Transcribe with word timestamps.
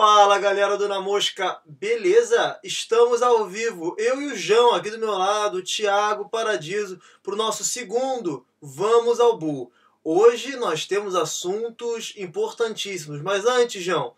Fala 0.00 0.38
galera 0.38 0.76
do 0.76 0.86
Na 0.86 1.00
Mosca, 1.00 1.58
beleza? 1.66 2.56
Estamos 2.62 3.20
ao 3.20 3.48
vivo, 3.48 3.96
eu 3.98 4.22
e 4.22 4.26
o 4.28 4.36
João 4.36 4.72
aqui 4.72 4.92
do 4.92 4.98
meu 5.00 5.10
lado, 5.10 5.58
o 5.58 5.62
Thiago 5.62 6.28
Paradiso, 6.28 7.00
para 7.20 7.34
o 7.34 7.36
nosso 7.36 7.64
segundo 7.64 8.46
Vamos 8.62 9.18
ao 9.18 9.36
Bull. 9.36 9.72
Hoje 10.04 10.54
nós 10.54 10.86
temos 10.86 11.16
assuntos 11.16 12.14
importantíssimos, 12.16 13.20
mas 13.20 13.44
antes, 13.44 13.82
João, 13.82 14.12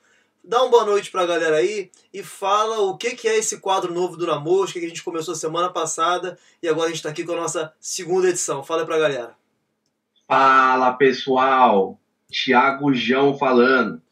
dá 0.45 0.61
uma 0.61 0.71
boa 0.71 0.85
noite 0.85 1.11
para 1.11 1.23
a 1.23 1.27
galera 1.27 1.57
aí 1.57 1.91
e 2.13 2.23
fala 2.23 2.81
o 2.81 2.99
que, 2.99 3.13
que 3.13 3.27
é 3.27 3.39
esse 3.39 3.59
quadro 3.59 3.95
novo 3.95 4.19
do 4.19 4.27
Na 4.27 4.39
Mosca 4.39 4.79
que 4.79 4.85
a 4.85 4.89
gente 4.91 5.03
começou 5.03 5.35
semana 5.35 5.71
passada 5.71 6.39
e 6.63 6.69
agora 6.69 6.89
a 6.89 6.89
gente 6.89 6.99
está 6.99 7.09
aqui 7.09 7.25
com 7.25 7.33
a 7.33 7.41
nossa 7.41 7.73
segunda 7.81 8.29
edição. 8.29 8.63
Fala 8.63 8.85
para 8.85 8.97
a 8.97 9.01
galera. 9.01 9.35
Fala 10.29 10.93
pessoal, 10.93 11.99
Thiago 12.31 12.93
João 12.93 13.39
falando. 13.39 14.03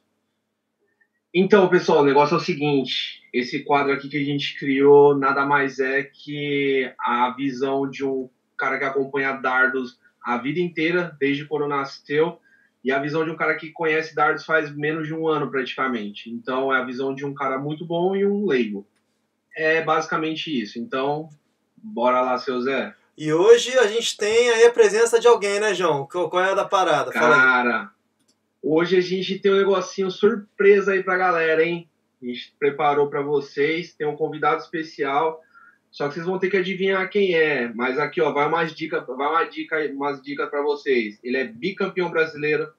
Então, 1.35 1.69
pessoal, 1.69 2.01
o 2.01 2.05
negócio 2.05 2.35
é 2.35 2.39
o 2.39 2.41
seguinte: 2.41 3.23
esse 3.33 3.65
quadro 3.65 3.93
aqui 3.93 4.09
que 4.09 4.17
a 4.17 4.25
gente 4.25 4.59
criou 4.59 5.17
nada 5.17 5.45
mais 5.45 5.79
é 5.79 6.03
que 6.03 6.93
a 6.99 7.31
visão 7.31 7.89
de 7.89 8.05
um 8.05 8.29
cara 8.57 8.79
que 8.79 8.85
acompanha 8.85 9.33
dardos 9.33 9.99
a 10.25 10.37
vida 10.39 10.61
inteira, 10.61 11.17
desde 11.19 11.45
quando 11.47 11.69
nasceu, 11.69 12.39
e 12.83 12.91
a 12.91 12.99
visão 12.99 13.25
de 13.25 13.31
um 13.31 13.37
cara 13.37 13.55
que 13.57 13.71
conhece 13.71 14.15
dardos 14.15 14.45
faz 14.45 14.75
menos 14.75 15.07
de 15.07 15.15
um 15.15 15.29
ano 15.29 15.51
praticamente. 15.51 16.31
Então, 16.31 16.73
é 16.73 16.79
a 16.79 16.85
visão 16.85 17.15
de 17.15 17.25
um 17.25 17.35
cara 17.35 17.59
muito 17.59 17.85
bom 17.85 18.17
e 18.17 18.27
um 18.27 18.47
leigo. 18.47 18.87
É 19.55 19.83
basicamente 19.83 20.51
isso. 20.61 20.79
Então, 20.79 21.29
bora 21.77 22.21
lá, 22.21 22.39
seu 22.39 22.61
Zé. 22.61 22.95
E 23.17 23.33
hoje 23.33 23.77
a 23.79 23.87
gente 23.87 24.17
tem 24.17 24.51
aí 24.51 24.65
a 24.65 24.73
presença 24.73 25.19
de 25.19 25.27
alguém, 25.27 25.59
né, 25.59 25.75
João? 25.75 26.07
Qual 26.07 26.41
é 26.41 26.53
a 26.53 26.55
da 26.55 26.65
parada? 26.65 27.11
Cara. 27.11 27.91
Hoje 28.63 28.97
a 28.97 29.01
gente 29.01 29.39
tem 29.39 29.53
um 29.53 29.57
negocinho 29.57 30.11
surpresa 30.11 30.93
aí 30.93 31.03
pra 31.03 31.17
galera, 31.17 31.65
hein? 31.65 31.89
A 32.23 32.27
gente 32.27 32.55
preparou 32.59 33.09
para 33.09 33.23
vocês, 33.23 33.95
tem 33.95 34.07
um 34.07 34.17
convidado 34.17 34.61
especial. 34.63 35.41
Só 35.91 36.09
que 36.09 36.15
vocês 36.15 36.27
vão 36.27 36.39
ter 36.39 36.51
que 36.51 36.57
adivinhar 36.57 37.09
quem 37.09 37.35
é. 37.35 37.73
Mas 37.75 37.99
aqui, 37.99 38.21
ó, 38.21 38.33
vai 38.33 38.47
umas 38.47 38.75
dicas, 38.75 39.07
vai 39.07 39.29
uma 39.29 39.45
dica, 39.45 39.77
umas 39.93 40.21
dicas 40.21 40.51
para 40.51 40.63
vocês. 40.63 41.19
Ele 41.23 41.37
é 41.37 41.45
bicampeão 41.45 42.11
brasileiro, 42.11 42.71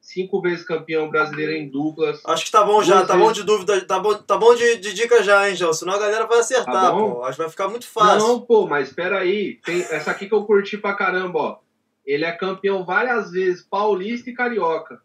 cinco 0.00 0.40
vezes 0.40 0.64
campeão 0.64 1.08
brasileiro 1.08 1.52
em 1.52 1.68
duplas. 1.68 2.20
Acho 2.26 2.44
que 2.44 2.50
tá 2.50 2.64
bom 2.64 2.82
já, 2.82 3.06
tá 3.06 3.16
bom 3.16 3.32
de 3.32 3.42
dúvida, 3.42 3.80
tá 3.86 3.98
bom, 3.98 4.14
tá 4.14 4.36
bom 4.36 4.54
de, 4.54 4.76
de 4.76 4.92
dica 4.92 5.22
já, 5.22 5.48
hein, 5.48 5.56
João? 5.56 5.72
Senão 5.72 5.94
a 5.94 5.98
galera 5.98 6.26
vai 6.26 6.40
acertar, 6.40 6.74
tá 6.74 6.92
pô. 6.92 7.22
Acho 7.22 7.36
que 7.36 7.42
vai 7.42 7.50
ficar 7.50 7.68
muito 7.68 7.86
fácil. 7.86 8.28
Não, 8.28 8.40
pô, 8.40 8.66
mas 8.66 8.88
espera 8.88 9.20
aí. 9.20 9.60
Tem 9.64 9.80
essa 9.80 10.10
aqui 10.10 10.26
que 10.26 10.34
eu 10.34 10.44
curti 10.44 10.76
pra 10.76 10.94
caramba, 10.94 11.38
ó. 11.38 11.58
Ele 12.04 12.24
é 12.24 12.32
campeão 12.32 12.84
várias 12.84 13.30
vezes, 13.30 13.62
paulista 13.62 14.28
e 14.30 14.34
carioca. 14.34 15.00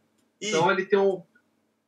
Então 0.49 0.71
ele 0.71 0.85
tem 0.85 0.99
um, 0.99 1.21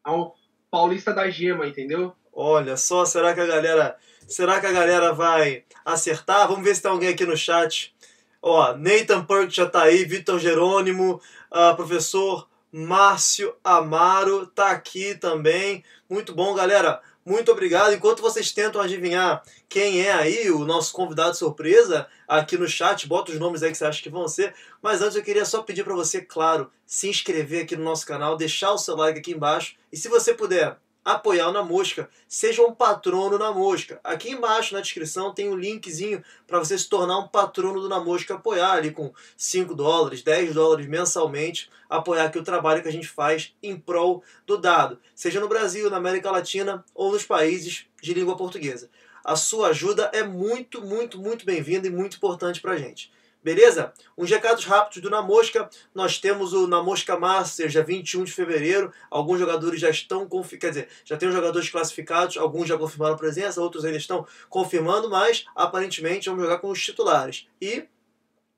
é 0.06 0.12
um 0.12 0.32
paulista 0.72 1.14
da 1.14 1.30
gema, 1.30 1.68
entendeu? 1.68 2.16
Olha 2.34 2.78
só, 2.78 3.06
será 3.06 3.34
que 3.34 3.40
a 3.40 3.46
galera, 3.46 3.98
será 4.28 4.60
que 4.60 4.68
a 4.68 4.72
galera 4.72 5.14
vai 5.14 5.64
acertar? 5.86 6.48
Vamos 6.48 6.64
ver 6.64 6.76
se 6.76 6.82
tem 6.82 6.92
alguém 6.92 7.10
aqui 7.10 7.26
no 7.26 7.38
chat. 7.38 7.96
Ó, 8.42 8.76
Nathan 8.76 9.26
Perk 9.26 9.50
já 9.54 9.66
tá 9.66 9.84
aí, 9.84 10.06
Vitor 10.06 10.40
Jerônimo, 10.40 11.22
uh, 11.52 11.76
professor 11.76 12.48
Márcio 12.72 13.56
Amaro 13.64 14.48
tá 14.48 14.72
aqui 14.72 15.16
também. 15.16 15.84
Muito 16.10 16.34
bom, 16.34 16.54
galera. 16.54 17.02
Muito 17.26 17.52
obrigado. 17.52 17.92
Enquanto 17.92 18.22
vocês 18.22 18.52
tentam 18.52 18.80
adivinhar 18.80 19.42
quem 19.68 20.02
é 20.02 20.14
aí 20.14 20.52
o 20.52 20.64
nosso 20.64 20.94
convidado 20.94 21.36
surpresa, 21.36 22.08
aqui 22.28 22.56
no 22.56 22.68
chat, 22.68 23.08
bota 23.08 23.32
os 23.32 23.40
nomes 23.40 23.64
aí 23.64 23.72
que 23.72 23.78
você 23.78 23.86
acha 23.86 24.04
que 24.04 24.12
vão 24.12 24.28
ser. 24.28 24.54
Mas 24.80 25.02
antes 25.02 25.16
eu 25.16 25.24
queria 25.24 25.44
só 25.44 25.64
pedir 25.64 25.84
para 25.84 25.96
você, 25.96 26.22
claro, 26.22 26.72
se 26.86 27.10
inscrever 27.10 27.64
aqui 27.64 27.76
no 27.76 27.84
nosso 27.84 28.06
canal, 28.06 28.38
deixar 28.38 28.72
o 28.74 28.78
seu 28.78 28.96
like 28.96 29.18
aqui 29.18 29.32
embaixo. 29.32 29.76
E 29.92 29.98
se 29.98 30.08
você 30.08 30.36
puder 30.36 30.78
apoiar 31.06 31.52
Na 31.52 31.62
Mosca, 31.62 32.10
seja 32.28 32.64
um 32.64 32.74
patrono 32.74 33.38
na 33.38 33.52
Mosca. 33.52 34.00
Aqui 34.04 34.32
embaixo 34.32 34.74
na 34.74 34.82
descrição 34.82 35.32
tem 35.32 35.48
um 35.48 35.56
linkzinho 35.56 36.24
para 36.48 36.58
você 36.58 36.76
se 36.76 36.90
tornar 36.90 37.20
um 37.20 37.28
patrono 37.28 37.80
do 37.80 37.88
Na 37.88 38.00
Mosca, 38.00 38.34
apoiar 38.34 38.72
ali 38.72 38.90
com 38.90 39.14
5 39.38 39.76
dólares, 39.76 40.24
10 40.24 40.56
dólares 40.56 40.88
mensalmente, 40.88 41.70
apoiar 41.88 42.26
aqui 42.26 42.40
o 42.40 42.44
trabalho 42.44 42.82
que 42.82 42.90
a 42.90 42.92
gente 42.92 43.08
faz 43.08 43.54
em 43.62 43.78
prol 43.78 44.24
do 44.48 44.58
dado, 44.58 45.00
seja 45.14 45.40
no 45.40 45.48
Brasil, 45.48 45.92
na 45.92 45.98
América 45.98 46.32
Latina 46.32 46.84
ou 46.96 47.12
nos 47.12 47.24
países 47.24 47.86
de 48.02 48.14
língua 48.14 48.36
portuguesa. 48.36 48.90
A 49.24 49.36
sua 49.36 49.70
ajuda 49.70 50.10
é 50.12 50.24
muito, 50.24 50.82
muito, 50.82 51.20
muito 51.20 51.46
bem-vinda 51.46 51.88
e 51.88 51.92
muito 51.92 52.18
importante 52.18 52.62
para 52.62 52.74
a 52.74 52.78
gente. 52.78 53.12
Beleza? 53.46 53.94
Uns 54.18 54.28
recados 54.32 54.66
rápidos 54.66 55.04
do 55.04 55.10
Na 55.12 55.22
Mosca. 55.22 55.70
Nós 55.94 56.18
temos 56.18 56.52
o 56.52 56.66
Na 56.66 56.82
Mosca 56.82 57.16
Masters, 57.16 57.74
dia 57.74 57.84
21 57.84 58.24
de 58.24 58.32
fevereiro. 58.32 58.92
Alguns 59.08 59.38
jogadores 59.38 59.80
já 59.80 59.88
estão 59.88 60.28
confirmados, 60.28 60.60
quer 60.60 60.70
dizer, 60.70 60.90
já 61.06 61.16
tem 61.16 61.30
os 61.30 61.36
jogadores 61.36 61.70
classificados, 61.70 62.38
alguns 62.38 62.68
já 62.68 62.76
confirmaram 62.76 63.16
presença, 63.16 63.62
outros 63.62 63.86
ainda 63.86 64.00
estão 64.00 64.26
confirmando, 64.50 65.12
mas 65.12 65.46
aparentemente 65.56 66.28
vamos 66.28 66.44
jogar 66.44 66.58
com 66.58 66.70
os 66.70 66.84
titulares. 66.84 67.48
E 67.62 67.84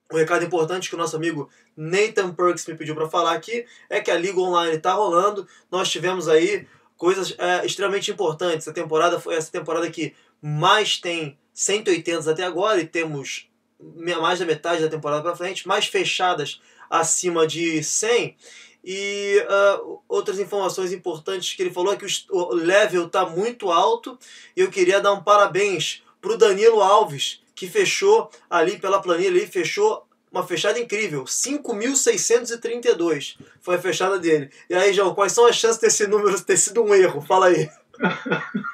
um 0.10 0.16
recado 0.16 0.46
importante 0.46 0.88
que 0.88 0.96
o 0.96 0.98
nosso 0.98 1.18
amigo 1.18 1.50
Nathan 1.76 2.34
Perks 2.34 2.66
me 2.66 2.76
pediu 2.76 2.96
para 2.96 3.10
falar 3.10 3.34
aqui 3.34 3.66
é 3.90 4.00
que 4.00 4.10
a 4.10 4.18
Liga 4.18 4.40
Online 4.40 4.78
está 4.78 4.94
rolando. 4.94 5.46
Nós 5.70 5.90
tivemos 5.90 6.30
aí 6.30 6.66
coisas 6.96 7.36
é, 7.38 7.66
extremamente 7.66 8.10
importantes. 8.10 8.66
A 8.70 8.72
temporada 8.72 9.20
foi 9.20 9.36
essa 9.36 9.52
temporada 9.52 9.92
que 9.92 10.16
mais 10.42 10.96
tem 10.98 11.38
180 11.54 12.32
até 12.32 12.46
agora 12.46 12.80
e 12.80 12.88
temos 12.88 13.50
mais 13.80 14.40
da 14.40 14.46
metade 14.46 14.82
da 14.82 14.90
temporada 14.90 15.22
para 15.22 15.36
frente, 15.36 15.68
mais 15.68 15.86
fechadas 15.86 16.60
acima 16.90 17.46
de 17.46 17.84
100. 17.84 18.36
E 18.84 19.44
uh, 19.50 20.02
outras 20.08 20.40
informações 20.40 20.92
importantes 20.94 21.54
que 21.54 21.62
ele 21.62 21.74
falou 21.74 21.94
é 21.94 21.98
que 21.98 22.06
o 22.30 22.54
level 22.54 23.08
está 23.08 23.26
muito 23.26 23.72
alto. 23.72 24.18
E 24.56 24.62
eu 24.62 24.70
queria 24.70 25.02
dar 25.02 25.12
um 25.14 25.22
parabéns 25.22 26.02
para 26.22 26.32
o 26.32 26.38
Danilo 26.38 26.82
Alves, 26.82 27.44
que 27.54 27.68
fechou 27.68 28.32
ali 28.50 28.80
pela 28.80 29.02
planilha, 29.02 29.30
ali, 29.30 29.46
fechou 29.46 30.08
uma 30.32 30.46
fechada 30.46 30.80
incrível, 30.80 31.24
5.632 31.24 33.38
foi 33.62 33.76
a 33.76 33.80
fechada 33.80 34.20
dele. 34.20 34.50
E 34.70 34.76
aí, 34.76 34.92
João, 34.94 35.16
quais 35.16 35.32
são 35.32 35.46
as 35.46 35.56
chances 35.56 35.80
desse 35.80 36.06
número 36.06 36.38
ter 36.42 36.58
sido 36.58 36.84
um 36.84 36.94
erro? 36.94 37.22
Fala 37.22 37.46
aí. 37.48 37.70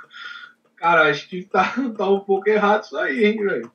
Cara, 0.76 1.10
acho 1.10 1.30
que 1.30 1.44
tá, 1.44 1.76
tá 1.98 2.10
um 2.10 2.20
pouco 2.20 2.50
errado 2.50 2.84
isso 2.84 2.98
aí, 2.98 3.24
hein, 3.24 3.44
velho. 3.44 3.72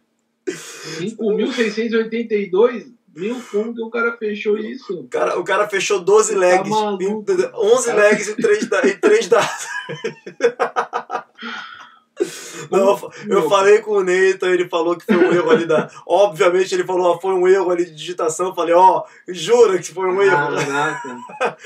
5.682 0.48 2.92
mil, 3.14 3.40
que 3.40 3.82
o 3.82 3.90
cara 3.90 4.16
fechou 4.16 4.56
isso? 4.58 5.00
O 5.00 5.08
cara, 5.08 5.38
o 5.38 5.44
cara 5.44 5.68
fechou 5.68 6.00
12 6.00 6.32
tá 6.32 6.38
legs, 6.38 6.70
maluco, 6.70 7.24
11 7.54 7.86
cara. 7.86 8.02
legs 8.02 8.28
e 8.28 8.36
3, 8.36 8.68
e 8.84 8.96
3 8.96 9.28
dados. 9.28 9.66
Não, 12.70 12.98
eu 13.28 13.48
falei 13.48 13.78
com 13.78 13.92
o 13.92 14.02
Neita, 14.02 14.46
ele 14.46 14.68
falou 14.68 14.96
que 14.96 15.04
foi 15.04 15.16
um 15.16 15.32
erro 15.32 15.50
ali 15.50 15.66
da. 15.66 15.88
Obviamente 16.06 16.74
ele 16.74 16.84
falou, 16.84 17.12
ó, 17.12 17.20
foi 17.20 17.32
um 17.32 17.46
erro 17.46 17.70
ali 17.70 17.84
de 17.84 17.94
digitação. 17.94 18.48
Eu 18.48 18.54
falei, 18.54 18.74
ó, 18.74 19.04
jura 19.28 19.78
que 19.78 19.92
foi 19.92 20.08
um 20.08 20.20
erro. 20.20 20.56
Caraca. 20.56 21.16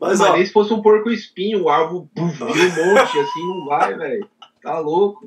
Mas, 0.00 0.18
Mas 0.18 0.20
ó, 0.20 0.36
se 0.36 0.52
fosse 0.52 0.72
um 0.72 0.82
porco 0.82 1.10
espinho, 1.10 1.64
o 1.64 1.68
alvo 1.68 2.08
um 2.16 2.24
monte, 2.24 3.18
assim, 3.18 3.46
não 3.46 3.66
vai, 3.66 3.96
velho. 3.96 4.28
Tá 4.68 4.78
louco. 4.80 5.26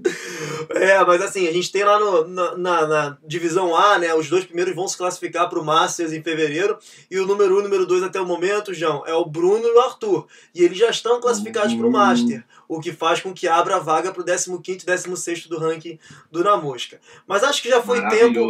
É, 0.69 1.03
mas 1.03 1.19
assim, 1.21 1.47
a 1.47 1.51
gente 1.51 1.71
tem 1.71 1.83
lá 1.83 1.99
no, 1.99 2.27
na, 2.27 2.57
na, 2.57 2.87
na, 2.87 3.17
divisão 3.25 3.75
A, 3.75 3.97
né? 3.97 4.13
Os 4.13 4.29
dois 4.29 4.45
primeiros 4.45 4.75
vão 4.75 4.87
se 4.87 4.95
classificar 4.95 5.49
para 5.49 5.59
o 5.59 5.65
Masters 5.65 6.13
em 6.13 6.21
fevereiro. 6.21 6.77
E 7.09 7.19
o 7.19 7.25
número 7.25 7.55
1 7.55 7.57
um, 7.57 7.57
e 7.57 7.59
o 7.61 7.63
número 7.63 7.85
2 7.87 8.03
até 8.03 8.21
o 8.21 8.25
momento, 8.25 8.71
João, 8.71 9.03
é 9.05 9.13
o 9.15 9.25
Bruno 9.25 9.67
e 9.67 9.71
o 9.71 9.79
Arthur. 9.79 10.27
E 10.53 10.63
eles 10.63 10.77
já 10.77 10.89
estão 10.89 11.19
classificados 11.19 11.73
para 11.73 11.87
o 11.87 11.91
Master. 11.91 12.45
O 12.67 12.79
que 12.79 12.93
faz 12.93 13.19
com 13.19 13.33
que 13.33 13.47
abra 13.47 13.77
a 13.77 13.79
vaga 13.79 14.11
para 14.11 14.21
o 14.21 14.25
15 14.61 14.79
e 14.79 14.85
16 14.85 15.47
do 15.47 15.57
ranking 15.57 15.97
do 16.31 16.43
Na 16.43 16.55
Mosca. 16.55 17.01
Mas 17.27 17.43
acho 17.43 17.63
que 17.63 17.69
já 17.69 17.81
foi 17.81 18.07
tempo, 18.09 18.47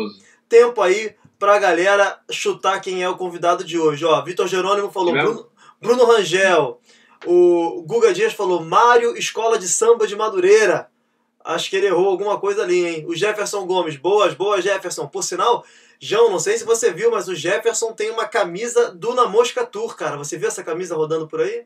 tempo 0.50 0.82
aí 0.82 1.16
para 1.40 1.56
a 1.56 1.60
galera 1.60 2.20
chutar 2.30 2.82
quem 2.82 3.02
é 3.02 3.10
o 3.10 3.18
convidado 3.18 3.64
de 3.64 3.80
hoje. 3.80 4.04
Ó, 4.04 4.22
Vitor 4.22 4.48
Jerônimo 4.48 4.92
falou 4.92 5.14
Bruno, 5.14 5.48
Bruno 5.82 6.06
Rangel. 6.06 6.82
O 7.26 7.84
Guga 7.84 8.14
Dias 8.14 8.34
falou 8.34 8.64
Mário, 8.64 9.16
Escola 9.16 9.58
de 9.58 9.68
Samba 9.68 10.06
de 10.06 10.16
Madureira. 10.16 10.91
Acho 11.44 11.70
que 11.70 11.76
ele 11.76 11.88
errou 11.88 12.08
alguma 12.08 12.40
coisa 12.40 12.64
ali, 12.64 12.86
hein? 12.86 13.06
O 13.08 13.16
Jefferson 13.16 13.66
Gomes, 13.66 13.98
boas, 13.98 14.34
boas, 14.34 14.64
Jefferson. 14.64 15.08
Por 15.08 15.24
sinal, 15.24 15.64
João, 16.00 16.32
não 16.32 16.40
sei 16.40 16.58
se 16.58 16.64
você 16.64 16.92
viu, 16.92 17.12
mas 17.12 17.28
o 17.28 17.36
Jefferson 17.36 17.94
tem 17.94 18.10
uma 18.10 18.26
camisa 18.28 18.92
do 18.94 19.14
Na 19.14 19.28
Mosca 19.28 19.66
Tour, 19.66 19.96
cara. 19.96 20.18
Você 20.18 20.38
viu 20.38 20.48
essa 20.48 20.64
camisa 20.64 20.96
rodando 20.96 21.28
por 21.28 21.42
aí? 21.42 21.66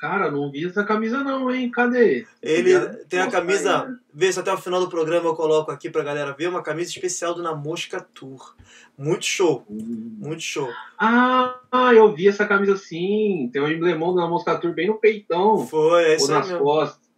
Cara, 0.00 0.30
não 0.30 0.50
vi 0.50 0.66
essa 0.66 0.82
camisa 0.82 1.22
não, 1.22 1.50
hein? 1.54 1.70
Cadê? 1.70 2.26
Ele 2.40 2.78
tem 3.04 3.20
a 3.20 3.30
camisa. 3.30 4.00
Vê 4.14 4.32
se 4.32 4.40
até 4.40 4.50
o 4.50 4.56
final 4.56 4.80
do 4.80 4.88
programa 4.88 5.28
eu 5.28 5.36
coloco 5.36 5.70
aqui 5.70 5.90
pra 5.90 6.02
galera 6.02 6.32
ver. 6.32 6.48
Uma 6.48 6.62
camisa 6.62 6.88
especial 6.88 7.34
do 7.34 7.42
Na 7.42 7.54
Mosca 7.54 8.00
Tour. 8.14 8.54
Muito 8.96 9.26
show. 9.26 9.62
Hum. 9.68 10.16
Muito 10.18 10.42
show. 10.42 10.70
Ah, 10.98 11.54
eu 11.94 12.14
vi 12.14 12.28
essa 12.28 12.46
camisa 12.46 12.78
sim. 12.78 13.50
Tem 13.52 13.60
um 13.60 13.68
emblemão 13.68 14.14
do 14.14 14.20
Na 14.20 14.26
Mosca 14.26 14.56
Tour 14.56 14.72
bem 14.72 14.86
no 14.86 14.94
peitão. 14.96 15.66
Foi, 15.66 16.04
é 16.04 16.16
isso 16.16 16.24
ou 16.24 16.30
nas 16.30 16.48
mesmo. 16.48 16.64
costas. 16.64 17.09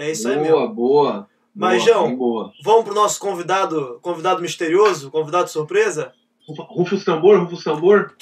É 0.00 0.10
isso 0.10 0.22
boa, 0.22 0.34
aí 0.34 0.40
mesmo. 0.40 0.56
Boa, 0.56 0.68
boa. 0.68 1.28
Mas, 1.54 1.84
João, 1.84 2.16
vamos 2.62 2.84
pro 2.84 2.94
nosso 2.94 3.20
convidado, 3.20 3.98
convidado 4.00 4.40
misterioso, 4.40 5.10
convidado 5.10 5.50
surpresa? 5.50 6.14
Rufus 6.48 7.04
tambor, 7.04 7.38
Rufus 7.38 7.62
tambor. 7.62 8.16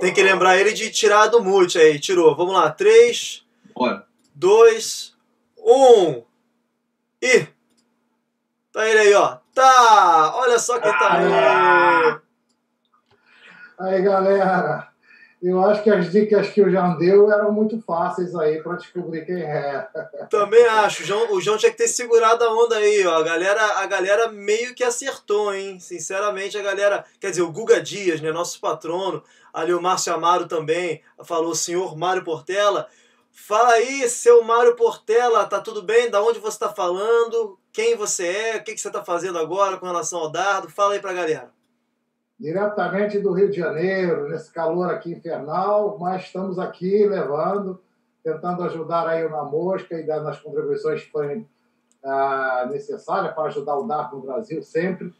Tem 0.00 0.12
que 0.12 0.20
lembrar 0.20 0.58
ele 0.58 0.72
de 0.72 0.90
tirar 0.90 1.28
do 1.28 1.42
mute 1.42 1.78
aí. 1.78 2.00
Tirou. 2.00 2.34
Vamos 2.34 2.54
lá. 2.54 2.70
3, 2.70 3.44
Bora. 3.72 4.04
2, 4.34 5.14
Um. 5.58 6.22
E. 7.22 7.46
Tá 8.72 8.88
ele 8.88 8.98
aí, 8.98 9.14
ó. 9.14 9.38
Tá! 9.54 10.32
Olha 10.36 10.58
só 10.58 10.80
quem 10.80 10.92
tá 10.92 11.12
aí. 11.12 12.20
Aí, 13.78 14.02
galera. 14.02 14.88
Eu 15.42 15.62
acho 15.62 15.82
que 15.82 15.90
as 15.90 16.10
dicas 16.10 16.48
que 16.48 16.62
o 16.62 16.70
João 16.70 16.96
deu 16.96 17.30
eram 17.30 17.52
muito 17.52 17.80
fáceis 17.82 18.34
aí 18.34 18.62
para 18.62 18.76
descobrir 18.76 19.26
quem 19.26 19.42
é. 19.42 19.86
Também 20.30 20.64
acho. 20.64 21.02
O 21.02 21.06
João, 21.06 21.32
o 21.34 21.40
João 21.40 21.58
tinha 21.58 21.70
que 21.70 21.76
ter 21.76 21.88
segurado 21.88 22.42
a 22.42 22.52
onda 22.52 22.76
aí, 22.76 23.06
ó. 23.06 23.18
A 23.18 23.22
galera, 23.22 23.62
a 23.78 23.86
galera 23.86 24.28
meio 24.28 24.74
que 24.74 24.82
acertou, 24.82 25.54
hein? 25.54 25.78
Sinceramente, 25.78 26.56
a 26.56 26.62
galera. 26.62 27.04
Quer 27.20 27.30
dizer, 27.30 27.42
o 27.42 27.52
Guga 27.52 27.80
Dias, 27.82 28.20
né? 28.20 28.32
Nosso 28.32 28.58
patrono. 28.60 29.22
Ali 29.52 29.74
o 29.74 29.80
Márcio 29.80 30.12
Amaro 30.12 30.46
também 30.46 31.02
falou, 31.22 31.54
senhor 31.54 31.96
Mário 31.96 32.24
Portela. 32.24 32.88
Fala 33.30 33.74
aí, 33.74 34.08
seu 34.08 34.42
Mário 34.42 34.74
Portela, 34.74 35.44
tá 35.44 35.60
tudo 35.60 35.82
bem? 35.82 36.10
Da 36.10 36.22
onde 36.22 36.38
você 36.38 36.58
tá 36.58 36.70
falando? 36.70 37.58
Quem 37.72 37.94
você 37.94 38.26
é? 38.26 38.56
O 38.56 38.64
que, 38.64 38.74
que 38.74 38.80
você 38.80 38.90
tá 38.90 39.04
fazendo 39.04 39.38
agora 39.38 39.76
com 39.76 39.86
relação 39.86 40.18
ao 40.18 40.30
dardo? 40.30 40.70
Fala 40.70 40.94
aí 40.94 41.00
pra 41.00 41.12
galera 41.12 41.55
diretamente 42.38 43.18
do 43.18 43.32
Rio 43.32 43.50
de 43.50 43.56
Janeiro, 43.56 44.28
nesse 44.28 44.52
calor 44.52 44.90
aqui 44.90 45.12
infernal, 45.12 45.96
mas 45.98 46.24
estamos 46.24 46.58
aqui 46.58 47.06
levando, 47.06 47.80
tentando 48.22 48.62
ajudar 48.64 49.08
aí 49.08 49.28
na 49.28 49.44
mosca 49.44 49.98
e 49.98 50.02
dando 50.02 50.28
as 50.28 50.38
contribuições 50.40 51.02
que 51.02 51.10
forem 51.10 51.48
ah, 52.04 52.68
necessárias 52.70 53.34
para 53.34 53.44
ajudar 53.44 53.76
o 53.76 53.86
dardo 53.86 54.16
no 54.16 54.22
Brasil 54.22 54.62
sempre. 54.62 55.14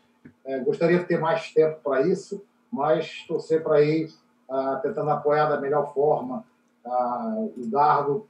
É, 0.45 0.61
gostaria 0.61 0.99
de 0.99 1.05
ter 1.07 1.19
mais 1.19 1.53
tempo 1.53 1.81
para 1.83 2.03
isso, 2.03 2.45
mas 2.71 3.07
estou 3.07 3.41
sempre 3.41 3.73
aí 3.73 4.09
ah, 4.49 4.79
tentando 4.83 5.11
apoiar 5.11 5.47
da 5.47 5.61
melhor 5.61 5.93
forma 5.95 6.45
ah, 6.85 7.35
o 7.57 7.67
dardo, 7.67 8.27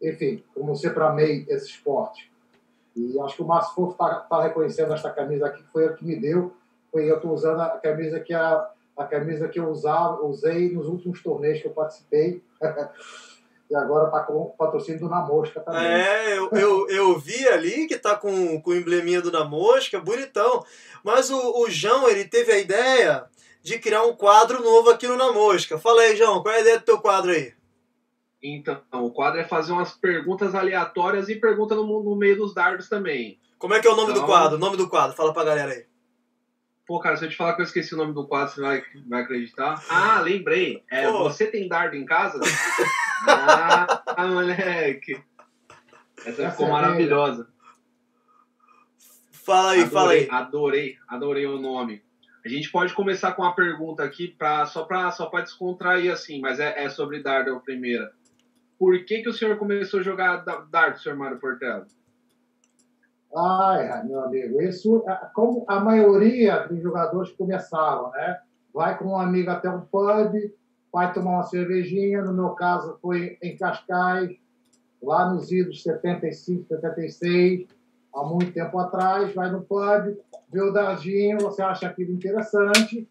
enfim, 0.00 0.42
como 0.54 0.74
sempre 0.74 1.02
amei 1.02 1.44
esse 1.48 1.66
esporte. 1.66 2.32
E 2.96 3.18
acho 3.20 3.36
que 3.36 3.42
o 3.42 3.46
Márcio 3.46 3.74
Fofo 3.74 3.92
está 3.92 4.20
tá 4.20 4.42
reconhecendo 4.42 4.92
esta 4.92 5.10
camisa 5.10 5.46
aqui, 5.46 5.62
que 5.62 5.70
foi 5.70 5.84
ele 5.84 5.94
que 5.94 6.04
me 6.04 6.16
deu, 6.16 6.52
eu 6.94 7.16
estou 7.16 7.32
usando 7.32 7.60
a 7.60 7.70
camisa 7.70 8.20
que 8.20 8.34
a, 8.34 8.68
a 8.96 9.04
camisa 9.04 9.48
que 9.48 9.58
eu 9.58 9.68
usava, 9.68 10.22
usei 10.22 10.72
nos 10.72 10.86
últimos 10.86 11.22
torneios 11.22 11.60
que 11.60 11.66
eu 11.66 11.72
participei. 11.72 12.42
e 13.70 13.74
agora 13.74 14.06
está 14.06 14.20
com 14.20 14.34
o 14.34 14.50
patrocínio 14.50 15.00
do 15.00 15.08
Na 15.08 15.22
Mosca 15.22 15.60
também. 15.60 15.82
É, 15.82 16.36
eu, 16.36 16.50
eu, 16.52 16.88
eu 16.88 17.18
vi 17.18 17.48
ali 17.48 17.86
que 17.86 17.94
está 17.94 18.14
com, 18.14 18.60
com 18.60 18.70
o 18.70 18.76
embleminha 18.76 19.22
do 19.22 19.32
Na 19.32 19.44
Mosca, 19.44 19.98
bonitão. 19.98 20.64
Mas 21.02 21.30
o, 21.30 21.62
o 21.62 21.70
João, 21.70 22.08
ele 22.08 22.26
teve 22.26 22.52
a 22.52 22.58
ideia 22.58 23.24
de 23.62 23.78
criar 23.78 24.02
um 24.02 24.14
quadro 24.14 24.62
novo 24.62 24.90
aqui 24.90 25.08
no 25.08 25.16
Na 25.16 25.32
Mosca. 25.32 25.78
Fala 25.78 26.02
aí, 26.02 26.16
João, 26.16 26.42
qual 26.42 26.54
é 26.54 26.58
a 26.58 26.60
ideia 26.60 26.78
do 26.78 26.84
teu 26.84 26.98
quadro 26.98 27.30
aí? 27.30 27.54
Então, 28.42 28.82
o 28.92 29.10
quadro 29.10 29.40
é 29.40 29.44
fazer 29.44 29.72
umas 29.72 29.92
perguntas 29.92 30.54
aleatórias 30.54 31.28
e 31.28 31.36
pergunta 31.36 31.76
no, 31.76 32.02
no 32.02 32.16
meio 32.16 32.36
dos 32.36 32.52
dardos 32.52 32.88
também. 32.88 33.38
Como 33.56 33.72
é 33.72 33.80
que 33.80 33.86
é 33.86 33.90
o 33.90 33.96
nome 33.96 34.10
então... 34.10 34.22
do 34.22 34.26
quadro? 34.26 34.56
O 34.56 34.60
nome 34.60 34.76
do 34.76 34.88
quadro, 34.88 35.16
fala 35.16 35.32
pra 35.32 35.44
galera 35.44 35.72
aí. 35.72 35.91
Pô, 36.86 36.98
cara, 36.98 37.16
se 37.16 37.24
eu 37.24 37.30
te 37.30 37.36
falar 37.36 37.54
que 37.54 37.60
eu 37.60 37.64
esqueci 37.64 37.94
o 37.94 37.96
nome 37.96 38.12
do 38.12 38.26
quadro, 38.26 38.52
você 38.52 38.60
vai, 38.60 38.82
vai 39.06 39.22
acreditar? 39.22 39.82
Ah, 39.88 40.20
lembrei. 40.20 40.82
É, 40.90 41.10
você 41.10 41.46
tem 41.46 41.68
dardo 41.68 41.94
em 41.94 42.04
casa? 42.04 42.40
ah, 43.28 44.26
moleque. 44.26 45.22
Essa 46.26 46.50
ficou 46.50 46.68
maravilhosa. 46.68 47.48
Fala 49.30 49.72
aí, 49.72 49.80
adorei, 49.80 49.90
fala 49.90 50.12
aí. 50.12 50.28
Adorei, 50.30 50.98
adorei 51.08 51.46
o 51.46 51.58
nome. 51.58 52.02
A 52.44 52.48
gente 52.48 52.70
pode 52.70 52.92
começar 52.92 53.32
com 53.32 53.42
uma 53.42 53.54
pergunta 53.54 54.02
aqui, 54.02 54.28
pra, 54.28 54.66
só 54.66 54.84
para 54.84 55.10
só 55.12 55.26
pra 55.26 55.42
descontrair 55.42 56.12
assim, 56.12 56.40
mas 56.40 56.58
é, 56.58 56.84
é 56.84 56.88
sobre 56.88 57.22
dardo 57.22 57.54
a 57.54 57.60
primeira. 57.60 58.12
Por 58.78 59.04
que, 59.04 59.22
que 59.22 59.28
o 59.28 59.32
senhor 59.32 59.56
começou 59.58 60.00
a 60.00 60.02
jogar 60.02 60.44
dardo, 60.68 60.98
senhor 60.98 61.16
Mário 61.16 61.38
Portela? 61.38 61.86
Ai, 63.34 64.04
meu 64.04 64.20
amigo, 64.20 64.60
isso, 64.60 65.02
é, 65.08 65.14
como 65.34 65.64
a 65.66 65.80
maioria 65.80 66.66
dos 66.66 66.82
jogadores 66.82 67.32
começaram, 67.32 68.10
né? 68.10 68.38
Vai 68.74 68.98
com 68.98 69.06
um 69.06 69.18
amigo 69.18 69.50
até 69.50 69.70
um 69.70 69.80
pub, 69.80 70.34
vai 70.92 71.12
tomar 71.14 71.30
uma 71.30 71.42
cervejinha, 71.44 72.22
no 72.22 72.34
meu 72.34 72.50
caso 72.50 72.98
foi 73.00 73.38
em 73.42 73.56
Cascais, 73.56 74.36
lá 75.02 75.32
nos 75.32 75.50
idos 75.50 75.82
75, 75.82 76.66
76, 76.68 77.66
há 78.14 78.22
muito 78.22 78.52
tempo 78.52 78.78
atrás, 78.78 79.34
vai 79.34 79.50
no 79.50 79.62
pub, 79.62 80.14
vê 80.52 80.60
o 80.60 80.72
dardinho, 80.72 81.40
você 81.40 81.62
acha 81.62 81.86
aquilo 81.86 82.12
interessante, 82.12 83.08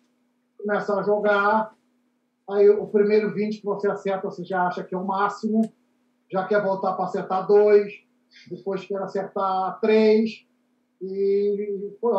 começa 0.56 0.96
a 0.96 1.02
jogar, 1.02 1.74
aí 2.48 2.70
o 2.70 2.86
primeiro 2.86 3.34
20 3.34 3.60
que 3.60 3.66
você 3.66 3.90
acerta, 3.90 4.30
você 4.30 4.44
já 4.44 4.68
acha 4.68 4.84
que 4.84 4.94
é 4.94 4.98
o 4.98 5.06
máximo, 5.06 5.62
já 6.32 6.46
quer 6.46 6.62
voltar 6.62 6.94
para 6.94 7.06
acertar 7.06 7.48
dois, 7.48 7.92
depois 8.50 8.86
quero 8.86 9.04
acertar 9.04 9.80
três. 9.80 10.46
E 11.02 11.96
pô, 12.00 12.14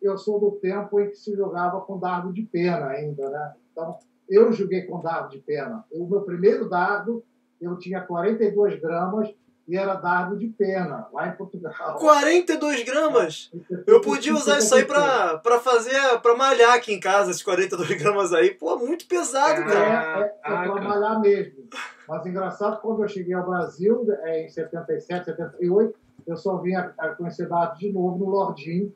eu 0.00 0.16
sou 0.16 0.38
do 0.38 0.52
tempo 0.60 1.00
em 1.00 1.10
que 1.10 1.16
se 1.16 1.34
jogava 1.34 1.80
com 1.80 1.98
dardo 1.98 2.32
de 2.32 2.42
pena 2.42 2.86
ainda, 2.86 3.28
né? 3.28 3.54
Então, 3.72 3.98
eu 4.28 4.52
joguei 4.52 4.82
com 4.82 5.00
dardo 5.00 5.30
de 5.30 5.38
pena. 5.40 5.84
O 5.90 6.06
meu 6.06 6.20
primeiro 6.22 6.68
dardo, 6.68 7.24
eu 7.60 7.76
tinha 7.78 8.00
42 8.00 8.80
gramas 8.80 9.34
e 9.68 9.76
era 9.76 9.94
dardo 9.94 10.38
de 10.38 10.46
pena, 10.46 11.06
lá 11.12 11.28
em 11.28 11.32
Portugal. 11.32 11.74
42 11.98 12.82
gramas? 12.84 13.52
Eu 13.86 14.00
podia 14.00 14.32
usar 14.32 14.58
isso 14.60 14.74
aí 14.74 14.86
para 14.86 15.60
fazer, 15.60 15.92
para 16.22 16.34
malhar 16.34 16.74
aqui 16.74 16.94
em 16.94 16.98
casa, 16.98 17.30
esses 17.30 17.42
42 17.42 17.86
gramas 18.02 18.32
aí. 18.32 18.52
Pô, 18.52 18.78
muito 18.78 19.06
pesado, 19.06 19.62
cara. 19.64 20.32
É, 20.42 20.50
é, 20.50 20.54
é 20.54 20.68
para 20.68 20.80
malhar 20.80 21.20
mesmo. 21.20 21.68
Mas 22.08 22.24
engraçado, 22.24 22.80
quando 22.80 23.02
eu 23.02 23.08
cheguei 23.08 23.34
ao 23.34 23.44
Brasil, 23.44 24.06
é, 24.22 24.46
em 24.46 24.48
77, 24.48 25.26
78, 25.26 25.94
eu 26.26 26.36
só 26.38 26.56
vim 26.56 26.74
a, 26.74 26.90
a 26.96 27.10
conhecer 27.10 27.46
dado 27.46 27.76
de 27.76 27.92
novo 27.92 28.16
no 28.16 28.30
Lordinho. 28.30 28.90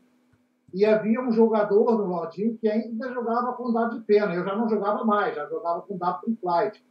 E 0.73 0.87
havia 0.87 1.21
um 1.21 1.31
jogador 1.31 1.99
no 1.99 2.07
Lordinho 2.07 2.57
que 2.57 2.67
ainda 2.67 3.13
jogava 3.13 3.53
com 3.53 3.71
dado 3.71 3.99
de 3.99 4.05
pena. 4.07 4.35
Eu 4.35 4.43
já 4.43 4.57
não 4.57 4.67
jogava 4.67 5.05
mais, 5.05 5.35
já 5.35 5.47
jogava 5.47 5.83
com 5.83 5.99
dado 5.99 6.23
com 6.23 6.35
flight 6.35 6.83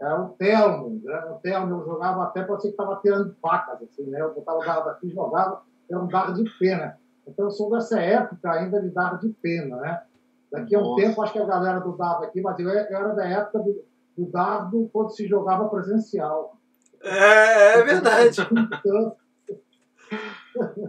era 0.00 0.18
o 0.18 0.30
Telmo, 0.30 1.02
era 1.06 1.26
né? 1.26 1.32
o 1.32 1.34
Telmo, 1.40 1.76
eu 1.76 1.84
jogava 1.84 2.24
até 2.24 2.42
para 2.42 2.56
você 2.56 2.68
que 2.68 2.74
estava 2.74 2.98
tirando 3.02 3.36
facas, 3.40 3.82
assim, 3.82 4.06
né? 4.06 4.20
Eu 4.20 4.32
botava 4.32 4.58
o 4.58 4.64
dardo 4.64 4.88
aqui 4.88 5.08
e 5.08 5.14
jogava, 5.14 5.62
era 5.90 6.00
um 6.00 6.08
dardo 6.08 6.42
de 6.42 6.50
pena. 6.58 6.98
Então 7.28 7.44
eu 7.44 7.50
sou 7.50 7.70
dessa 7.70 8.00
época 8.00 8.50
ainda 8.50 8.80
de 8.80 8.88
dardo 8.88 9.20
de 9.20 9.34
pena, 9.34 9.76
né? 9.76 10.02
Daqui 10.50 10.74
a 10.74 10.78
um 10.78 10.82
Nossa. 10.82 11.02
tempo, 11.02 11.22
acho 11.22 11.32
que 11.34 11.38
a 11.38 11.44
galera 11.44 11.80
do 11.80 11.96
dardo 11.96 12.24
aqui, 12.24 12.40
mas 12.40 12.58
eu, 12.58 12.70
era 12.70 13.14
da 13.14 13.26
época 13.26 13.58
do, 13.58 13.84
do 14.16 14.30
dardo 14.30 14.88
quando 14.92 15.10
se 15.10 15.28
jogava 15.28 15.68
presencial. 15.68 16.56
É, 17.02 17.78
é 17.78 17.84
verdade. 17.84 18.38
Então, 18.82 19.16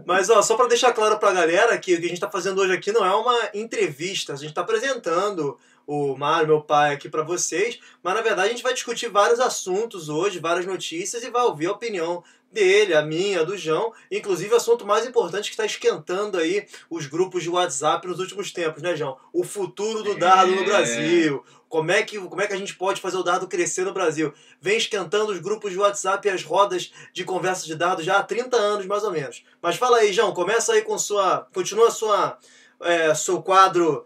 mas 0.06 0.30
ó, 0.30 0.42
só 0.42 0.56
para 0.56 0.68
deixar 0.68 0.94
claro 0.94 1.20
para 1.20 1.30
a 1.30 1.34
galera 1.34 1.78
que 1.78 1.94
o 1.94 1.98
que 1.98 2.06
a 2.06 2.08
gente 2.08 2.14
está 2.14 2.30
fazendo 2.30 2.60
hoje 2.60 2.74
aqui 2.74 2.92
não 2.92 3.06
é 3.06 3.14
uma 3.14 3.38
entrevista, 3.54 4.34
a 4.34 4.36
gente 4.36 4.50
está 4.50 4.62
apresentando 4.62 5.58
o 5.94 6.16
Mário, 6.18 6.48
meu 6.48 6.62
pai, 6.62 6.94
aqui 6.94 7.10
para 7.10 7.22
vocês, 7.22 7.78
mas 8.02 8.16
na 8.16 8.22
verdade 8.22 8.48
a 8.48 8.52
gente 8.52 8.64
vai 8.64 8.74
discutir 8.74 9.10
vários 9.10 9.42
assuntos 9.42 10.08
hoje, 10.08 10.40
várias 10.40 10.66
notícias 10.66 11.22
e 11.22 11.30
vai 11.30 11.44
ouvir 11.44 11.66
a 11.66 11.74
opinião 11.74 12.24
dele, 12.50 12.94
a 12.94 13.02
minha, 13.02 13.44
do 13.44 13.58
João, 13.58 13.92
inclusive 14.10 14.54
o 14.54 14.56
assunto 14.56 14.86
mais 14.86 15.06
importante 15.06 15.50
que 15.50 15.54
está 15.54 15.66
esquentando 15.66 16.38
aí 16.38 16.66
os 16.90 17.08
grupos 17.08 17.44
de 17.44 17.50
WhatsApp 17.50 18.08
nos 18.08 18.20
últimos 18.20 18.54
tempos, 18.54 18.82
né, 18.82 18.96
João? 18.96 19.18
O 19.34 19.44
futuro 19.44 20.02
do 20.02 20.18
dado 20.18 20.52
no 20.52 20.62
é. 20.62 20.66
Brasil. 20.66 21.44
Como 21.68 21.92
é, 21.92 22.04
que, 22.04 22.18
como 22.20 22.42
é 22.42 22.48
que 22.48 22.54
a 22.54 22.58
gente 22.58 22.76
pode 22.76 23.02
fazer 23.02 23.18
o 23.18 23.24
dado 23.24 23.48
crescer 23.48 23.84
no 23.84 23.94
Brasil? 23.94 24.34
Vem 24.62 24.78
esquentando 24.78 25.34
os 25.34 25.40
grupos 25.40 25.72
de 25.72 25.78
WhatsApp 25.78 26.26
e 26.26 26.32
as 26.32 26.44
rodas 26.44 26.94
de 27.14 27.26
conversa 27.26 27.66
de 27.66 27.76
dados 27.76 28.06
já 28.06 28.18
há 28.18 28.24
30 28.24 28.56
anos, 28.56 28.86
mais 28.86 29.04
ou 29.04 29.12
menos. 29.12 29.44
Mas 29.62 29.76
fala 29.76 29.98
aí, 29.98 30.14
João, 30.14 30.34
começa 30.34 30.72
aí 30.72 30.82
com 30.82 30.98
sua. 30.98 31.48
Continua 31.54 31.92
sua, 31.92 32.38
é, 32.82 33.14
seu 33.14 33.42
quadro. 33.42 34.06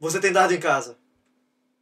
Você 0.00 0.20
tem 0.20 0.32
dado 0.32 0.52
em 0.52 0.60
casa? 0.60 0.97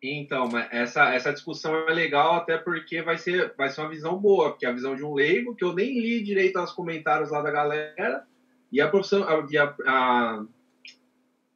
Então, 0.03 0.49
essa, 0.71 1.15
essa 1.15 1.33
discussão 1.33 1.75
é 1.89 1.93
legal 1.93 2.35
até 2.35 2.59
porque 2.59 3.01
vai 3.03 3.17
ser, 3.17 3.55
vai 3.57 3.71
ser 3.71 3.81
uma 3.81 3.91
visão 3.91 4.17
boa, 4.19 4.51
porque 4.51 4.67
é 4.67 4.69
a 4.69 4.73
visão 4.73 4.95
de 4.95 5.03
um 5.03 5.15
leigo, 5.15 5.55
que 5.55 5.65
eu 5.65 5.73
nem 5.73 5.99
li 5.99 6.23
direito 6.23 6.61
os 6.61 6.73
comentários 6.73 7.31
lá 7.31 7.41
da 7.41 7.51
galera, 7.51 8.27
e 8.71 8.81
a 8.81 8.89
profissão, 8.89 9.25
a, 9.25 9.75
a, 9.87 10.45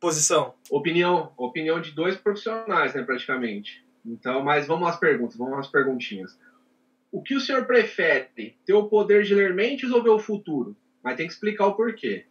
posição. 0.01 0.55
Opinião, 0.71 1.33
opinião 1.37 1.81
de 1.81 1.93
dois 1.93 2.17
profissionais, 2.17 2.95
né, 2.95 3.03
praticamente. 3.03 3.85
Então, 4.05 4.43
mas 4.43 4.67
vamos 4.67 4.89
às 4.89 4.99
perguntas, 4.99 5.37
vamos 5.37 5.59
às 5.59 5.69
perguntinhas. 5.69 6.39
O 7.13 7.23
que 7.23 7.35
o 7.35 7.41
senhor 7.41 7.67
prefere? 7.67 8.57
Ter 8.65 8.73
o 8.73 8.89
poder 8.89 9.25
de 9.25 9.35
ler 9.35 9.53
mentes 9.53 9.91
ou 9.91 10.03
ver 10.03 10.11
o 10.11 10.19
futuro? 10.19 10.75
Mas 11.03 11.17
tem 11.17 11.27
que 11.27 11.33
explicar 11.33 11.67
o 11.67 11.75
porquê. 11.75 12.25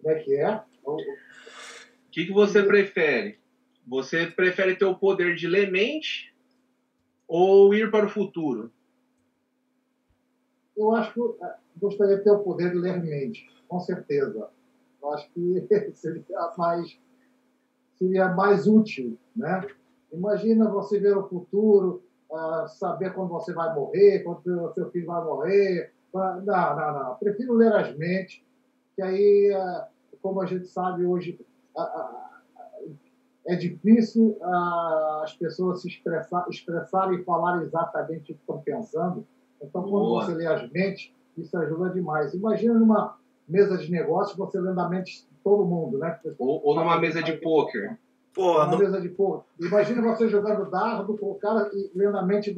Como 0.00 0.14
é 0.14 0.20
que 0.20 0.36
é? 0.36 0.60
O 0.84 0.96
que, 2.12 2.26
que 2.26 2.32
você 2.32 2.62
prefere? 2.62 3.38
Você 3.86 4.26
prefere 4.26 4.76
ter 4.76 4.84
o 4.84 4.96
poder 4.96 5.34
de 5.34 5.46
ler 5.46 5.70
mente 5.70 6.34
ou 7.28 7.74
ir 7.74 7.90
para 7.90 8.06
o 8.06 8.08
futuro? 8.08 8.70
Eu 10.76 10.92
acho 10.94 11.12
que 11.12 11.20
eh, 11.20 11.54
gostaria 11.76 12.16
de 12.16 12.24
ter 12.24 12.30
o 12.30 12.42
poder 12.42 12.72
de 12.72 12.78
ler 12.78 13.02
mente, 13.02 13.46
com 13.68 13.78
certeza. 13.80 14.48
Eu 15.02 15.12
acho 15.12 15.30
que 15.30 15.66
seria 15.94 16.52
mais, 16.56 16.98
seria 17.96 18.28
mais 18.28 18.66
útil, 18.66 19.18
né? 19.36 19.66
Imagina 20.12 20.70
você 20.70 20.98
ver 20.98 21.16
o 21.16 21.28
futuro, 21.28 22.02
uh, 22.30 22.68
saber 22.68 23.12
quando 23.12 23.30
você 23.30 23.52
vai 23.52 23.74
morrer, 23.74 24.20
quando 24.20 24.72
seu 24.74 24.90
filho 24.90 25.06
vai 25.06 25.24
morrer, 25.24 25.92
Não, 26.12 26.40
não, 26.44 26.74
não. 26.76 27.16
Prefiro 27.16 27.54
ler 27.54 27.72
as 27.72 27.96
mentes, 27.96 28.40
que 28.94 29.02
aí, 29.02 29.50
é, 29.52 29.88
como 30.22 30.40
a 30.40 30.46
gente 30.46 30.68
sabe 30.68 31.04
hoje, 31.04 31.38
é 33.46 33.56
difícil 33.56 34.38
as 35.22 35.34
pessoas 35.34 35.82
se 35.82 35.88
expressar, 35.88 36.46
expressarem 36.48 37.20
e 37.20 37.24
falarem 37.24 37.62
exatamente 37.62 38.32
o 38.32 38.34
que 38.34 38.40
estão 38.40 38.58
pensando. 38.58 39.26
Então, 39.62 39.82
quando 39.82 39.90
Boa. 39.90 40.24
você 40.24 40.34
lê 40.34 40.46
as 40.46 40.70
mentes, 40.70 41.12
isso 41.36 41.56
ajuda 41.56 41.90
demais. 41.90 42.32
Imagina 42.34 42.74
numa 42.74 43.16
mesa 43.46 43.76
de 43.76 43.90
negócios 43.90 44.36
você 44.36 44.58
lendo 44.58 44.80
a 44.80 44.88
mente 44.88 45.22
de 45.22 45.36
todo 45.42 45.64
mundo, 45.64 45.98
né? 45.98 46.18
Ou, 46.38 46.60
ou 46.64 46.74
numa 46.74 46.98
mesa 46.98 47.22
de 47.22 47.34
pôquer. 47.34 47.98
Pô, 48.34 48.64
numa 48.64 48.78
mesa 48.78 49.00
de 49.00 49.08
pôquer. 49.10 49.44
Imagina 49.60 50.02
você 50.02 50.28
jogando 50.28 50.70
dardo 50.70 51.16
com 51.16 51.30
o 51.30 51.34
cara 51.34 51.70
e 51.72 51.90
lendo 51.94 52.16
a 52.16 52.22
mente 52.22 52.52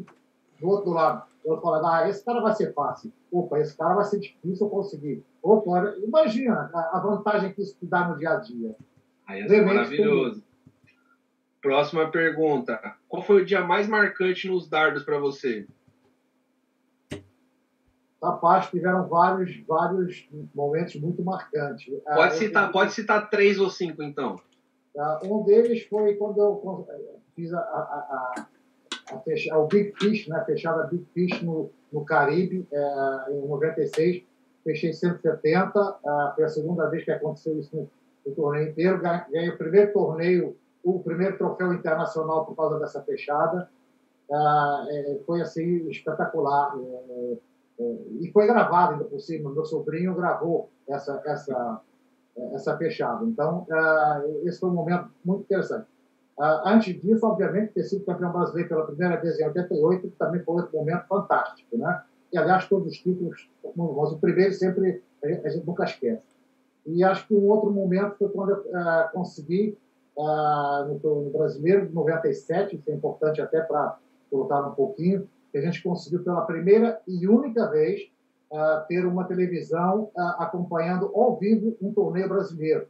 do, 0.60 0.68
outro 0.68 0.90
lado. 0.90 1.24
Eu 1.44 1.60
falo, 1.60 1.84
ah, 1.86 2.08
esse 2.08 2.24
cara 2.24 2.40
vai 2.40 2.54
ser 2.54 2.72
fácil. 2.72 3.12
Opa, 3.30 3.58
esse 3.60 3.76
cara 3.76 3.94
vai 3.94 4.04
ser 4.04 4.18
difícil 4.18 4.66
eu 4.66 4.70
conseguir. 4.70 5.24
Opa, 5.42 5.94
imagina 6.02 6.70
a, 6.72 6.96
a 6.96 7.00
vantagem 7.00 7.52
que 7.52 7.62
isso 7.62 7.76
te 7.78 7.86
dá 7.86 8.08
no 8.08 8.16
dia 8.16 8.30
a 8.30 8.36
dia. 8.36 8.74
Aí 9.26 9.42
é 9.42 9.60
maravilhoso. 9.62 10.45
Próxima 11.66 12.08
pergunta. 12.12 12.80
Qual 13.08 13.24
foi 13.24 13.42
o 13.42 13.44
dia 13.44 13.60
mais 13.60 13.88
marcante 13.88 14.48
nos 14.48 14.68
dardos 14.68 15.02
para 15.02 15.18
você? 15.18 15.66
Rapaz, 18.22 18.70
tiveram 18.70 19.08
vários, 19.08 19.64
vários 19.66 20.28
momentos 20.54 20.94
muito 20.94 21.24
marcantes. 21.24 21.92
Pode, 22.04 22.20
ah, 22.20 22.30
citar, 22.30 22.70
pode 22.70 22.92
citar 22.92 23.28
três 23.28 23.58
ou 23.58 23.68
cinco, 23.68 24.00
então. 24.00 24.36
Ah, 24.96 25.18
um 25.24 25.42
deles 25.42 25.84
foi 25.86 26.14
quando 26.14 26.38
eu 26.38 26.86
fiz 27.34 27.52
a, 27.52 27.58
a, 27.58 28.44
a, 29.10 29.16
a 29.50 29.58
o 29.58 29.66
Big 29.66 29.92
Fish, 29.98 30.28
né? 30.28 30.44
fechada 30.46 30.84
Big 30.84 31.04
Fish 31.12 31.42
no, 31.42 31.72
no 31.92 32.04
Caribe, 32.04 32.64
é, 32.72 33.32
em 33.32 33.44
96. 33.44 34.22
Fechei 34.62 34.92
170. 34.92 35.80
É, 35.80 36.34
foi 36.36 36.44
a 36.44 36.48
segunda 36.48 36.88
vez 36.88 37.04
que 37.04 37.10
aconteceu 37.10 37.58
isso 37.58 37.74
no, 37.74 37.90
no 38.24 38.34
torneio 38.36 38.68
inteiro. 38.68 39.02
Ganhei 39.02 39.48
o 39.48 39.58
primeiro 39.58 39.92
torneio, 39.92 40.56
o 40.86 41.00
primeiro 41.00 41.36
troféu 41.36 41.72
internacional 41.72 42.46
por 42.46 42.54
causa 42.54 42.78
dessa 42.78 43.02
fechada. 43.02 43.68
É, 44.30 45.20
foi 45.26 45.40
assim 45.40 45.88
espetacular. 45.88 46.74
É, 46.78 47.36
é, 47.80 47.96
e 48.20 48.30
foi 48.32 48.46
gravado 48.46 48.92
ainda 48.92 49.04
por 49.04 49.20
cima. 49.20 49.50
Meu 49.50 49.64
sobrinho 49.64 50.14
gravou 50.14 50.70
essa, 50.88 51.20
essa, 51.26 51.80
essa 52.54 52.76
fechada. 52.76 53.24
Então, 53.24 53.66
uh, 53.68 54.48
esse 54.48 54.60
foi 54.60 54.70
um 54.70 54.74
momento 54.74 55.08
muito 55.24 55.42
interessante. 55.42 55.86
Uh, 56.38 56.62
antes 56.66 57.00
disso, 57.00 57.26
obviamente, 57.26 57.72
ter 57.72 57.82
sido 57.82 58.04
campeão 58.04 58.32
brasileiro 58.32 58.68
pela 58.68 58.86
primeira 58.86 59.16
vez 59.16 59.40
em 59.40 59.44
88 59.46 60.12
também 60.18 60.42
foi 60.42 60.54
outro 60.54 60.76
momento 60.76 61.06
fantástico, 61.08 61.76
né? 61.76 62.02
E, 62.32 62.38
aliás, 62.38 62.68
todos 62.68 62.92
os 62.92 62.98
títulos, 62.98 63.50
mas 63.74 64.12
o 64.12 64.18
primeiro 64.18 64.52
sempre 64.52 65.02
a 65.24 65.28
gente, 65.28 65.66
nunca 65.66 65.84
esquece. 65.84 66.22
E 66.84 67.02
acho 67.02 67.26
que 67.26 67.34
um 67.34 67.48
outro 67.48 67.70
momento 67.70 68.16
foi 68.18 68.28
quando 68.28 68.50
eu 68.50 68.58
uh, 68.58 69.10
consegui, 70.18 70.84
no, 70.88 71.22
no 71.22 71.30
Brasileiro 71.30 71.86
de 71.86 71.94
97, 71.94 72.76
isso 72.76 72.90
é 72.90 72.94
importante 72.94 73.40
até 73.40 73.60
para 73.60 73.98
colocar 74.30 74.66
um 74.66 74.74
pouquinho, 74.74 75.28
que 75.52 75.58
a 75.58 75.60
gente 75.60 75.82
conseguiu 75.82 76.22
pela 76.22 76.42
primeira 76.42 77.00
e 77.06 77.26
única 77.26 77.68
vez 77.70 78.10
uh, 78.50 78.86
ter 78.86 79.06
uma 79.06 79.24
televisão 79.24 80.10
uh, 80.14 80.20
acompanhando 80.38 81.10
ao 81.14 81.36
vivo 81.36 81.76
um 81.80 81.92
torneio 81.92 82.28
brasileiro. 82.28 82.86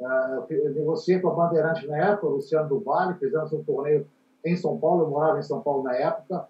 Uh, 0.00 0.52
eu 0.52 0.74
negociei 0.74 1.20
com 1.20 1.28
a 1.28 1.34
Bandeirante 1.34 1.86
na 1.86 1.98
época, 1.98 2.26
o 2.26 2.30
Luciano 2.30 2.68
do 2.68 2.80
Vale, 2.80 3.18
fizemos 3.18 3.52
um 3.52 3.62
torneio 3.62 4.06
em 4.44 4.56
São 4.56 4.78
Paulo, 4.78 5.04
eu 5.04 5.10
morava 5.10 5.38
em 5.38 5.42
São 5.42 5.60
Paulo 5.60 5.82
na 5.82 5.94
época, 5.94 6.46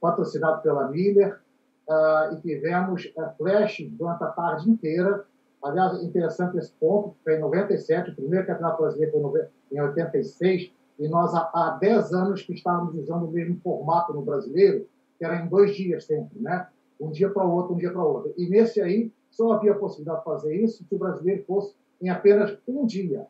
patrocinado 0.00 0.62
pela 0.62 0.88
Miller, 0.88 1.38
e 2.32 2.36
tivemos 2.36 3.12
flash 3.36 3.86
durante 3.90 4.24
a 4.24 4.28
tarde 4.28 4.70
inteira. 4.70 5.24
Aliás, 5.62 6.02
interessante 6.02 6.56
esse 6.56 6.72
ponto, 6.72 7.14
foi 7.22 7.36
em 7.36 7.40
97, 7.40 8.10
o 8.10 8.14
primeiro 8.14 8.46
campeonato 8.46 8.80
brasileiro 8.80 9.12
foi 9.12 9.20
em 9.20 9.24
86, 9.82 10.72
e 10.98 11.08
nós 11.08 11.34
há 11.34 11.76
10 11.80 12.12
anos 12.12 12.42
que 12.42 12.54
estávamos 12.54 12.94
usando 12.94 13.24
o 13.24 13.30
mesmo 13.30 13.58
formato 13.62 14.12
no 14.12 14.22
brasileiro, 14.22 14.86
que 15.18 15.24
era 15.24 15.40
em 15.40 15.48
dois 15.48 15.74
dias 15.74 16.04
sempre, 16.04 16.38
né? 16.40 16.66
Um 17.00 17.10
dia 17.10 17.28
para 17.28 17.44
o 17.44 17.50
outro, 17.50 17.74
um 17.74 17.78
dia 17.78 17.90
para 17.90 18.02
o 18.02 18.14
outro. 18.14 18.34
E 18.36 18.48
nesse 18.48 18.80
aí, 18.80 19.12
só 19.30 19.52
havia 19.52 19.74
possibilidade 19.74 20.20
de 20.20 20.24
fazer 20.24 20.54
isso 20.56 20.84
se 20.84 20.94
o 20.94 20.98
brasileiro 20.98 21.44
fosse 21.44 21.74
em 22.00 22.08
apenas 22.08 22.56
um 22.66 22.86
dia. 22.86 23.26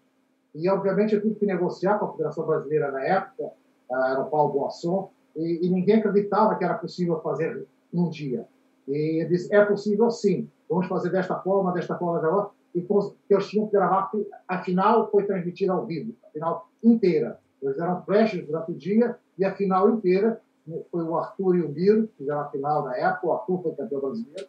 E, 0.55 0.69
obviamente, 0.69 1.15
eu 1.15 1.23
tive 1.23 1.35
que 1.35 1.47
negociar 1.47 1.99
com 1.99 2.07
a 2.07 2.13
Federação 2.13 2.47
Brasileira 2.47 2.93
na 2.93 3.03
época, 3.03 3.51
era 3.91 4.21
o 4.21 4.31
Paulo 4.31 4.53
Boasson, 4.53 5.11
e, 5.35 5.67
e 5.67 5.71
ninguém 5.71 5.97
acreditava 5.97 6.55
que 6.57 6.65
era 6.65 6.75
possível 6.75 7.21
fazer 7.21 7.67
num 7.93 8.09
dia. 8.09 8.47
E 8.87 9.21
ele 9.21 9.31
disse, 9.31 9.53
é 9.55 9.65
possível 9.65 10.11
sim, 10.11 10.49
vamos 10.69 10.87
fazer 10.87 11.11
desta 11.11 11.37
forma, 11.41 11.73
desta 11.73 11.97
forma, 11.97 12.21
desta 12.21 12.35
forma. 12.35 12.51
E 12.75 12.85
eles 13.31 13.47
tinham 13.47 13.67
que 13.67 13.73
gravar, 13.73 14.11
a 14.49 14.63
final 14.63 15.11
foi 15.11 15.25
transmitida 15.25 15.73
ao 15.73 15.87
vivo, 15.87 16.15
a 16.25 16.31
final 16.31 16.69
inteira. 16.83 17.39
Eles 17.63 17.79
eram 17.79 18.03
flashes 18.03 18.45
durante 18.47 18.73
o 18.73 18.75
dia 18.75 19.17
e 19.39 19.45
a 19.45 19.55
final 19.55 19.91
inteira 19.91 20.41
foi 20.91 21.03
o 21.03 21.17
Arthur 21.17 21.57
e 21.57 21.63
o 21.63 21.69
Miro, 21.69 22.09
que 22.09 22.19
fizeram 22.19 22.41
a 22.41 22.49
final 22.49 22.85
na 22.85 22.97
época, 22.97 23.27
o 23.27 23.33
Arthur 23.33 23.63
foi 23.63 23.75
campeão 23.75 24.01
brasileiro, 24.01 24.49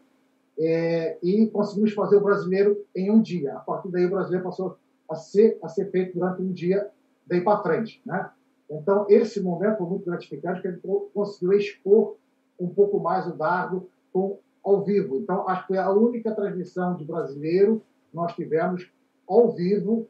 é, 0.58 1.18
e 1.22 1.48
conseguimos 1.48 1.94
fazer 1.94 2.16
o 2.16 2.24
brasileiro 2.24 2.86
em 2.96 3.12
um 3.12 3.22
dia. 3.22 3.56
A 3.56 3.60
partir 3.60 3.90
daí, 3.90 4.06
o 4.06 4.10
brasileiro 4.10 4.46
passou 4.46 4.78
a 5.10 5.16
ser, 5.16 5.60
a 5.62 5.68
ser 5.68 5.92
feito 5.92 6.18
durante 6.18 6.42
um 6.42 6.52
dia, 6.52 6.90
daí 7.28 7.42
para 7.42 7.62
frente. 7.62 8.02
Né? 8.06 8.30
Então, 8.70 9.06
esse 9.10 9.42
momento 9.42 9.78
foi 9.78 9.88
muito 9.88 10.06
gratificante, 10.06 10.62
porque 10.62 10.68
a 10.70 10.72
gente 10.72 11.12
conseguiu 11.14 11.54
expor 11.54 12.16
um 12.60 12.70
pouco 12.70 13.00
mais 13.00 13.28
o 13.28 13.34
dardo 13.34 13.88
com, 14.14 14.40
ao 14.64 14.84
vivo. 14.84 15.18
Então, 15.18 15.48
acho 15.48 15.62
que 15.64 15.68
foi 15.68 15.78
a 15.78 15.92
única 15.92 16.34
transmissão 16.34 16.96
de 16.96 17.04
brasileiro 17.04 17.82
nós 18.16 18.34
tivemos 18.34 18.90
ao 19.28 19.52
vivo 19.52 20.08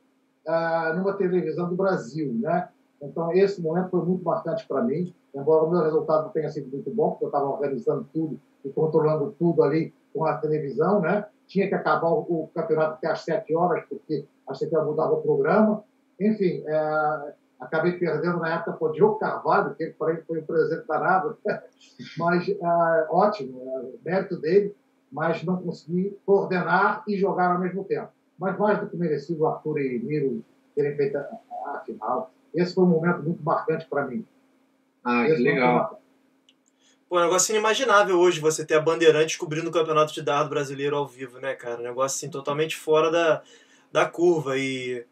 ah, 0.48 0.94
numa 0.96 1.14
televisão 1.14 1.68
do 1.68 1.76
Brasil. 1.76 2.32
Né? 2.34 2.70
Então, 3.02 3.32
esse 3.34 3.62
momento 3.62 3.90
foi 3.90 4.06
muito 4.06 4.24
marcante 4.24 4.68
para 4.68 4.84
mim, 4.84 5.14
embora 5.34 5.64
o 5.64 5.70
meu 5.70 5.82
resultado 5.82 6.32
tenha 6.32 6.50
sido 6.50 6.70
muito 6.70 6.90
bom, 6.92 7.12
porque 7.12 7.26
eu 7.26 7.30
estava 7.30 7.46
organizando 7.46 8.08
tudo 8.14 8.40
e 8.64 8.70
controlando 8.70 9.36
tudo 9.38 9.64
ali 9.64 9.94
com 10.14 10.26
a 10.26 10.38
televisão, 10.38 11.02
né? 11.02 11.26
Tinha 11.48 11.68
que 11.68 11.76
acabar 11.76 12.10
o, 12.10 12.50
campeonato 12.56 12.94
até 12.94 13.08
às 13.08 13.22
sete 13.22 13.56
horas, 13.56 13.84
porque 13.88 14.26
a 14.48 14.54
CT 14.54 14.72
mudava 14.84 15.14
o 15.14 15.22
programa. 15.22 15.84
Enfim, 16.20 16.64
é, 16.66 17.34
acabei 17.60 17.94
perdendo 18.00 18.40
na 18.40 18.56
época 18.56 18.74
para 18.74 18.88
o 18.88 18.92
Diogo 18.92 19.20
Carvalho, 19.20 19.76
que 19.76 19.88
para 19.88 20.14
ele 20.14 20.22
foi 20.24 20.40
um 20.40 20.46
presente 20.46 20.88
danado, 20.88 21.38
mas 22.18 22.50
é, 22.50 23.08
ótimo, 23.10 23.62
é, 23.62 24.10
mérito 24.10 24.38
dele, 24.38 24.76
mas 25.16 25.42
não 25.44 25.56
consegui 25.58 26.18
coordenar 26.26 27.04
e 27.08 27.18
jogar 27.18 27.54
ao 27.54 27.60
mesmo 27.60 27.86
tempo. 27.86 28.10
Mas 28.38 28.58
mais 28.60 28.80
do 28.82 28.90
que 28.90 28.98
merecido 28.98 29.44
o 29.44 29.48
Arthur 29.48 29.80
e 29.80 30.00
Miro 30.00 30.44
terem 30.76 30.96
feito 30.98 31.18
a, 31.18 31.22
a 31.68 31.82
final 31.86 32.32
esse 32.56 32.74
foi 32.74 32.86
um 32.86 32.88
momento 32.88 33.22
muito 33.22 33.44
marcante 33.44 33.86
para 33.86 34.08
mim. 34.08 34.26
Ah, 35.04 35.28
Esse 35.28 35.36
que 35.36 35.44
legal. 35.44 36.02
Pô, 37.08 37.20
é 37.20 37.22
um 37.22 37.26
negócio 37.26 37.54
inimaginável 37.54 38.18
hoje 38.18 38.40
você 38.40 38.66
ter 38.66 38.76
a 38.76 38.80
Bandeirante 38.80 39.38
cobrindo 39.38 39.70
o 39.70 39.72
campeonato 39.72 40.14
de 40.14 40.22
dardo 40.22 40.50
brasileiro 40.50 40.96
ao 40.96 41.06
vivo, 41.06 41.40
né, 41.40 41.54
cara? 41.54 41.80
Um 41.80 41.84
negócio 41.84 42.16
assim 42.16 42.30
totalmente 42.32 42.76
fora 42.76 43.12
da, 43.12 43.44
da 43.92 44.06
curva. 44.06 44.58
E, 44.58 45.06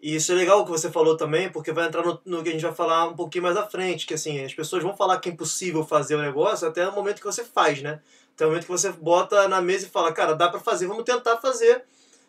e 0.00 0.16
isso 0.16 0.32
é 0.32 0.34
legal 0.34 0.60
o 0.60 0.64
que 0.64 0.70
você 0.70 0.90
falou 0.90 1.16
também, 1.16 1.52
porque 1.52 1.72
vai 1.72 1.86
entrar 1.86 2.02
no, 2.02 2.18
no, 2.24 2.42
que 2.42 2.48
a 2.48 2.52
gente 2.52 2.62
vai 2.62 2.74
falar 2.74 3.06
um 3.06 3.14
pouquinho 3.14 3.44
mais 3.44 3.56
à 3.56 3.66
frente, 3.66 4.06
que 4.06 4.14
assim, 4.14 4.42
as 4.42 4.54
pessoas 4.54 4.82
vão 4.82 4.96
falar 4.96 5.18
que 5.20 5.28
é 5.28 5.32
impossível 5.32 5.84
fazer 5.84 6.16
o 6.16 6.22
negócio 6.22 6.66
até 6.66 6.88
o 6.88 6.94
momento 6.94 7.20
que 7.20 7.26
você 7.26 7.44
faz, 7.44 7.82
né? 7.82 8.00
Até 8.38 8.46
o 8.46 8.50
momento 8.50 8.66
que 8.66 8.70
você 8.70 8.92
bota 8.92 9.48
na 9.48 9.60
mesa 9.60 9.86
e 9.86 9.90
fala, 9.90 10.12
cara, 10.12 10.36
dá 10.36 10.48
para 10.48 10.60
fazer, 10.60 10.86
vamos 10.86 11.02
tentar 11.02 11.38
fazer 11.38 11.84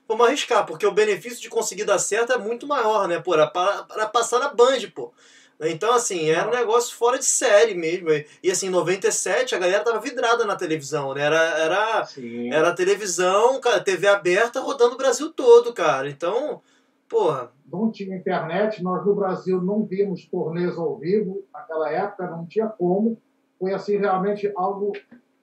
vamos 0.08 0.26
arriscar, 0.26 0.66
porque 0.66 0.88
o 0.88 0.92
benefício 0.92 1.40
de 1.40 1.50
conseguir 1.50 1.84
dar 1.84 2.00
certo 2.00 2.34
é 2.34 2.38
muito 2.40 2.66
maior, 2.66 3.08
né? 3.08 3.20
Pô, 3.20 3.34
para, 3.34 3.84
para 3.84 4.08
passar 4.08 4.40
na 4.40 4.52
Band, 4.52 4.90
pô. 4.96 5.14
Então, 5.62 5.94
assim, 5.94 6.30
era 6.30 6.48
um 6.48 6.52
negócio 6.52 6.96
fora 6.96 7.20
de 7.20 7.26
série 7.26 7.76
mesmo. 7.76 8.10
E 8.42 8.50
assim, 8.50 8.68
em 8.68 8.72
97 8.72 9.54
a 9.54 9.60
galera 9.60 9.84
tava 9.84 10.00
vidrada 10.00 10.46
na 10.46 10.56
televisão, 10.56 11.14
né? 11.14 11.22
Era, 11.22 11.38
era, 11.60 12.08
era 12.52 12.74
televisão, 12.74 13.60
cara, 13.62 13.80
TV 13.82 14.08
aberta 14.08 14.62
rodando 14.62 14.96
o 14.96 14.98
Brasil 14.98 15.32
todo, 15.32 15.74
cara. 15.74 16.10
Então, 16.10 16.62
porra. 17.08 17.52
Não 17.72 17.92
tinha 17.92 18.18
internet, 18.18 18.82
nós 18.82 19.06
no 19.06 19.14
Brasil 19.14 19.62
não 19.62 19.86
vimos 19.86 20.26
torneios 20.26 20.76
ao 20.76 20.98
vivo 20.98 21.44
naquela 21.54 21.92
época, 21.92 22.32
não 22.32 22.48
tinha 22.48 22.66
como. 22.66 23.22
Foi 23.60 23.74
assim, 23.74 23.98
realmente 23.98 24.52
algo 24.56 24.94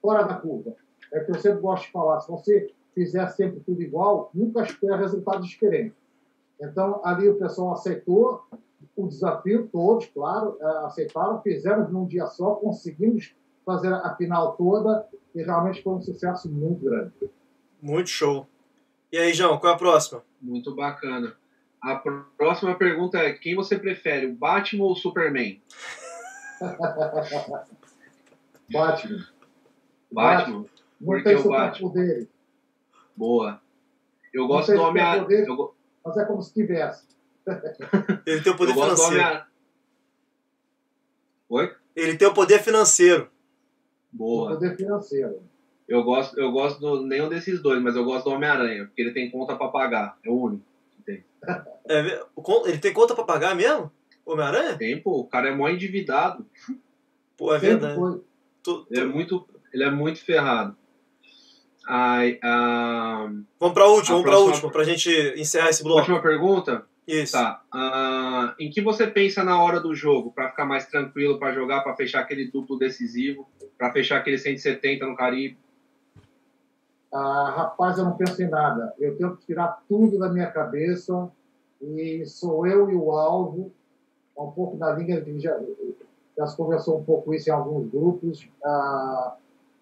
fora 0.07 0.23
da 0.23 0.35
curva. 0.35 0.73
É 1.11 1.19
que 1.19 1.31
eu 1.31 1.35
sempre 1.35 1.59
gosto 1.59 1.87
de 1.87 1.91
falar, 1.91 2.21
se 2.21 2.31
você 2.31 2.71
fizer 2.95 3.27
sempre 3.31 3.59
tudo 3.59 3.81
igual, 3.81 4.31
nunca 4.33 4.63
espera 4.63 4.95
resultados 4.95 5.49
diferentes. 5.49 5.97
Então, 6.61 7.01
ali 7.03 7.27
o 7.27 7.37
pessoal 7.37 7.73
aceitou 7.73 8.45
o 8.95 9.05
desafio, 9.05 9.67
todos, 9.67 10.05
claro, 10.07 10.57
é, 10.61 10.65
aceitaram, 10.85 11.41
fizemos 11.41 11.91
num 11.91 12.05
dia 12.05 12.25
só, 12.25 12.55
conseguimos 12.55 13.35
fazer 13.65 13.93
a 13.93 14.15
final 14.15 14.55
toda 14.55 15.05
e 15.35 15.43
realmente 15.43 15.83
foi 15.83 15.93
um 15.93 16.01
sucesso 16.01 16.49
muito 16.49 16.85
grande. 16.85 17.11
Muito 17.81 18.09
show. 18.09 18.47
E 19.11 19.17
aí, 19.17 19.33
João, 19.33 19.57
qual 19.57 19.73
é 19.73 19.75
a 19.75 19.77
próxima? 19.77 20.23
Muito 20.41 20.73
bacana. 20.73 21.35
A 21.83 22.01
próxima 22.37 22.75
pergunta 22.75 23.17
é: 23.17 23.33
quem 23.33 23.55
você 23.55 23.77
prefere, 23.77 24.25
o 24.25 24.33
Batman 24.33 24.85
ou 24.85 24.93
o 24.93 24.95
Superman? 24.95 25.61
Batman. 28.71 29.36
Batman. 30.11 30.57
Não 30.57 30.67
Porque 31.05 31.23
tem 31.23 31.35
o 31.35 31.43
Batman. 31.49 31.73
superpoder, 31.89 32.27
Boa. 33.15 33.61
Eu 34.33 34.47
gosto 34.47 34.71
do 34.73 34.81
Homem-Aranha. 34.81 35.45
Eu, 35.45 35.73
mas 36.05 36.17
é 36.17 36.25
como 36.25 36.41
se 36.41 36.53
tivesse. 36.53 37.05
Ele 38.25 38.41
tem 38.41 38.51
o 38.53 38.57
poder 38.57 38.73
financeiro. 38.73 39.41
Oi? 41.49 41.73
Ele 41.95 42.17
tem 42.17 42.27
o 42.27 42.33
poder 42.33 42.59
financeiro. 42.59 43.29
Boa. 44.11 44.51
Poder 44.53 44.75
financeiro. 44.75 45.41
Eu 45.87 46.03
gosto, 46.03 46.37
eu 46.37 46.51
gosto 46.51 46.79
do 46.79 47.05
nenhum 47.05 47.29
desses 47.29 47.61
dois, 47.61 47.81
mas 47.81 47.95
eu 47.95 48.03
gosto 48.03 48.25
do 48.25 48.31
Homem-Aranha, 48.31 48.85
porque 48.85 49.01
ele 49.01 49.13
tem 49.13 49.31
conta 49.31 49.55
pra 49.55 49.69
pagar. 49.69 50.17
É 50.23 50.29
o 50.29 50.33
único 50.41 50.63
que 50.97 51.01
tem. 51.03 51.23
É, 51.89 52.21
o 52.35 52.67
ele 52.67 52.79
tem 52.79 52.91
conta 52.91 53.15
pra 53.15 53.23
pagar 53.23 53.55
mesmo? 53.55 53.89
Homem-Aranha? 54.25 54.77
Tem, 54.77 55.01
pô, 55.01 55.21
o 55.21 55.23
cara 55.25 55.47
é 55.47 55.55
mó 55.55 55.69
endividado. 55.69 56.45
Pô, 57.37 57.53
é 57.55 57.59
Sempre 57.61 57.77
verdade. 57.87 58.21
Tu- 58.61 58.83
tu- 58.83 58.93
é 58.93 59.05
muito, 59.05 59.47
ele 59.73 59.83
é 59.83 59.91
muito 59.91 60.23
ferrado. 60.23 60.75
Ai, 61.87 62.37
ah, 62.43 63.29
Vamos 63.59 63.73
pra 63.73 63.85
última, 63.87 64.17
A 64.17 64.21
vamos 64.21 64.23
pra 64.23 64.31
próxima- 64.31 64.53
última, 64.53 64.71
pra 64.71 64.83
gente 64.83 65.09
encerrar 65.39 65.69
esse 65.69 65.83
bloco. 65.83 65.99
última 66.01 66.21
pergunta? 66.21 66.85
Isso. 67.07 67.31
Tá. 67.33 67.61
Ah, 67.73 68.53
em 68.59 68.69
que 68.69 68.81
você 68.81 69.07
pensa 69.07 69.41
na 69.43 69.61
hora 69.63 69.79
do 69.79 69.95
jogo 69.95 70.31
para 70.33 70.49
ficar 70.49 70.65
mais 70.65 70.85
tranquilo 70.87 71.39
para 71.39 71.53
jogar, 71.53 71.81
para 71.81 71.95
fechar 71.95 72.19
aquele 72.19 72.51
duplo 72.51 72.77
decisivo, 72.77 73.47
para 73.77 73.93
fechar 73.93 74.17
aquele 74.17 74.37
170 74.37 75.05
no 75.05 75.15
Caribe? 75.15 75.57
Ah, 77.13 77.53
rapaz, 77.55 77.97
eu 77.97 78.03
não 78.03 78.17
penso 78.17 78.41
em 78.43 78.49
nada. 78.49 78.93
Eu 78.99 79.17
tento 79.17 79.37
tirar 79.45 79.81
tudo 79.87 80.19
da 80.19 80.29
minha 80.29 80.47
cabeça 80.51 81.29
e 81.81 82.25
sou 82.25 82.67
eu 82.67 82.89
e 82.91 82.95
o 82.95 83.11
alvo. 83.13 83.71
É 84.37 84.41
Um 84.41 84.51
pouco 84.51 84.75
na 84.77 84.91
linha 84.91 85.21
que 85.21 85.39
já, 85.39 85.57
já 86.37 86.45
se 86.45 86.57
conversou 86.57 86.99
um 86.99 87.03
pouco 87.05 87.33
isso 87.33 87.49
em 87.49 87.53
alguns 87.53 87.89
grupos. 87.89 88.47
Ah, 88.63 89.35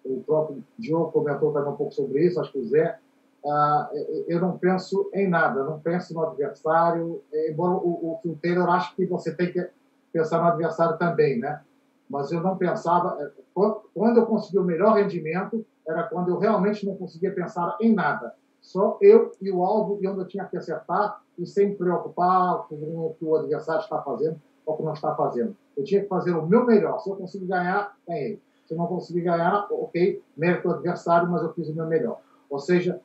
o 0.08 0.22
próprio 0.26 0.62
Diogo 0.78 1.12
comentou 1.12 1.52
também 1.52 1.72
um 1.72 1.76
pouco 1.76 1.92
sobre 1.92 2.24
isso, 2.24 2.40
acho 2.40 2.52
que 2.52 2.58
o 2.58 2.64
Zé. 2.64 2.98
Ah, 3.44 3.90
eu 4.26 4.40
não 4.40 4.58
penso 4.58 5.08
em 5.14 5.28
nada, 5.28 5.62
não 5.62 5.78
penso 5.78 6.12
no 6.14 6.22
adversário. 6.22 7.22
Embora 7.48 7.72
o, 7.72 8.12
o 8.12 8.18
Phil 8.22 8.38
Taylor 8.42 8.68
acho 8.70 8.94
que 8.96 9.06
você 9.06 9.32
tem 9.34 9.52
que 9.52 9.68
pensar 10.12 10.40
no 10.40 10.48
adversário 10.48 10.98
também, 10.98 11.38
né? 11.38 11.60
Mas 12.08 12.32
eu 12.32 12.40
não 12.40 12.56
pensava. 12.56 13.32
Quando 13.54 14.18
eu 14.18 14.26
consegui 14.26 14.58
o 14.58 14.64
melhor 14.64 14.94
rendimento, 14.94 15.64
era 15.86 16.04
quando 16.04 16.30
eu 16.30 16.38
realmente 16.38 16.84
não 16.84 16.96
conseguia 16.96 17.32
pensar 17.32 17.76
em 17.80 17.94
nada. 17.94 18.34
Só 18.60 18.98
eu 19.00 19.30
e 19.40 19.50
o 19.50 19.62
alvo 19.62 19.98
e 20.00 20.08
onde 20.08 20.20
eu 20.20 20.26
tinha 20.26 20.44
que 20.44 20.56
acertar 20.56 21.22
e 21.38 21.46
sem 21.46 21.68
me 21.68 21.76
preocupar 21.76 22.66
com 22.68 22.74
o 22.74 23.14
que 23.16 23.24
o 23.24 23.36
adversário 23.36 23.82
está 23.82 24.02
fazendo 24.02 24.40
ou 24.64 24.74
o 24.74 24.76
que 24.76 24.82
não 24.82 24.92
está 24.92 25.14
fazendo. 25.14 25.56
Eu 25.76 25.84
tinha 25.84 26.02
que 26.02 26.08
fazer 26.08 26.32
o 26.32 26.44
meu 26.44 26.64
melhor. 26.66 26.98
Se 26.98 27.08
eu 27.08 27.16
conseguir 27.16 27.46
ganhar, 27.46 27.96
ganhei. 28.06 28.40
Se 28.66 28.74
não 28.74 28.86
conseguir 28.86 29.22
ganhar, 29.22 29.66
ok, 29.70 30.22
mérito 30.36 30.70
adversário, 30.70 31.28
mas 31.30 31.42
eu 31.42 31.52
fiz 31.52 31.68
o 31.68 31.74
meu 31.74 31.86
melhor. 31.86 32.20
Ou 32.50 32.58
seja, 32.58 33.00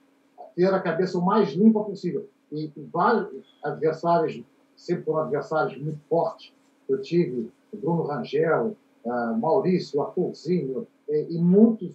ter 0.55 0.73
a 0.73 0.79
cabeça 0.79 1.17
o 1.17 1.25
mais 1.25 1.49
limpa 1.49 1.83
possível. 1.83 2.27
E 2.51 2.71
vários 2.91 3.57
adversários, 3.63 4.43
sempre 4.75 5.03
foram 5.03 5.23
adversários 5.23 5.81
muito 5.81 5.99
fortes. 6.09 6.53
Eu 6.89 7.01
tive 7.01 7.51
Bruno 7.73 8.03
Rangel, 8.03 8.75
ah, 9.05 9.37
Maurício, 9.39 10.01
Arthurzinho, 10.01 10.87
e, 11.07 11.35
e 11.35 11.39
muitos, 11.39 11.93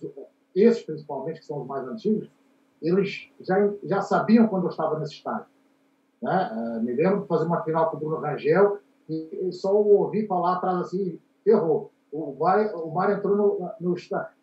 esses 0.54 0.82
principalmente, 0.82 1.40
que 1.40 1.46
são 1.46 1.60
os 1.60 1.66
mais 1.66 1.86
antigos, 1.86 2.30
eles 2.80 3.28
já, 3.40 3.70
já 3.84 4.00
sabiam 4.00 4.48
quando 4.48 4.64
eu 4.64 4.70
estava 4.70 4.98
nesse 4.98 5.14
estágio. 5.14 5.46
Né? 6.22 6.30
Ah, 6.32 6.80
me 6.82 6.92
lembro 6.94 7.22
de 7.22 7.26
fazer 7.26 7.46
uma 7.46 7.62
final 7.62 7.90
com 7.90 7.96
o 7.96 8.00
Bruno 8.00 8.20
Rangel 8.20 8.78
e, 9.08 9.48
e 9.48 9.52
só 9.52 9.74
ouvi 9.74 10.26
falar 10.26 10.56
atrás 10.56 10.78
assim, 10.78 11.18
ferrou. 11.44 11.90
O 12.12 12.34
Mar, 12.38 12.74
o 12.74 12.90
Mar 12.90 13.10
entrou 13.10 13.36
no, 13.36 13.72
no, 13.80 13.96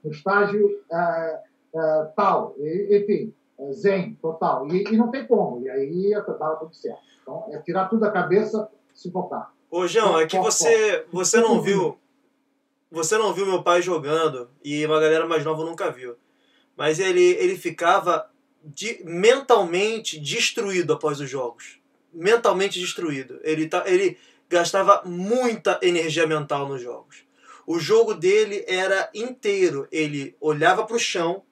no 0.04 0.12
estágio 0.12 0.82
ah, 0.92 1.40
ah, 1.76 2.12
tal, 2.16 2.56
e, 2.60 2.98
enfim, 2.98 3.34
eh, 3.60 3.72
zen, 3.74 4.18
total. 4.22 4.68
E, 4.68 4.84
e 4.84 4.98
não 4.98 5.10
tem 5.10 5.26
como, 5.26 5.62
e 5.66 5.70
aí 5.70 6.14
estava 6.14 6.56
tudo 6.58 6.74
certo. 6.76 7.00
Então, 7.22 7.46
é 7.52 7.58
tirar 7.60 7.88
tudo 7.88 8.02
da 8.02 8.12
cabeça, 8.12 8.70
se 8.94 9.10
focar. 9.12 9.52
Ô, 9.72 9.88
João, 9.88 10.20
é 10.20 10.28
que 10.28 10.38
você, 10.38 11.06
você 11.12 11.40
não 11.40 11.62
viu. 11.62 11.98
Você 12.92 13.18
não 13.18 13.34
viu 13.34 13.48
meu 13.48 13.64
pai 13.64 13.82
jogando 13.82 14.52
e 14.64 14.86
uma 14.86 15.00
galera 15.00 15.26
mais 15.26 15.44
nova 15.44 15.66
nunca 15.66 15.90
viu. 15.90 16.16
Mas 16.78 17.00
ele, 17.00 17.24
ele 17.40 17.58
ficava 17.58 18.30
de- 18.64 19.02
mentalmente 19.04 20.20
destruído 20.20 20.94
após 20.94 21.20
os 21.20 21.28
jogos. 21.28 21.80
Mentalmente 22.14 22.80
destruído. 22.80 23.40
Ele, 23.42 23.68
tá, 23.68 23.84
ele 23.88 24.16
gastava 24.48 25.02
muita 25.06 25.80
energia 25.82 26.28
mental 26.28 26.68
nos 26.68 26.82
jogos. 26.82 27.24
O 27.66 27.80
jogo 27.80 28.14
dele 28.14 28.64
era 28.68 29.10
inteiro. 29.14 29.88
Ele 29.92 30.36
olhava 30.40 30.86
para 30.86 30.96
o 30.96 31.00
chão. 31.00 31.44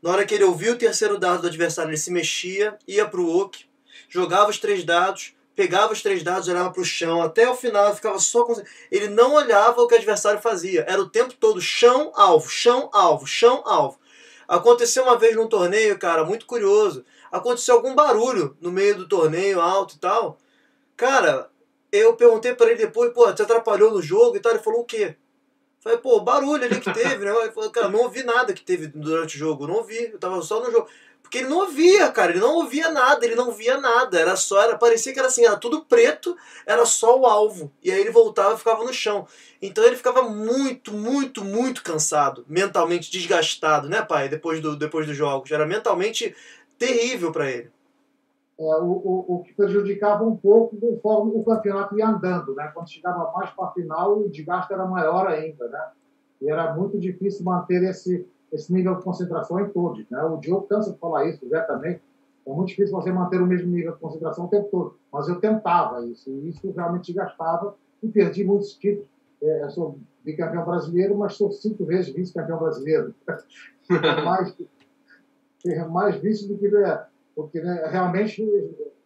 Na 0.00 0.10
hora 0.10 0.24
que 0.24 0.34
ele 0.34 0.44
ouvia 0.44 0.72
o 0.72 0.78
terceiro 0.78 1.18
dado 1.18 1.42
do 1.42 1.48
adversário, 1.48 1.90
ele 1.90 1.96
se 1.96 2.12
mexia, 2.12 2.78
ia 2.86 3.06
para 3.06 3.20
o 3.20 3.36
oak, 3.36 3.68
jogava 4.08 4.48
os 4.48 4.58
três 4.58 4.84
dados, 4.84 5.34
pegava 5.56 5.92
os 5.92 6.00
três 6.00 6.22
dados, 6.22 6.46
olhava 6.46 6.70
para 6.70 6.80
o 6.80 6.84
chão, 6.84 7.20
até 7.20 7.50
o 7.50 7.56
final 7.56 7.92
ficava 7.96 8.16
só 8.20 8.44
com... 8.44 8.54
Ele 8.92 9.08
não 9.08 9.34
olhava 9.34 9.82
o 9.82 9.88
que 9.88 9.94
o 9.94 9.96
adversário 9.96 10.40
fazia. 10.40 10.84
Era 10.88 11.02
o 11.02 11.08
tempo 11.08 11.34
todo 11.34 11.60
chão, 11.60 12.12
alvo, 12.14 12.48
chão, 12.48 12.88
alvo, 12.92 13.26
chão, 13.26 13.60
alvo. 13.66 13.98
Aconteceu 14.46 15.02
uma 15.02 15.18
vez 15.18 15.34
num 15.34 15.48
torneio, 15.48 15.98
cara, 15.98 16.24
muito 16.24 16.46
curioso. 16.46 17.04
Aconteceu 17.30 17.74
algum 17.74 17.94
barulho 17.94 18.56
no 18.60 18.70
meio 18.70 18.96
do 18.96 19.08
torneio, 19.08 19.60
alto 19.60 19.96
e 19.96 19.98
tal. 19.98 20.38
Cara, 20.96 21.50
eu 21.90 22.14
perguntei 22.14 22.54
para 22.54 22.66
ele 22.70 22.76
depois, 22.76 23.12
pô, 23.12 23.30
te 23.32 23.42
atrapalhou 23.42 23.90
no 23.90 24.00
jogo 24.00 24.36
e 24.36 24.40
tal. 24.40 24.52
Ele 24.52 24.62
falou 24.62 24.80
o 24.82 24.84
quê? 24.84 25.16
Falei, 25.88 26.02
pô, 26.02 26.20
barulho 26.20 26.64
ali 26.64 26.80
que 26.80 26.92
teve, 26.92 27.24
né? 27.24 27.34
Ele 27.42 27.52
falou, 27.52 27.70
cara, 27.70 27.88
não 27.88 28.00
ouvi 28.00 28.22
nada 28.22 28.52
que 28.52 28.60
teve 28.62 28.88
durante 28.88 29.36
o 29.36 29.38
jogo, 29.38 29.66
não 29.66 29.76
ouvi, 29.76 30.10
eu 30.12 30.18
tava 30.18 30.42
só 30.42 30.62
no 30.62 30.70
jogo. 30.70 30.86
Porque 31.22 31.38
ele 31.38 31.48
não 31.48 31.58
ouvia, 31.58 32.10
cara, 32.10 32.32
ele 32.32 32.40
não 32.40 32.54
ouvia 32.54 32.90
nada, 32.90 33.24
ele 33.24 33.34
não 33.34 33.52
via 33.52 33.78
nada, 33.78 34.18
era 34.18 34.34
só, 34.34 34.62
era, 34.62 34.78
parecia 34.78 35.12
que 35.12 35.18
era 35.18 35.28
assim, 35.28 35.44
era 35.44 35.56
tudo 35.58 35.84
preto, 35.84 36.34
era 36.64 36.86
só 36.86 37.18
o 37.18 37.26
alvo. 37.26 37.70
E 37.82 37.90
aí 37.90 38.00
ele 38.00 38.10
voltava 38.10 38.54
e 38.54 38.58
ficava 38.58 38.82
no 38.82 38.92
chão. 38.94 39.26
Então 39.60 39.84
ele 39.84 39.96
ficava 39.96 40.22
muito, 40.22 40.92
muito, 40.92 41.44
muito 41.44 41.82
cansado, 41.82 42.46
mentalmente 42.48 43.10
desgastado, 43.10 43.90
né, 43.90 44.00
pai? 44.00 44.28
Depois, 44.28 44.60
do, 44.60 44.74
depois 44.74 45.06
dos 45.06 45.16
jogos. 45.16 45.50
Era 45.50 45.66
mentalmente 45.66 46.34
terrível 46.78 47.30
para 47.30 47.50
ele. 47.50 47.70
É, 48.58 48.76
o, 48.76 48.86
o, 48.86 49.34
o 49.36 49.42
que 49.42 49.54
prejudicava 49.54 50.24
um 50.24 50.36
pouco 50.36 50.76
conforme 50.76 51.32
o 51.34 51.44
campeonato 51.44 51.96
ia 51.96 52.08
andando. 52.08 52.54
Né? 52.54 52.70
Quando 52.74 52.90
chegava 52.90 53.30
mais 53.32 53.50
para 53.50 53.66
a 53.66 53.72
final, 53.72 54.18
o 54.18 54.28
desgaste 54.28 54.72
era 54.72 54.84
maior 54.84 55.28
ainda. 55.28 55.68
Né? 55.68 55.86
E 56.42 56.50
era 56.50 56.74
muito 56.74 56.98
difícil 56.98 57.44
manter 57.44 57.82
esse, 57.84 58.26
esse 58.52 58.72
nível 58.72 58.96
de 58.96 59.04
concentração 59.04 59.60
em 59.60 59.68
todos. 59.68 60.04
Né? 60.10 60.22
O 60.24 60.38
Diogo 60.38 60.66
cansa 60.66 60.92
de 60.92 60.98
falar 60.98 61.26
isso, 61.26 61.46
também. 61.66 62.00
É 62.48 62.52
muito 62.52 62.68
difícil 62.68 62.96
você 62.96 63.12
manter 63.12 63.40
o 63.40 63.46
mesmo 63.46 63.70
nível 63.70 63.92
de 63.92 63.98
concentração 63.98 64.46
o 64.46 64.48
tempo 64.48 64.68
todo. 64.70 64.96
Mas 65.12 65.28
eu 65.28 65.38
tentava 65.38 66.04
isso, 66.06 66.30
e 66.30 66.48
isso 66.48 66.70
realmente 66.72 67.12
desgastava 67.12 67.74
e 68.02 68.08
perdi 68.08 68.42
muitos 68.42 68.72
títulos. 68.74 69.08
É, 69.42 69.64
eu 69.64 69.70
sou 69.70 69.98
bicampeão 70.24 70.64
brasileiro, 70.64 71.16
mas 71.16 71.34
sou 71.34 71.52
cinco 71.52 71.84
vezes 71.84 72.12
vice-campeão 72.12 72.58
brasileiro. 72.58 73.14
mais, 74.24 74.56
mais 75.90 76.16
vice 76.16 76.48
do 76.48 76.56
que 76.56 76.74
é, 76.74 77.04
porque 77.38 77.60
né, 77.60 77.86
realmente 77.88 78.44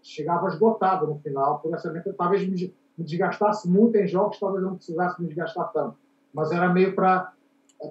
chegava 0.01 0.49
esgotado 0.49 1.07
no 1.07 1.19
final, 1.19 1.59
por 1.59 1.75
essa 1.75 1.93
talvez 2.17 2.49
me, 2.49 2.75
desgastasse 2.97 3.69
muito 3.69 3.95
em 3.99 4.07
jogos, 4.07 4.41
talvez 4.41 4.65
não 4.65 4.77
precisasse 4.77 5.21
me 5.21 5.29
desgastar 5.29 5.71
tanto, 5.71 5.99
mas 6.33 6.51
era 6.51 6.71
meio 6.71 6.95
para 6.95 7.31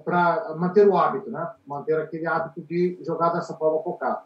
para 0.04 0.56
manter 0.56 0.88
o 0.88 0.96
hábito, 0.96 1.30
né? 1.30 1.52
Manter 1.66 2.00
aquele 2.00 2.26
hábito 2.26 2.62
de 2.62 2.98
jogar 3.04 3.28
dessa 3.28 3.54
forma 3.54 3.82
focada. 3.82 4.22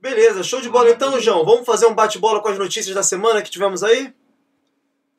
Beleza, 0.00 0.42
show 0.42 0.60
de 0.60 0.68
bola 0.68 0.90
então, 0.90 1.20
João. 1.20 1.44
Vamos 1.44 1.64
fazer 1.64 1.86
um 1.86 1.94
bate-bola 1.94 2.42
com 2.42 2.48
as 2.48 2.58
notícias 2.58 2.92
da 2.92 3.02
semana 3.02 3.40
que 3.42 3.50
tivemos 3.50 3.84
aí? 3.84 4.12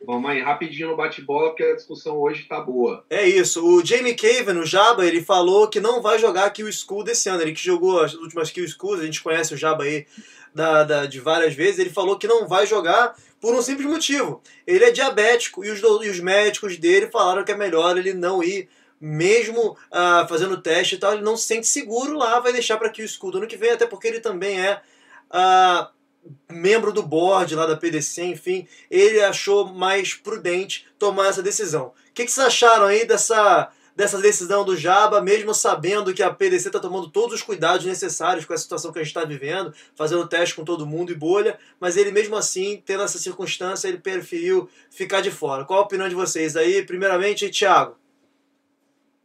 Vamos 0.06 0.30
aí, 0.30 0.42
rapidinho 0.42 0.90
no 0.90 0.98
bate-bola, 0.98 1.50
porque 1.50 1.64
a 1.64 1.76
discussão 1.76 2.18
hoje 2.18 2.44
tá 2.44 2.60
boa. 2.60 3.06
É 3.10 3.28
isso. 3.28 3.66
O 3.66 3.86
Jamie 3.86 4.16
Caven, 4.16 4.58
o 4.58 4.66
Jaba, 4.66 5.06
ele 5.06 5.24
falou 5.24 5.70
que 5.70 5.80
não 5.80 6.02
vai 6.02 6.20
jogar 6.20 6.50
Kill 6.50 6.70
School 6.72 7.04
desse 7.04 7.30
ano. 7.30 7.42
Ele 7.42 7.54
que 7.54 7.64
jogou 7.64 8.02
as 8.02 8.14
últimas 8.14 8.52
Kill 8.52 8.68
Schools, 8.68 9.00
a 9.00 9.06
gente 9.06 9.24
conhece 9.24 9.54
o 9.54 9.58
Jaba 9.58 9.86
aí 9.86 10.06
da, 10.54 10.84
da, 10.84 11.06
de 11.06 11.22
várias 11.22 11.54
vezes. 11.54 11.80
Ele 11.80 11.90
falou 11.90 12.18
que 12.18 12.28
não 12.28 12.48
vai 12.48 12.68
jogar 12.68 13.16
por 13.40 13.56
um 13.56 13.62
simples 13.62 13.88
motivo. 13.88 14.42
Ele 14.68 14.84
é 14.84 14.92
diabético 14.92 15.64
e 15.64 15.70
os, 15.70 15.80
e 15.80 16.10
os 16.10 16.20
médicos 16.20 16.78
dele 16.78 17.08
falaram 17.08 17.44
que 17.44 17.52
é 17.52 17.58
melhor 17.58 17.98
ele 17.98 18.14
não 18.14 18.44
ir, 18.44 18.68
mesmo 19.00 19.72
uh, 19.72 20.28
fazendo 20.28 20.62
teste 20.62 20.96
e 20.96 20.98
tal. 20.98 21.14
Ele 21.14 21.24
não 21.24 21.38
se 21.38 21.48
sente 21.48 21.68
seguro 21.68 22.18
lá, 22.18 22.42
vai 22.42 22.52
deixar 22.52 22.78
para 22.78 22.90
Kill 22.90 23.08
School 23.08 23.32
do 23.32 23.38
ano 23.38 23.48
que 23.48 23.58
vem, 23.58 23.72
até 23.72 23.86
porque 23.86 24.08
ele 24.08 24.20
também 24.20 24.60
é. 24.60 24.82
Uh, 25.30 25.88
membro 26.50 26.94
do 26.94 27.04
board 27.04 27.56
lá 27.56 27.66
da 27.66 27.76
PDC, 27.76 28.24
enfim, 28.24 28.68
ele 28.90 29.22
achou 29.22 29.74
mais 29.74 30.14
prudente 30.14 30.86
tomar 30.98 31.28
essa 31.28 31.42
decisão. 31.42 31.88
O 32.10 32.14
que, 32.14 32.26
que 32.26 32.32
vocês 32.32 32.46
acharam 32.46 32.86
aí 32.86 33.06
dessa, 33.06 33.72
dessa 33.96 34.20
decisão 34.20 34.64
do 34.64 34.78
Jaba, 34.78 35.22
mesmo 35.22 35.54
sabendo 35.54 36.14
que 36.14 36.24
a 36.24 36.34
PDC 36.34 36.68
está 36.68 36.80
tomando 36.80 37.10
todos 37.10 37.36
os 37.36 37.42
cuidados 37.42 37.86
necessários 37.86 38.46
com 38.46 38.54
a 38.54 38.58
situação 38.58 38.92
que 38.92 39.00
a 39.00 39.04
gente 39.04 39.16
está 39.16 39.26
vivendo, 39.26 39.74
fazendo 39.96 40.28
teste 40.28 40.56
com 40.56 40.64
todo 40.64 40.86
mundo 40.86 41.12
e 41.12 41.16
bolha, 41.16 41.58
mas 41.80 41.98
ele 41.98 42.12
mesmo 42.12 42.36
assim, 42.36 42.82
tendo 42.86 43.04
essa 43.04 43.18
circunstância, 43.18 43.88
ele 43.88 43.98
preferiu 43.98 44.70
ficar 44.90 45.22
de 45.22 45.32
fora. 45.32 45.66
Qual 45.66 45.80
a 45.80 45.84
opinião 45.84 46.08
de 46.08 46.16
vocês 46.16 46.56
aí? 46.56 46.84
Primeiramente, 46.84 47.50
Thiago. 47.50 48.03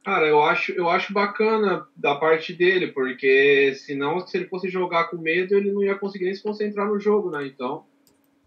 Cara, 0.09 0.27
eu 0.27 0.43
acho, 0.43 0.73
eu 0.73 0.89
acho 0.89 1.13
bacana 1.13 1.87
da 1.95 2.15
parte 2.15 2.55
dele, 2.55 2.87
porque 2.93 3.75
senão, 3.75 4.27
se 4.27 4.39
ele 4.39 4.49
fosse 4.49 4.67
jogar 4.67 5.11
com 5.11 5.19
medo, 5.19 5.55
ele 5.55 5.71
não 5.71 5.83
ia 5.83 5.99
conseguir 5.99 6.25
nem 6.25 6.35
se 6.35 6.43
concentrar 6.43 6.89
no 6.89 6.99
jogo, 6.99 7.31
né? 7.31 7.47
Então, 7.47 7.85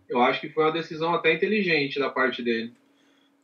eu 0.10 0.20
acho 0.24 0.42
que 0.42 0.50
foi 0.50 0.64
uma 0.64 0.72
decisão 0.72 1.14
até 1.14 1.32
inteligente 1.32 2.00
da 2.00 2.10
parte 2.10 2.42
dele. 2.42 2.74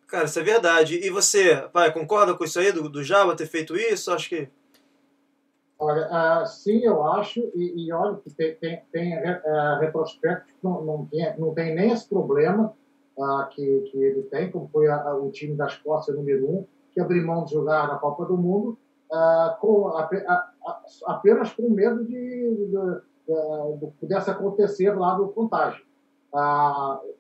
Cara, 0.08 0.26
isso 0.26 0.40
é 0.40 0.42
verdade. 0.42 1.00
E 1.00 1.12
você, 1.12 1.58
pai, 1.72 1.94
concorda 1.94 2.34
com 2.34 2.44
isso 2.44 2.60
aí 2.60 2.72
do, 2.72 2.90
do 2.90 3.04
Java 3.04 3.36
ter 3.36 3.46
feito 3.46 3.76
isso? 3.76 4.12
Acho 4.12 4.30
que. 4.30 4.50
Olha, 5.78 6.08
uh, 6.08 6.48
sim, 6.48 6.84
eu 6.84 7.04
acho, 7.04 7.40
e, 7.54 7.86
e 7.86 7.94
olha 7.94 8.18
que 8.18 8.32
tem, 8.32 8.56
tem, 8.56 8.82
tem 8.92 9.16
uh, 9.16 9.80
retrospecto 9.80 10.48
que 10.48 10.64
não, 10.64 10.84
não, 10.84 11.06
tem, 11.06 11.38
não 11.38 11.54
tem 11.54 11.76
nem 11.76 11.92
esse 11.92 12.10
problema 12.10 12.74
uh, 13.16 13.48
que, 13.52 13.82
que 13.92 14.04
ele 14.04 14.24
tem, 14.24 14.50
como 14.50 14.68
foi 14.70 14.88
a, 14.88 15.04
a, 15.04 15.16
o 15.16 15.30
time 15.30 15.56
da 15.56 15.68
Escócia 15.68 16.16
número 16.16 16.50
um, 16.50 16.68
que 16.98 17.02
abriu 17.02 17.28
mão 17.28 17.46
de 17.46 17.54
jogar 17.54 17.88
na 17.88 18.00
Copa 18.00 18.26
do 18.26 18.36
Mundo 18.36 18.76
com, 19.62 19.90
a, 19.90 20.10
apenas 21.06 21.54
com 21.54 21.70
medo 21.70 22.04
de, 22.04 22.10
de, 22.10 22.66
de, 22.66 23.78
de, 23.80 23.92
pudesse 24.00 24.32
acontecer 24.32 24.98
lá 24.98 25.14
do 25.14 25.28
contágio. 25.28 25.86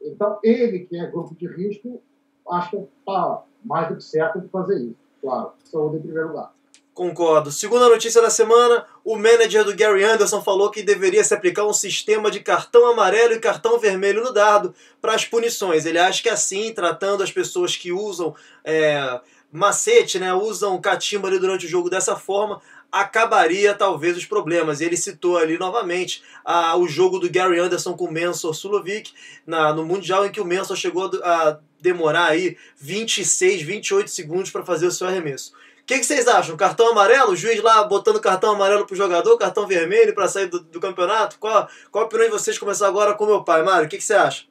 então, 0.02 0.40
ele, 0.44 0.80
que 0.80 0.98
é 0.98 1.06
grupo 1.06 1.36
de 1.36 1.46
risco, 1.46 2.02
acho 2.50 2.72
que 2.72 2.90
está 3.00 3.44
mais 3.63 3.90
do 3.90 3.98
que 3.98 4.04
certo 4.04 4.42
de 4.42 4.48
fazer 4.48 4.80
isso. 4.80 4.98
Claro, 5.22 5.52
saúde 5.63 5.98
em 5.98 6.02
primeiro 6.02 6.30
lugar. 6.30 6.52
Concordo. 6.98 7.52
Segunda 7.52 7.88
notícia 7.88 8.20
da 8.20 8.30
semana: 8.32 8.84
o 9.06 9.16
manager 9.16 9.63
do 9.63 9.76
Gary 9.76 10.04
Anderson 10.04 10.42
falou 10.42 10.72
que 10.72 10.82
deveria 10.82 11.24
se 11.24 11.32
aplicar 11.32 11.63
um 11.63 11.74
sistema 11.74 12.32
de 12.32 12.40
cartão 12.40 12.88
amarelo 12.88 13.34
e 13.34 13.40
cartão 13.40 13.78
vermelho 13.78 14.24
no 14.24 14.34
dado 14.34 14.74
para 15.00 15.13
as 15.13 15.24
punições. 15.24 15.86
Ele 15.86 16.00
acha 16.00 16.24
que 16.24 16.30
assim, 16.30 16.74
tratando 16.74 17.22
as 17.22 17.32
pessoas 17.32 17.76
que 17.76 17.92
usam 17.92 18.34
é, 18.63 19.22
macete, 19.52 20.20
né, 20.20 20.34
usam 20.34 20.80
catimba 20.80 21.28
ali 21.28 21.40
durante 21.40 21.66
o 21.66 21.70
jogo 21.70 21.90
dessa 21.90 22.16
forma, 22.16 22.62
acabaria 22.92 23.74
talvez 23.74 24.18
os 24.18 24.26
problemas. 24.26 24.80
E 24.80 24.86
ele 24.86 24.98
citou 24.98 25.38
ali 25.38 25.58
novamente 25.58 26.24
a, 26.44 26.76
o 26.78 26.88
jogo 26.88 27.20
do 27.20 27.30
Gary 27.30 27.60
Anderson 27.60 27.94
com 27.94 28.06
o 28.06 28.12
Mensor 28.12 28.54
Sulovic 28.54 29.12
na, 29.46 29.74
no 29.74 29.86
Mundial, 29.86 30.26
em 30.26 30.32
que 30.32 30.42
o 30.42 30.46
Mensor 30.46 30.76
chegou 30.76 31.10
a 31.24 31.60
demorar 31.80 32.28
aí 32.28 32.58
26, 32.78 33.62
28 33.62 34.10
segundos 34.10 34.52
para 34.52 34.66
fazer 34.66 34.88
o 34.88 34.92
seu 34.92 35.08
arremesso 35.08 35.54
que, 35.88 36.00
que 36.00 36.06
vocês 36.06 36.28
acham? 36.28 36.58
Cartão 36.58 36.92
amarelo? 36.92 37.32
O 37.32 37.36
juiz 37.36 37.64
lá 37.64 37.82
botando 37.86 38.20
cartão 38.20 38.52
amarelo 38.52 38.86
pro 38.86 38.96
jogador, 38.96 39.38
cartão 39.38 39.66
vermelho 39.66 40.14
para 40.14 40.28
sair 40.28 40.48
do, 40.48 40.60
do, 40.60 40.82
campeonato? 40.82 41.40
Qual, 41.40 41.68
qual 41.90 42.04
a 42.04 42.08
opinião 42.08 42.28
de 42.28 42.34
vocês 42.34 42.60
começar 42.60 42.88
agora 42.88 43.14
com 43.14 43.26
meu 43.26 43.42
pai? 43.42 43.64
Mário, 43.64 43.86
o 43.86 43.90
que, 43.90 43.98
que 43.98 44.04
você 44.04 44.14
acha? 44.14 44.44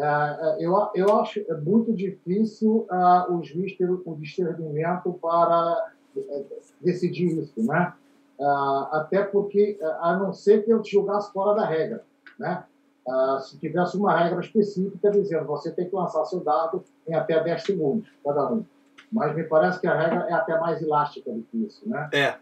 É, 0.00 0.04
é 0.04 0.56
eu, 0.64 0.90
eu 0.94 1.18
acho 1.18 1.40
muito 1.64 1.92
difícil 1.92 2.86
uh, 2.90 3.32
o 3.32 3.42
juiz 3.42 3.76
ter 3.76 3.90
o 3.90 4.16
discernimento 4.16 5.12
para 5.14 5.90
uh, 6.16 6.46
decidir 6.80 7.38
isso, 7.38 7.60
né? 7.66 7.92
Uh, 8.38 8.94
até 8.94 9.24
porque, 9.24 9.78
a 10.00 10.16
não 10.16 10.32
ser 10.32 10.64
que 10.64 10.72
eu 10.72 10.82
julgasse 10.84 11.32
fora 11.32 11.54
da 11.54 11.66
regra, 11.66 12.04
né? 12.38 12.64
se 13.40 13.58
tivesse 13.58 13.96
uma 13.96 14.14
regra 14.14 14.38
específica 14.38 15.10
dizendo 15.10 15.46
você 15.46 15.72
tem 15.72 15.88
que 15.88 15.96
lançar 15.96 16.26
seu 16.26 16.40
dado 16.40 16.84
em 17.08 17.14
até 17.14 17.42
10 17.42 17.62
segundos, 17.62 18.12
cada 18.22 18.52
um 18.52 18.62
mas 19.10 19.34
me 19.34 19.44
parece 19.44 19.80
que 19.80 19.86
a 19.86 19.94
regra 19.94 20.26
é 20.28 20.32
até 20.32 20.58
mais 20.58 20.82
elástica 20.82 21.32
do 21.32 21.42
que 21.42 21.64
isso, 21.64 21.88
né? 21.88 22.08
É. 22.12 22.24
é 22.24 22.36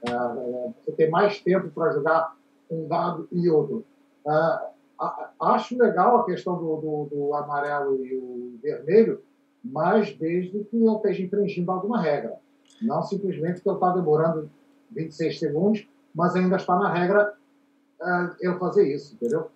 você 0.84 0.92
tem 0.92 1.10
mais 1.10 1.40
tempo 1.40 1.68
para 1.70 1.92
jogar 1.92 2.34
um 2.70 2.86
dado 2.88 3.28
e 3.30 3.48
outro. 3.48 3.84
É, 4.26 4.66
acho 5.40 5.78
legal 5.78 6.16
a 6.16 6.24
questão 6.24 6.56
do, 6.56 6.76
do, 6.76 7.08
do, 7.10 7.34
amarelo 7.34 8.04
e 8.04 8.16
o 8.16 8.58
vermelho, 8.62 9.22
mas 9.62 10.14
desde 10.16 10.64
que 10.64 10.84
eu 10.84 10.96
esteja 10.96 11.22
infringindo 11.22 11.70
alguma 11.70 12.00
regra. 12.00 12.36
Não 12.80 13.02
simplesmente 13.02 13.60
que 13.60 13.68
eu 13.68 13.74
está 13.74 13.90
demorando 13.90 14.50
26 14.90 15.38
segundos, 15.38 15.88
mas 16.14 16.34
ainda 16.34 16.56
está 16.56 16.78
na 16.78 16.92
regra 16.92 17.34
é, 18.00 18.30
eu 18.40 18.58
fazer 18.58 18.92
isso, 18.94 19.14
entendeu? 19.14 19.50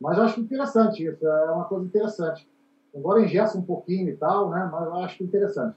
Mas 0.00 0.18
acho 0.18 0.40
interessante 0.40 1.04
isso, 1.04 1.26
é 1.26 1.50
uma 1.50 1.64
coisa 1.64 1.86
interessante. 1.86 2.48
Embora 2.94 3.22
engessa 3.22 3.58
um 3.58 3.62
pouquinho 3.62 4.10
e 4.10 4.16
tal, 4.16 4.50
né? 4.50 4.68
Mas 4.70 4.88
acho 5.04 5.24
interessante. 5.24 5.76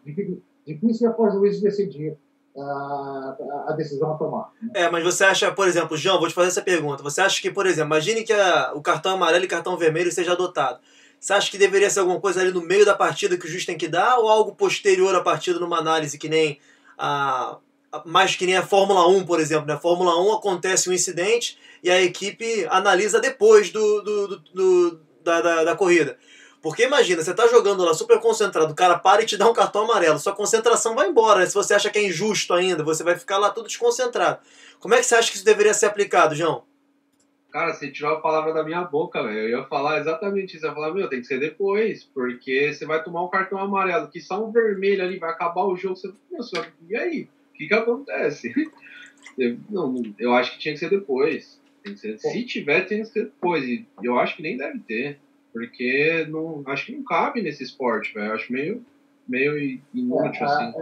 Difícil 0.66 1.10
é 1.10 1.14
para 1.14 1.26
o 1.26 1.32
juiz 1.32 1.62
decidir 1.62 2.18
a, 2.60 3.38
a 3.68 3.72
decisão 3.74 4.14
a 4.14 4.18
tomar. 4.18 4.52
Né? 4.62 4.72
É, 4.74 4.90
mas 4.90 5.04
você 5.04 5.24
acha, 5.24 5.52
por 5.52 5.68
exemplo, 5.68 5.98
João, 5.98 6.20
vou 6.20 6.28
te 6.28 6.34
fazer 6.34 6.50
essa 6.50 6.62
pergunta. 6.62 7.04
Você 7.04 7.22
acha 7.22 7.42
que, 7.42 7.52
por 7.52 7.66
exemplo, 7.66 7.88
imagine 7.88 8.24
que 8.24 8.34
a, 8.34 8.72
o 8.74 8.82
cartão 8.82 9.14
amarelo 9.14 9.46
e 9.46 9.48
cartão 9.48 9.78
vermelho 9.78 10.12
seja 10.12 10.34
adotado. 10.34 10.80
Você 11.20 11.34
acha 11.34 11.50
que 11.50 11.58
deveria 11.58 11.90
ser 11.90 12.02
alguma 12.02 12.20
coisa 12.20 12.42
ali 12.42 12.52
no 12.52 12.62
meio 12.62 12.86
da 12.86 12.94
partida 12.94 13.38
que 13.38 13.46
o 13.46 13.50
juiz 13.50 13.66
tem 13.66 13.78
que 13.78 13.88
dar 13.88 14.18
ou 14.18 14.30
algo 14.30 14.56
posterior 14.56 15.16
à 15.16 15.22
partida 15.22 15.60
numa 15.60 15.80
análise 15.80 16.18
que 16.18 16.30
nem 16.30 16.60
a, 16.98 17.58
mais 18.06 18.36
que 18.36 18.46
nem 18.46 18.56
a 18.56 18.66
Fórmula 18.66 19.08
1, 19.08 19.26
por 19.26 19.40
exemplo. 19.40 19.68
Na 19.68 19.76
né? 19.76 19.80
Fórmula 19.80 20.20
1 20.22 20.34
acontece 20.34 20.90
um 20.90 20.94
incidente 20.94 21.58
e 21.84 21.90
a 21.90 22.02
equipe 22.02 22.68
analisa 22.70 23.20
depois 23.20 23.72
do, 23.72 24.02
do, 24.02 24.28
do, 24.28 24.38
do 24.38 25.00
da, 25.24 25.42
da, 25.42 25.64
da, 25.64 25.76
corrida. 25.76 26.18
Porque 26.68 26.84
imagina, 26.84 27.22
você 27.22 27.34
tá 27.34 27.48
jogando 27.48 27.82
lá 27.86 27.94
super 27.94 28.20
concentrado, 28.20 28.74
o 28.74 28.76
cara 28.76 29.00
para 29.00 29.24
e 29.24 29.26
te 29.26 29.38
dá 29.38 29.50
um 29.50 29.54
cartão 29.54 29.86
amarelo, 29.86 30.20
sua 30.20 30.36
concentração 30.36 30.96
vai 30.96 31.08
embora. 31.08 31.40
Né? 31.40 31.46
Se 31.46 31.54
você 31.54 31.74
acha 31.74 31.90
que 31.90 31.98
é 31.98 32.06
injusto 32.06 32.54
ainda, 32.54 32.84
você 32.84 33.06
vai 33.06 33.18
ficar 33.18 33.38
lá 33.38 33.50
tudo 33.50 33.68
desconcentrado. 33.68 34.40
Como 34.78 34.94
é 34.94 34.98
que 34.98 35.06
você 35.06 35.16
acha 35.16 35.32
que 35.32 35.38
isso 35.38 35.46
deveria 35.46 35.74
ser 35.74 35.86
aplicado, 35.86 36.36
João? 36.36 36.66
Cara, 37.52 37.74
você 37.74 37.90
tirou 37.90 38.12
a 38.12 38.20
palavra 38.20 38.54
da 38.54 38.66
minha 38.66 38.82
boca, 38.82 39.24
velho. 39.24 39.48
Eu 39.48 39.60
ia 39.60 39.64
falar 39.64 40.02
exatamente 40.02 40.58
isso. 40.58 40.66
Eu 40.66 40.72
ia 40.72 40.76
falar, 40.76 40.94
meu, 40.94 41.08
tem 41.08 41.22
que 41.22 41.28
ser 41.28 41.40
depois, 41.40 42.04
porque 42.04 42.74
você 42.74 42.86
vai 42.86 43.02
tomar 43.02 43.24
um 43.24 43.30
cartão 43.30 43.60
amarelo, 43.60 44.10
que 44.10 44.20
só 44.20 44.46
um 44.46 44.52
vermelho 44.52 45.02
ali 45.02 45.18
vai 45.18 45.30
acabar 45.30 45.64
o 45.64 45.78
jogo. 45.78 45.96
Você, 45.96 46.10
meu, 46.30 46.44
você 46.44 46.62
e 46.90 46.98
aí? 46.98 47.30
O 47.54 47.58
que 47.58 47.68
que 47.68 47.74
acontece? 47.74 48.52
Eu, 49.38 49.58
não, 49.70 50.02
eu 50.18 50.34
acho 50.34 50.54
que 50.54 50.60
tinha 50.60 50.74
que 50.74 50.80
ser 50.80 50.90
depois. 50.90 51.62
Ser, 51.96 52.18
se 52.18 52.46
tiver, 52.46 52.88
tem 52.88 53.00
que 53.00 53.06
ser 53.06 53.26
depois. 53.26 53.64
E 53.64 53.86
eu 54.02 54.18
acho 54.18 54.36
que 54.36 54.42
nem 54.42 54.58
deve 54.58 54.80
ter. 54.80 55.20
Porque 55.58 56.28
não, 56.30 56.64
acho 56.68 56.86
que 56.86 56.96
não 56.96 57.04
cabe 57.04 57.42
nesse 57.42 57.64
esporte, 57.64 58.14
velho. 58.14 58.34
Acho 58.34 58.52
meio, 58.54 58.86
meio 59.28 59.82
inútil, 59.94 60.42
é, 60.42 60.46
assim. 60.46 60.74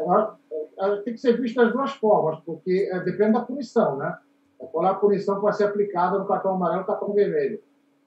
É, 0.77 0.85
é, 0.85 0.95
tem 0.97 1.13
que 1.13 1.19
ser 1.19 1.39
visto 1.39 1.55
das 1.55 1.71
duas 1.71 1.91
formas, 1.93 2.39
porque 2.45 2.89
é, 2.91 2.99
depende 2.99 3.33
da 3.33 3.39
punição, 3.39 3.97
né? 3.97 4.17
Qual 4.57 4.85
é 4.85 4.89
a 4.89 4.95
punição 4.95 5.35
que 5.35 5.43
vai 5.43 5.53
ser 5.53 5.65
aplicada 5.65 6.19
no 6.19 6.25
cartão 6.25 6.55
amarelo 6.55 6.83
e 6.83 6.85
cartão 6.85 7.13
vermelho? 7.13 7.61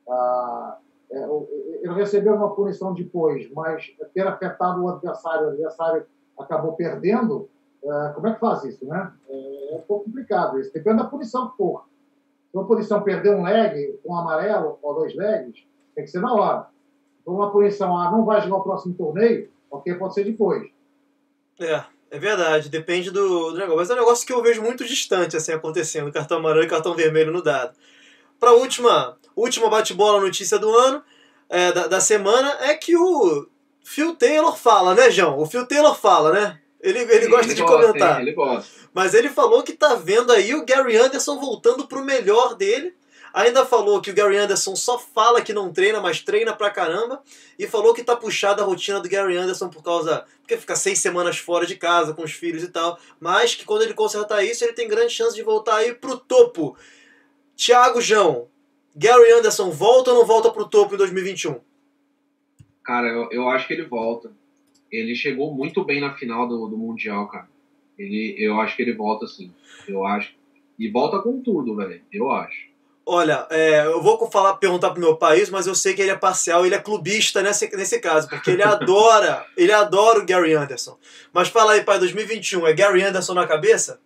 Ah, 0.09 0.78
é, 1.11 1.28
ele 1.83 1.94
recebeu 1.94 2.35
uma 2.35 2.54
punição 2.54 2.92
depois, 2.92 3.50
mas 3.52 3.90
ter 4.12 4.26
afetado 4.26 4.83
o 4.83 4.88
adversário, 4.88 5.46
o 5.46 5.50
adversário 5.50 6.04
acabou 6.38 6.72
perdendo, 6.72 7.48
é, 7.83 8.12
como 8.14 8.26
é 8.26 8.35
que 8.35 8.40
faz 8.40 8.64
isso, 8.64 8.85
né? 8.87 9.11
É, 9.28 9.76
um 9.76 9.83
pouco 9.87 10.04
complicado 10.04 10.59
isso. 10.61 10.72
Depende 10.72 10.98
da 10.98 11.04
punição 11.04 11.50
que 11.50 11.57
for. 11.57 11.87
Se 12.50 12.57
uma 12.57 12.66
punição 12.66 13.02
perder 13.02 13.35
um 13.35 13.42
leg, 13.42 13.98
um 14.04 14.14
amarelo 14.14 14.78
ou 14.83 14.94
dois 14.94 15.14
legs, 15.14 15.66
tem 15.99 16.05
que 16.05 16.11
ser 16.13 16.21
na 16.21 16.33
hora. 16.33 16.67
Então, 17.21 17.35
uma 17.35 17.51
punição, 17.51 17.97
ah, 17.97 18.11
não 18.11 18.25
vai 18.25 18.41
jogar 18.41 18.57
o 18.59 18.63
próximo 18.63 18.95
torneio, 18.95 19.51
ok, 19.69 19.95
pode 19.95 20.15
ser 20.15 20.25
depois. 20.25 20.71
É, 21.59 21.83
é 22.09 22.19
verdade, 22.21 22.69
depende 22.69 23.11
do, 23.11 23.51
do, 23.51 23.59
negócio. 23.59 23.79
Mas 23.79 23.91
é 23.91 23.95
um 23.95 23.99
negócio 23.99 24.27
que 24.27 24.33
eu 24.33 24.41
vejo 24.41 24.63
muito 24.63 24.85
distante 24.85 25.37
assim 25.37 25.53
acontecendo, 25.53 26.13
cartão 26.13 26.39
amarelo 26.39 26.65
e 26.65 26.69
cartão 26.69 26.95
vermelho 26.95 27.33
no 27.33 27.43
dado. 27.43 27.77
Para 28.39 28.51
a 28.51 28.55
última, 28.55 29.19
última 29.35 29.69
bate-bola 29.69 30.21
notícia 30.21 30.57
do 30.57 30.73
ano, 30.73 31.03
é, 31.49 31.73
da, 31.73 31.89
da 31.89 32.01
semana, 32.01 32.57
é 32.61 32.75
que 32.75 32.97
o 32.97 33.49
Phil 33.83 34.15
Taylor 34.15 34.57
fala, 34.57 34.95
né, 34.95 35.11
João? 35.11 35.37
O 35.41 35.47
Phil 35.47 35.67
Taylor 35.67 35.97
fala, 35.97 36.33
né? 36.33 36.61
Ele, 36.81 37.01
ele 37.01 37.25
Sim, 37.25 37.31
gosta 37.31 37.47
ele 37.47 37.55
de 37.55 37.63
gosta, 37.63 37.77
comentar. 37.77 38.21
Hein, 38.21 38.23
ele 38.23 38.37
gosta. 38.37 38.71
Mas 38.95 39.15
ele 39.15 39.29
falou 39.29 39.65
que 39.65 39.73
tá 39.73 39.97
vendo 39.97 40.31
aí 40.31 40.55
o 40.55 40.65
Gary 40.65 40.97
Anderson 40.97 41.41
voltando 41.41 41.89
pro 41.89 42.05
melhor 42.05 42.55
dele 42.55 42.95
Ainda 43.33 43.64
falou 43.64 44.01
que 44.01 44.11
o 44.11 44.14
Gary 44.14 44.37
Anderson 44.37 44.75
só 44.75 44.99
fala 44.99 45.43
que 45.43 45.53
não 45.53 45.73
treina, 45.73 46.01
mas 46.01 46.21
treina 46.21 46.53
pra 46.53 46.71
caramba. 46.71 47.23
E 47.59 47.67
falou 47.67 47.95
que 47.95 48.03
tá 48.03 48.17
puxada 48.17 48.62
a 48.62 48.64
rotina 48.64 49.01
do 49.01 49.09
Gary 49.09 49.37
Anderson 49.37 49.69
por 49.69 49.83
causa. 49.83 50.25
Porque 50.41 50.57
fica 50.57 50.77
seis 50.77 50.99
semanas 50.99 51.38
fora 51.38 51.67
de 51.67 51.77
casa 51.77 52.14
com 52.14 52.23
os 52.23 52.33
filhos 52.33 52.62
e 52.62 52.69
tal. 52.69 52.99
Mas 53.21 53.55
que 53.55 53.64
quando 53.64 53.83
ele 53.83 53.95
consertar 53.95 54.45
isso, 54.45 54.64
ele 54.64 54.73
tem 54.73 54.88
grande 54.88 55.12
chance 55.12 55.35
de 55.35 55.43
voltar 55.43 55.77
aí 55.77 55.95
pro 55.95 56.17
topo. 56.17 56.77
Thiago 57.57 58.01
João, 58.01 58.49
Gary 58.97 59.33
Anderson 59.33 59.71
volta 59.71 60.11
ou 60.11 60.19
não 60.19 60.27
volta 60.27 60.51
pro 60.51 60.69
topo 60.69 60.95
em 60.95 60.99
2021? 60.99 61.61
Cara, 62.85 63.09
eu, 63.09 63.29
eu 63.31 63.49
acho 63.49 63.67
que 63.67 63.75
ele 63.75 63.85
volta. 63.85 64.33
Ele 64.91 65.14
chegou 65.14 65.55
muito 65.55 65.85
bem 65.85 66.01
na 66.01 66.14
final 66.14 66.49
do, 66.49 66.67
do 66.69 66.79
Mundial, 66.79 67.29
cara. 67.29 67.49
Ele, 67.99 68.37
eu 68.38 68.61
acho 68.61 68.77
que 68.77 68.83
ele 68.83 68.95
volta 68.95 69.27
sim. 69.27 69.53
Eu 69.87 70.07
acho. 70.07 70.35
E 70.79 70.88
volta 70.88 71.19
com 71.19 71.43
tudo, 71.43 71.75
velho. 71.75 72.01
Eu 72.12 72.31
acho. 72.31 72.67
Olha, 73.11 73.47
é, 73.51 73.87
eu 73.87 74.03
vou 74.03 74.31
falar, 74.31 74.59
perguntar 74.59 74.90
pro 74.90 75.01
meu 75.01 75.16
país, 75.16 75.49
mas 75.49 75.66
eu 75.66 75.75
sei 75.75 75.94
que 75.94 76.03
ele 76.03 76.11
é 76.11 76.18
parcial, 76.18 76.66
ele 76.66 76.75
é 76.75 76.79
clubista 76.79 77.40
nesse, 77.40 77.75
nesse 77.75 77.99
caso, 78.01 78.29
porque 78.29 78.51
ele 78.51 78.62
adora, 78.62 79.47
ele 79.57 79.73
adora 79.73 80.18
o 80.18 80.27
Gary 80.27 80.53
Anderson. 80.53 80.99
Mas 81.33 81.49
fala 81.49 81.73
aí, 81.73 81.83
pai, 81.83 81.99
2021, 81.99 82.66
é 82.66 82.75
Gary 82.75 83.03
Anderson 83.03 83.33
na 83.33 83.47
cabeça? 83.47 83.99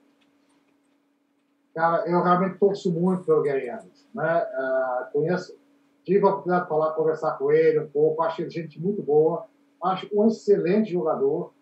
Cara, 1.74 2.04
eu 2.06 2.22
realmente 2.22 2.58
torço 2.58 2.92
muito 2.92 3.24
pelo 3.24 3.42
Gary 3.42 3.68
Anderson. 3.68 4.06
Né? 4.14 4.46
Uh, 4.56 5.12
conheço, 5.12 5.58
tive 6.04 6.24
a 6.24 6.28
oportunidade 6.28 6.62
de 6.62 6.68
falar, 6.68 6.92
conversar 6.92 7.32
com 7.32 7.50
ele 7.50 7.80
um 7.80 7.88
pouco, 7.88 8.22
acho 8.22 8.40
ele 8.40 8.50
gente 8.50 8.80
muito 8.80 9.02
boa, 9.02 9.46
acho 9.82 10.08
um 10.12 10.28
excelente 10.28 10.92
jogador. 10.92 11.52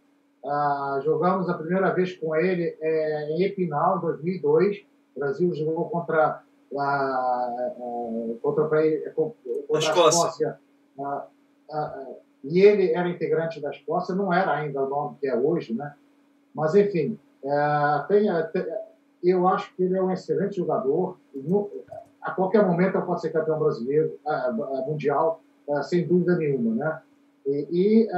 Ah, 0.44 1.00
jogamos 1.02 1.48
a 1.48 1.54
primeira 1.54 1.90
vez 1.94 2.14
com 2.16 2.36
ele 2.36 2.76
é, 2.80 3.30
em 3.30 3.44
Epinal, 3.44 3.96
em 3.96 4.00
2002. 4.02 4.84
O 5.16 5.20
Brasil 5.20 5.54
jogou 5.54 5.88
contra, 5.88 6.42
a, 6.78 7.76
contra, 8.42 8.64
contra 8.64 9.32
a 9.74 9.78
Escócia. 9.78 10.58
Ah, 10.98 11.26
ah, 11.70 12.06
e 12.44 12.60
ele 12.60 12.92
era 12.92 13.08
integrante 13.08 13.60
da 13.60 13.70
Escócia, 13.70 14.14
não 14.14 14.32
era 14.32 14.52
ainda 14.52 14.82
o 14.82 14.88
nome 14.88 15.16
que 15.20 15.26
é 15.26 15.36
hoje, 15.36 15.74
né? 15.74 15.94
Mas, 16.54 16.74
enfim, 16.74 17.18
é, 17.44 18.04
tem, 18.08 18.26
eu 19.22 19.46
acho 19.48 19.74
que 19.74 19.82
ele 19.82 19.96
é 19.96 20.02
um 20.02 20.10
excelente 20.10 20.56
jogador. 20.56 21.18
a 22.22 22.30
qualquer 22.32 22.66
momento 22.66 22.96
ele 22.96 23.06
pode 23.06 23.20
ser 23.20 23.30
campeão 23.30 23.58
brasileiro, 23.58 24.18
mundial, 24.86 25.42
sem 25.82 26.06
dúvida 26.06 26.36
nenhuma, 26.36 26.74
né? 26.74 27.02
E, 27.46 27.68
e 27.70 28.08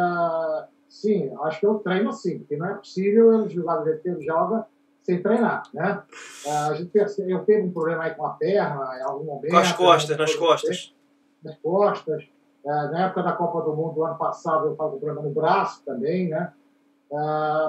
sim, 0.89 1.33
acho 1.43 1.61
que 1.61 1.67
eu 1.67 1.79
treino 1.79 2.11
assim, 2.11 2.39
porque 2.39 2.57
não 2.57 2.67
é 2.67 2.75
possível 2.75 3.41
ele 3.41 3.49
jogar 3.49 3.77
do 3.77 3.85
jeito 3.85 4.03
que 4.03 4.09
ele 4.09 4.25
joga 4.25 4.67
sem 5.03 5.23
treinar, 5.23 5.65
né? 5.75 6.03
A 6.47 6.75
gente 6.75 6.91
percebe, 6.91 7.33
eu 7.33 7.45
teve 7.45 7.63
um 7.63 7.73
problema 7.73 8.05
aí 8.05 8.15
com 8.15 8.25
a 8.25 8.31
perna 8.31 8.99
em 8.99 9.03
algum 9.03 9.25
momento. 9.25 9.51
Com 9.51 9.57
as 9.57 9.73
costas, 9.73 10.17
nas 10.17 10.35
costas. 10.35 10.95
Nas 11.43 11.57
costas. 11.59 12.25
Na 12.65 13.07
época 13.07 13.23
da 13.23 13.33
Copa 13.33 13.63
do 13.63 13.75
Mundo 13.75 13.95
do 13.95 14.05
ano 14.05 14.17
passado 14.17 14.67
eu 14.67 14.73
estava 14.73 14.91
com 14.91 14.99
problema 14.99 15.23
no 15.23 15.31
braço 15.31 15.83
também, 15.85 16.29
né? 16.29 16.53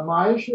Mas 0.05 0.47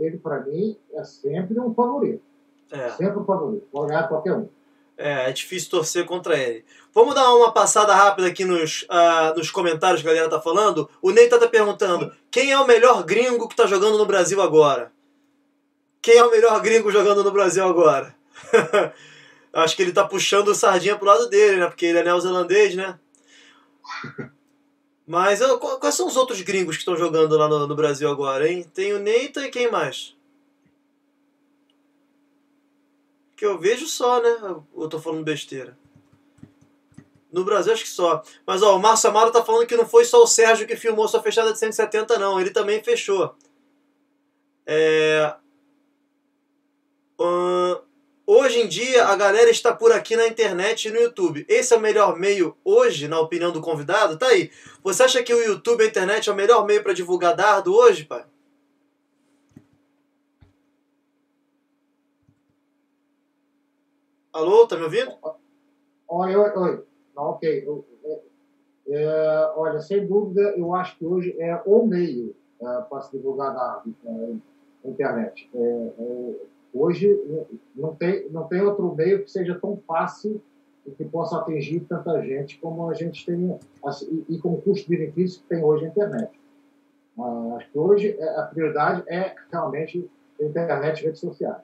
ele, 0.00 0.18
para 0.18 0.40
mim, 0.40 0.76
é 0.94 1.02
sempre 1.04 1.58
um 1.58 1.72
favorito. 1.72 2.22
É. 2.70 2.90
Sempre 2.90 3.18
um 3.18 3.24
favorito. 3.24 3.66
Pode 3.72 3.88
ganhar 3.88 4.06
qualquer 4.06 4.34
um. 4.34 4.48
É, 4.96 5.30
é 5.30 5.32
difícil 5.32 5.70
torcer 5.70 6.04
contra 6.04 6.36
ele. 6.36 6.64
Vamos 6.92 7.14
dar 7.14 7.32
uma 7.34 7.52
passada 7.52 7.94
rápida 7.94 8.26
aqui 8.26 8.44
nos, 8.44 8.82
uh, 8.82 9.36
nos 9.36 9.50
comentários 9.50 10.02
que 10.02 10.08
a 10.08 10.10
galera 10.10 10.28
tá 10.28 10.40
falando. 10.40 10.90
O 11.00 11.10
Ney 11.10 11.28
tá, 11.28 11.38
perguntando: 11.46 12.12
quem 12.30 12.50
é 12.50 12.58
o 12.58 12.66
melhor 12.66 13.04
gringo 13.04 13.48
que 13.48 13.56
tá 13.56 13.66
jogando 13.66 13.96
no 13.96 14.04
Brasil 14.04 14.42
agora? 14.42 14.92
Quem 16.08 16.16
é 16.16 16.24
o 16.24 16.30
melhor 16.30 16.58
gringo 16.62 16.90
jogando 16.90 17.22
no 17.22 17.30
Brasil 17.30 17.62
agora? 17.66 18.16
Acho 19.52 19.76
que 19.76 19.82
ele 19.82 19.92
tá 19.92 20.08
puxando 20.08 20.48
o 20.48 20.54
sardinha 20.54 20.96
pro 20.96 21.06
lado 21.06 21.28
dele, 21.28 21.58
né? 21.58 21.66
Porque 21.66 21.84
ele 21.84 21.98
é 21.98 22.02
neozelandês, 22.02 22.74
né? 22.74 22.98
Mas 25.06 25.42
eu, 25.42 25.58
quais 25.58 25.94
são 25.94 26.06
os 26.06 26.16
outros 26.16 26.40
gringos 26.40 26.76
que 26.76 26.80
estão 26.80 26.96
jogando 26.96 27.36
lá 27.36 27.46
no, 27.46 27.66
no 27.66 27.76
Brasil 27.76 28.10
agora, 28.10 28.50
hein? 28.50 28.64
Tem 28.72 28.94
o 28.94 28.98
Neita 28.98 29.46
e 29.46 29.50
quem 29.50 29.70
mais? 29.70 30.16
Que 33.36 33.44
eu 33.44 33.58
vejo 33.58 33.86
só, 33.86 34.22
né? 34.22 34.62
Eu 34.74 34.88
tô 34.88 34.98
falando 34.98 35.22
besteira. 35.22 35.76
No 37.30 37.44
Brasil 37.44 37.74
acho 37.74 37.82
que 37.82 37.90
só. 37.90 38.22
Mas 38.46 38.62
ó, 38.62 38.74
o 38.74 38.80
Márcio 38.80 39.10
Amaro 39.10 39.30
tá 39.30 39.44
falando 39.44 39.66
que 39.66 39.76
não 39.76 39.86
foi 39.86 40.06
só 40.06 40.22
o 40.22 40.26
Sérgio 40.26 40.66
que 40.66 40.74
filmou 40.74 41.06
sua 41.06 41.22
fechada 41.22 41.52
de 41.52 41.58
170, 41.58 42.18
não. 42.18 42.40
Ele 42.40 42.48
também 42.48 42.82
fechou. 42.82 43.36
É... 44.64 45.36
Uh... 47.18 47.88
Hoje 48.30 48.60
em 48.60 48.68
dia 48.68 49.06
a 49.06 49.16
galera 49.16 49.48
está 49.48 49.74
por 49.74 49.90
aqui 49.90 50.14
na 50.14 50.28
internet 50.28 50.86
e 50.86 50.90
no 50.90 50.98
YouTube. 50.98 51.46
Esse 51.48 51.72
é 51.72 51.78
o 51.78 51.80
melhor 51.80 52.18
meio 52.18 52.54
hoje, 52.62 53.08
na 53.08 53.18
opinião 53.18 53.50
do 53.50 53.62
convidado? 53.62 54.18
Tá 54.18 54.26
aí. 54.26 54.50
Você 54.84 55.02
acha 55.02 55.22
que 55.22 55.32
o 55.32 55.42
YouTube 55.42 55.80
e 55.80 55.84
a 55.84 55.88
internet 55.88 56.28
é 56.28 56.32
o 56.34 56.36
melhor 56.36 56.66
meio 56.66 56.82
para 56.82 56.92
divulgar 56.92 57.34
dardo 57.34 57.74
hoje, 57.74 58.04
pai? 58.04 58.26
Alô, 64.30 64.66
tá 64.66 64.76
me 64.76 64.84
ouvindo? 64.84 65.10
Oi, 66.06 66.36
oi, 66.36 66.50
oi. 66.50 66.84
Tá 67.14 67.22
ok. 67.22 67.66
É, 68.88 69.52
olha, 69.56 69.80
sem 69.80 70.06
dúvida, 70.06 70.54
eu 70.54 70.74
acho 70.74 70.98
que 70.98 71.06
hoje 71.06 71.34
é 71.40 71.62
o 71.64 71.86
meio 71.86 72.36
é, 72.60 72.80
para 72.82 73.00
se 73.00 73.16
divulgar 73.16 73.54
na, 73.54 73.82
é, 74.04 74.88
internet. 74.88 75.48
É, 75.54 75.58
é, 75.58 76.34
hoje 76.72 77.18
não 77.74 77.94
tem, 77.94 78.28
não 78.30 78.44
tem 78.44 78.60
outro 78.62 78.94
meio 78.94 79.24
que 79.24 79.30
seja 79.30 79.58
tão 79.60 79.80
fácil 79.86 80.40
e 80.86 80.90
que 80.90 81.04
possa 81.04 81.38
atingir 81.38 81.80
tanta 81.80 82.20
gente 82.22 82.58
como 82.58 82.88
a 82.88 82.94
gente 82.94 83.24
tem, 83.24 83.58
assim, 83.84 84.24
e, 84.28 84.34
e 84.34 84.38
com 84.38 84.54
o 84.54 84.62
custo-benefício 84.62 85.40
que 85.40 85.48
tem 85.48 85.62
hoje 85.62 85.84
a 85.84 85.88
internet. 85.88 86.30
Mas 87.16 87.56
acho 87.56 87.70
que 87.70 87.78
hoje 87.78 88.18
a 88.36 88.42
prioridade 88.42 89.02
é 89.08 89.34
realmente 89.50 90.08
a 90.40 90.44
internet 90.44 91.00
e 91.00 91.04
redes 91.06 91.20
sociais. 91.20 91.56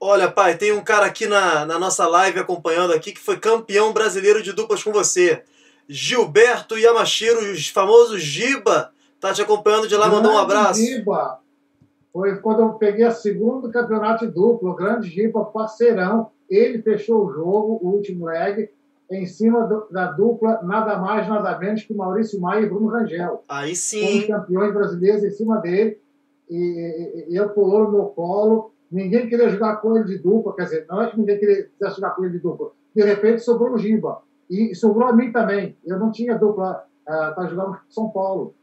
Olha, 0.00 0.28
pai, 0.30 0.56
tem 0.56 0.72
um 0.72 0.82
cara 0.82 1.06
aqui 1.06 1.26
na, 1.26 1.64
na 1.64 1.78
nossa 1.78 2.08
live 2.08 2.40
acompanhando 2.40 2.92
aqui 2.92 3.12
que 3.12 3.20
foi 3.20 3.38
campeão 3.38 3.92
brasileiro 3.92 4.42
de 4.42 4.52
duplas 4.52 4.82
com 4.82 4.90
você. 4.90 5.44
Gilberto 5.88 6.76
Yamashiro, 6.76 7.52
o 7.52 7.72
famoso 7.72 8.18
Giba, 8.18 8.92
tá 9.20 9.32
te 9.32 9.42
acompanhando 9.42 9.86
de 9.86 9.94
lá, 9.94 10.08
mandou 10.08 10.32
um 10.32 10.38
abraço. 10.38 10.80
Giba. 10.80 11.41
Foi 12.12 12.36
quando 12.36 12.60
eu 12.60 12.74
peguei 12.74 13.04
a 13.04 13.10
segundo 13.10 13.70
campeonato 13.70 14.26
de 14.26 14.32
dupla, 14.32 14.70
o 14.70 14.74
grande 14.74 15.08
Giba, 15.08 15.44
parceirão. 15.46 16.30
Ele 16.48 16.82
fechou 16.82 17.26
o 17.26 17.32
jogo, 17.32 17.80
o 17.82 17.94
último 17.94 18.26
leg, 18.26 18.68
em 19.10 19.26
cima 19.26 19.66
do, 19.66 19.86
da 19.90 20.10
dupla, 20.12 20.60
nada 20.62 20.98
mais, 20.98 21.26
nada 21.26 21.58
menos 21.58 21.82
que 21.84 21.94
Maurício 21.94 22.40
Maia 22.40 22.62
e 22.62 22.68
Bruno 22.68 22.88
Rangel. 22.88 23.42
Aí 23.48 23.74
sim. 23.74 24.06
Fomos 24.06 24.26
campeões 24.26 24.74
brasileiros 24.74 25.24
em 25.24 25.30
cima 25.30 25.58
dele. 25.58 25.98
E, 26.50 26.56
e, 26.56 27.32
e 27.32 27.36
eu 27.36 27.48
pulou 27.50 27.84
no 27.84 27.92
meu 27.92 28.04
colo 28.06 28.72
Ninguém 28.92 29.26
queria 29.26 29.48
jogar 29.48 29.76
com 29.76 29.96
ele 29.96 30.04
de 30.04 30.18
dupla, 30.18 30.54
quer 30.54 30.64
dizer, 30.64 30.86
não 30.86 31.00
é 31.00 31.10
que 31.10 31.18
ninguém 31.18 31.38
queria 31.38 31.66
jogar 31.80 32.10
com 32.10 32.24
ele 32.24 32.34
de 32.34 32.40
dupla. 32.40 32.72
De 32.94 33.02
repente 33.02 33.40
sobrou 33.40 33.72
o 33.72 33.78
Giba. 33.78 34.20
E 34.50 34.74
sobrou 34.74 35.08
a 35.08 35.16
mim 35.16 35.32
também. 35.32 35.74
Eu 35.82 35.98
não 35.98 36.12
tinha 36.12 36.36
dupla 36.36 36.84
uh, 37.08 37.34
para 37.34 37.46
jogar 37.46 37.68
no 37.68 37.78
São 37.88 38.10
Paulo. 38.10 38.54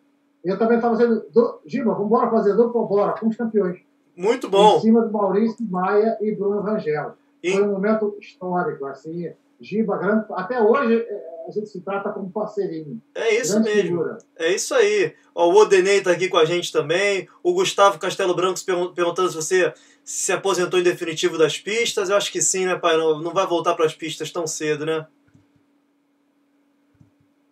Eu 0.43 0.57
também 0.57 0.77
estava 0.77 0.95
fazendo. 0.95 1.25
Giba, 1.65 1.91
vamos 1.91 2.07
embora 2.07 2.29
fazer 2.29 2.55
dupla, 2.55 2.85
bora, 2.85 3.19
com 3.19 3.27
os 3.27 3.35
campeões. 3.35 3.79
Muito 4.15 4.49
bom. 4.49 4.77
Em 4.77 4.81
cima 4.81 5.05
de 5.05 5.11
Maurício 5.11 5.65
Maia 5.69 6.17
e 6.21 6.35
Bruno 6.35 6.61
Rangel. 6.61 7.13
E... 7.41 7.51
Foi 7.53 7.63
um 7.63 7.71
momento 7.71 8.17
histórico, 8.19 8.85
assim. 8.85 9.31
Giba, 9.61 9.97
grande. 9.97 10.25
Até 10.31 10.61
hoje 10.61 10.95
é, 10.95 11.45
a 11.47 11.51
gente 11.51 11.67
se 11.67 11.81
trata 11.81 12.09
como 12.11 12.29
parceirinho. 12.31 13.01
É 13.13 13.35
isso 13.35 13.53
grande 13.53 13.69
mesmo. 13.69 13.89
Figura. 13.89 14.17
É 14.37 14.53
isso 14.53 14.73
aí. 14.73 15.13
Ó, 15.35 15.49
o 15.49 15.55
Odenei 15.55 15.97
está 15.97 16.11
aqui 16.11 16.29
com 16.29 16.37
a 16.37 16.45
gente 16.45 16.71
também. 16.71 17.27
O 17.43 17.53
Gustavo 17.53 17.99
Castelo 17.99 18.35
Branco 18.35 18.59
perguntando 18.95 19.29
se 19.29 19.35
você 19.35 19.73
se 20.03 20.31
aposentou 20.31 20.79
em 20.79 20.83
definitivo 20.83 21.37
das 21.37 21.57
pistas. 21.57 22.09
Eu 22.09 22.15
acho 22.15 22.31
que 22.31 22.41
sim, 22.41 22.65
né, 22.65 22.75
pai? 22.75 22.97
Não, 22.97 23.21
não 23.21 23.33
vai 23.33 23.45
voltar 23.45 23.75
para 23.75 23.85
as 23.85 23.93
pistas 23.93 24.31
tão 24.31 24.47
cedo, 24.47 24.85
né? 24.85 25.05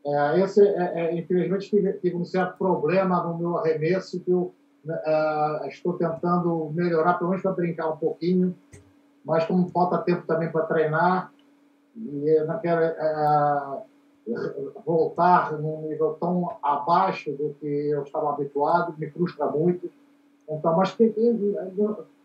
É, 0.07 0.39
esse, 0.39 0.65
é, 0.65 1.01
é, 1.01 1.19
infelizmente, 1.19 1.69
tive, 1.69 2.15
um 2.15 2.23
certo 2.23 2.57
problema 2.57 3.21
no 3.23 3.37
meu 3.37 3.57
arremesso 3.57 4.21
que 4.21 4.31
eu 4.31 4.53
é, 4.87 5.67
estou 5.67 5.93
tentando 5.93 6.71
melhorar, 6.73 7.15
pelo 7.15 7.31
menos 7.31 7.43
para 7.43 7.51
brincar 7.51 7.89
um 7.89 7.97
pouquinho, 7.97 8.55
mas 9.25 9.43
como 9.45 9.67
falta 9.67 9.97
tempo 9.97 10.25
também 10.25 10.49
para 10.49 10.65
treinar, 10.65 11.33
e 11.93 12.29
eu 12.29 12.47
não 12.47 12.57
quero 12.59 12.81
é, 12.81 13.81
voltar 14.85 15.51
num 15.59 15.89
nível 15.89 16.15
tão 16.19 16.57
abaixo 16.63 17.33
do 17.33 17.53
que 17.59 17.67
eu 17.67 18.03
estava 18.03 18.29
habituado, 18.29 18.95
me 18.97 19.09
frustra 19.09 19.47
muito. 19.47 19.91
Então, 20.49 20.77
mas 20.77 20.95
que, 20.95 21.13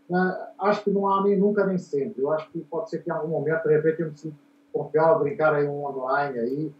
né, 0.09 0.47
acho 0.61 0.85
que 0.85 0.91
não 0.91 1.09
há 1.09 1.25
nem 1.25 1.37
nunca 1.37 1.67
nem 1.67 1.79
sempre. 1.79 2.23
Eu 2.23 2.31
acho 2.31 2.49
que 2.51 2.61
pode 2.61 2.91
ser 2.91 3.03
que 3.03 3.11
em 3.11 3.13
algum 3.13 3.29
momento, 3.29 3.65
de 3.65 3.75
repente, 3.75 4.03
eu 4.03 4.07
me 4.07 4.35
confiável, 4.73 5.19
brincar 5.19 5.55
aí 5.55 5.67
um 5.67 5.85
online 5.85 6.39
aí. 6.39 6.73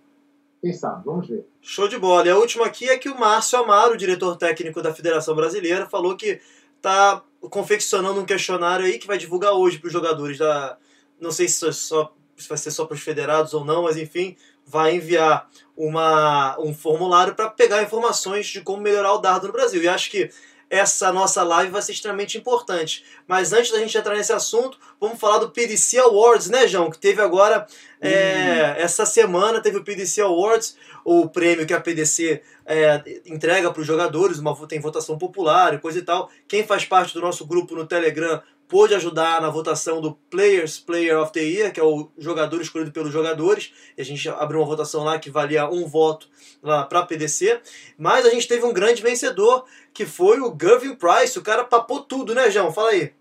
Quem 0.63 0.73
sabe? 0.73 1.05
Vamos 1.05 1.27
ver. 1.27 1.45
Show 1.61 1.89
de 1.89 1.99
bola. 1.99 2.25
E 2.25 2.31
a 2.31 2.37
última 2.37 2.67
aqui 2.67 2.89
é 2.89 2.97
que 2.97 3.09
o 3.09 3.19
Márcio 3.19 3.59
Amaro, 3.59 3.97
diretor 3.97 4.37
técnico 4.37 4.81
da 4.81 4.95
Federação 4.95 5.35
Brasileira, 5.35 5.89
falou 5.89 6.17
que 6.17 6.41
está 6.77 7.21
confeccionando 7.51 8.21
um 8.21 8.25
questionário 8.25 8.87
aí 8.87 8.97
que 8.97 9.09
vai 9.09 9.19
divulgar 9.19 9.55
hoje 9.55 9.81
para 9.81 9.89
os 9.89 9.93
jogadores 9.93 10.39
da. 10.39 10.79
Não 11.21 11.33
sei 11.33 11.49
se, 11.49 11.67
é 11.67 11.73
só, 11.73 12.15
se 12.37 12.49
vai 12.49 12.57
ser 12.57 12.71
só 12.71 12.87
para 12.87 12.95
os 12.95 13.01
federados 13.01 13.53
ou 13.55 13.65
não, 13.65 13.83
mas 13.83 13.97
enfim, 13.97 14.37
vai 14.65 14.95
enviar 14.95 15.51
uma, 15.77 16.57
um 16.61 16.73
formulário 16.73 17.35
para 17.35 17.51
pegar 17.51 17.83
informações 17.83 18.47
de 18.47 18.61
como 18.61 18.81
melhorar 18.81 19.15
o 19.15 19.19
dardo 19.19 19.49
no 19.49 19.53
Brasil. 19.53 19.83
E 19.83 19.89
acho 19.89 20.13
que 20.13 20.31
essa 20.73 21.13
nossa 21.13 21.43
live 21.43 21.71
vai 21.71 21.83
ser 21.83 21.93
extremamente 21.93 22.39
importante. 22.39 23.05
Mas 23.27 23.53
antes 23.53 23.71
da 23.71 23.79
gente 23.79 23.99
entrar 23.99 24.15
nesse 24.15 24.33
assunto, 24.33 24.79
vamos 24.99 25.21
falar 25.21 25.37
do 25.37 25.51
PDC 25.51 25.99
Awards, 25.99 26.49
né, 26.49 26.67
João? 26.67 26.91
Que 26.91 26.99
teve 26.99 27.21
agora, 27.21 27.67
é, 28.03 28.11
é, 28.11 28.83
essa 28.83 29.07
semana, 29.07 29.61
teve 29.61 29.79
o 29.79 29.85
PDC 29.85 30.21
Awards, 30.21 30.77
o 31.05 31.29
prêmio 31.29 31.65
que 31.65 31.73
a 31.73 31.81
PDC 31.81 32.43
é, 32.67 33.21
entrega 33.25 33.71
para 33.71 33.81
os 33.81 33.87
jogadores, 33.87 34.39
uma, 34.39 34.55
tem 34.67 34.81
votação 34.81 35.17
popular 35.17 35.73
e 35.73 35.79
coisa 35.79 36.01
e 36.01 36.03
tal. 36.03 36.29
Quem 36.49 36.67
faz 36.67 36.85
parte 36.85 37.15
do 37.15 37.21
nosso 37.21 37.47
grupo 37.47 37.77
no 37.77 37.87
Telegram 37.87 38.43
pôde 38.67 38.95
ajudar 38.95 39.41
na 39.41 39.51
votação 39.51 40.01
do 40.01 40.15
Players 40.31 40.81
Player 40.81 41.21
of 41.21 41.31
the 41.31 41.43
Year, 41.43 41.73
que 41.73 41.79
é 41.79 41.83
o 41.85 42.11
jogador 42.19 42.61
escolhido 42.61 42.91
pelos 42.91 43.13
jogadores. 43.13 43.73
E 43.97 44.01
a 44.01 44.05
gente 44.05 44.29
abriu 44.31 44.61
uma 44.61 44.67
votação 44.67 45.05
lá 45.05 45.19
que 45.19 45.31
valia 45.31 45.69
um 45.69 45.87
voto 45.87 46.29
para 46.61 47.01
a 47.01 47.07
PDC. 47.07 47.61
Mas 47.99 48.25
a 48.25 48.31
gente 48.31 48.49
teve 48.49 48.65
um 48.65 48.73
grande 48.73 49.03
vencedor, 49.03 49.67
que 49.93 50.07
foi 50.07 50.41
o 50.41 50.51
Gavin 50.51 50.95
Price. 50.97 51.39
O 51.39 51.43
cara 51.43 51.65
papou 51.65 52.01
tudo, 52.01 52.35
né, 52.35 52.51
João? 52.51 52.73
Fala 52.73 52.91
aí. 52.91 53.13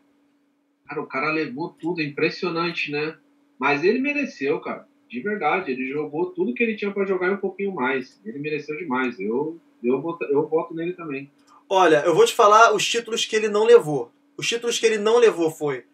Cara, 0.87 1.01
o 1.01 1.07
cara 1.07 1.31
levou 1.31 1.69
tudo, 1.69 2.01
é 2.01 2.05
impressionante, 2.05 2.89
né? 2.89 3.15
Mas 3.61 3.83
ele 3.83 3.99
mereceu, 3.99 4.59
cara. 4.59 4.87
De 5.07 5.19
verdade, 5.19 5.71
ele 5.71 5.87
jogou 5.87 6.31
tudo 6.31 6.51
que 6.51 6.63
ele 6.63 6.75
tinha 6.75 6.89
para 6.89 7.05
jogar 7.05 7.27
e 7.27 7.33
um 7.35 7.37
pouquinho 7.37 7.71
mais. 7.71 8.19
Ele 8.25 8.39
mereceu 8.39 8.75
demais. 8.75 9.19
Eu, 9.19 9.59
eu, 9.83 10.01
voto, 10.01 10.25
eu 10.25 10.47
voto 10.47 10.73
nele 10.73 10.93
também. 10.93 11.29
Olha, 11.69 12.01
eu 12.03 12.15
vou 12.15 12.25
te 12.25 12.33
falar 12.33 12.73
os 12.73 12.83
títulos 12.83 13.23
que 13.23 13.35
ele 13.35 13.47
não 13.47 13.63
levou. 13.63 14.11
Os 14.35 14.47
títulos 14.47 14.79
que 14.79 14.85
ele 14.87 14.97
não 14.97 15.19
levou 15.19 15.51
foi 15.51 15.85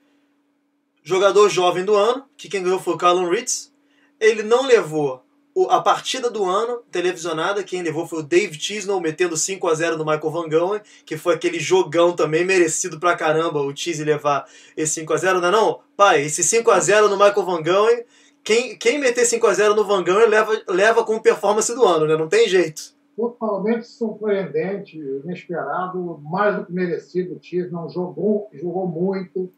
jogador 1.03 1.49
jovem 1.49 1.83
do 1.83 1.93
ano, 1.93 2.23
que 2.37 2.47
quem 2.47 2.63
ganhou 2.63 2.79
foi 2.79 2.93
o 2.93 2.97
Callum 2.97 3.29
Ritz. 3.29 3.69
Ele 4.17 4.43
não 4.43 4.65
levou 4.65 5.21
a 5.65 5.81
partida 5.81 6.29
do 6.29 6.45
ano 6.45 6.83
televisionada, 6.91 7.63
quem 7.63 7.81
levou 7.81 8.07
foi 8.07 8.19
o 8.19 8.23
Dave 8.23 8.59
Chisnell 8.59 8.99
metendo 8.99 9.35
5 9.35 9.67
a 9.67 9.73
0 9.73 9.97
no 9.97 10.05
Michael 10.05 10.31
Van 10.31 10.49
Gogh, 10.49 10.79
que 11.05 11.17
foi 11.17 11.33
aquele 11.33 11.59
jogão 11.59 12.15
também 12.15 12.45
merecido 12.45 12.99
pra 12.99 13.15
caramba 13.15 13.61
o 13.61 13.75
Cheese 13.75 14.03
levar 14.03 14.47
esse 14.75 14.93
5 14.95 15.13
a 15.13 15.17
0 15.17 15.41
não 15.41 15.47
é 15.47 15.51
não? 15.51 15.79
Pai, 15.95 16.21
esse 16.23 16.43
5 16.43 16.69
a 16.69 16.79
0 16.79 17.09
no 17.09 17.17
Michael 17.17 17.45
Van 17.45 17.63
Gogh, 17.63 18.05
quem, 18.43 18.77
quem 18.77 18.99
meter 18.99 19.25
5 19.25 19.47
a 19.47 19.53
0 19.53 19.75
no 19.75 19.83
Van 19.83 20.03
Gogh 20.03 20.25
leva, 20.27 20.61
leva 20.69 21.03
como 21.03 21.21
performance 21.21 21.73
do 21.73 21.83
ano, 21.83 22.05
né? 22.05 22.15
Não 22.15 22.29
tem 22.29 22.47
jeito. 22.47 22.95
Totalmente 23.15 23.87
surpreendente, 23.87 24.97
inesperado, 24.97 26.21
mais 26.23 26.55
do 26.55 26.65
que 26.65 26.71
merecido. 26.71 27.33
O 27.35 27.71
não 27.71 27.89
jogou, 27.89 28.47
jogou 28.53 28.87
muito, 28.87 29.51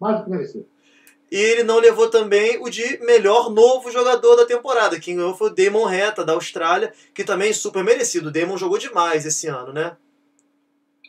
mais 0.00 0.18
do 0.18 0.24
que 0.24 0.30
merecido. 0.30 0.66
E 1.32 1.36
ele 1.36 1.62
não 1.62 1.78
levou 1.78 2.10
também 2.10 2.58
o 2.60 2.68
de 2.68 2.98
melhor 2.98 3.48
novo 3.50 3.90
jogador 3.90 4.36
da 4.36 4.44
temporada. 4.44 5.00
Quem 5.00 5.16
ganhou 5.16 5.34
foi 5.34 5.48
o 5.48 5.54
Damon 5.54 5.86
Reta, 5.86 6.22
da 6.22 6.34
Austrália, 6.34 6.92
que 7.14 7.24
também 7.24 7.48
é 7.48 7.54
super 7.54 7.82
merecido. 7.82 8.28
O 8.28 8.30
Damon 8.30 8.58
jogou 8.58 8.76
demais 8.76 9.24
esse 9.24 9.46
ano, 9.46 9.72
né? 9.72 9.96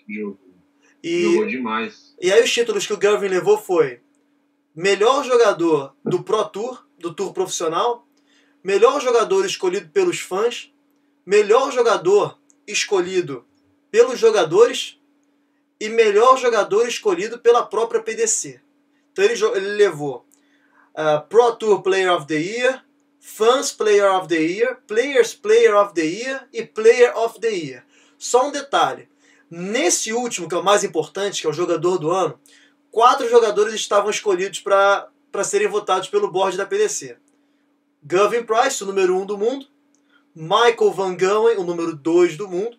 Jogou. 0.07 0.39
E, 1.03 1.23
jogou 1.23 1.45
demais. 1.45 2.15
E 2.21 2.31
aí 2.31 2.41
os 2.41 2.49
títulos 2.49 2.87
que 2.87 2.93
o 2.93 3.01
Gervin 3.01 3.27
levou 3.27 3.57
foi 3.57 3.99
melhor 4.73 5.25
jogador 5.25 5.93
do 6.05 6.23
Pro 6.23 6.45
Tour, 6.45 6.87
do 6.97 7.13
Tour 7.13 7.33
profissional, 7.33 8.07
melhor 8.63 9.01
jogador 9.01 9.45
escolhido 9.45 9.89
pelos 9.89 10.21
fãs, 10.21 10.71
melhor 11.25 11.69
jogador 11.69 12.39
escolhido 12.65 13.43
pelos 13.91 14.17
jogadores 14.17 14.97
e 15.81 15.89
melhor 15.89 16.37
jogador 16.37 16.87
escolhido 16.87 17.39
pela 17.39 17.65
própria 17.65 18.01
PDC. 18.01 18.62
Então 19.13 19.23
ele, 19.23 19.41
ele 19.55 19.75
levou 19.75 20.25
uh, 20.93 21.25
Pro 21.29 21.55
Tour 21.55 21.81
Player 21.81 22.11
of 22.11 22.27
the 22.27 22.35
Year, 22.35 22.83
Fans 23.19 23.71
Player 23.71 24.11
of 24.11 24.27
the 24.27 24.35
Year, 24.35 24.77
Players 24.85 25.33
Player 25.33 25.75
of 25.75 25.93
the 25.93 26.03
Year 26.03 26.47
e 26.51 26.65
Player 26.65 27.15
of 27.17 27.39
the 27.39 27.49
Year. 27.49 27.85
Só 28.17 28.47
um 28.47 28.51
detalhe. 28.51 29.07
Nesse 29.49 30.11
último, 30.11 30.49
que 30.49 30.55
é 30.55 30.57
o 30.57 30.63
mais 30.63 30.83
importante, 30.83 31.39
que 31.39 31.47
é 31.47 31.49
o 31.49 31.53
jogador 31.53 31.97
do 31.97 32.11
ano, 32.11 32.39
quatro 32.91 33.29
jogadores 33.29 33.75
estavam 33.75 34.09
escolhidos 34.09 34.59
para 34.59 35.43
serem 35.43 35.67
votados 35.67 36.09
pelo 36.09 36.31
board 36.31 36.57
da 36.57 36.65
PDC. 36.65 37.17
Gavin 38.03 38.43
Price, 38.43 38.83
o 38.83 38.87
número 38.87 39.15
1 39.15 39.21
um 39.21 39.25
do 39.25 39.37
mundo. 39.37 39.67
Michael 40.35 40.91
Van 40.91 41.15
Gogh, 41.15 41.59
o 41.59 41.63
número 41.63 41.95
2 41.95 42.35
do 42.35 42.47
mundo. 42.47 42.77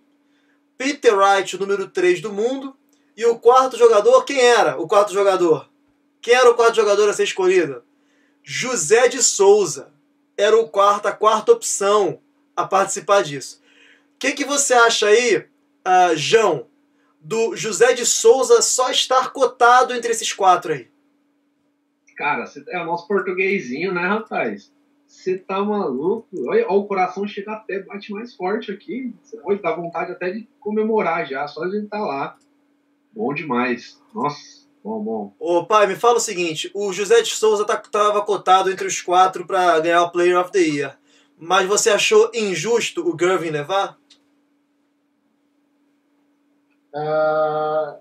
Peter 0.77 1.17
Wright, 1.17 1.57
o 1.57 1.61
número 1.61 1.89
3 1.89 2.21
do 2.21 2.33
mundo. 2.33 2.77
E 3.17 3.25
o 3.25 3.39
quarto 3.39 3.79
jogador, 3.79 4.25
quem 4.25 4.41
era 4.41 4.77
o 4.79 4.89
quarto 4.89 5.15
jogador? 5.15 5.69
Quem 6.25 6.33
era 6.33 6.51
o 6.51 6.55
quarto 6.55 6.77
jogador 6.77 7.07
a 7.11 7.13
ser 7.13 7.25
escolhido? 7.25 7.85
José 8.43 9.09
de 9.09 9.23
Souza. 9.23 9.93
Era 10.39 10.59
o 10.59 10.67
quarto, 10.67 11.05
a 11.05 11.13
quarta 11.13 11.53
opção 11.53 12.19
a 12.57 12.67
participar 12.67 13.23
disso. 13.23 13.63
O 14.15 14.19
que, 14.19 14.33
que 14.33 14.45
você 14.47 14.73
acha 14.73 15.07
aí, 15.07 15.37
uh, 15.37 16.17
João, 16.17 16.67
do 17.21 17.55
José 17.55 17.93
de 17.93 18.07
Souza 18.07 18.63
só 18.63 18.91
estar 18.91 19.35
cotado 19.35 19.93
entre 19.93 20.13
esses 20.13 20.33
quatro 20.33 20.73
aí? 20.73 20.89
Cara, 22.17 22.51
é 22.69 22.81
o 22.81 22.87
nosso 22.87 23.07
portuguesinho, 23.07 23.93
né, 23.93 24.07
rapaz? 24.07 24.73
Você 25.07 25.37
tá 25.37 25.63
maluco? 25.63 26.27
Olha, 26.49 26.67
o 26.71 26.87
coração 26.87 27.29
chega 27.29 27.53
até, 27.53 27.81
bate 27.81 28.11
mais 28.11 28.35
forte 28.35 28.73
aqui. 28.73 29.15
Olha, 29.43 29.59
dá 29.61 29.77
vontade 29.77 30.13
até 30.13 30.31
de 30.31 30.49
comemorar 30.59 31.27
já, 31.27 31.47
só 31.47 31.65
a 31.65 31.69
gente 31.69 31.89
tá 31.89 31.99
lá. 31.99 32.39
Bom 33.13 33.35
demais. 33.35 34.01
Nossa. 34.15 34.64
Bom, 34.85 35.03
bom. 35.03 35.35
Ô, 35.41 35.65
pai, 35.65 35.87
me 35.87 35.97
fala 35.97 36.19
o 36.19 36.21
seguinte: 36.21 36.71
o 36.75 36.93
José 36.93 37.23
de 37.23 37.31
Souza 37.31 37.63
estava 37.63 38.21
tá, 38.21 38.21
cotado 38.21 38.71
entre 38.71 38.87
os 38.87 39.01
quatro 39.01 39.47
para 39.47 39.81
ganhar 39.81 40.03
o 40.03 40.11
Player 40.11 40.39
of 40.39 40.53
the 40.53 40.59
Year. 40.59 40.99
Mas 41.39 41.67
você 41.67 41.89
achou 41.89 42.31
injusto 42.35 43.03
o 43.03 43.19
Gervin 43.19 43.49
levar? 43.49 43.99
Uh, 46.95 47.99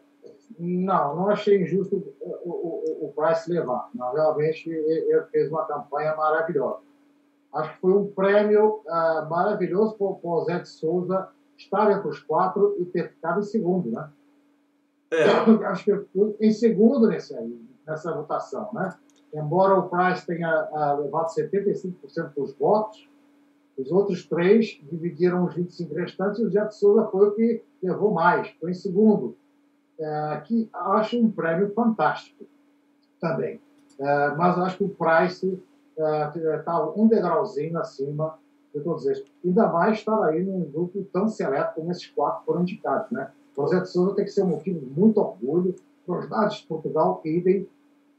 não, 0.59 1.15
não 1.15 1.29
achei 1.29 1.61
injusto 1.61 2.13
o, 2.19 2.49
o, 2.49 3.05
o 3.07 3.13
Price 3.15 3.49
levar. 3.49 3.89
Não, 3.95 4.13
realmente 4.13 4.69
ele 4.69 5.23
fez 5.31 5.49
uma 5.49 5.65
campanha 5.65 6.13
maravilhosa. 6.17 6.81
Acho 7.53 7.73
que 7.75 7.79
foi 7.79 7.93
um 7.93 8.07
prêmio 8.07 8.81
uh, 8.85 9.29
maravilhoso 9.29 9.95
para 9.95 10.29
o 10.29 10.43
Zé 10.45 10.59
de 10.59 10.67
Souza 10.67 11.29
estar 11.57 11.89
entre 11.91 12.09
os 12.09 12.19
quatro 12.19 12.75
e 12.77 12.85
ter 12.85 13.09
ficado 13.09 13.39
em 13.39 13.43
segundo, 13.43 13.89
né? 13.89 14.09
É. 15.13 15.65
Acho 15.67 15.83
que 15.83 15.91
eu 15.91 16.35
em 16.39 16.51
segundo 16.51 17.07
nesse 17.07 17.35
aí, 17.35 17.61
nessa 17.85 18.11
votação, 18.11 18.69
né? 18.73 18.95
Embora 19.33 19.77
o 19.77 19.89
Price 19.89 20.25
tenha 20.25 20.69
uh, 20.71 21.01
levado 21.01 21.27
75% 21.27 22.33
dos 22.35 22.53
votos, 22.55 23.09
os 23.77 23.91
outros 23.91 24.25
três 24.27 24.79
dividiram 24.91 25.45
os 25.45 25.55
25 25.55 25.95
restantes 25.95 26.39
e 26.39 26.45
o 26.45 26.49
Jeff 26.49 26.75
Souza 26.75 27.07
foi 27.07 27.27
o 27.27 27.31
que 27.31 27.63
levou 27.81 28.11
mais, 28.11 28.49
foi 28.59 28.71
em 28.71 28.75
segundo, 28.75 29.35
uh, 29.99 30.41
que 30.43 30.69
acho 30.71 31.19
um 31.19 31.31
prêmio 31.31 31.73
fantástico 31.73 32.45
também. 33.19 33.59
Uh, 33.99 34.37
mas 34.37 34.57
acho 34.59 34.77
que 34.77 34.83
o 34.83 34.89
Price 34.89 35.61
estava 36.57 36.91
um 36.99 37.07
degrauzinho 37.07 37.77
acima 37.77 38.37
de 38.73 38.81
todos 38.81 39.05
eles. 39.05 39.23
Ainda 39.45 39.67
mais 39.67 39.99
estar 39.99 40.23
aí 40.25 40.43
num 40.43 40.63
grupo 40.71 41.03
tão 41.13 41.27
seleto 41.27 41.75
como 41.75 41.91
esses 41.91 42.07
quatro 42.07 42.43
foram 42.45 42.61
indicados, 42.61 43.11
né? 43.11 43.31
José 43.55 43.79
de 43.79 43.89
Souza 43.89 44.15
tem 44.15 44.25
que 44.25 44.31
ser 44.31 44.43
um 44.43 44.47
motivo 44.47 44.79
de 44.79 44.85
muito 44.85 45.19
orgulho. 45.19 45.75
Para 46.05 46.19
os 46.19 46.29
dados 46.29 46.57
de 46.57 46.63
Portugal, 46.63 47.21
idem. 47.23 47.67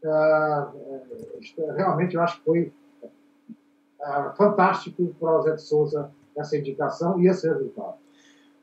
Uh, 0.02 1.74
realmente, 1.76 2.14
eu 2.14 2.22
acho 2.22 2.38
que 2.38 2.44
foi 2.44 2.72
uh, 3.02 4.36
fantástico 4.36 5.14
para 5.18 5.38
o 5.38 5.42
José 5.42 5.54
de 5.56 5.62
Souza 5.62 6.10
essa 6.36 6.56
indicação 6.56 7.20
e 7.20 7.28
esse 7.28 7.46
resultado. 7.46 7.94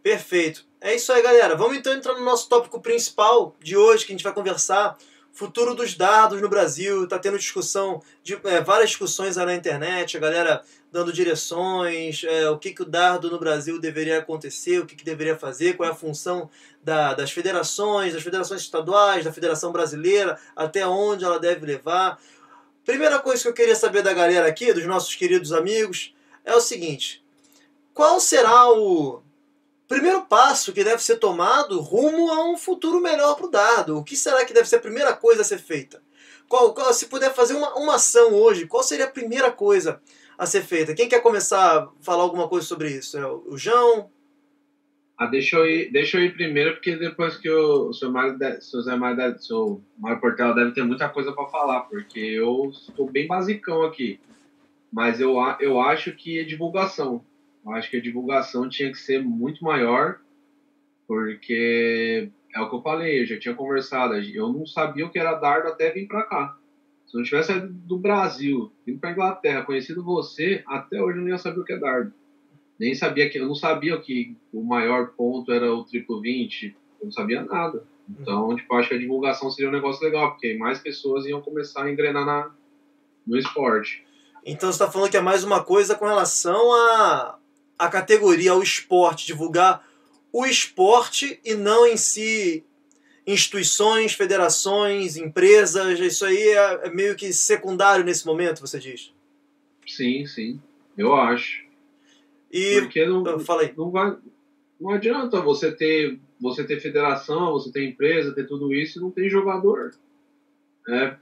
Perfeito. 0.02 0.66
É 0.80 0.96
isso 0.96 1.12
aí, 1.14 1.22
galera. 1.22 1.56
Vamos 1.56 1.78
então 1.78 1.94
entrar 1.94 2.16
no 2.16 2.26
nosso 2.26 2.50
tópico 2.50 2.82
principal 2.82 3.56
de 3.60 3.78
hoje, 3.78 4.06
que 4.06 4.12
a 4.12 4.16
gente 4.16 4.24
vai 4.24 4.34
conversar 4.34 4.98
futuro 5.34 5.74
dos 5.74 5.96
dados 5.96 6.42
no 6.42 6.50
Brasil, 6.50 7.04
está 7.04 7.18
tendo 7.18 7.38
discussão, 7.38 8.02
de, 8.24 8.40
é, 8.44 8.62
várias 8.62 8.90
discussões 8.90 9.38
aí 9.38 9.46
na 9.46 9.56
internet, 9.56 10.18
a 10.18 10.20
galera 10.20 10.62
dando 10.92 11.14
direções, 11.14 12.24
é, 12.26 12.50
o 12.50 12.58
que, 12.58 12.72
que 12.72 12.82
o 12.82 12.86
dado 12.86 13.32
no 13.32 13.40
Brasil 13.40 13.80
deveria 13.80 14.20
acontecer, 14.20 14.80
o 14.80 14.86
que, 14.86 14.96
que 14.96 15.06
deveria 15.06 15.38
fazer, 15.38 15.78
qual 15.78 15.88
é 15.88 15.92
a 15.92 15.96
função 15.96 16.50
da, 16.84 17.14
das 17.14 17.32
federações, 17.32 18.14
das 18.14 18.24
federações 18.24 18.62
estaduais, 18.62 19.24
da 19.24 19.32
Federação 19.32 19.72
Brasileira, 19.72 20.38
até 20.56 20.86
onde 20.86 21.24
ela 21.24 21.40
deve 21.40 21.66
levar. 21.66 22.20
Primeira 22.86 23.20
coisa 23.20 23.42
que 23.42 23.50
eu 23.50 23.54
queria 23.54 23.76
saber 23.76 24.02
da 24.02 24.14
galera 24.14 24.48
aqui, 24.48 24.74
dos 24.74 24.86
nossos 24.86 25.16
queridos 25.16 25.54
amigos, 25.54 26.14
é 26.44 26.54
o 26.54 26.62
seguinte: 26.62 27.24
qual 27.94 28.20
será 28.20 28.70
o 28.70 29.22
primeiro 29.92 30.22
passo 30.22 30.72
que 30.72 30.86
deve 30.86 31.04
ser 31.04 31.18
tomado 31.18 31.82
rumo 31.82 32.32
a 32.32 32.50
um 32.50 32.56
futuro 32.56 33.02
melhor 33.02 33.36
para 33.36 33.46
o 33.46 33.52
dado. 33.52 33.98
O 33.98 34.04
que 34.04 34.16
será 34.16 34.46
que 34.46 34.54
deve 34.54 34.70
ser 34.70 34.78
a 34.78 34.82
primeira 34.82 35.14
coisa 35.14 35.42
a 35.42 35.46
ser 35.46 35.60
feita? 35.60 36.02
Qual, 36.48 36.74
qual, 36.74 36.94
se 36.94 37.08
puder 37.08 37.34
fazer 37.34 37.56
uma, 37.56 37.76
uma 37.76 37.96
ação 37.96 38.34
hoje, 38.34 38.68
qual 38.68 38.84
seria 38.84 39.06
a 39.06 39.12
primeira 39.12 39.52
coisa 39.52 40.02
a 40.38 40.46
ser 40.46 40.62
feita? 40.62 40.96
Quem 40.96 41.10
quer 41.10 41.22
começar 41.22 41.78
a 41.78 41.90
falar 42.02 42.24
alguma 42.24 42.48
coisa 42.48 42.66
sobre 42.66 42.90
isso? 42.90 43.18
É 43.18 43.28
o, 43.28 43.44
o 43.48 43.58
João? 43.58 44.10
Ah, 45.18 45.28
deixa 45.28 45.58
eu, 45.58 45.66
ir, 45.66 45.92
deixa 45.92 46.18
eu 46.18 46.24
ir 46.24 46.34
primeiro, 46.34 46.74
porque 46.74 46.96
depois 46.96 47.38
que 47.38 47.50
o, 47.50 47.90
o 47.90 47.94
seu 47.94 48.10
Mário, 48.10 48.38
seu 48.62 48.82
Zé 48.82 48.98
seu 49.40 49.82
Mário 49.98 50.22
Portela 50.22 50.56
deve 50.56 50.72
ter 50.72 50.84
muita 50.84 51.10
coisa 51.10 51.34
para 51.34 51.50
falar, 51.50 51.82
porque 51.82 52.20
eu 52.20 52.72
estou 52.72 53.12
bem 53.12 53.28
basicão 53.28 53.84
aqui. 53.84 54.20
Mas 54.92 55.20
eu, 55.20 55.36
eu 55.60 55.80
acho 55.82 56.14
que 56.14 56.40
é 56.40 56.44
divulgação. 56.44 57.24
Eu 57.66 57.72
acho 57.74 57.90
que 57.90 57.98
a 57.98 58.02
divulgação 58.02 58.68
tinha 58.68 58.92
que 58.92 58.98
ser 58.98 59.24
muito 59.24 59.64
maior, 59.64 60.20
porque 61.08 62.30
é 62.54 62.62
o 62.62 62.70
que 62.70 62.76
eu 62.76 62.82
falei, 62.82 63.22
eu 63.22 63.26
já 63.26 63.40
tinha 63.40 63.54
conversado, 63.54 64.16
eu 64.16 64.52
não 64.52 64.66
sabia 64.66 65.06
o 65.06 65.10
que 65.10 65.20
era 65.20 65.36
dardo 65.36 65.68
até 65.68 65.92
vir 65.92 66.08
para 66.08 66.24
cá. 66.24 66.58
Se 67.06 67.16
eu 67.16 67.20
não 67.20 67.26
tivesse 67.26 67.48
saído 67.50 67.68
do 67.68 67.98
Brasil, 67.98 68.72
vindo 68.86 69.00
para 69.00 69.12
Inglaterra, 69.12 69.64
conhecido 69.64 70.04
você, 70.04 70.64
até 70.66 71.02
hoje 71.02 71.18
eu 71.18 71.22
não 71.22 71.30
ia 71.30 71.38
saber 71.38 71.60
o 71.60 71.66
que 71.66 71.74
é 71.74 71.78
dardo. 71.78 72.14
Nem 72.80 72.96
sabia 72.96 73.30
que 73.30 73.38
eu 73.38 73.46
não 73.46 73.54
sabia 73.54 74.00
que 74.00 74.36
o 74.52 74.64
maior 74.64 75.10
ponto 75.10 75.52
era 75.52 75.72
o 75.74 75.84
triplo 75.84 76.22
20, 76.22 76.76
eu 77.00 77.06
não 77.06 77.12
sabia 77.12 77.44
nada. 77.44 77.84
Então, 78.10 78.56
tipo, 78.56 78.74
acho 78.76 78.90
que 78.90 78.96
a 78.96 79.00
divulgação 79.00 79.52
seria 79.52 79.70
um 79.70 79.74
negócio 79.74 80.04
legal, 80.04 80.32
porque 80.32 80.58
mais 80.58 80.80
pessoas 80.80 81.26
iam 81.26 81.42
começar 81.42 81.84
a 81.84 81.92
engrenar 81.92 82.26
na, 82.26 82.52
no 83.26 83.38
esporte. 83.38 84.06
Então 84.46 84.72
você 84.72 84.76
está 84.76 84.92
falando 84.92 85.12
que 85.12 85.18
é 85.18 85.22
mais 85.22 85.44
uma 85.44 85.64
coisa 85.64 85.96
com 85.96 86.06
relação 86.06 86.74
a, 86.74 87.38
a 87.82 87.90
categoria, 87.90 88.52
ao 88.52 88.62
esporte, 88.62 89.26
divulgar 89.26 89.84
o 90.32 90.46
esporte 90.46 91.40
e 91.44 91.56
não 91.56 91.88
em 91.88 91.98
si 91.98 92.64
instituições, 93.26 94.14
federações, 94.14 95.18
empresas. 95.18 96.00
Isso 96.00 96.24
aí 96.24 96.38
é, 96.38 96.88
é 96.88 96.90
meio 96.92 97.16
que 97.16 97.34
secundário 97.34 98.06
nesse 98.06 98.24
momento, 98.24 98.62
você 98.62 98.78
diz? 98.78 99.12
Sim, 99.88 100.28
sim. 100.28 100.62
Eu 100.96 101.16
acho. 101.16 101.66
E 102.52 102.82
Porque 102.82 103.04
não, 103.04 103.40
falei. 103.40 103.74
não 103.76 103.90
vai. 103.90 104.16
Não 104.80 104.92
adianta 104.92 105.42
você 105.42 105.72
ter 105.72 106.20
você 106.40 106.64
ter 106.64 106.80
federação, 106.80 107.52
você 107.52 107.72
ter 107.72 107.88
empresa, 107.88 108.34
ter 108.34 108.48
tudo 108.48 108.74
isso, 108.74 109.00
e 109.00 109.02
não 109.02 109.10
tem 109.10 109.28
jogador. 109.28 109.92
É, 110.88 111.16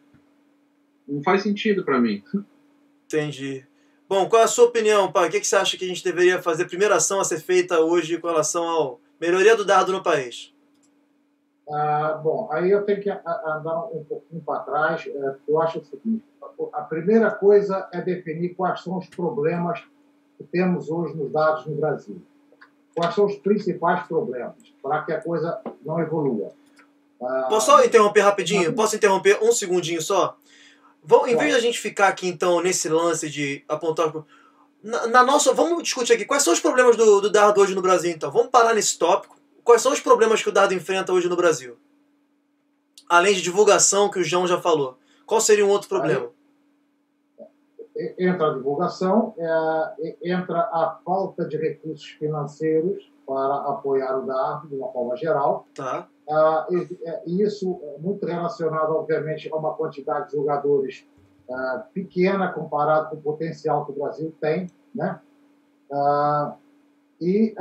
não 1.07 1.23
faz 1.23 1.41
sentido 1.43 1.83
para 1.85 1.99
mim. 1.99 2.21
Entendi. 3.05 3.65
Bom, 4.09 4.27
qual 4.27 4.41
é 4.41 4.45
a 4.45 4.47
sua 4.47 4.65
opinião, 4.65 5.11
pai? 5.11 5.27
O 5.27 5.31
que, 5.31 5.39
que 5.39 5.45
você 5.45 5.55
acha 5.55 5.77
que 5.77 5.85
a 5.85 5.87
gente 5.87 6.03
deveria 6.03 6.41
fazer? 6.41 6.65
Primeira 6.65 6.95
ação 6.95 7.19
a 7.21 7.23
ser 7.23 7.39
feita 7.39 7.79
hoje 7.79 8.17
com 8.17 8.27
relação 8.27 8.67
ao 8.67 8.99
melhoria 9.21 9.55
do 9.55 9.63
dado 9.63 9.91
no 9.91 10.01
país? 10.01 10.51
Ah, 11.69 12.19
bom, 12.23 12.49
aí 12.51 12.71
eu 12.71 12.83
tenho 12.83 12.99
que 13.03 13.11
andar 13.11 13.85
um 13.93 14.03
pouquinho 14.03 14.41
para 14.41 14.61
trás. 14.61 15.05
É, 15.05 15.35
eu 15.47 15.61
acho 15.61 15.77
o 15.77 15.85
seguinte: 15.85 16.23
a 16.73 16.81
primeira 16.81 17.29
coisa 17.29 17.87
é 17.93 18.01
definir 18.01 18.55
quais 18.55 18.81
são 18.81 18.97
os 18.97 19.05
problemas 19.05 19.83
que 20.39 20.43
temos 20.43 20.89
hoje 20.89 21.15
nos 21.15 21.31
dados 21.31 21.67
no 21.67 21.75
Brasil. 21.75 22.19
Quais 22.95 23.13
são 23.13 23.27
os 23.27 23.35
principais 23.35 24.07
problemas 24.07 24.55
para 24.81 25.03
que 25.03 25.11
a 25.11 25.21
coisa 25.21 25.61
não 25.85 25.99
evolua? 25.99 26.49
Ah, 27.21 27.45
Posso 27.47 27.67
só 27.67 27.85
interromper 27.85 28.21
rapidinho? 28.21 28.73
Posso 28.73 28.95
interromper 28.95 29.37
um 29.43 29.51
segundinho 29.51 30.01
só? 30.01 30.35
Vamos, 31.09 31.27
em 31.27 31.35
vez 31.35 31.51
da 31.51 31.59
gente 31.59 31.79
ficar 31.79 32.07
aqui, 32.07 32.27
então, 32.27 32.61
nesse 32.61 32.87
lance 32.87 33.27
de 33.27 33.63
apontar. 33.67 34.13
Na, 34.83 35.07
na, 35.07 35.23
nossa. 35.23 35.51
Vamos 35.55 35.81
discutir 35.81 36.13
aqui. 36.13 36.23
Quais 36.23 36.43
são 36.43 36.53
os 36.53 36.59
problemas 36.59 36.95
do, 36.95 37.19
do 37.19 37.31
Dardo 37.31 37.59
hoje 37.59 37.73
no 37.73 37.81
Brasil, 37.81 38.11
então? 38.11 38.29
Vamos 38.29 38.51
parar 38.51 38.75
nesse 38.75 38.99
tópico. 38.99 39.35
Quais 39.63 39.81
são 39.81 39.91
os 39.91 39.99
problemas 39.99 40.43
que 40.43 40.49
o 40.49 40.51
Dardo 40.51 40.75
enfrenta 40.75 41.11
hoje 41.11 41.27
no 41.27 41.35
Brasil? 41.35 41.77
Além 43.09 43.33
de 43.33 43.41
divulgação, 43.41 44.07
que 44.07 44.19
o 44.19 44.23
João 44.23 44.45
já 44.45 44.61
falou. 44.61 44.99
Qual 45.25 45.41
seria 45.41 45.65
um 45.65 45.69
outro 45.69 45.89
problema? 45.89 46.29
Aí, 47.97 48.15
entra 48.19 48.51
a 48.51 48.53
divulgação, 48.53 49.33
é, 49.35 50.15
entra 50.23 50.59
a 50.59 50.99
falta 51.03 51.43
de 51.43 51.57
recursos 51.57 52.07
financeiros 52.19 53.11
para 53.25 53.55
apoiar 53.71 54.15
o 54.15 54.27
Dardo 54.27 54.67
de 54.67 54.75
uma 54.75 54.91
forma 54.91 55.17
geral. 55.17 55.67
Tá. 55.73 56.07
Ah, 56.29 56.67
e 57.25 57.41
isso 57.41 57.79
é 57.83 57.97
muito 57.97 58.23
relacionado, 58.23 58.91
obviamente, 58.91 59.51
a 59.51 59.55
uma 59.55 59.73
quantidade 59.73 60.29
de 60.29 60.35
jogadores 60.35 61.03
ah, 61.49 61.85
pequena 61.91 62.51
comparado 62.51 63.09
com 63.09 63.15
o 63.15 63.21
potencial 63.21 63.83
que 63.85 63.91
o 63.91 63.95
Brasil 63.95 64.33
tem, 64.39 64.67
né? 64.93 65.19
Ah, 65.91 66.55
e 67.19 67.55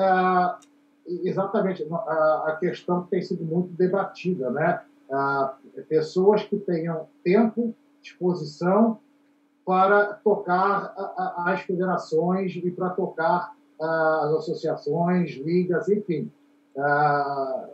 exatamente 1.25 1.85
a 1.91 2.57
questão 2.61 3.03
que 3.05 3.11
tem 3.11 3.23
sido 3.23 3.43
muito 3.43 3.71
debatida, 3.71 4.51
né? 4.51 4.83
pessoas 5.89 6.45
que 6.45 6.59
tenham 6.59 7.09
tempo, 7.25 7.75
disposição 8.03 9.01
para 9.65 10.15
tocar 10.23 10.95
as 11.39 11.63
federações 11.63 12.55
e 12.55 12.71
para 12.71 12.91
tocar 12.91 13.57
as 13.81 14.33
associações, 14.35 15.31
ligas, 15.39 15.89
enfim 15.89 16.31
ah, 16.79 17.69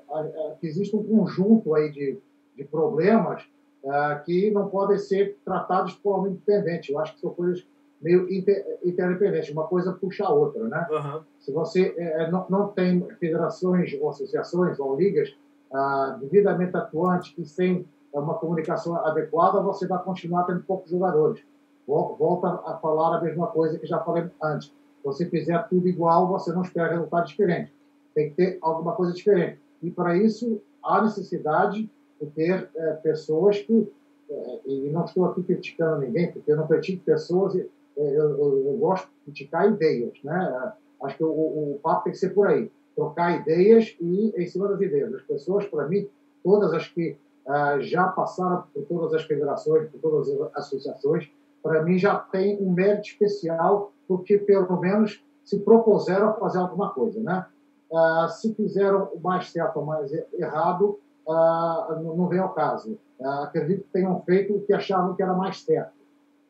existe 0.63 0.97
um 0.97 1.03
conjunto 1.03 1.75
aí 1.75 1.91
de, 1.91 2.19
de 2.57 2.65
problemas 2.65 3.45
ah, 3.87 4.23
que 4.25 4.51
não 4.51 4.69
podem 4.69 4.99
ser 4.99 5.39
tratados 5.45 5.93
de 5.93 5.99
forma 6.01 6.29
independente. 6.29 6.93
Eu 6.93 6.99
acho 6.99 7.15
que 7.15 7.21
são 7.21 7.31
coisas 7.31 7.67
meio 8.01 8.31
inter, 8.33 8.79
interdependentes, 8.85 9.51
uma 9.51 9.67
coisa 9.67 9.93
puxa 9.93 10.25
a 10.25 10.31
outra, 10.31 10.63
né? 10.69 10.87
Uhum. 10.91 11.21
Se 11.39 11.53
você 11.53 11.95
é, 11.97 12.31
não, 12.31 12.47
não 12.51 12.69
tem 12.69 13.01
federações 13.19 13.97
ou 14.01 14.11
associações 14.11 14.79
ou 14.79 14.97
ligas 14.97 15.35
ah, 15.73 16.19
devidamente 16.21 16.77
atuantes 16.77 17.35
e 17.39 17.45
sem 17.45 17.87
uma 18.13 18.35
comunicação 18.35 18.95
adequada, 19.05 19.61
você 19.61 19.87
vai 19.87 20.03
continuar 20.03 20.45
tendo 20.45 20.63
poucos 20.63 20.91
jogadores. 20.91 21.43
Volta 21.87 22.49
a 22.65 22.79
falar 22.79 23.19
a 23.19 23.21
mesma 23.21 23.49
coisa 23.49 23.79
que 23.79 23.87
já 23.87 23.99
falei 24.01 24.31
antes. 24.43 24.69
Se 24.69 25.05
você 25.05 25.27
fizer 25.27 25.59
tudo 25.69 25.87
igual, 25.89 26.29
você 26.29 26.53
não 26.53 26.63
espera 26.63 26.93
resultados 26.93 27.31
diferentes. 27.31 27.73
Tem 28.15 28.31
que 28.31 28.37
ter 28.37 28.59
alguma 28.61 28.95
coisa 28.95 29.12
diferente. 29.12 29.59
E 29.83 29.91
para 29.91 30.17
isso 30.17 30.61
há 30.83 31.03
necessidade 31.03 31.91
de 32.21 32.27
ter 32.31 32.69
é, 32.75 32.93
pessoas 32.95 33.59
que, 33.61 33.93
é, 34.31 34.61
e 34.67 34.91
não 34.91 35.05
estou 35.05 35.25
aqui 35.27 35.43
criticando 35.43 36.01
ninguém, 36.01 36.33
porque 36.33 36.51
eu 36.51 36.57
não 36.57 36.67
critico 36.67 37.05
pessoas, 37.05 37.57
é, 37.57 37.67
eu, 37.97 38.31
eu, 38.31 38.65
eu, 38.67 38.77
gosto 38.79 39.07
de 39.07 39.25
criticar 39.25 39.71
ideias, 39.71 40.12
né? 40.23 40.73
Acho 41.03 41.17
que 41.19 41.25
o, 41.25 41.29
o, 41.29 41.81
papo 41.83 42.05
tem 42.05 42.12
que 42.12 42.19
ser 42.19 42.31
por 42.31 42.47
aí, 42.47 42.71
trocar 42.97 43.41
ideias 43.41 43.97
e 44.01 44.33
em 44.37 44.47
cima 44.47 44.69
das 44.69 44.81
ideias. 44.81 45.12
As 45.15 45.23
pessoas, 45.23 45.67
para 45.67 45.87
mim, 45.87 46.09
todas 46.43 46.73
as 46.73 46.89
que 46.89 47.17
uh, 47.47 47.81
já 47.81 48.09
passaram 48.09 48.65
por 48.73 48.85
todas 48.85 49.12
as 49.15 49.23
federações, 49.25 49.91
por 49.91 50.01
todas 50.01 50.29
as 50.29 50.57
associações, 50.57 51.31
para 51.62 51.83
mim 51.83 51.99
já 51.99 52.17
tem 52.19 52.59
um 52.61 52.71
mérito 52.71 53.09
especial, 53.09 53.93
porque 54.09 54.39
pelo 54.39 54.79
menos 54.81 55.23
se 55.45 55.59
propuseram 55.59 56.31
a 56.31 56.35
fazer 56.35 56.59
alguma 56.59 56.91
coisa, 56.93 57.21
né? 57.21 57.47
Ah, 57.93 58.28
se 58.28 58.55
fizeram 58.55 59.11
o 59.12 59.20
mais 59.20 59.51
certo 59.51 59.78
ou 59.78 59.85
mais 59.85 60.12
errado, 60.32 60.99
ah, 61.28 62.01
não 62.03 62.28
vem 62.28 62.39
ao 62.39 62.53
caso. 62.53 62.99
Ah, 63.22 63.45
acredito 63.45 63.85
que 63.85 63.93
tenham 63.93 64.20
feito 64.22 64.55
o 64.55 64.61
que 64.62 64.72
achavam 64.72 65.14
que 65.14 65.22
era 65.22 65.35
mais 65.35 65.62
certo. 65.62 65.93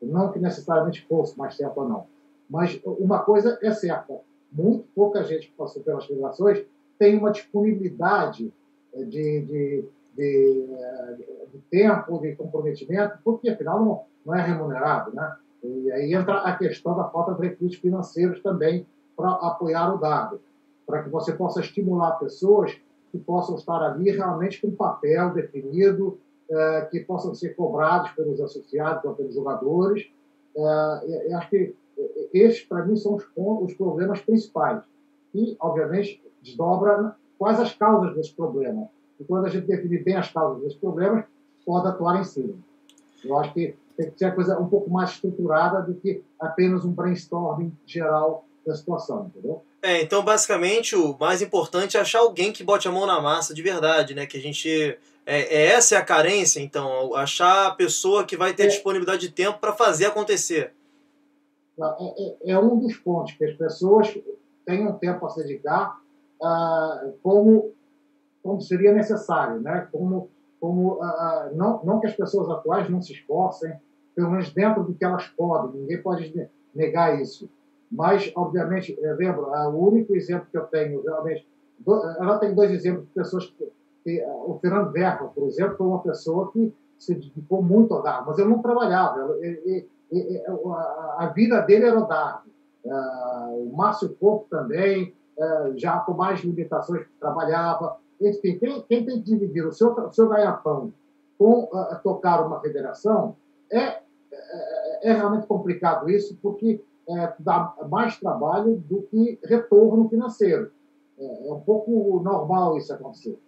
Não 0.01 0.31
que 0.31 0.39
necessariamente 0.39 1.05
fosse 1.07 1.37
mais 1.37 1.55
certo 1.55 1.77
ou 1.79 1.89
não. 1.89 2.05
Mas 2.49 2.79
uma 2.85 3.19
coisa 3.19 3.57
é 3.61 3.71
certa: 3.71 4.19
muito 4.51 4.85
pouca 4.95 5.23
gente 5.23 5.47
que 5.47 5.53
passou 5.53 5.81
pelas 5.81 6.05
federações 6.05 6.65
tem 6.97 7.17
uma 7.17 7.31
disponibilidade 7.31 8.53
eh, 8.93 9.03
de, 9.03 9.41
de, 9.41 9.85
de, 10.15 10.65
eh, 10.71 11.17
de 11.51 11.59
tempo, 11.69 12.19
de 12.19 12.35
comprometimento, 12.35 13.17
porque 13.23 13.49
afinal 13.49 13.83
não, 13.83 14.03
não 14.25 14.35
é 14.35 14.41
remunerado. 14.41 15.13
Né? 15.13 15.35
E 15.63 15.91
aí 15.91 16.13
entra 16.13 16.39
a 16.39 16.55
questão 16.55 16.95
da 16.95 17.05
falta 17.05 17.33
de 17.33 17.49
recursos 17.49 17.79
financeiros 17.79 18.41
também 18.41 18.85
para 19.15 19.31
apoiar 19.31 19.93
o 19.93 19.97
dado 19.97 20.39
para 20.85 21.03
que 21.03 21.09
você 21.09 21.33
possa 21.33 21.59
estimular 21.59 22.11
pessoas 22.19 22.75
que 23.11 23.17
possam 23.17 23.55
estar 23.55 23.81
ali 23.81 24.11
realmente 24.11 24.61
com 24.61 24.67
um 24.67 24.75
papel 24.75 25.33
definido, 25.33 26.19
é, 26.49 26.81
que 26.91 26.99
possam 26.99 27.33
ser 27.33 27.55
cobrados 27.55 28.11
pelos 28.11 28.39
associados 28.39 29.15
pelos 29.15 29.33
jogadores. 29.33 30.07
Eu 30.55 31.37
acho 31.37 31.49
que 31.49 31.75
esses, 32.33 32.61
para 32.63 32.85
mim, 32.85 32.95
são 32.95 33.15
os, 33.15 33.25
os 33.35 33.73
problemas 33.73 34.21
principais. 34.21 34.83
E, 35.33 35.55
obviamente, 35.59 36.21
desdobra 36.41 37.15
quais 37.37 37.59
as 37.59 37.73
causas 37.73 38.15
desse 38.15 38.33
problema. 38.33 38.87
E 39.19 39.23
quando 39.23 39.45
a 39.45 39.49
gente 39.49 39.67
definir 39.67 40.03
bem 40.03 40.15
as 40.15 40.31
causas 40.31 40.61
desses 40.61 40.77
problemas, 40.77 41.25
pode 41.65 41.87
atuar 41.87 42.19
em 42.19 42.23
cima. 42.23 42.55
Eu 43.23 43.37
acho 43.37 43.53
que 43.53 43.75
tem 43.97 44.11
que 44.11 44.19
ser 44.19 44.25
uma 44.25 44.35
coisa 44.35 44.59
um 44.59 44.67
pouco 44.67 44.89
mais 44.89 45.11
estruturada 45.11 45.81
do 45.81 45.95
que 45.95 46.23
apenas 46.39 46.85
um 46.85 46.91
brainstorming 46.91 47.75
geral 47.85 48.45
da 48.65 48.75
situação, 48.75 49.27
entendeu? 49.27 49.61
É, 49.85 50.01
então 50.01 50.25
basicamente 50.25 50.95
o 50.95 51.15
mais 51.19 51.43
importante 51.43 51.95
é 51.95 51.99
achar 51.99 52.17
alguém 52.17 52.51
que 52.51 52.63
bote 52.63 52.87
a 52.87 52.91
mão 52.91 53.05
na 53.05 53.21
massa 53.21 53.53
de 53.53 53.61
verdade, 53.61 54.15
né? 54.15 54.25
Que 54.25 54.35
a 54.35 54.41
gente. 54.41 54.67
É, 55.27 55.41
é 55.41 55.65
essa 55.73 55.93
é 55.93 55.97
a 55.99 56.03
carência, 56.03 56.59
então, 56.59 57.13
achar 57.13 57.67
a 57.67 57.71
pessoa 57.71 58.25
que 58.25 58.35
vai 58.35 58.51
ter 58.51 58.63
é. 58.63 58.67
disponibilidade 58.67 59.21
de 59.21 59.31
tempo 59.31 59.59
para 59.59 59.73
fazer 59.73 60.07
acontecer. 60.07 60.73
É, 61.79 61.83
é, 61.83 62.51
é, 62.53 62.59
um 62.59 62.79
dos 62.79 62.97
pontos, 62.97 63.33
que 63.33 63.45
as 63.45 63.55
pessoas 63.55 64.17
tenham 64.65 64.91
tempo 64.93 65.23
a 65.23 65.29
se 65.29 65.43
dedicar 65.43 65.99
ah, 66.41 67.11
como, 67.21 67.71
como 68.41 68.59
seria 68.61 68.91
necessário, 68.91 69.61
né? 69.61 69.87
Como, 69.91 70.31
como 70.59 70.99
ah, 70.99 71.51
não, 71.53 71.83
não 71.83 71.99
que 71.99 72.07
as 72.07 72.15
pessoas 72.15 72.49
atuais 72.49 72.89
não 72.89 73.03
se 73.03 73.13
esforcem, 73.13 73.71
pelo 74.15 74.31
menos 74.31 74.51
dentro 74.51 74.83
do 74.83 74.95
que 74.95 75.05
elas 75.05 75.27
podem, 75.27 75.81
ninguém 75.81 76.01
pode 76.01 76.49
negar 76.73 77.21
isso 77.21 77.47
mas, 77.91 78.31
obviamente, 78.35 78.97
lembro, 79.01 79.47
o 79.47 79.89
único 79.89 80.15
exemplo 80.15 80.47
que 80.51 80.57
eu 80.57 80.65
tenho, 80.65 81.01
realmente, 81.03 81.47
ela 82.19 82.37
tem 82.39 82.53
dois 82.53 82.71
exemplos 82.71 83.05
de 83.05 83.11
pessoas 83.13 83.45
que, 83.45 83.71
que 84.03 84.25
o 84.25 84.57
Fernando 84.61 84.91
Verma, 84.91 85.27
por 85.29 85.47
exemplo, 85.47 85.77
foi 85.77 85.87
uma 85.87 86.01
pessoa 86.01 86.51
que 86.51 86.73
se 86.97 87.15
dedicou 87.15 87.61
muito 87.61 87.93
ao 87.93 88.01
dar, 88.01 88.25
mas 88.25 88.37
ele 88.37 88.49
não 88.49 88.61
trabalhava, 88.61 89.37
a 91.17 91.27
vida 91.35 91.61
dele 91.61 91.85
era 91.85 91.99
o 91.99 92.07
dar. 92.07 92.43
O 92.85 93.75
Márcio 93.75 94.09
Porto 94.09 94.47
também, 94.49 95.13
já 95.75 95.99
com 95.99 96.13
mais 96.13 96.39
limitações, 96.41 97.05
trabalhava. 97.19 97.97
Enfim, 98.21 98.57
quem, 98.57 98.81
quem 98.83 99.05
tem 99.05 99.21
que 99.21 99.25
dividir 99.31 99.65
o 99.65 99.73
seu, 99.73 99.91
o 99.91 100.11
seu 100.11 100.29
ganha-pão 100.29 100.93
com 101.37 101.69
tocar 102.03 102.45
uma 102.45 102.61
federação 102.61 103.35
é, 103.71 103.99
é, 104.31 105.09
é 105.09 105.13
realmente 105.13 105.47
complicado 105.47 106.09
isso, 106.09 106.37
porque 106.41 106.81
é, 107.07 107.33
dá 107.39 107.75
mais 107.89 108.19
trabalho 108.19 108.77
do 108.77 109.03
que 109.03 109.39
retorno 109.43 110.09
financeiro. 110.09 110.71
É, 111.17 111.47
é 111.47 111.53
um 111.53 111.61
pouco 111.61 112.19
normal 112.23 112.77
isso 112.77 112.93
acontecer. 112.93 113.39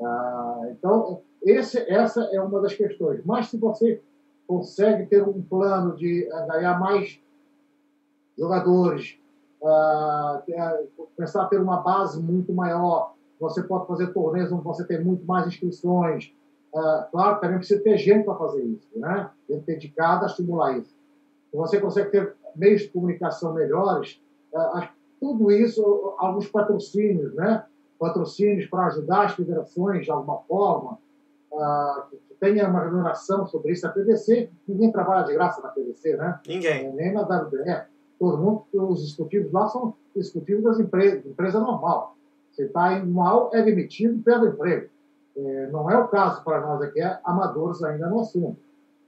Ah, 0.00 0.68
então, 0.70 1.22
esse, 1.42 1.78
essa 1.90 2.22
é 2.32 2.40
uma 2.40 2.60
das 2.60 2.74
questões. 2.74 3.24
Mas 3.24 3.48
se 3.48 3.56
você 3.56 4.02
consegue 4.46 5.06
ter 5.06 5.26
um 5.26 5.42
plano 5.42 5.96
de 5.96 6.24
eh, 6.24 6.46
ganhar 6.46 6.78
mais 6.78 7.20
jogadores, 8.38 9.18
ah, 9.64 10.42
começar 11.16 11.42
a 11.42 11.46
ter 11.46 11.60
uma 11.60 11.78
base 11.78 12.22
muito 12.22 12.52
maior, 12.52 13.14
você 13.40 13.62
pode 13.62 13.86
fazer 13.86 14.12
torneios 14.12 14.52
onde 14.52 14.62
você 14.62 14.84
tem 14.84 15.02
muito 15.02 15.24
mais 15.24 15.46
inscrições. 15.46 16.32
Ah, 16.74 17.08
claro, 17.10 17.40
também 17.40 17.58
precisa 17.58 17.82
ter 17.82 17.96
gente 17.96 18.24
para 18.24 18.36
fazer 18.36 18.62
isso, 18.62 18.88
né? 18.96 19.30
Gente 19.48 19.64
dedicada 19.64 20.24
a 20.24 20.28
estimular 20.28 20.78
isso. 20.78 20.94
Você 21.52 21.80
consegue 21.80 22.10
ter 22.10 22.34
meios 22.56 22.82
de 22.82 22.88
comunicação 22.88 23.52
melhores, 23.54 24.20
é, 24.54 24.88
tudo 25.20 25.50
isso, 25.50 26.14
alguns 26.18 26.48
patrocínios, 26.48 27.34
né? 27.34 27.64
patrocínios 27.98 28.68
para 28.68 28.86
ajudar 28.86 29.26
as 29.26 29.34
federações 29.34 30.04
de 30.04 30.10
alguma 30.10 30.38
forma, 30.40 30.98
uh, 31.50 32.02
que 32.10 32.34
tenha 32.38 32.68
uma 32.68 32.84
remuneração 32.84 33.46
sobre 33.46 33.72
isso. 33.72 33.86
A 33.86 33.90
PVC, 33.90 34.50
ninguém 34.68 34.92
trabalha 34.92 35.24
de 35.24 35.32
graça 35.32 35.60
na 35.62 35.68
PVC, 35.68 36.16
né? 36.16 36.40
Ninguém. 36.46 36.86
É, 36.86 36.92
nem 36.92 37.12
na 37.12 37.22
WBE. 37.22 37.84
Todo 38.18 38.38
mundo, 38.38 38.64
os 38.72 39.02
executivos 39.02 39.52
lá 39.52 39.66
são 39.68 39.94
executivos 40.14 40.64
das 40.64 40.80
empresas, 40.80 41.24
empresa 41.24 41.60
normal. 41.60 42.16
Se 42.52 42.64
está 42.64 43.04
mal, 43.04 43.50
é 43.52 43.62
demitido 43.62 44.22
pelo 44.22 44.46
emprego. 44.46 44.88
É, 45.36 45.66
não 45.70 45.90
é 45.90 45.98
o 45.98 46.08
caso 46.08 46.42
para 46.42 46.60
nós 46.60 46.80
aqui, 46.80 47.00
é 47.00 47.18
amadores 47.24 47.82
ainda 47.82 48.08
no 48.08 48.20
assunto. 48.20 48.58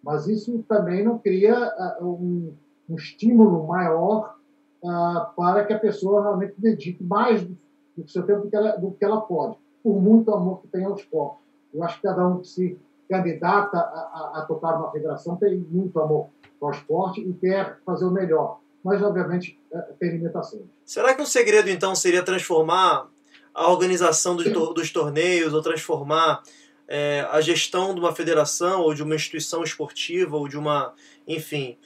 Mas 0.03 0.27
isso 0.29 0.63
também 0.69 1.03
não 1.03 1.19
cria 1.19 1.73
uh, 2.01 2.05
um, 2.05 2.53
um, 2.89 2.97
estímulo 2.97 3.67
maior 3.67 4.37
uh, 4.83 5.35
para 5.37 5.65
que 5.65 5.73
a 5.73 5.79
pessoa 5.79 6.23
realmente 6.23 6.55
dedique 6.59 7.03
mais 7.03 7.45
do, 7.45 7.57
do 7.97 8.09
seu 8.09 8.25
tempo 8.25 8.43
do 8.43 8.51
que, 8.51 8.57
ela, 8.57 8.77
do 8.77 8.91
que 8.93 9.05
ela 9.05 9.21
pode, 9.21 9.57
por 9.83 10.01
muito 10.01 10.33
amor 10.33 10.61
que 10.61 10.69
tem 10.69 10.85
ao 10.85 10.95
esporte. 10.95 11.39
Eu 11.73 11.83
acho 11.85 11.97
que 11.97 12.03
cada 12.03 12.27
um 12.27 12.41
que 12.41 12.49
se 12.49 12.79
candidata 13.09 13.79
a, 13.79 13.81
a, 13.81 14.39
a 14.39 14.47
tocar 14.47 14.77
uma 14.77 14.91
federação 14.91 15.37
tem 15.37 15.59
muito 15.59 15.99
amor 16.01 16.29
ao 16.61 16.71
esporte 16.71 17.21
e 17.21 17.33
quer 17.35 17.79
fazer 17.85 18.05
o 18.05 18.11
melhor. 18.11 18.61
Mas, 18.85 19.03
obviamente, 19.03 19.59
é, 19.73 19.79
tem 19.99 20.11
limitações. 20.11 20.65
Será 20.85 21.15
que 21.15 21.23
o 21.23 21.27
segredo, 21.27 21.69
então, 21.69 21.95
seria 21.95 22.23
transformar 22.23 23.09
a 23.55 23.71
organização 23.71 24.37
dos, 24.37 24.51
dos 24.53 24.93
torneios 24.93 25.53
ou 25.53 25.61
transformar 25.61 26.43
é, 26.87 27.27
a 27.31 27.41
gestão 27.41 27.93
de 27.93 28.01
uma 28.01 28.15
federação 28.15 28.83
ou 28.83 28.95
de 28.95 29.03
uma 29.03 29.15
instituição 29.15 29.63
esportiva 29.63 30.37
ou 30.37 30.49
de 30.49 30.57
uma, 30.57 30.95
enfim, 31.27 31.77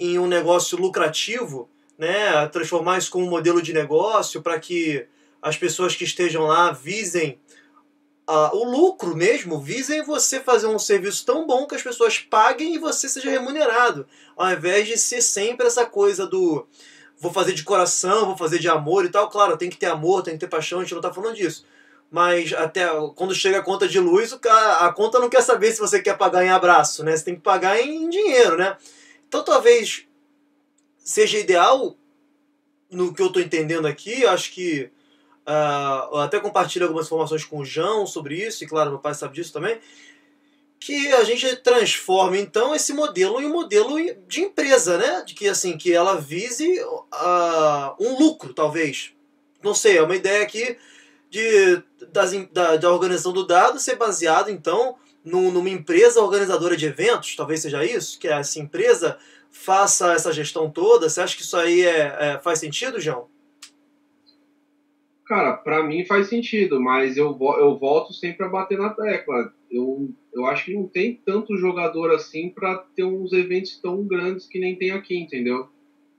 em 0.00 0.18
um 0.18 0.26
negócio 0.26 0.78
lucrativo, 0.78 1.68
né? 1.98 2.46
Transformar 2.48 2.96
isso 2.96 3.10
como 3.10 3.26
um 3.26 3.30
modelo 3.30 3.60
de 3.60 3.74
negócio 3.74 4.40
para 4.40 4.58
que 4.58 5.06
as 5.42 5.58
pessoas 5.58 5.94
que 5.94 6.04
estejam 6.04 6.44
lá 6.46 6.72
visem 6.72 7.38
uh, 8.26 8.56
o 8.56 8.64
lucro 8.64 9.14
mesmo, 9.14 9.60
visem 9.60 10.02
você 10.02 10.40
fazer 10.40 10.66
um 10.68 10.78
serviço 10.78 11.26
tão 11.26 11.46
bom 11.46 11.66
que 11.66 11.74
as 11.74 11.82
pessoas 11.82 12.18
paguem 12.18 12.74
e 12.74 12.78
você 12.78 13.10
seja 13.10 13.28
remunerado, 13.28 14.06
ao 14.34 14.50
invés 14.50 14.88
de 14.88 14.96
ser 14.96 15.20
sempre 15.20 15.66
essa 15.66 15.84
coisa 15.84 16.26
do 16.26 16.66
vou 17.18 17.30
fazer 17.30 17.52
de 17.52 17.62
coração, 17.62 18.24
vou 18.24 18.38
fazer 18.38 18.58
de 18.58 18.70
amor 18.70 19.04
e 19.04 19.10
tal. 19.10 19.28
Claro, 19.28 19.58
tem 19.58 19.68
que 19.68 19.76
ter 19.76 19.86
amor, 19.86 20.22
tem 20.22 20.32
que 20.32 20.40
ter 20.40 20.48
paixão, 20.48 20.78
a 20.78 20.82
gente 20.82 20.92
não 20.92 21.00
está 21.00 21.12
falando 21.12 21.36
disso. 21.36 21.66
Mas 22.10 22.54
até 22.54 22.88
quando 23.14 23.34
chega 23.34 23.58
a 23.58 23.62
conta 23.62 23.86
de 23.86 24.00
luz, 24.00 24.32
a 24.80 24.90
conta 24.92 25.20
não 25.20 25.28
quer 25.28 25.42
saber 25.42 25.70
se 25.70 25.78
você 25.78 26.00
quer 26.00 26.16
pagar 26.16 26.42
em 26.42 26.48
abraço, 26.48 27.04
né? 27.04 27.14
Você 27.14 27.26
tem 27.26 27.34
que 27.34 27.42
pagar 27.42 27.78
em 27.78 28.08
dinheiro, 28.08 28.56
né? 28.56 28.78
Então 29.30 29.44
talvez 29.44 30.08
seja 30.98 31.38
ideal, 31.38 31.96
no 32.90 33.14
que 33.14 33.22
eu 33.22 33.28
estou 33.28 33.40
entendendo 33.40 33.86
aqui, 33.86 34.26
acho 34.26 34.50
que 34.50 34.90
uh, 35.46 36.16
até 36.16 36.40
compartilho 36.40 36.84
algumas 36.84 37.06
informações 37.06 37.44
com 37.44 37.58
o 37.58 37.64
João 37.64 38.04
sobre 38.08 38.34
isso, 38.44 38.64
e 38.64 38.66
claro, 38.66 38.90
meu 38.90 38.98
pai 38.98 39.14
sabe 39.14 39.34
disso 39.34 39.52
também, 39.52 39.78
que 40.80 41.12
a 41.12 41.22
gente 41.22 41.54
transforma 41.58 42.36
então 42.38 42.74
esse 42.74 42.92
modelo 42.92 43.40
em 43.40 43.46
um 43.46 43.52
modelo 43.52 43.98
de 44.26 44.40
empresa, 44.40 44.98
né? 44.98 45.22
De 45.24 45.32
que 45.32 45.46
assim 45.46 45.78
que 45.78 45.92
ela 45.92 46.20
vise 46.20 46.82
uh, 46.82 47.94
um 48.00 48.18
lucro, 48.18 48.52
talvez. 48.52 49.12
Não 49.62 49.74
sei, 49.74 49.98
é 49.98 50.02
uma 50.02 50.16
ideia 50.16 50.42
aqui 50.42 50.76
de 51.30 51.80
das, 52.10 52.32
da, 52.50 52.76
da 52.76 52.90
organização 52.90 53.32
do 53.32 53.46
dado 53.46 53.78
ser 53.78 53.94
baseado 53.94 54.50
então 54.50 54.96
num, 55.24 55.50
numa 55.50 55.70
empresa 55.70 56.20
organizadora 56.20 56.76
de 56.76 56.86
eventos, 56.86 57.36
talvez 57.36 57.60
seja 57.60 57.84
isso, 57.84 58.18
que 58.18 58.28
essa 58.28 58.58
empresa 58.58 59.18
faça 59.50 60.12
essa 60.12 60.32
gestão 60.32 60.70
toda. 60.70 61.08
Você 61.08 61.20
acha 61.20 61.36
que 61.36 61.42
isso 61.42 61.56
aí 61.56 61.82
é, 61.82 62.16
é 62.18 62.38
faz 62.38 62.58
sentido, 62.58 63.00
João? 63.00 63.28
Cara, 65.26 65.56
para 65.56 65.84
mim 65.84 66.04
faz 66.04 66.28
sentido, 66.28 66.80
mas 66.80 67.16
eu, 67.16 67.38
eu 67.58 67.78
volto 67.78 68.12
sempre 68.12 68.44
a 68.44 68.48
bater 68.48 68.76
na 68.76 68.90
tecla. 68.90 69.54
Eu, 69.70 70.12
eu 70.34 70.44
acho 70.46 70.64
que 70.64 70.74
não 70.74 70.88
tem 70.88 71.20
tanto 71.24 71.56
jogador 71.56 72.10
assim 72.12 72.48
para 72.48 72.78
ter 72.96 73.04
uns 73.04 73.32
eventos 73.32 73.78
tão 73.78 74.04
grandes 74.04 74.48
que 74.48 74.58
nem 74.58 74.74
tem 74.74 74.90
aqui, 74.90 75.16
entendeu? 75.16 75.68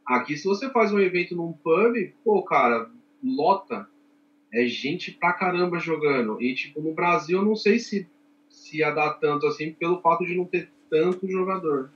Aqui, 0.06 0.38
se 0.38 0.45
você 0.45 0.70
faz 0.70 0.93
um 0.93 0.99
evento 0.99 1.36
num 1.36 1.52
pub, 1.52 1.95
pô, 2.24 2.41
cara, 2.43 2.89
lota. 3.22 3.88
É 4.54 4.66
gente 4.66 5.12
pra 5.12 5.34
caramba 5.34 5.80
jogando. 5.80 6.41
E, 6.41 6.54
tipo, 6.54 6.82
no 6.82 6.93
Brasil, 6.93 7.39
eu 7.39 7.45
não 7.45 7.56
sei 7.56 7.80
se, 7.80 8.10
se 8.72 8.78
ia 8.78 8.91
dar 8.91 9.11
tanto 9.15 9.45
assim 9.45 9.74
pelo 9.74 9.99
fato 9.99 10.26
de 10.26 10.34
não 10.34 10.45
ter 10.45 10.69
tanto 10.89 11.30
jogador. 11.30 11.91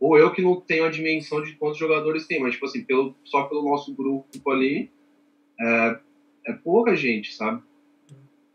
Ou 0.00 0.18
eu 0.18 0.32
que 0.32 0.42
não 0.42 0.60
tenho 0.60 0.84
a 0.84 0.90
dimensão 0.90 1.42
de 1.42 1.52
quantos 1.54 1.78
jogadores 1.78 2.26
tem, 2.26 2.40
mas, 2.40 2.54
tipo 2.54 2.64
assim, 2.64 2.82
pelo, 2.82 3.14
só 3.24 3.44
pelo 3.44 3.68
nosso 3.68 3.94
grupo 3.94 4.50
ali, 4.50 4.90
é, 5.60 5.98
é 6.46 6.52
pouca 6.52 6.96
gente, 6.96 7.34
sabe? 7.34 7.62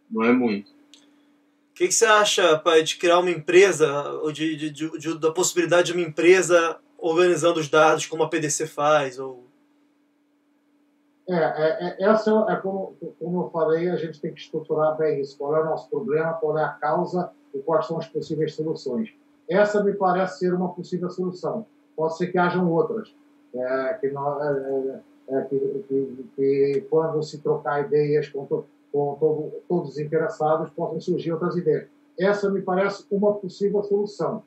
Não 0.09 0.23
é 0.23 0.33
muito. 0.33 0.69
O 0.69 1.73
que, 1.75 1.87
que, 1.87 1.93
você 1.93 2.05
acha, 2.05 2.57
pai, 2.59 2.83
de 2.83 2.97
criar 2.97 3.19
uma 3.19 3.31
empresa, 3.31 4.11
ou 4.21 4.31
de, 4.31 4.55
de, 4.55 4.69
de, 4.69 4.97
de, 4.97 5.19
da 5.19 5.31
possibilidade 5.31 5.91
de 5.91 5.97
uma 5.97 6.07
empresa 6.07 6.77
organizando 6.97 7.59
os 7.59 7.69
dados 7.69 8.05
como 8.05 8.23
a 8.23 8.29
PDC 8.29 8.67
faz? 8.67 9.17
Ou... 9.17 9.47
É, 11.29 11.35
é, 11.35 11.97
é 11.99 12.03
essa 12.03 12.31
é 12.49 12.55
como, 12.57 12.97
como 13.17 13.43
eu 13.43 13.49
falei, 13.49 13.89
a 13.89 13.95
gente 13.95 14.19
tem 14.19 14.33
que 14.33 14.41
estruturar 14.41 14.97
bem 14.97 15.21
isso. 15.21 15.37
Qual 15.37 15.55
é 15.55 15.61
o 15.61 15.65
nosso 15.65 15.89
problema, 15.89 16.33
qual 16.33 16.57
é 16.57 16.63
a 16.63 16.69
causa 16.69 17.31
e 17.53 17.59
quais 17.59 17.85
são 17.87 17.97
as 17.97 18.07
possíveis 18.07 18.55
soluções. 18.55 19.13
Essa 19.49 19.83
me 19.83 19.93
parece 19.93 20.39
ser 20.39 20.53
uma 20.53 20.69
possível 20.69 21.09
solução. 21.09 21.65
Pode 21.95 22.17
ser 22.17 22.27
que 22.27 22.37
hajam 22.37 22.71
outras. 22.71 23.13
É, 23.53 23.93
que 23.95 24.09
nós, 24.11 24.41
é, 24.41 24.49
é 24.49 24.99
é, 25.29 25.41
que, 25.43 25.59
que, 25.87 26.25
que, 26.35 26.87
quando 26.89 27.21
se 27.21 27.37
trocar 27.39 27.85
ideias 27.85 28.27
com, 28.29 28.45
to, 28.45 28.65
com 28.91 29.15
todo, 29.19 29.51
todos 29.67 29.91
os 29.91 29.99
interessados, 29.99 30.71
possam 30.71 30.99
surgir 30.99 31.31
outras 31.31 31.55
ideias. 31.55 31.87
Essa 32.19 32.49
me 32.49 32.61
parece 32.61 33.05
uma 33.11 33.33
possível 33.35 33.83
solução, 33.83 34.43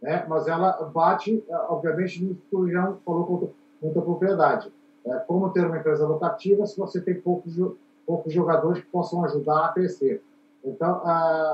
né? 0.00 0.24
mas 0.28 0.46
ela 0.46 0.72
bate, 0.94 1.42
obviamente, 1.68 2.22
no 2.22 2.34
que 2.34 2.56
o 2.56 2.68
Jean 2.68 2.96
falou 3.04 3.26
com 3.26 3.50
muita 3.82 4.00
propriedade. 4.00 4.70
É, 5.06 5.18
como 5.20 5.50
ter 5.50 5.64
uma 5.64 5.78
empresa 5.78 6.06
locativa 6.06 6.66
se 6.66 6.76
você 6.76 7.00
tem 7.00 7.18
poucos, 7.18 7.56
poucos 8.04 8.32
jogadores 8.32 8.82
que 8.82 8.90
possam 8.90 9.24
ajudar 9.24 9.66
a 9.66 9.68
crescer? 9.68 10.22
Então, 10.66 11.00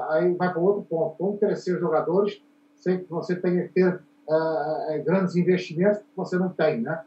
aí 0.09 0.35
vai 0.35 0.51
para 0.53 0.61
outro 0.61 0.83
ponto. 0.89 1.17
Como 1.17 1.39
crescer 1.39 1.75
os 1.75 1.81
jogadores 1.81 2.43
sem 2.77 2.99
que 2.99 3.11
você 3.11 3.37
tenha 3.37 3.69
que 3.69 3.75
ter 3.75 3.95
uh, 4.29 5.05
grandes 5.05 5.37
investimentos 5.37 5.99
que 5.99 6.17
você 6.17 6.37
não 6.37 6.49
tem, 6.49 6.81
né? 6.81 7.05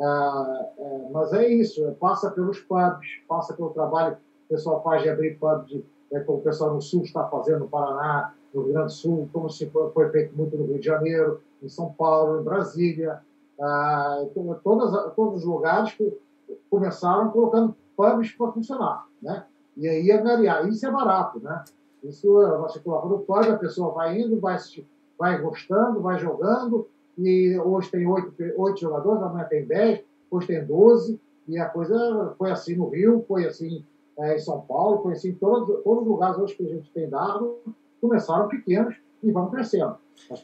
Ah, 0.00 0.66
é, 0.78 1.08
mas 1.10 1.32
é 1.34 1.46
isso, 1.46 1.86
é, 1.86 1.90
passa 1.90 2.30
pelos 2.30 2.58
pubs, 2.60 3.06
passa 3.28 3.52
pelo 3.52 3.68
trabalho 3.70 4.16
que 4.16 4.22
o 4.46 4.56
pessoal 4.56 4.82
faz 4.82 5.02
de 5.02 5.10
abrir 5.10 5.38
pubs, 5.38 5.68
de, 5.68 5.84
é, 6.10 6.20
como 6.20 6.38
o 6.38 6.42
pessoal 6.42 6.72
no 6.72 6.80
Sul 6.80 7.02
está 7.02 7.24
fazendo, 7.28 7.60
no 7.60 7.68
Paraná, 7.68 8.32
no 8.54 8.62
Rio 8.62 8.72
Grande 8.72 8.86
do 8.86 8.92
Sul, 8.92 9.28
como 9.30 9.50
se 9.50 9.68
foi, 9.68 9.90
foi 9.90 10.08
feito 10.08 10.34
muito 10.34 10.56
no 10.56 10.64
Rio 10.64 10.78
de 10.78 10.86
Janeiro, 10.86 11.42
em 11.62 11.68
São 11.68 11.92
Paulo, 11.92 12.40
em 12.40 12.44
Brasília. 12.44 13.20
Ah, 13.60 14.22
então, 14.22 14.58
todas, 14.64 15.14
todos 15.14 15.40
os 15.40 15.44
lugares 15.44 15.92
que 15.92 16.18
começaram 16.70 17.30
colocando 17.30 17.76
pubs 17.94 18.32
para 18.32 18.52
funcionar. 18.52 19.06
Né? 19.20 19.44
E 19.80 19.88
aí 19.88 20.12
avaliar. 20.12 20.68
Isso 20.68 20.86
é 20.86 20.90
barato. 20.90 21.40
Né? 21.40 21.64
Isso, 22.04 22.30
você 22.60 22.78
coloca 22.80 23.08
no 23.08 23.20
pub, 23.20 23.48
a 23.48 23.56
pessoa 23.56 23.94
vai 23.94 24.20
indo, 24.20 24.38
vai, 24.38 24.58
vai 25.18 25.40
gostando, 25.40 26.02
vai 26.02 26.18
jogando, 26.18 26.86
e 27.16 27.58
hoje 27.58 27.90
tem 27.90 28.06
oito, 28.06 28.32
oito 28.58 28.80
jogadores, 28.80 29.22
amanhã 29.22 29.46
tem 29.46 29.66
dez, 29.66 30.02
hoje 30.30 30.46
tem 30.46 30.64
doze, 30.64 31.18
e 31.48 31.58
a 31.58 31.66
coisa 31.66 32.34
foi 32.36 32.50
assim 32.50 32.76
no 32.76 32.90
Rio, 32.90 33.24
foi 33.26 33.46
assim 33.46 33.84
é, 34.18 34.36
em 34.36 34.38
São 34.38 34.60
Paulo, 34.60 35.02
foi 35.02 35.12
assim 35.12 35.30
em 35.30 35.34
todos, 35.34 35.82
todos 35.82 36.02
os 36.02 36.08
lugares 36.08 36.38
hoje 36.38 36.54
que 36.54 36.62
a 36.62 36.68
gente 36.68 36.90
tem 36.92 37.08
dado, 37.08 37.58
começaram 38.00 38.48
pequenos 38.48 38.94
e 39.22 39.32
vão 39.32 39.50
crescendo. 39.50 39.96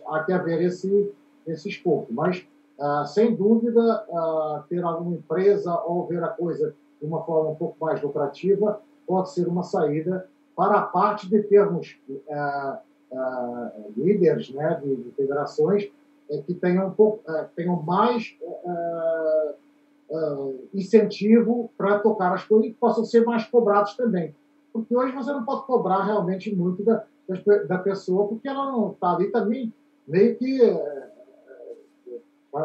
Há 0.06 0.24
que 0.24 0.32
haver 0.32 0.62
esse, 0.62 1.12
esse 1.46 1.68
esforço. 1.68 2.12
Mas, 2.12 2.46
ah, 2.80 3.04
sem 3.04 3.34
dúvida, 3.34 3.80
ah, 4.10 4.64
ter 4.68 4.82
alguma 4.82 5.16
empresa 5.16 5.78
ou 5.86 6.06
ver 6.06 6.24
a 6.24 6.28
coisa 6.28 6.74
de 7.00 7.06
uma 7.06 7.22
forma 7.22 7.50
um 7.50 7.54
pouco 7.54 7.76
mais 7.80 8.02
lucrativa 8.02 8.80
pode 9.06 9.30
ser 9.30 9.46
uma 9.46 9.62
saída 9.62 10.28
para 10.54 10.78
a 10.78 10.82
parte 10.82 11.28
de 11.28 11.42
termos 11.42 11.98
ah, 12.30 12.80
ah 13.12 13.72
líderes 13.96 14.50
né, 14.50 14.80
de, 14.82 14.96
de 14.96 15.10
federações 15.12 15.90
é, 16.30 16.38
que 16.38 16.54
tenham, 16.54 16.94
é, 17.28 17.46
tenham 17.54 17.82
mais 17.82 18.36
é, 18.44 19.54
incentivo 20.74 21.70
para 21.76 21.98
tocar 22.00 22.32
as 22.32 22.44
coisas 22.44 22.66
e 22.66 22.70
que 22.70 22.78
possam 22.78 23.04
ser 23.04 23.24
mais 23.24 23.44
cobrados 23.44 23.94
também. 23.94 24.34
Porque 24.72 24.94
hoje 24.96 25.12
você 25.12 25.32
não 25.32 25.44
pode 25.44 25.66
cobrar 25.66 26.04
realmente 26.04 26.54
muito 26.54 26.82
da, 26.82 27.04
da 27.68 27.78
pessoa, 27.78 28.28
porque 28.28 28.48
ela 28.48 28.70
não 28.72 28.92
está 28.92 29.14
ali 29.14 29.30
também 29.30 29.72
meio 30.06 30.36
que 30.36 30.60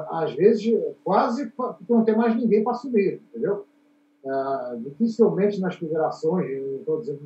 às 0.09 0.33
vezes, 0.33 0.73
quase 1.03 1.47
porque 1.49 1.83
não 1.89 2.03
tem 2.03 2.15
mais 2.15 2.35
ninguém 2.35 2.63
para 2.63 2.73
assumir, 2.73 3.21
entendeu? 3.29 3.65
Uh, 4.23 4.79
dificilmente 4.81 5.59
nas 5.59 5.75
federações, 5.75 6.45
estou 6.79 6.99
dizendo, 6.99 7.21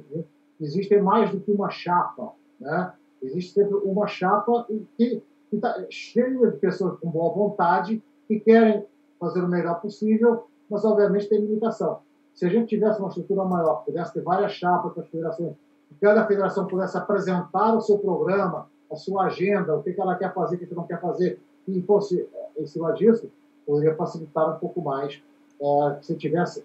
existem 0.62 1.02
mais 1.02 1.30
do 1.30 1.42
que 1.42 1.52
uma 1.52 1.70
chapa, 1.70 2.32
né? 2.60 2.94
Existe 3.22 3.54
sempre 3.54 3.76
uma 3.76 4.08
chapa 4.08 4.66
que 4.98 5.22
que 5.50 5.56
está 5.56 5.86
cheio 5.90 6.52
de 6.52 6.58
pessoas 6.58 7.00
com 7.00 7.10
boa 7.10 7.34
vontade 7.34 8.02
que 8.28 8.40
querem 8.40 8.86
fazer 9.20 9.42
o 9.42 9.48
melhor 9.48 9.80
possível, 9.80 10.46
mas 10.70 10.84
obviamente 10.84 11.30
tem 11.30 11.40
limitação. 11.40 12.00
Se 12.34 12.46
a 12.46 12.50
gente 12.50 12.68
tivesse 12.68 13.00
uma 13.00 13.08
estrutura 13.08 13.46
maior, 13.46 13.84
pudesse 13.86 14.14
ter 14.14 14.22
várias 14.22 14.52
chapas 14.52 14.94
para 14.94 15.04
as 15.04 15.10
federações, 15.10 15.54
cada 16.02 16.26
federação 16.26 16.68
pudesse 16.68 16.98
apresentar 16.98 17.76
o 17.76 17.82
seu 17.82 17.98
programa, 17.98 18.68
a 18.92 18.96
sua 18.96 19.26
agenda, 19.26 19.76
o 19.76 19.82
que 19.82 20.00
ela 20.00 20.16
quer 20.16 20.34
fazer, 20.34 20.56
o 20.56 20.60
que 20.60 20.76
não 20.76 20.86
quer 20.86 21.00
fazer, 21.00 21.40
e 21.68 21.82
fosse 21.82 22.28
em 22.58 22.66
cima 22.66 22.94
disso, 22.94 23.32
poderia 23.66 23.96
facilitar 23.96 24.56
um 24.56 24.60
pouco 24.60 24.82
mais. 24.82 25.22
É, 25.62 25.98
se 26.02 26.16
tivesse, 26.16 26.64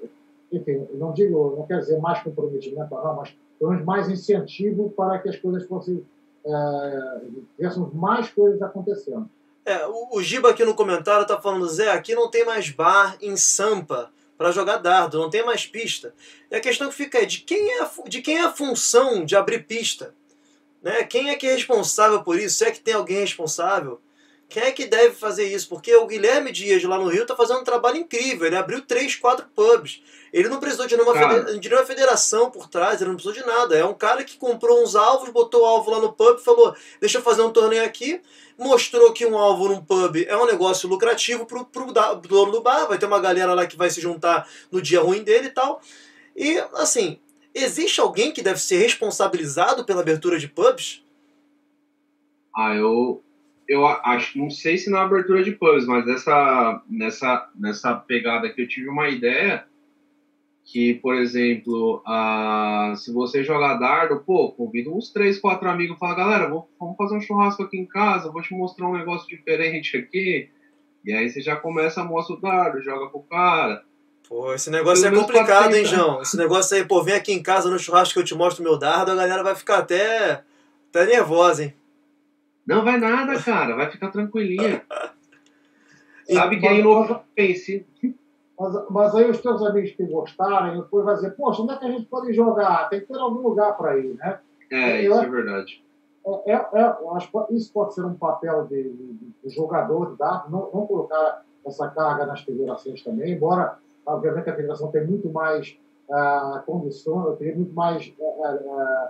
enfim, 0.52 0.86
não 0.94 1.12
digo, 1.12 1.56
não 1.56 1.66
quer 1.66 1.78
dizer 1.78 1.98
mais 1.98 2.22
comprometimento, 2.22 2.94
não, 2.94 3.16
mas 3.16 3.34
pelo 3.58 3.70
menos 3.70 3.84
mais 3.84 4.08
incentivo 4.08 4.90
para 4.90 5.18
que 5.18 5.28
as 5.28 5.36
coisas 5.36 5.66
fossem, 5.66 6.04
é, 6.44 7.70
mais 7.94 8.30
coisas 8.30 8.60
acontecendo. 8.62 9.28
É, 9.64 9.86
o, 9.86 10.16
o 10.16 10.22
Giba 10.22 10.50
aqui 10.50 10.64
no 10.64 10.74
comentário 10.74 11.22
está 11.22 11.40
falando, 11.40 11.68
Zé, 11.68 11.90
aqui 11.90 12.14
não 12.14 12.30
tem 12.30 12.44
mais 12.44 12.70
bar 12.70 13.16
em 13.20 13.36
Sampa 13.36 14.10
para 14.36 14.52
jogar 14.52 14.78
dardo, 14.78 15.18
não 15.18 15.28
tem 15.28 15.44
mais 15.44 15.66
pista. 15.66 16.14
E 16.50 16.56
a 16.56 16.60
questão 16.60 16.88
que 16.88 16.94
fica 16.94 17.18
é 17.18 17.26
de 17.26 17.40
quem 17.40 17.72
é 17.72 17.82
a, 17.82 17.90
de 18.08 18.22
quem 18.22 18.38
é 18.38 18.44
a 18.44 18.52
função 18.52 19.24
de 19.24 19.36
abrir 19.36 19.66
pista? 19.66 20.14
Né? 20.82 21.04
Quem 21.04 21.28
é 21.28 21.36
que 21.36 21.46
é 21.46 21.52
responsável 21.52 22.22
por 22.22 22.38
isso? 22.38 22.56
Se 22.56 22.64
é 22.64 22.70
que 22.70 22.80
tem 22.80 22.94
alguém 22.94 23.20
responsável? 23.20 24.00
Quem 24.50 24.64
é 24.64 24.72
que 24.72 24.84
deve 24.84 25.14
fazer 25.14 25.44
isso? 25.44 25.68
Porque 25.68 25.94
o 25.94 26.08
Guilherme 26.08 26.50
Dias 26.50 26.82
lá 26.82 26.98
no 26.98 27.06
Rio 27.06 27.22
está 27.22 27.36
fazendo 27.36 27.60
um 27.60 27.64
trabalho 27.64 27.98
incrível. 27.98 28.48
Ele 28.48 28.56
abriu 28.56 28.82
três, 28.82 29.14
quatro 29.14 29.46
pubs. 29.54 30.02
Ele 30.32 30.48
não 30.48 30.58
precisou 30.58 30.88
de 30.88 30.96
nenhuma, 30.96 31.14
federa 31.14 31.56
de 31.56 31.68
nenhuma 31.68 31.86
federação 31.86 32.50
por 32.50 32.68
trás, 32.68 33.00
ele 33.00 33.10
não 33.10 33.16
precisou 33.16 33.40
de 33.40 33.46
nada. 33.46 33.76
É 33.76 33.84
um 33.84 33.94
cara 33.94 34.24
que 34.24 34.36
comprou 34.36 34.82
uns 34.82 34.96
alvos, 34.96 35.30
botou 35.30 35.62
o 35.62 35.64
alvo 35.64 35.92
lá 35.92 36.00
no 36.00 36.12
pub, 36.12 36.40
falou: 36.40 36.74
deixa 37.00 37.18
eu 37.18 37.22
fazer 37.22 37.42
um 37.42 37.52
torneio 37.52 37.84
aqui. 37.84 38.20
Mostrou 38.58 39.12
que 39.12 39.24
um 39.24 39.38
alvo 39.38 39.68
num 39.68 39.82
pub 39.82 40.16
é 40.26 40.36
um 40.36 40.46
negócio 40.46 40.88
lucrativo 40.88 41.46
pro, 41.46 41.64
pro 41.64 41.92
dono 41.92 42.50
do 42.50 42.60
bar. 42.60 42.88
Vai 42.88 42.98
ter 42.98 43.06
uma 43.06 43.20
galera 43.20 43.54
lá 43.54 43.66
que 43.66 43.76
vai 43.76 43.88
se 43.88 44.00
juntar 44.00 44.48
no 44.70 44.82
dia 44.82 45.00
ruim 45.00 45.22
dele 45.22 45.46
e 45.46 45.50
tal. 45.50 45.80
E, 46.36 46.58
assim, 46.74 47.20
existe 47.54 48.00
alguém 48.00 48.32
que 48.32 48.42
deve 48.42 48.60
ser 48.60 48.78
responsabilizado 48.78 49.84
pela 49.84 50.00
abertura 50.00 50.38
de 50.38 50.48
pubs? 50.48 51.04
Ah, 52.54 52.74
eu, 52.74 53.22
eu 53.70 53.86
acho, 53.86 54.36
não 54.36 54.50
sei 54.50 54.76
se 54.76 54.90
na 54.90 55.02
abertura 55.02 55.44
de 55.44 55.52
pubs, 55.52 55.86
mas 55.86 56.04
nessa, 56.04 56.82
nessa, 56.90 57.48
nessa 57.54 57.94
pegada 57.94 58.50
que 58.50 58.60
eu 58.60 58.66
tive 58.66 58.88
uma 58.88 59.08
ideia 59.08 59.64
que, 60.64 60.94
por 60.94 61.14
exemplo, 61.14 62.02
uh, 62.04 62.96
se 62.96 63.12
você 63.12 63.44
jogar 63.44 63.74
dardo, 63.74 64.24
pô, 64.26 64.50
convida 64.50 64.90
uns 64.90 65.12
três, 65.12 65.38
quatro 65.38 65.68
amigos 65.68 65.96
e 65.96 66.00
fala, 66.00 66.16
galera, 66.16 66.48
vou, 66.48 66.68
vamos 66.80 66.96
fazer 66.96 67.16
um 67.16 67.20
churrasco 67.20 67.62
aqui 67.62 67.78
em 67.78 67.86
casa, 67.86 68.32
vou 68.32 68.42
te 68.42 68.52
mostrar 68.54 68.88
um 68.88 68.98
negócio 68.98 69.28
diferente 69.28 69.96
aqui. 69.96 70.48
E 71.04 71.12
aí 71.12 71.30
você 71.30 71.40
já 71.40 71.54
começa 71.54 72.00
a 72.00 72.04
mostrar 72.04 72.34
o 72.34 72.40
dardo, 72.40 72.82
joga 72.82 73.08
pro 73.08 73.20
cara. 73.20 73.84
Pô, 74.28 74.52
esse 74.52 74.68
negócio 74.68 75.06
é 75.06 75.12
complicado, 75.12 75.76
hein, 75.76 75.84
João? 75.84 76.22
Esse 76.22 76.36
negócio 76.36 76.76
aí, 76.76 76.84
pô, 76.84 77.04
vem 77.04 77.14
aqui 77.14 77.32
em 77.32 77.42
casa 77.42 77.70
no 77.70 77.78
churrasco 77.78 78.14
que 78.14 78.20
eu 78.20 78.24
te 78.24 78.34
mostro 78.34 78.64
meu 78.64 78.76
dardo, 78.76 79.12
a 79.12 79.16
galera 79.16 79.44
vai 79.44 79.54
ficar 79.54 79.78
até, 79.78 80.42
até 80.88 81.06
nervosa, 81.06 81.64
hein? 81.64 81.74
Não 82.66 82.84
vai 82.84 82.98
nada, 82.98 83.40
cara. 83.42 83.74
Vai 83.76 83.90
ficar 83.90 84.10
tranquilinha. 84.10 84.82
Sabe 86.32 86.60
que 86.60 86.66
aí 86.66 86.82
não 86.82 87.22
pense. 87.34 87.86
Mas, 88.58 88.90
mas 88.90 89.14
aí 89.14 89.30
os 89.30 89.40
teus 89.40 89.62
amigos 89.62 89.92
que 89.92 90.04
gostarem, 90.04 90.80
depois 90.80 91.04
vai 91.04 91.14
dizer, 91.14 91.30
poxa, 91.30 91.62
onde 91.62 91.72
é 91.72 91.76
que 91.76 91.86
a 91.86 91.90
gente 91.90 92.06
pode 92.06 92.32
jogar? 92.32 92.88
Tem 92.88 93.00
que 93.00 93.06
ter 93.06 93.18
algum 93.18 93.40
lugar 93.40 93.76
para 93.76 93.96
ir, 93.98 94.14
né? 94.16 94.38
É, 94.70 95.04
eu, 95.04 95.12
isso 95.12 95.22
é 95.22 95.28
verdade. 95.28 95.84
É, 96.46 96.52
é, 96.52 96.54
é, 96.54 96.94
acho 97.16 97.30
que 97.30 97.54
isso 97.54 97.72
pode 97.72 97.94
ser 97.94 98.04
um 98.04 98.14
papel 98.14 98.66
de, 98.66 98.82
de, 98.82 99.14
de 99.42 99.48
jogador 99.48 100.12
de 100.12 100.18
dados, 100.18 100.50
não, 100.50 100.70
não, 100.72 100.86
colocar 100.86 101.42
essa 101.66 101.88
carga 101.88 102.26
nas 102.26 102.42
federações 102.42 103.02
também, 103.02 103.32
embora, 103.32 103.78
obviamente, 104.04 104.50
a 104.50 104.54
federação 104.54 104.90
tem 104.90 105.06
muito 105.06 105.30
mais 105.30 105.78
uh, 106.08 106.62
condições, 106.66 107.38
tem 107.38 107.56
muito 107.56 107.72
mais 107.74 108.12
uh, 108.18 109.08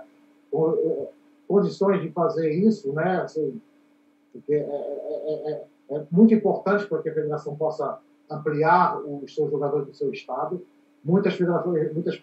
uh, 0.53 1.07
condições 1.51 2.01
de 2.01 2.09
fazer 2.11 2.49
isso, 2.49 2.93
né? 2.93 3.21
Assim, 3.21 3.59
porque 4.31 4.53
é, 4.53 4.57
é, 4.57 5.51
é, 5.51 5.65
é, 5.91 6.03
muito 6.09 6.33
importante 6.33 6.87
para 6.87 7.01
que 7.01 7.09
a 7.09 7.13
federação 7.13 7.57
possa 7.57 7.99
ampliar 8.29 8.97
os 9.01 9.35
seus 9.35 9.51
jogadores 9.51 9.85
do 9.85 9.93
seu 9.93 10.09
estado. 10.13 10.65
Muitas 11.03 11.33
federações 11.33 11.93
muitas, 11.93 12.17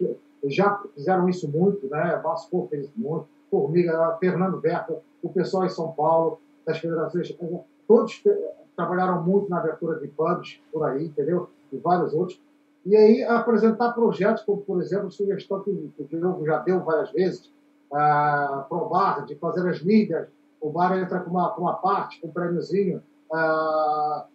já 0.45 0.81
fizeram 0.95 1.29
isso 1.29 1.47
muito, 1.47 1.87
né? 1.87 2.19
Vasco 2.23 2.67
fez 2.71 2.89
muito, 2.95 3.27
Formiga, 3.51 4.17
Fernando 4.19 4.59
Verta, 4.59 4.99
o 5.21 5.29
pessoal 5.29 5.65
em 5.65 5.69
São 5.69 5.91
Paulo, 5.91 6.39
das 6.65 6.79
federações, 6.79 7.37
todos 7.87 8.23
trabalharam 8.75 9.21
muito 9.23 9.47
na 9.49 9.59
abertura 9.59 9.99
de 9.99 10.07
pubs 10.07 10.59
por 10.71 10.83
aí, 10.85 11.05
entendeu? 11.05 11.49
E 11.71 11.77
vários 11.77 12.13
outros. 12.13 12.41
E 12.85 12.95
aí 12.95 13.23
apresentar 13.23 13.91
projetos 13.93 14.41
como, 14.43 14.61
por 14.61 14.81
exemplo, 14.81 15.11
sugestão 15.11 15.61
que 15.61 15.69
o 15.69 16.05
Diogo 16.05 16.45
já 16.45 16.59
deu 16.59 16.79
várias 16.79 17.11
vezes, 17.11 17.51
ah, 17.93 18.67
bar, 18.89 19.25
de 19.25 19.35
fazer 19.35 19.67
as 19.67 19.81
mídias, 19.81 20.27
o 20.61 20.69
bar 20.69 20.97
entra 20.97 21.19
com 21.19 21.29
uma, 21.31 21.49
com 21.51 21.61
uma 21.61 21.75
parte, 21.75 22.19
com 22.21 22.27
um 22.27 22.31
prêmiozinho, 22.31 23.01
ah, 23.33 24.25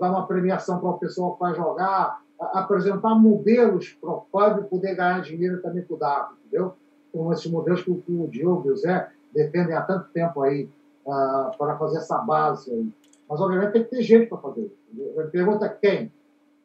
dar 0.00 0.10
uma 0.10 0.26
premiação 0.26 0.78
para 0.80 0.90
o 0.90 0.98
pessoal 0.98 1.34
que 1.34 1.40
vai 1.40 1.54
jogar, 1.54 2.22
apresentar 2.38 3.14
modelos 3.14 3.96
para 4.00 4.10
o 4.10 4.20
pub 4.20 4.68
poder 4.68 4.94
ganhar 4.94 5.20
dinheiro 5.22 5.60
também 5.60 5.82
com 5.82 5.94
o 5.94 5.98
dado, 5.98 6.34
entendeu? 6.40 6.74
Como 7.12 7.32
esses 7.32 7.50
modelos 7.50 7.82
que, 7.82 7.92
que 7.92 8.12
o 8.12 8.28
Diogo 8.28 8.68
e 8.68 8.72
o 8.72 8.76
Zé 8.76 9.10
defendem 9.34 9.74
há 9.74 9.82
tanto 9.82 10.08
tempo 10.10 10.42
aí 10.42 10.68
ah, 11.06 11.50
para 11.58 11.76
fazer 11.76 11.98
essa 11.98 12.18
base 12.18 12.70
aí. 12.70 12.88
Mas, 13.28 13.40
obviamente, 13.40 13.72
tem 13.72 13.84
que 13.84 13.90
ter 13.90 14.02
gente 14.02 14.28
para 14.28 14.38
fazer. 14.38 14.72
A 15.18 15.22
pergunta 15.24 15.66
é 15.66 15.68
quem? 15.68 16.12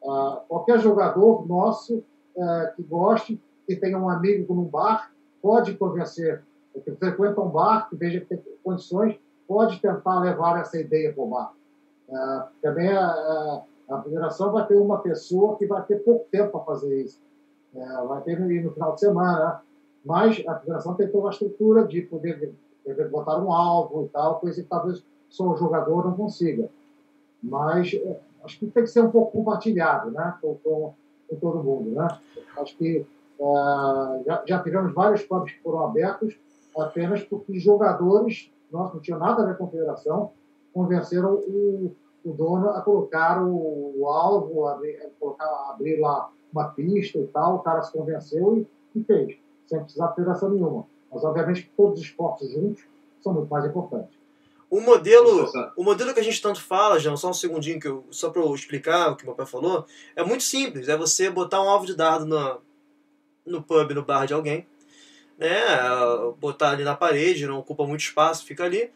Ah, 0.06 0.40
qualquer 0.48 0.78
jogador 0.78 1.46
nosso 1.46 2.02
eh, 2.36 2.72
que 2.74 2.82
goste, 2.82 3.40
que 3.64 3.76
tenha 3.76 3.96
um 3.96 4.10
amigo 4.10 4.52
no 4.54 4.64
bar, 4.64 5.12
pode 5.44 5.74
convencer, 5.74 6.42
que 6.72 6.90
frequenta 6.92 7.38
um 7.38 7.50
bar, 7.50 7.86
que 7.90 7.96
veja 7.96 8.18
que 8.20 8.26
tem 8.28 8.42
condições, 8.64 9.14
pode 9.46 9.78
tentar 9.78 10.20
levar 10.20 10.58
essa 10.58 10.80
ideia 10.80 11.12
para 11.12 11.22
o 11.22 11.26
bar. 11.28 11.52
É, 12.08 12.42
também 12.62 12.88
a, 12.88 13.62
a, 13.90 14.02
federação 14.02 14.50
vai 14.50 14.66
ter 14.66 14.76
uma 14.76 15.00
pessoa 15.00 15.56
que 15.58 15.66
vai 15.66 15.82
ter 15.82 16.02
pouco 16.02 16.26
tempo 16.30 16.50
para 16.50 16.60
fazer 16.64 17.02
isso. 17.02 17.20
É, 17.74 18.06
vai 18.06 18.22
ter 18.22 18.40
no, 18.40 18.48
no 18.48 18.72
final 18.72 18.94
de 18.94 19.00
semana, 19.00 19.60
mas 20.02 20.42
a 20.48 20.58
federação 20.60 20.94
tem 20.94 21.08
toda 21.08 21.24
uma 21.24 21.30
estrutura 21.30 21.86
de 21.86 22.00
poder, 22.00 22.54
botar 23.10 23.38
um 23.38 23.52
alvo 23.52 24.06
e 24.06 24.08
tal, 24.08 24.40
coisa 24.40 24.62
que 24.62 24.68
talvez 24.68 25.04
só 25.28 25.46
o 25.46 25.56
jogador 25.58 26.06
não 26.06 26.16
consiga. 26.16 26.70
Mas 27.42 27.92
é, 27.92 28.18
acho 28.42 28.58
que 28.58 28.66
tem 28.66 28.82
que 28.82 28.90
ser 28.90 29.02
um 29.02 29.10
pouco 29.10 29.32
compartilhado 29.32 30.10
né, 30.10 30.38
com, 30.40 30.54
com, 30.64 30.94
com 31.28 31.36
todo 31.36 31.62
mundo. 31.62 31.90
Né? 31.90 32.08
Acho 32.56 32.74
que 32.78 33.06
Uh, 33.38 34.22
já, 34.24 34.42
já, 34.46 34.62
tivemos 34.62 34.94
vários 34.94 35.22
pubs 35.22 35.52
que 35.52 35.60
foram 35.60 35.84
abertos 35.84 36.36
apenas 36.76 37.22
porque 37.22 37.58
jogadores, 37.58 38.50
nós 38.70 38.92
não 38.92 39.00
tinha 39.00 39.18
nada 39.18 39.42
a 39.42 39.46
ver 39.46 39.56
com 39.56 39.64
a 39.64 39.68
federação, 39.68 40.30
convenceram 40.72 41.34
o, 41.34 41.94
o 42.24 42.32
dono 42.32 42.70
a 42.70 42.80
colocar 42.80 43.42
o, 43.42 43.94
o 44.00 44.08
alvo, 44.08 44.66
a, 44.66 44.74
a 44.74 45.10
colocar, 45.18 45.44
a 45.44 45.70
abrir 45.70 46.00
lá 46.00 46.30
uma 46.52 46.68
pista 46.68 47.18
e 47.18 47.26
tal, 47.26 47.56
o 47.56 47.58
cara 47.60 47.82
se 47.82 47.92
convenceu 47.92 48.58
e, 48.58 48.98
e 48.98 49.04
fez, 49.04 49.36
sem 49.66 49.80
precisar 49.80 50.08
de 50.08 50.14
federação 50.14 50.50
nenhuma. 50.50 50.86
Mas, 51.12 51.24
obviamente, 51.24 51.70
todos 51.76 52.00
os 52.00 52.06
esportes 52.06 52.50
juntos 52.50 52.84
são 53.22 53.32
muito 53.32 53.48
mais 53.48 53.64
importantes. 53.64 54.16
O 54.70 54.80
modelo, 54.80 55.48
o 55.76 55.84
modelo 55.84 56.12
que 56.12 56.18
a 56.18 56.24
gente 56.24 56.42
tanto 56.42 56.60
fala, 56.60 56.98
João, 56.98 57.16
só 57.16 57.30
um 57.30 57.34
segundinho, 57.34 57.78
que 57.78 57.86
eu, 57.86 58.04
só 58.10 58.30
para 58.30 58.42
eu 58.42 58.52
explicar 58.54 59.12
o 59.12 59.16
que 59.16 59.24
meu 59.24 59.34
pai 59.34 59.46
falou, 59.46 59.84
é 60.16 60.24
muito 60.24 60.42
simples. 60.42 60.88
É 60.88 60.96
você 60.96 61.30
botar 61.30 61.62
um 61.62 61.68
alvo 61.68 61.86
de 61.86 61.94
dardo 61.94 62.26
na, 62.26 62.58
no 63.46 63.62
pub, 63.62 63.90
no 63.92 64.02
bar 64.02 64.26
de 64.26 64.34
alguém, 64.34 64.66
né? 65.38 65.60
Botar 66.38 66.70
ali 66.70 66.84
na 66.84 66.94
parede, 66.94 67.46
não 67.46 67.58
ocupa 67.58 67.86
muito 67.86 68.00
espaço, 68.00 68.44
fica 68.44 68.64
ali. 68.64 68.90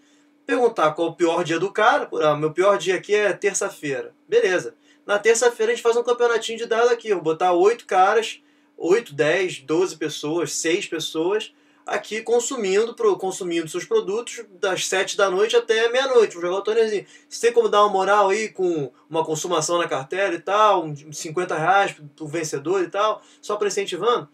Perguntar 0.46 0.92
qual 0.92 1.08
o 1.08 1.14
pior 1.14 1.44
dia 1.44 1.58
do 1.58 1.70
cara. 1.70 2.08
Ah, 2.22 2.34
meu 2.34 2.52
pior 2.52 2.78
dia 2.78 2.94
aqui 2.96 3.14
é 3.14 3.32
terça-feira. 3.32 4.14
Beleza. 4.26 4.74
Na 5.04 5.18
terça-feira 5.18 5.72
a 5.72 5.74
gente 5.74 5.82
faz 5.82 5.96
um 5.96 6.02
campeonatinho 6.02 6.58
de 6.58 6.66
dado 6.66 6.88
aqui. 6.90 7.12
Vou 7.12 7.22
botar 7.22 7.52
oito 7.52 7.86
caras, 7.86 8.40
oito, 8.76 9.14
dez, 9.14 9.60
doze 9.60 9.96
pessoas, 9.96 10.52
seis 10.52 10.86
pessoas 10.86 11.52
aqui 11.88 12.22
consumindo, 12.22 12.94
consumindo 13.16 13.68
seus 13.68 13.84
produtos 13.84 14.44
das 14.60 14.86
7 14.86 15.16
da 15.16 15.30
noite 15.30 15.56
até 15.56 15.88
meia-noite. 15.88 16.34
Vou 16.34 16.42
jogar 16.42 16.58
o 16.58 16.62
torneizinho. 16.62 17.06
Você 17.28 17.46
tem 17.46 17.52
como 17.52 17.68
dar 17.68 17.82
uma 17.82 17.92
moral 17.92 18.28
aí 18.28 18.48
com 18.50 18.92
uma 19.08 19.24
consumação 19.24 19.78
na 19.78 19.88
cartela 19.88 20.34
e 20.34 20.40
tal, 20.40 20.84
uns 20.84 21.04
50 21.16 21.56
reais 21.56 21.96
pro 22.14 22.26
vencedor 22.26 22.82
e 22.82 22.88
tal, 22.88 23.22
só 23.40 23.56
para 23.56 23.68
incentivando? 23.68 24.28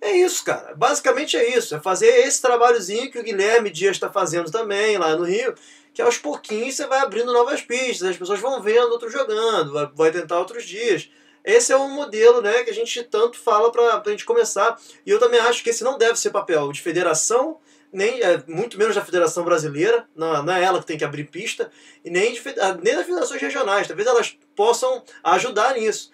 É 0.00 0.12
isso, 0.16 0.44
cara. 0.44 0.74
Basicamente 0.74 1.36
é 1.36 1.56
isso. 1.56 1.74
É 1.74 1.80
fazer 1.80 2.06
esse 2.06 2.40
trabalhozinho 2.40 3.10
que 3.10 3.18
o 3.18 3.22
Guilherme 3.22 3.70
Dias 3.70 3.96
está 3.96 4.10
fazendo 4.10 4.50
também 4.50 4.96
lá 4.96 5.16
no 5.16 5.24
Rio, 5.24 5.54
que 5.92 6.02
aos 6.02 6.18
pouquinhos 6.18 6.76
você 6.76 6.86
vai 6.86 7.00
abrindo 7.00 7.32
novas 7.32 7.62
pistas, 7.62 8.10
as 8.10 8.16
pessoas 8.16 8.40
vão 8.40 8.60
vendo 8.62 8.90
outros 8.90 9.12
jogando, 9.12 9.92
vai 9.94 10.10
tentar 10.10 10.38
outros 10.38 10.64
dias. 10.64 11.08
Esse 11.44 11.72
é 11.72 11.76
um 11.76 11.90
modelo 11.90 12.40
né, 12.40 12.62
que 12.62 12.70
a 12.70 12.74
gente 12.74 13.02
tanto 13.02 13.38
fala 13.38 13.70
para 13.70 14.02
a 14.04 14.10
gente 14.10 14.24
começar. 14.24 14.80
E 15.04 15.10
eu 15.10 15.18
também 15.18 15.40
acho 15.40 15.62
que 15.62 15.70
esse 15.70 15.84
não 15.84 15.98
deve 15.98 16.18
ser 16.18 16.30
papel 16.30 16.72
de 16.72 16.80
federação, 16.80 17.58
nem 17.92 18.20
é, 18.22 18.42
muito 18.48 18.78
menos 18.78 18.94
da 18.94 19.04
Federação 19.04 19.44
Brasileira, 19.44 20.08
não, 20.16 20.42
não, 20.42 20.54
é 20.54 20.64
ela 20.64 20.80
que 20.80 20.86
tem 20.86 20.98
que 20.98 21.04
abrir 21.04 21.24
pista, 21.24 21.70
e 22.04 22.10
nem, 22.10 22.32
de, 22.32 22.42
ah, 22.60 22.76
nem 22.82 22.96
das 22.96 23.06
federações 23.06 23.40
regionais. 23.40 23.86
Talvez 23.86 24.08
elas 24.08 24.36
possam 24.56 25.04
ajudar 25.22 25.74
nisso. 25.74 26.10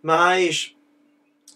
Mas 0.00 0.76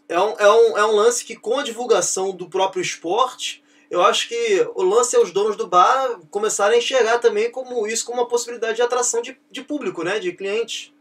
é 0.09 0.19
um, 0.19 0.35
é, 0.39 0.51
um, 0.51 0.79
é 0.79 0.85
um 0.87 0.97
lance 0.97 1.25
que, 1.25 1.37
com 1.37 1.59
a 1.59 1.63
divulgação 1.63 2.35
do 2.35 2.49
próprio 2.49 2.83
esporte, 2.83 3.63
eu 3.91 4.03
acho 4.03 4.29
que 4.29 4.69
o 4.75 4.83
lance 4.83 5.15
é 5.15 5.19
os 5.19 5.31
donos 5.31 5.57
do 5.57 5.67
bar 5.67 6.19
começarem 6.31 6.77
a 6.77 6.79
enxergar 6.79 7.19
também 7.19 7.51
como 7.51 7.87
isso 7.87 8.05
como 8.05 8.21
uma 8.21 8.29
possibilidade 8.29 8.77
de 8.77 8.83
atração 8.83 9.23
de, 9.23 9.39
de 9.51 9.63
público, 9.63 10.03
né? 10.03 10.19
De 10.19 10.33
clientes. 10.33 10.93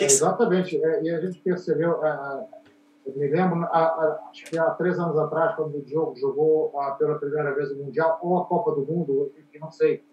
É, 0.00 0.04
exatamente. 0.04 0.82
É, 0.82 1.02
e 1.02 1.10
a 1.10 1.20
gente 1.20 1.40
percebeu, 1.40 2.04
é, 2.04 2.46
eu 3.06 3.16
me 3.16 3.26
lembro, 3.26 3.64
acho 3.64 4.44
que 4.44 4.58
há 4.58 4.70
três 4.70 4.98
anos 4.98 5.18
atrás, 5.18 5.56
quando 5.56 5.76
o 5.76 5.82
Diogo 5.82 6.16
jogou 6.16 6.72
pela 6.98 7.18
primeira 7.18 7.54
vez 7.54 7.70
o 7.72 7.76
Mundial, 7.76 8.18
ou 8.22 8.38
a 8.38 8.44
Copa 8.44 8.72
do 8.72 8.82
Mundo, 8.82 9.32
não 9.60 9.70
sei, 9.70 10.04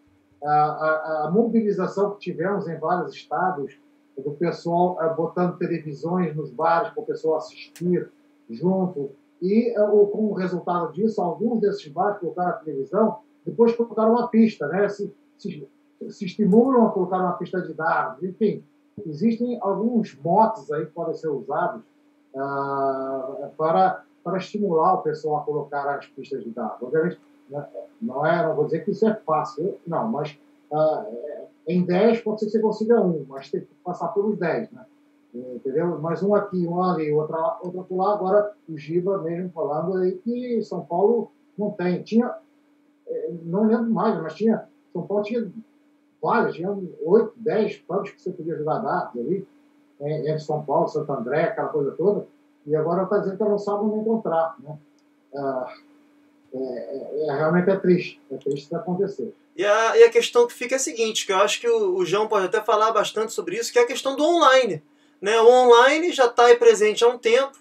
a, 0.44 1.26
a 1.26 1.32
mobilização 1.32 2.12
que 2.12 2.20
tivemos 2.20 2.68
em 2.68 2.78
vários 2.78 3.14
estados, 3.14 3.78
do 4.18 4.32
pessoal 4.32 4.98
botando 5.18 5.58
televisões 5.58 6.34
nos 6.34 6.50
bares 6.50 6.90
para 6.94 7.04
o 7.04 7.06
pessoal 7.06 7.36
assistir 7.36 8.10
junto, 8.50 9.12
e 9.42 9.74
com 9.74 10.28
o 10.30 10.34
resultado 10.34 10.94
disso, 10.94 11.22
alguns 11.22 11.60
desses 11.60 11.86
bares 11.90 12.20
colocaram 12.20 12.52
a 12.52 12.54
televisão, 12.54 13.18
depois 13.46 13.76
colocaram 13.76 14.14
uma 14.14 14.30
pista, 14.30 14.70
né? 14.70 14.88
se, 14.88 15.14
se, 15.38 15.68
se 16.08 16.26
estimulam 16.26 16.88
a 16.88 16.92
colocar 16.92 17.18
uma 17.18 17.34
pista 17.34 17.62
de 17.62 17.74
dados, 17.74 18.24
enfim 18.24 18.64
existem 19.06 19.60
alguns 19.62 20.18
motos 20.24 20.72
aí 20.72 20.86
que 20.86 20.92
podem 20.92 21.14
ser 21.16 21.30
usados 21.30 21.82
uh, 22.34 23.50
para, 23.58 24.04
para 24.24 24.38
estimular 24.38 24.94
o 24.96 25.02
pessoal 25.02 25.38
a 25.38 25.44
colocar 25.44 25.88
as 25.96 26.06
pistas 26.08 26.44
de 26.44 26.52
dados. 26.52 26.82
Obviamente, 26.82 27.20
né, 27.50 27.66
não, 28.02 28.26
é, 28.26 28.46
não 28.46 28.56
vou 28.56 28.66
dizer 28.66 28.86
que 28.86 28.92
isso 28.92 29.08
é 29.08 29.14
fácil, 29.14 29.78
não, 29.86 30.08
mas 30.08 30.38
uh, 30.72 31.48
em 31.68 31.84
10 31.84 32.22
pode 32.22 32.40
ser 32.40 32.46
que 32.46 32.52
você 32.54 32.60
consiga 32.60 33.02
um, 33.02 33.26
mas 33.28 33.50
tem 33.50 33.62
que 33.62 33.68
passar 33.84 34.10
pelos 34.10 34.38
10, 34.38 34.72
né? 34.72 34.86
Entendeu? 35.34 36.00
Mais 36.00 36.24
um 36.24 36.34
aqui, 36.34 36.66
um 36.66 36.82
ali, 36.82 37.12
outra, 37.12 37.60
outra 37.62 37.86
lá. 37.90 38.14
Agora, 38.14 38.54
o 38.70 38.78
Giba 38.78 39.18
mesmo 39.18 39.50
falando 39.50 39.98
aí 39.98 40.14
que 40.14 40.62
São 40.62 40.86
Paulo 40.86 41.30
não 41.58 41.72
tem. 41.72 42.02
Tinha, 42.04 42.34
eh, 43.06 43.32
não 43.44 43.68
lembro 43.68 43.92
mais, 43.92 44.22
mas 44.22 44.34
tinha, 44.36 44.64
São 44.94 45.06
Paulo 45.06 45.24
tinha 45.24 45.52
vários, 46.26 46.56
tinha 46.56 46.76
oito, 47.04 47.34
dez 47.36 47.78
pubs 47.78 48.12
que 48.12 48.22
você 48.22 48.32
podia 48.32 48.58
jogar 48.58 48.80
dados 48.80 49.22
ali, 49.22 49.48
entre 50.02 50.40
São 50.40 50.66
Paulo, 50.66 50.88
Santo 50.88 51.12
André, 51.12 51.44
aquela 51.44 51.70
coisa 51.70 51.92
toda, 51.92 52.28
e 52.66 52.76
agora 52.76 53.04
está 53.04 53.20
dizendo 53.20 53.38
que 53.38 53.44
não 53.44 53.60
sabe 53.60 53.86
onde 53.86 54.00
encontrar. 54.00 54.56
Né? 54.60 54.76
Ah, 55.36 55.74
é, 56.54 56.58
é, 56.58 57.28
é, 57.28 57.36
realmente 57.38 57.70
é 57.70 57.76
triste, 57.78 58.20
é 58.32 58.38
triste 58.38 58.66
isso 58.66 58.76
acontecer. 58.76 59.34
E 59.56 59.64
a, 59.64 59.98
e 59.98 60.04
a 60.04 60.10
questão 60.10 60.48
que 60.48 60.54
fica 60.54 60.76
é 60.76 60.78
a 60.78 60.80
seguinte, 60.80 61.26
que 61.26 61.32
eu 61.32 61.38
acho 61.38 61.62
que 61.62 61.70
o, 61.70 61.96
o 61.96 62.06
João 62.06 62.28
pode 62.28 62.46
até 62.48 62.60
falar 62.60 62.92
bastante 62.92 63.32
sobre 63.32 63.58
isso, 63.58 63.72
que 63.72 63.80
é 63.80 63.84
a 63.84 63.88
questão 63.88 64.16
do 64.16 64.24
online. 64.24 64.84
Né? 65.22 65.40
O 65.40 65.48
online 65.48 66.12
já 66.12 66.26
está 66.26 66.46
aí 66.46 66.56
presente 66.56 67.04
há 67.04 67.08
um 67.08 67.18
tempo, 67.18 67.58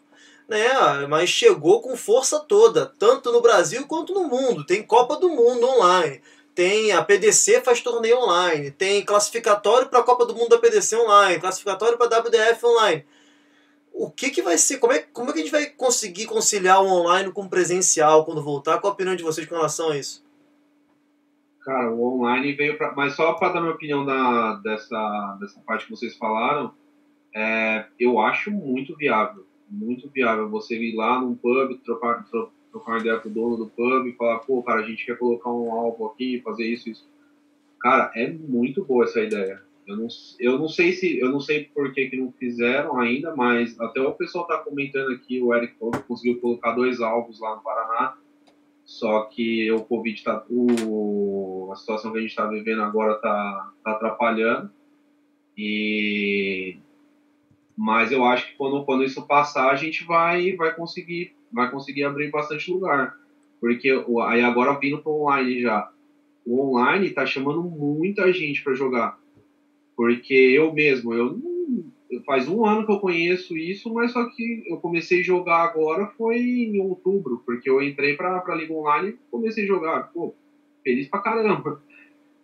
né? 0.49 1.07
mas 1.09 1.29
chegou 1.29 1.83
com 1.83 1.97
força 1.97 2.41
toda, 2.41 2.87
tanto 2.99 3.31
no 3.31 3.43
Brasil 3.43 3.87
quanto 3.87 4.15
no 4.15 4.25
mundo. 4.25 4.65
Tem 4.65 4.83
Copa 4.83 5.17
do 5.17 5.29
Mundo 5.29 5.69
online 5.69 6.21
tem 6.55 6.93
a 6.93 7.03
PDC 7.03 7.63
faz 7.63 7.81
torneio 7.81 8.19
online, 8.19 8.71
tem 8.71 9.05
classificatório 9.05 9.89
para 9.89 10.01
a 10.01 10.03
Copa 10.05 10.25
do 10.25 10.35
Mundo 10.35 10.51
da 10.51 10.59
PDC 10.59 10.97
online, 10.97 11.41
classificatório 11.41 11.99
para 11.99 12.17
a 12.17 12.21
WDF 12.21 12.65
online. 12.65 13.05
O 13.93 14.11
que, 14.11 14.31
que 14.31 14.43
vai 14.43 14.57
ser? 14.57 14.79
Como 14.79 14.93
é, 14.93 15.01
como 15.01 15.31
é 15.31 15.33
que 15.33 15.39
a 15.41 15.43
gente 15.43 15.53
vai 15.53 15.67
conseguir 15.67 16.27
conciliar 16.27 16.83
o 16.83 16.87
online 16.87 17.33
com 17.33 17.43
o 17.43 17.49
presencial 17.49 18.25
quando 18.25 18.43
voltar? 18.43 18.79
Qual 18.79 18.91
a 18.91 18.95
opinião 18.95 19.15
de 19.15 19.23
vocês 19.23 19.47
com 19.47 19.55
relação 19.55 19.91
a 19.91 19.99
isso? 19.99 20.25
Cara, 21.61 21.93
o 21.93 22.21
online 22.21 22.53
veio 22.55 22.77
para. 22.77 22.93
Mas 22.95 23.15
só 23.15 23.35
para 23.35 23.53
dar 23.53 23.61
minha 23.61 23.73
opinião 23.73 24.05
da, 24.05 24.57
dessa, 24.57 25.39
dessa 25.41 25.61
parte 25.61 25.87
que 25.87 25.93
vocês 25.93 26.17
falaram, 26.17 26.73
é, 27.35 27.87
eu 27.99 28.19
acho 28.19 28.51
muito 28.51 28.97
viável. 28.97 29.47
Muito 29.71 30.09
viável 30.11 30.49
você 30.49 30.77
ir 30.77 30.95
lá 30.95 31.21
num 31.21 31.35
pub, 31.35 31.79
trocar, 31.85 32.25
trocar 32.25 32.53
trocar 32.75 32.93
uma 32.93 32.99
ideia 32.99 33.21
com 33.21 33.29
o 33.29 33.33
dono 33.33 33.57
do 33.57 33.67
pub 33.69 34.07
e 34.07 34.17
falar, 34.17 34.41
pô, 34.41 34.61
cara, 34.63 34.81
a 34.81 34.87
gente 34.87 35.07
quer 35.07 35.17
colocar 35.17 35.51
um 35.51 35.71
alvo 35.71 36.07
aqui, 36.07 36.41
fazer 36.43 36.65
isso, 36.65 36.91
isso. 36.91 37.09
Cara, 37.81 38.11
é 38.17 38.29
muito 38.29 38.85
boa 38.85 39.05
essa 39.05 39.21
ideia. 39.21 39.63
Eu 39.87 39.97
não, 39.97 40.09
eu 40.41 40.59
não 40.59 40.69
sei 40.69 40.93
se 40.93 41.19
eu 41.19 41.31
não 41.31 41.39
sei 41.39 41.65
por 41.65 41.93
que, 41.93 42.09
que 42.09 42.17
não 42.17 42.33
fizeram 42.33 42.99
ainda, 42.99 43.37
mas 43.37 43.79
até 43.79 44.01
o 44.01 44.15
pessoal 44.15 44.47
tá 44.47 44.59
comentando 44.59 45.13
aqui, 45.13 45.41
o 45.41 45.55
Eric 45.55 45.75
conseguiu 46.09 46.41
colocar 46.41 46.73
dois 46.73 47.01
alvos 47.01 47.39
lá 47.39 47.55
no 47.55 47.63
Paraná. 47.63 48.17
Só 48.85 49.23
que 49.25 49.71
o 49.71 49.85
Covid 49.85 50.23
tá. 50.25 50.45
O, 50.51 51.71
a 51.73 51.77
situação 51.77 52.13
que 52.13 52.19
a 52.19 52.21
gente 52.21 52.31
está 52.31 52.47
vivendo 52.47 52.83
agora 52.83 53.15
tá, 53.17 53.73
tá 53.83 53.93
atrapalhando. 53.93 54.71
E 55.57 56.79
mas 57.77 58.13
eu 58.13 58.25
acho 58.25 58.49
que 58.49 58.57
quando, 58.57 58.85
quando 58.85 59.05
isso 59.05 59.27
passar, 59.27 59.71
a 59.71 59.77
gente 59.77 60.05
vai, 60.05 60.55
vai 60.55 60.75
conseguir 60.75 61.35
vai 61.55 61.71
conseguir 61.71 62.05
abrir 62.05 62.31
bastante 62.31 62.71
lugar. 62.71 63.17
Porque 63.61 63.91
aí 64.27 64.43
agora 64.43 64.79
vindo 64.79 64.99
para 64.99 65.13
online 65.13 65.63
já. 65.63 65.91
O 66.45 66.61
online 66.61 67.11
tá 67.11 67.25
chamando 67.25 67.63
muita 67.63 68.31
gente 68.33 68.63
para 68.63 68.75
jogar. 68.75 69.19
Porque 69.97 70.35
eu 70.35 70.73
mesmo, 70.73 71.15
eu 71.15 71.41
faz 72.27 72.49
um 72.49 72.65
ano 72.65 72.85
que 72.85 72.93
eu 72.93 73.01
conheço 73.01 73.57
isso, 73.57 73.93
mas 73.93 74.13
só 74.13 74.29
que 74.29 74.65
eu 74.67 74.77
comecei 74.79 75.21
a 75.21 75.25
jogar 75.25 75.65
agora 75.65 76.07
foi 76.19 76.39
em 76.39 76.81
outubro, 76.81 77.43
porque 77.45 77.69
eu 77.69 77.83
entrei 77.83 78.15
para 78.15 78.43
a 78.47 78.55
Liga 78.55 78.73
Online 78.73 79.11
e 79.11 79.19
comecei 79.31 79.65
a 79.65 79.67
jogar. 79.67 80.13
Pô, 80.13 80.35
feliz 80.83 81.09
pra 81.09 81.21
caramba. 81.21 81.83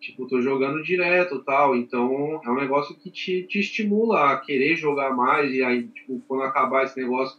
Tipo, 0.01 0.27
tô 0.27 0.41
jogando 0.41 0.83
direto 0.83 1.45
tal. 1.45 1.77
Então 1.77 2.41
é 2.43 2.49
um 2.49 2.55
negócio 2.55 2.97
que 2.97 3.11
te, 3.11 3.43
te 3.43 3.59
estimula 3.59 4.33
a 4.33 4.39
querer 4.39 4.75
jogar 4.75 5.15
mais. 5.15 5.53
E 5.53 5.63
aí, 5.63 5.89
tipo, 5.89 6.23
quando 6.27 6.43
acabar 6.43 6.85
esse 6.85 6.99
negócio 6.99 7.39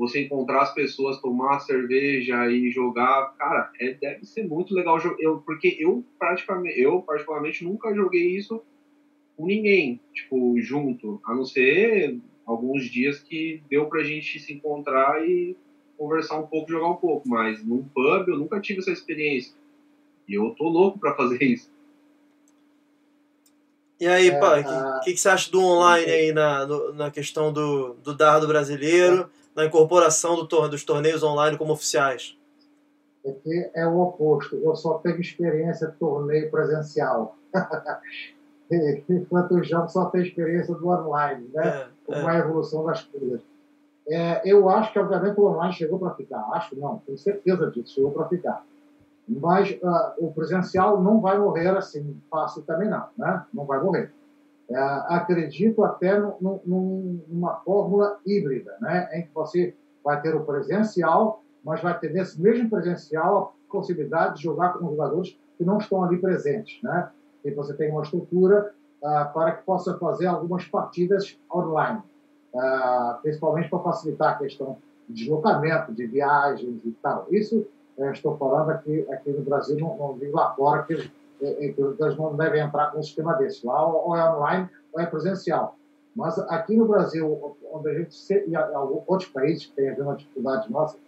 você 0.00 0.22
encontrar 0.22 0.62
as 0.62 0.72
pessoas, 0.72 1.20
tomar 1.20 1.60
cerveja 1.60 2.50
e 2.50 2.70
jogar, 2.70 3.34
cara, 3.36 3.70
é, 3.78 3.92
deve 3.92 4.24
ser 4.24 4.48
muito 4.48 4.74
legal. 4.74 4.98
Eu, 5.18 5.42
porque 5.44 5.76
eu 5.78 6.02
praticamente, 6.18 6.80
eu 6.80 7.02
particularmente 7.02 7.62
nunca 7.62 7.94
joguei 7.94 8.34
isso 8.34 8.62
com 9.36 9.44
ninguém, 9.44 10.00
tipo, 10.14 10.58
junto, 10.58 11.20
a 11.22 11.34
não 11.34 11.44
ser 11.44 12.18
alguns 12.46 12.84
dias 12.84 13.18
que 13.18 13.62
deu 13.68 13.90
pra 13.90 14.02
gente 14.02 14.40
se 14.40 14.54
encontrar 14.54 15.22
e 15.22 15.54
conversar 15.98 16.38
um 16.38 16.46
pouco, 16.46 16.70
jogar 16.70 16.88
um 16.88 16.96
pouco, 16.96 17.28
mas 17.28 17.62
num 17.62 17.84
pub 17.84 18.26
eu 18.26 18.38
nunca 18.38 18.58
tive 18.58 18.78
essa 18.78 18.90
experiência. 18.90 19.52
E 20.26 20.32
eu 20.32 20.54
tô 20.56 20.66
louco 20.66 20.98
para 20.98 21.14
fazer 21.14 21.42
isso. 21.42 21.70
E 24.00 24.06
aí, 24.06 24.28
é, 24.28 24.40
pai, 24.40 24.62
o 24.62 24.66
a... 24.66 25.00
que, 25.04 25.12
que, 25.12 25.20
você 25.20 25.28
acha 25.28 25.50
do 25.50 25.60
online 25.62 26.10
aí 26.10 26.32
na, 26.32 26.64
no, 26.64 26.94
na 26.94 27.10
questão 27.10 27.52
do, 27.52 27.96
do 28.02 28.14
dardo 28.14 28.46
brasileiro? 28.46 29.28
Na 29.54 29.64
incorporação 29.64 30.36
do 30.36 30.68
dos 30.68 30.84
torneios 30.84 31.22
online 31.22 31.58
como 31.58 31.72
oficiais? 31.72 32.36
É 33.24 33.32
que 33.32 33.70
é 33.74 33.86
o 33.86 34.00
oposto. 34.00 34.56
Eu 34.56 34.74
só 34.74 34.94
tenho 34.98 35.20
experiência 35.20 35.88
de 35.88 35.96
torneio 35.96 36.50
presencial. 36.50 37.36
Enquanto 39.08 39.56
o 39.56 39.62
João 39.62 39.88
só 39.88 40.06
tem 40.06 40.22
experiência 40.22 40.74
do 40.74 40.88
online, 40.88 41.50
né? 41.52 41.68
É, 41.68 41.88
com 42.06 42.14
é. 42.14 42.36
a 42.36 42.38
evolução 42.38 42.84
das 42.84 43.02
coisas. 43.02 43.40
É, 44.08 44.42
eu 44.44 44.68
acho 44.68 44.92
que, 44.92 44.98
obviamente, 44.98 45.38
o 45.38 45.46
online 45.46 45.72
chegou 45.72 45.98
para 45.98 46.14
ficar. 46.14 46.40
Acho 46.52 46.78
não, 46.78 46.98
tenho 47.04 47.18
certeza 47.18 47.70
disso, 47.70 47.94
chegou 47.94 48.12
para 48.12 48.28
ficar. 48.28 48.64
Mas 49.28 49.70
uh, 49.70 50.14
o 50.18 50.32
presencial 50.32 51.00
não 51.00 51.20
vai 51.20 51.38
morrer 51.38 51.68
assim 51.68 52.20
fácil 52.30 52.62
também, 52.62 52.88
não. 52.88 53.06
Né? 53.16 53.44
Não 53.52 53.64
vai 53.64 53.80
morrer. 53.80 54.12
É, 54.70 54.78
acredito 55.08 55.82
até 55.82 56.16
no, 56.16 56.60
numa 56.64 57.56
fórmula 57.64 58.20
híbrida, 58.24 58.76
né, 58.80 59.08
em 59.12 59.22
que 59.22 59.34
você 59.34 59.74
vai 60.04 60.20
ter 60.22 60.34
o 60.34 60.44
presencial, 60.44 61.42
mas 61.64 61.82
vai 61.82 61.98
ter 61.98 62.12
nesse 62.12 62.40
mesmo 62.40 62.70
presencial 62.70 63.54
a 63.68 63.72
possibilidade 63.72 64.36
de 64.36 64.44
jogar 64.44 64.74
com 64.74 64.90
jogadores 64.90 65.36
que 65.58 65.64
não 65.64 65.78
estão 65.78 66.04
ali 66.04 66.18
presentes, 66.18 66.80
né? 66.82 67.10
E 67.44 67.50
você 67.50 67.74
tem 67.74 67.90
uma 67.90 68.02
estrutura 68.02 68.72
uh, 69.02 69.32
para 69.32 69.52
que 69.52 69.64
possa 69.64 69.98
fazer 69.98 70.26
algumas 70.26 70.64
partidas 70.64 71.38
online, 71.52 72.02
uh, 72.54 73.20
principalmente 73.22 73.68
para 73.68 73.80
facilitar 73.80 74.34
a 74.34 74.38
questão 74.38 74.78
de 75.08 75.24
deslocamento, 75.24 75.92
de 75.92 76.06
viagens 76.06 76.80
e 76.84 76.92
tal. 77.02 77.26
Isso 77.30 77.66
estou 78.12 78.38
falando 78.38 78.70
aqui, 78.70 79.06
aqui 79.10 79.30
no 79.30 79.42
Brasil, 79.42 79.76
não, 79.78 79.96
não 79.96 80.18
lá 80.32 80.54
fora 80.54 80.84
que 80.84 81.10
eles 81.40 82.16
não 82.16 82.36
devem 82.36 82.60
entrar 82.60 82.90
com 82.90 82.98
um 82.98 83.02
sistema 83.02 83.34
desse. 83.34 83.66
Lá 83.66 83.86
ou 83.86 84.14
é 84.16 84.32
online 84.32 84.68
ou 84.92 85.00
é 85.00 85.06
presencial. 85.06 85.76
Mas 86.14 86.38
aqui 86.38 86.76
no 86.76 86.86
Brasil, 86.86 87.56
onde 87.72 87.88
a 87.88 87.94
gente 87.94 88.16
e 88.32 88.56
outros 89.06 89.28
países 89.30 89.66
que 89.66 89.72
têm 89.74 89.90
a 89.90 89.96
mesma 89.96 90.16
dificuldade 90.16 90.70
nossa, 90.70 90.98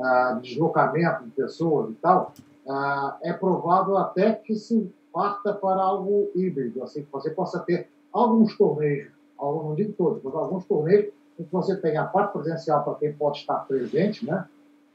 ah, 0.00 0.38
de 0.40 0.50
deslocamento 0.50 1.24
de 1.24 1.30
pessoas 1.30 1.90
e 1.90 1.94
tal, 1.94 2.32
ah, 2.68 3.18
é 3.22 3.32
provável 3.32 3.96
até 3.98 4.32
que 4.32 4.54
se 4.54 4.92
parta 5.12 5.52
para 5.52 5.82
algo 5.82 6.30
híbrido, 6.34 6.82
assim 6.82 7.02
que 7.02 7.12
você 7.12 7.30
possa 7.30 7.58
ter 7.60 7.88
alguns 8.12 8.56
torneios, 8.56 9.10
não 9.38 9.74
digo 9.74 9.92
todos, 9.92 10.22
mas 10.22 10.34
alguns 10.34 10.64
torneios 10.64 11.12
em 11.38 11.44
que 11.44 11.52
você 11.52 11.76
tem 11.76 11.96
a 11.96 12.04
parte 12.04 12.32
presencial 12.32 12.82
para 12.84 12.94
quem 12.94 13.12
pode 13.12 13.38
estar 13.38 13.58
presente, 13.66 14.26
né? 14.26 14.46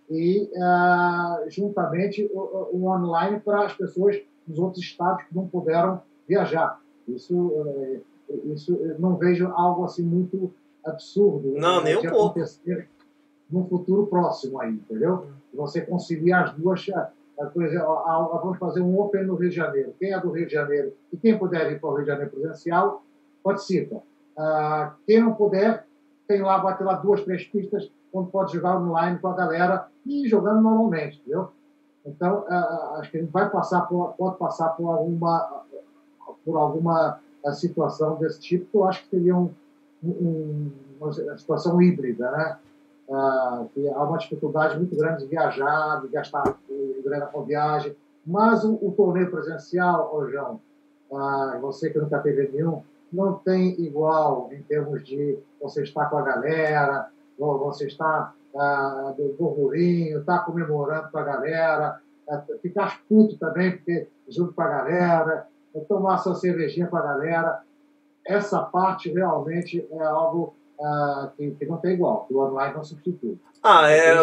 E 0.10 0.52
uh, 0.56 1.50
juntamente 1.50 2.30
o, 2.34 2.70
o, 2.74 2.88
online 2.88 3.40
para 3.40 3.66
as 3.66 3.74
pessoas 3.74 4.18
dos 4.48 4.60
outros 4.60 4.84
estados 4.84 5.24
que 5.24 5.36
não 5.36 5.48
puderam 5.48 6.02
viajar. 6.28 6.80
Isso, 7.08 7.52
é, 7.66 8.02
isso 8.46 8.78
não 9.00 9.16
vejo 9.18 9.48
algo 9.48 9.84
assim 9.84 10.04
muito 10.04 10.54
absurdo. 10.86 11.54
Não, 11.58 11.84
né, 11.84 11.96
nem 11.96 11.98
um 11.98 12.02
pouco. 12.02 12.40
acontecer 12.40 12.88
num 13.50 13.66
futuro 13.68 14.08
próximo 14.08 14.60
aí, 14.60 14.72
entendeu? 14.72 15.28
Você 15.54 15.82
conseguir 15.82 16.34
as 16.34 16.54
duas. 16.54 16.86
Por 17.54 17.64
exemplo, 17.64 18.04
vamos 18.42 18.58
fazer 18.58 18.82
um 18.82 19.00
Open 19.00 19.26
no 19.26 19.36
Rio 19.36 19.50
de 19.50 19.56
Janeiro. 19.56 19.94
Quem 20.00 20.14
é 20.14 20.20
do 20.20 20.32
Rio 20.32 20.48
de 20.48 20.54
Janeiro 20.54 20.94
e 21.12 21.18
quem 21.18 21.38
puder 21.38 21.72
ir 21.72 21.80
para 21.80 21.90
o 21.90 21.94
Rio 21.94 22.04
de 22.04 22.12
Janeiro 22.12 22.32
presencial, 22.32 23.04
participa. 23.44 24.02
Ah, 24.38 24.96
quem 25.06 25.20
não 25.20 25.34
puder, 25.34 25.86
tem 26.28 26.42
lá, 26.42 26.58
vai 26.58 26.78
ter 26.78 26.84
lá 26.84 26.96
duas, 26.96 27.22
três 27.22 27.44
pistas 27.44 27.92
onde 28.12 28.32
pode 28.32 28.54
jogar 28.54 28.80
online 28.80 29.18
com 29.20 29.28
a 29.28 29.36
galera 29.36 29.88
e 30.06 30.28
jogando 30.28 30.62
normalmente, 30.62 31.20
entendeu? 31.20 31.50
Então, 32.06 32.46
ah, 32.50 32.56
ah, 32.56 32.98
acho 33.00 33.12
que 33.12 33.18
a 33.18 33.22
gente 33.22 33.32
vai 33.32 33.50
passar 33.50 33.82
por, 33.82 34.14
pode 34.18 34.38
passar 34.38 34.70
por 34.70 34.90
alguma, 34.90 35.64
por 36.46 36.58
alguma 36.58 37.20
ah, 37.46 37.54
situação 37.54 38.16
desse 38.16 38.40
tipo, 38.40 38.66
que 38.70 38.78
eu 38.78 38.84
acho 38.86 39.04
que 39.04 39.10
seria 39.10 39.36
um, 39.36 39.52
um- 40.04 40.72
uma 41.00 41.38
situação 41.38 41.82
híbrida, 41.82 42.30
né? 42.32 42.58
Ah, 43.12 43.66
há 43.96 44.04
uma 44.04 44.18
dificuldade 44.18 44.78
muito 44.78 44.96
grande 44.96 45.24
de 45.24 45.30
viajar, 45.30 46.02
de 46.02 46.08
gastar 46.10 46.58
grana 47.04 47.26
com 47.28 47.44
viagem, 47.44 47.96
mas 48.26 48.64
o, 48.64 48.74
o 48.82 48.94
torneio 48.96 49.30
presencial, 49.30 50.14
ô 50.16 50.28
João, 50.30 50.60
ah, 51.14 51.58
você 51.62 51.90
que 51.90 52.00
nunca 52.00 52.20
teve 52.20 52.50
nenhum, 52.52 52.82
não 53.12 53.34
tem 53.34 53.80
igual 53.82 54.50
em 54.52 54.62
termos 54.64 55.06
de 55.06 55.38
você 55.62 55.84
estar 55.84 56.06
com 56.10 56.18
a 56.18 56.22
galera, 56.22 57.10
você 57.38 57.88
está 57.88 58.34
ah, 58.56 59.14
do 59.18 59.36
burburinho, 59.38 60.20
está 60.20 60.40
comemorando 60.40 61.10
com 61.12 61.18
a 61.18 61.24
galera, 61.24 62.00
ah, 62.30 62.44
ficar 62.62 63.02
puto 63.08 63.38
também, 63.38 63.72
porque 63.72 64.08
junto 64.28 64.54
com 64.54 64.62
a 64.62 64.68
galera, 64.68 65.48
tomar 65.88 66.18
sua 66.20 66.36
cervejinha 66.36 66.88
com 66.88 66.98
a 66.98 67.02
galera. 67.02 67.62
Essa 68.26 68.62
parte 68.62 69.12
realmente 69.12 69.86
é 69.92 70.04
algo 70.04 70.56
ah, 70.80 71.32
que, 71.36 71.52
que 71.52 71.66
não 71.66 71.78
tem 71.78 71.94
igual, 71.94 72.26
que 72.26 72.34
o 72.34 72.40
online 72.40 72.74
não 72.76 72.84
substitui. 72.84 73.38
Ah, 73.62 73.90
é. 73.90 74.14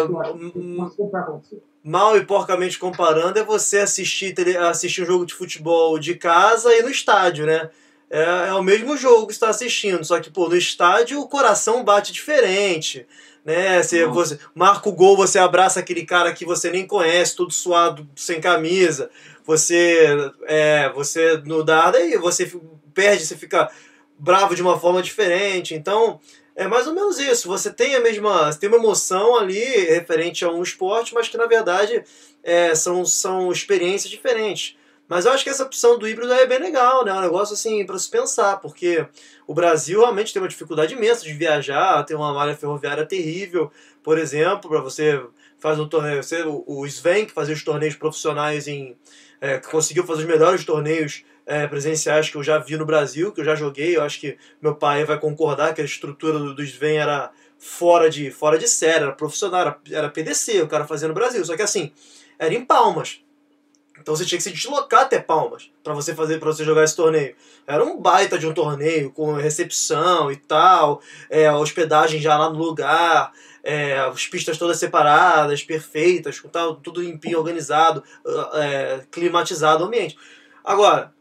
Mal 1.83 2.15
e 2.15 2.25
porcamente 2.25 2.77
comparando 2.77 3.39
é 3.39 3.43
você 3.43 3.79
assistir, 3.79 4.35
assistir 4.57 5.01
um 5.01 5.05
jogo 5.05 5.25
de 5.25 5.33
futebol 5.33 5.97
de 5.97 6.15
casa 6.15 6.71
e 6.75 6.83
no 6.83 6.89
estádio, 6.89 7.45
né? 7.45 7.69
É, 8.09 8.49
é 8.49 8.53
o 8.53 8.61
mesmo 8.61 8.97
jogo 8.97 9.25
que 9.25 9.33
você 9.33 9.37
está 9.37 9.49
assistindo, 9.49 10.03
só 10.03 10.19
que, 10.19 10.29
pô, 10.29 10.49
no 10.49 10.55
estádio 10.55 11.21
o 11.21 11.29
coração 11.29 11.83
bate 11.83 12.11
diferente, 12.11 13.07
né? 13.43 13.81
Você, 13.81 14.05
você 14.05 14.39
marca 14.53 14.87
o 14.87 14.93
gol, 14.93 15.17
você 15.17 15.39
abraça 15.39 15.79
aquele 15.79 16.05
cara 16.05 16.33
que 16.33 16.45
você 16.45 16.69
nem 16.69 16.85
conhece, 16.85 17.35
todo 17.35 17.51
suado, 17.51 18.07
sem 18.15 18.39
camisa. 18.39 19.09
Você, 19.45 20.15
é, 20.45 20.91
você 20.93 21.37
no 21.45 21.63
dado 21.63 21.97
aí, 21.97 22.17
você 22.17 22.51
perde, 22.93 23.25
você 23.25 23.35
fica 23.35 23.69
bravo 24.17 24.55
de 24.55 24.61
uma 24.61 24.79
forma 24.79 25.01
diferente. 25.01 25.73
Então, 25.73 26.19
é 26.55 26.67
mais 26.67 26.85
ou 26.87 26.93
menos 26.93 27.19
isso. 27.19 27.47
Você 27.47 27.71
tem 27.71 27.95
a 27.95 27.99
mesma. 27.99 28.51
Você 28.51 28.59
tem 28.59 28.69
uma 28.69 28.77
emoção 28.77 29.35
ali 29.35 29.59
referente 29.59 30.45
a 30.45 30.51
um 30.51 30.61
esporte, 30.61 31.13
mas 31.13 31.27
que 31.27 31.37
na 31.37 31.47
verdade 31.47 32.03
é, 32.43 32.75
são, 32.75 33.05
são 33.05 33.51
experiências 33.51 34.11
diferentes. 34.11 34.75
Mas 35.11 35.25
eu 35.25 35.33
acho 35.33 35.43
que 35.43 35.49
essa 35.49 35.65
opção 35.65 35.99
do 35.99 36.07
híbrido 36.07 36.31
é 36.31 36.47
bem 36.47 36.57
legal, 36.57 37.03
né? 37.03 37.11
É 37.11 37.13
um 37.13 37.19
negócio 37.19 37.53
assim 37.53 37.85
para 37.85 37.99
se 37.99 38.09
pensar, 38.09 38.61
porque 38.61 39.05
o 39.45 39.53
Brasil 39.53 39.99
realmente 39.99 40.31
tem 40.31 40.41
uma 40.41 40.47
dificuldade 40.47 40.93
imensa 40.93 41.25
de 41.25 41.33
viajar, 41.33 42.01
tem 42.05 42.15
uma 42.15 42.33
malha 42.33 42.55
ferroviária 42.55 43.05
terrível, 43.05 43.69
por 44.01 44.17
exemplo, 44.17 44.69
para 44.69 44.79
você 44.79 45.21
faz 45.59 45.77
um 45.77 45.85
torneio, 45.85 46.23
você, 46.23 46.45
o 46.45 46.85
Sven 46.85 47.25
que 47.25 47.33
fazia 47.33 47.53
os 47.53 47.61
torneios 47.61 47.97
profissionais 47.97 48.69
em 48.69 48.95
é, 49.41 49.57
conseguiu 49.57 50.05
fazer 50.05 50.21
os 50.21 50.27
melhores 50.29 50.63
torneios 50.63 51.25
é, 51.45 51.67
presenciais 51.67 52.29
que 52.29 52.37
eu 52.37 52.43
já 52.43 52.57
vi 52.57 52.77
no 52.77 52.85
Brasil, 52.85 53.33
que 53.33 53.41
eu 53.41 53.45
já 53.45 53.53
joguei. 53.53 53.97
Eu 53.97 54.03
acho 54.03 54.17
que 54.17 54.37
meu 54.61 54.75
pai 54.75 55.03
vai 55.03 55.19
concordar 55.19 55.73
que 55.73 55.81
a 55.81 55.83
estrutura 55.83 56.39
do, 56.39 56.55
do 56.55 56.63
Sven 56.63 56.95
era 56.95 57.31
fora 57.59 58.09
de, 58.09 58.31
fora 58.31 58.57
de 58.57 58.65
série, 58.65 59.03
era 59.03 59.11
profissional, 59.11 59.59
era, 59.59 59.79
era 59.91 60.09
PDC, 60.09 60.61
o 60.61 60.69
cara 60.69 60.87
fazia 60.87 61.09
no 61.09 61.13
Brasil. 61.13 61.43
Só 61.43 61.57
que 61.57 61.61
assim, 61.61 61.91
era 62.39 62.53
em 62.53 62.63
Palmas. 62.63 63.19
Então 64.01 64.15
você 64.15 64.25
tinha 64.25 64.37
que 64.37 64.43
se 64.43 64.51
deslocar 64.51 65.01
até 65.01 65.19
Palmas 65.19 65.69
para 65.83 65.93
você 65.93 66.15
fazer 66.15 66.39
para 66.39 66.51
você 66.51 66.65
jogar 66.65 66.83
esse 66.83 66.95
torneio. 66.95 67.35
Era 67.67 67.83
um 67.83 67.99
baita 67.99 68.37
de 68.37 68.47
um 68.47 68.53
torneio 68.53 69.11
com 69.11 69.33
recepção 69.33 70.31
e 70.31 70.35
tal, 70.35 71.01
é, 71.29 71.51
hospedagem 71.51 72.19
já 72.19 72.37
lá 72.37 72.49
no 72.49 72.57
lugar, 72.57 73.31
é, 73.63 73.99
as 73.99 74.25
pistas 74.27 74.57
todas 74.57 74.77
separadas, 74.77 75.63
perfeitas, 75.63 76.39
com 76.39 76.49
tal, 76.49 76.75
tudo 76.75 77.01
limpinho, 77.01 77.37
organizado, 77.37 78.03
é, 78.53 79.01
climatizado 79.11 79.83
o 79.83 79.87
ambiente. 79.87 80.17
Agora, 80.63 81.13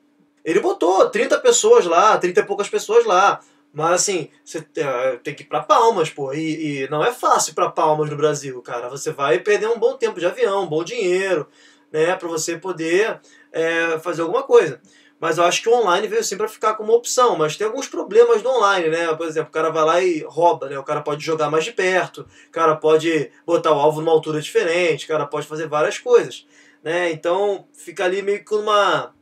ele 0.44 0.60
botou 0.60 1.08
30 1.10 1.38
pessoas 1.38 1.84
lá, 1.84 2.16
30 2.16 2.40
e 2.40 2.44
poucas 2.44 2.68
pessoas 2.68 3.04
lá. 3.04 3.40
Mas 3.72 3.92
assim, 3.92 4.28
você 4.44 4.66
é, 4.76 5.16
tem 5.22 5.34
que 5.34 5.42
ir 5.42 5.46
pra 5.46 5.62
Palmas, 5.62 6.10
pô. 6.10 6.32
E, 6.32 6.82
e 6.82 6.88
não 6.88 7.04
é 7.04 7.12
fácil 7.12 7.54
pra 7.54 7.70
Palmas 7.70 8.10
no 8.10 8.16
Brasil, 8.16 8.60
cara. 8.62 8.88
Você 8.88 9.12
vai 9.12 9.38
perder 9.38 9.68
um 9.68 9.78
bom 9.78 9.96
tempo 9.96 10.18
de 10.18 10.26
avião, 10.26 10.64
um 10.64 10.68
bom 10.68 10.82
dinheiro, 10.82 11.46
né? 11.92 12.14
Pra 12.16 12.28
você 12.28 12.56
poder 12.56 13.20
é, 13.52 13.98
fazer 13.98 14.22
alguma 14.22 14.42
coisa. 14.42 14.80
Mas 15.20 15.36
eu 15.36 15.44
acho 15.44 15.62
que 15.62 15.68
o 15.68 15.74
online 15.74 16.08
veio 16.08 16.24
sempre 16.24 16.46
para 16.46 16.48
ficar 16.48 16.74
como 16.74 16.94
opção. 16.94 17.36
Mas 17.36 17.56
tem 17.56 17.66
alguns 17.66 17.86
problemas 17.86 18.42
no 18.42 18.50
online, 18.56 18.88
né? 18.88 19.14
Por 19.14 19.26
exemplo, 19.26 19.50
o 19.50 19.52
cara 19.52 19.68
vai 19.68 19.84
lá 19.84 20.00
e 20.00 20.24
rouba, 20.26 20.68
né? 20.68 20.78
O 20.78 20.82
cara 20.82 21.02
pode 21.02 21.22
jogar 21.22 21.50
mais 21.50 21.64
de 21.64 21.72
perto, 21.72 22.26
o 22.48 22.50
cara 22.50 22.74
pode 22.74 23.30
botar 23.44 23.72
o 23.72 23.78
alvo 23.78 24.00
numa 24.00 24.12
altura 24.12 24.40
diferente, 24.40 25.04
o 25.04 25.08
cara 25.08 25.26
pode 25.26 25.46
fazer 25.46 25.68
várias 25.68 25.98
coisas, 25.98 26.46
né? 26.82 27.10
Então 27.12 27.66
fica 27.74 28.04
ali 28.04 28.22
meio 28.22 28.42
que 28.42 28.54
numa 28.54 29.14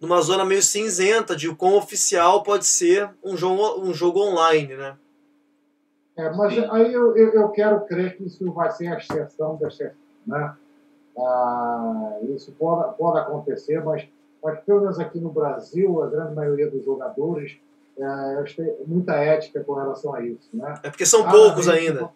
numa 0.00 0.20
zona 0.20 0.44
meio 0.44 0.62
cinzenta 0.62 1.34
de 1.34 1.48
o 1.48 1.56
quão 1.56 1.76
oficial 1.76 2.42
pode 2.42 2.66
ser 2.66 3.10
um 3.22 3.36
jogo, 3.36 3.80
um 3.80 3.92
jogo 3.92 4.20
online, 4.20 4.76
né? 4.76 4.96
É, 6.16 6.30
mas 6.30 6.56
aí 6.70 6.92
eu, 6.92 7.16
eu, 7.16 7.32
eu 7.32 7.48
quero 7.48 7.84
crer 7.86 8.16
que 8.16 8.24
isso 8.24 8.52
vai 8.52 8.70
ser 8.70 8.86
a 8.86 8.98
exceção 8.98 9.56
da 9.56 9.66
exceção. 9.66 9.96
Né? 10.26 10.56
Ah, 11.18 12.18
isso 12.34 12.52
pode, 12.58 12.96
pode 12.96 13.18
acontecer, 13.18 13.82
mas, 13.84 14.06
mas 14.42 14.58
pelo 14.60 14.80
menos 14.80 14.98
aqui 14.98 15.20
no 15.20 15.30
Brasil, 15.30 16.02
a 16.02 16.08
grande 16.08 16.34
maioria 16.34 16.70
dos 16.70 16.84
jogadores 16.84 17.58
é, 17.96 18.38
eles 18.38 18.56
têm 18.56 18.74
muita 18.86 19.14
ética 19.14 19.62
com 19.62 19.74
relação 19.74 20.14
a 20.14 20.22
isso. 20.22 20.48
Né? 20.52 20.74
É 20.82 20.90
porque 20.90 21.06
são 21.06 21.26
Ah, 21.26 21.30
poucos 21.30 21.66
gente, 21.66 21.88
ainda. 21.88 22.10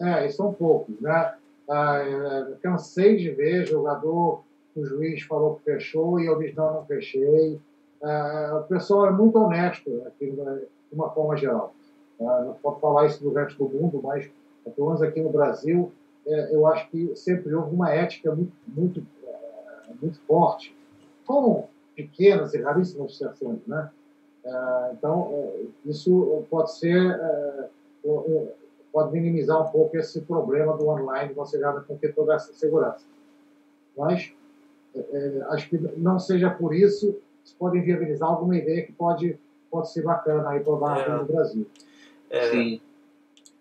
É, 0.00 0.26
e 0.26 0.30
são 0.30 0.52
poucos, 0.52 1.00
né? 1.00 1.34
Ah, 1.68 1.98
é, 1.98 2.54
cansei 2.62 3.16
de 3.16 3.30
ver 3.30 3.66
jogador, 3.66 4.42
o 4.74 4.84
juiz 4.84 5.22
falou 5.22 5.56
que 5.56 5.62
fechou 5.72 6.20
e 6.20 6.26
eu 6.26 6.38
disse, 6.38 6.56
não, 6.56 6.74
não 6.74 6.84
fechei. 6.84 7.60
Ah, 8.02 8.62
o 8.64 8.68
pessoal 8.68 9.06
é 9.06 9.10
muito 9.10 9.38
honesto 9.38 10.02
aqui, 10.06 10.30
de 10.30 10.66
uma 10.92 11.10
forma 11.10 11.36
geral. 11.36 11.72
Ah, 12.20 12.42
não 12.46 12.54
pode 12.54 12.80
falar 12.80 13.06
isso 13.06 13.22
do 13.22 13.32
resto 13.32 13.64
do 13.64 13.70
mundo, 13.72 14.00
mas 14.02 14.28
pelo 14.74 14.88
menos 14.88 15.02
aqui 15.02 15.20
no 15.20 15.30
Brasil, 15.30 15.92
é, 16.26 16.54
eu 16.54 16.66
acho 16.66 16.88
que 16.90 17.14
sempre 17.16 17.54
houve 17.54 17.74
uma 17.74 17.90
ética 17.90 18.34
muito, 18.34 18.52
muito, 18.66 19.06
é, 19.24 19.92
muito 20.00 20.18
forte, 20.20 20.76
com 21.24 21.68
pequenas 21.94 22.54
e 22.54 22.60
raríssimas 22.60 23.12
exceções, 23.12 23.60
né? 23.66 23.90
Ah, 24.44 24.90
então, 24.92 25.30
é, 25.32 25.64
isso 25.86 26.44
pode 26.48 26.72
ser 26.76 26.96
é, 26.96 27.68
é, 28.04 28.52
pode 28.92 29.12
minimizar 29.12 29.60
um 29.60 29.70
pouco 29.70 29.96
esse 29.96 30.20
problema 30.22 30.76
do 30.76 30.88
online, 30.88 31.34
você 31.34 31.58
já 31.58 31.72
não 31.72 31.82
ter 31.82 32.14
toda 32.14 32.34
essa 32.34 32.52
segurança. 32.52 33.04
Mas 33.96 34.32
é, 34.94 34.98
é, 35.00 35.42
acho 35.50 35.68
que 35.68 35.78
não 35.98 36.18
seja 36.18 36.50
por 36.50 36.74
isso, 36.74 37.18
se 37.44 37.54
pode 37.54 37.80
viabilizar 37.80 38.28
alguma 38.28 38.56
ideia 38.56 38.84
que 38.86 38.92
pode, 38.92 39.38
pode 39.70 39.90
ser 39.90 40.02
bacana 40.02 40.48
aí 40.48 40.60
para 40.60 40.72
o 40.72 40.90
É. 40.90 41.08
no 41.18 41.24
Brasil. 41.24 41.66
É, 42.30 42.50
Sim. 42.50 42.80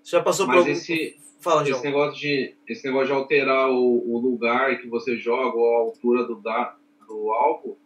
já 0.04 0.22
passou 0.22 0.46
por 0.46 0.56
Mas 0.56 0.60
algum... 0.60 0.72
esse, 0.72 1.18
Fala, 1.46 1.64
João. 1.64 1.78
esse, 1.78 1.86
negócio 1.86 2.20
de, 2.20 2.56
esse 2.68 2.88
negócio 2.88 3.06
de 3.06 3.14
alterar 3.14 3.70
o, 3.70 4.16
o 4.16 4.18
lugar 4.18 4.80
que 4.80 4.88
você 4.88 5.16
joga 5.16 5.56
ou 5.56 5.76
a 5.76 5.80
altura 5.82 6.24
do, 6.24 6.42
da, 6.42 6.76
do 7.08 7.32
alvo, 7.32 7.78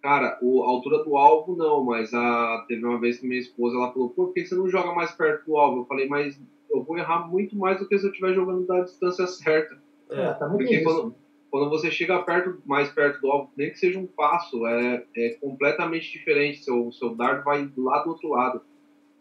cara, 0.00 0.38
o, 0.40 0.62
a 0.62 0.68
altura 0.68 1.02
do 1.02 1.16
alvo 1.16 1.56
não, 1.56 1.82
mas 1.82 2.14
a, 2.14 2.64
teve 2.68 2.84
uma 2.86 3.00
vez 3.00 3.18
que 3.18 3.26
minha 3.26 3.40
esposa 3.40 3.76
ela 3.76 3.92
falou, 3.92 4.10
por 4.10 4.32
que 4.32 4.46
você 4.46 4.54
não 4.54 4.68
joga 4.68 4.94
mais 4.94 5.10
perto 5.10 5.46
do 5.46 5.56
alvo? 5.56 5.80
Eu 5.80 5.84
falei, 5.86 6.06
mas 6.06 6.40
eu 6.70 6.84
vou 6.84 6.96
errar 6.96 7.26
muito 7.26 7.56
mais 7.56 7.80
do 7.80 7.88
que 7.88 7.98
se 7.98 8.06
eu 8.06 8.10
estiver 8.10 8.34
jogando 8.34 8.64
da 8.68 8.82
distância 8.82 9.26
certa. 9.26 9.76
É, 10.08 10.22
É. 10.22 10.32
também 10.34 10.58
Porque 10.58 10.74
tem 10.76 10.84
isso. 10.84 10.84
quando, 10.84 11.14
quando 11.50 11.70
você 11.70 11.90
chega 11.90 12.22
perto, 12.22 12.62
mais 12.64 12.88
perto 12.88 13.20
do 13.20 13.32
alvo, 13.32 13.50
nem 13.56 13.68
que 13.70 13.80
seja 13.80 13.98
um 13.98 14.06
passo, 14.06 14.64
é, 14.64 15.04
é 15.16 15.30
completamente 15.40 16.08
diferente. 16.12 16.62
Seu, 16.62 16.92
seu 16.92 17.16
dardo 17.16 17.42
vai 17.42 17.68
lá 17.76 17.98
do 18.04 18.10
outro 18.10 18.28
lado. 18.28 18.62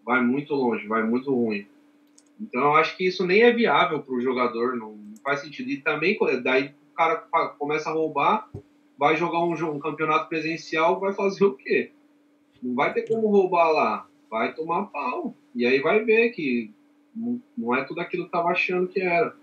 Vai 0.05 0.21
muito 0.21 0.53
longe, 0.53 0.87
vai 0.87 1.01
muito 1.01 1.33
ruim. 1.33 1.65
Então 2.41 2.61
eu 2.61 2.75
acho 2.75 2.97
que 2.97 3.05
isso 3.05 3.25
nem 3.25 3.43
é 3.43 3.51
viável 3.51 4.01
para 4.01 4.15
o 4.15 4.21
jogador, 4.21 4.75
não 4.75 4.99
faz 5.23 5.41
sentido. 5.41 5.69
E 5.69 5.77
também, 5.77 6.17
daí 6.43 6.73
o 6.91 6.95
cara 6.95 7.17
começa 7.59 7.89
a 7.89 7.93
roubar, 7.93 8.49
vai 8.97 9.15
jogar 9.15 9.39
um, 9.39 9.53
um 9.53 9.79
campeonato 9.79 10.27
presencial, 10.27 10.99
vai 10.99 11.13
fazer 11.13 11.45
o 11.45 11.53
quê? 11.53 11.91
Não 12.61 12.73
vai 12.73 12.93
ter 12.93 13.07
como 13.07 13.29
roubar 13.29 13.71
lá, 13.71 14.07
vai 14.29 14.53
tomar 14.53 14.87
pau. 14.87 15.35
E 15.53 15.65
aí 15.65 15.79
vai 15.79 16.03
ver 16.03 16.29
que 16.29 16.71
não, 17.15 17.41
não 17.57 17.75
é 17.75 17.83
tudo 17.83 18.01
aquilo 18.01 18.23
que 18.23 18.29
estava 18.29 18.49
achando 18.49 18.87
que 18.87 19.01
era. 19.01 19.35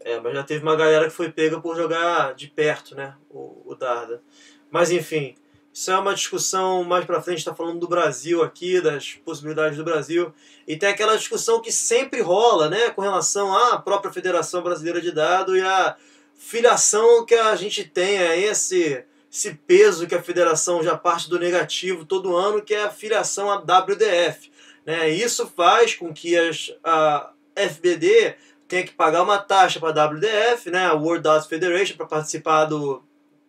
É, 0.00 0.18
mas 0.20 0.34
já 0.34 0.42
teve 0.42 0.62
uma 0.62 0.76
galera 0.76 1.04
que 1.04 1.10
foi 1.10 1.30
pega 1.30 1.60
por 1.60 1.76
jogar 1.76 2.34
de 2.34 2.48
perto, 2.48 2.94
né? 2.94 3.14
O, 3.30 3.62
o 3.66 3.74
Darda. 3.74 4.22
Mas 4.70 4.90
enfim, 4.90 5.34
Isso 5.72 5.90
é 5.90 5.98
uma 5.98 6.14
discussão 6.14 6.82
mais 6.82 7.04
para 7.04 7.22
frente, 7.22 7.38
está 7.38 7.54
falando 7.54 7.78
do 7.78 7.88
Brasil 7.88 8.42
aqui, 8.42 8.80
das 8.80 9.12
possibilidades 9.24 9.76
do 9.76 9.84
Brasil. 9.84 10.32
E 10.66 10.76
tem 10.76 10.88
aquela 10.88 11.16
discussão 11.16 11.60
que 11.60 11.70
sempre 11.70 12.20
rola, 12.20 12.68
né, 12.68 12.90
com 12.90 13.00
relação 13.00 13.56
à 13.56 13.78
própria 13.78 14.12
Federação 14.12 14.62
Brasileira 14.62 15.00
de 15.00 15.12
Dado 15.12 15.56
e 15.56 15.62
a 15.62 15.96
filiação 16.34 17.24
que 17.24 17.34
a 17.34 17.54
gente 17.54 17.84
tem 17.84 18.18
a 18.18 18.36
esse 18.36 19.04
esse 19.30 19.54
peso 19.66 20.06
que 20.06 20.14
a 20.14 20.22
federação 20.22 20.82
já 20.82 20.96
parte 20.96 21.28
do 21.28 21.38
negativo 21.38 22.04
todo 22.04 22.34
ano, 22.34 22.62
que 22.62 22.74
é 22.74 22.84
a 22.84 22.90
filiação 22.90 23.50
à 23.50 23.56
WDF. 23.56 24.50
Né? 24.86 25.10
Isso 25.10 25.46
faz 25.46 25.94
com 25.94 26.12
que 26.14 26.36
as, 26.36 26.74
a 26.82 27.30
FBD 27.54 28.36
tenha 28.66 28.84
que 28.84 28.92
pagar 28.92 29.22
uma 29.22 29.38
taxa 29.38 29.78
para 29.78 30.02
a 30.02 30.06
WDF, 30.06 30.70
né? 30.70 30.86
a 30.86 30.94
World 30.94 31.22
Data 31.22 31.46
Federation, 31.46 31.96
para 31.96 32.06
participar 32.06 32.64
do, 32.64 33.02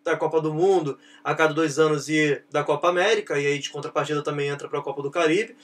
da 0.10 0.18
Copa 0.18 0.42
do 0.42 0.54
Mundo 0.54 0.98
a 1.24 1.36
cada 1.36 1.54
dois 1.54 1.80
anos 1.80 2.10
e 2.10 2.42
da 2.52 2.64
Copa 2.64 2.90
América, 2.90 3.40
e 3.40 3.46
aí 3.46 3.60
de 3.60 3.70
contrapartida 3.70 4.22
também 4.22 4.50
entra 4.50 4.68
para 4.68 4.80
a 4.80 4.84
Copa 4.84 5.02
do 5.02 5.12
Caribe, 5.12 5.56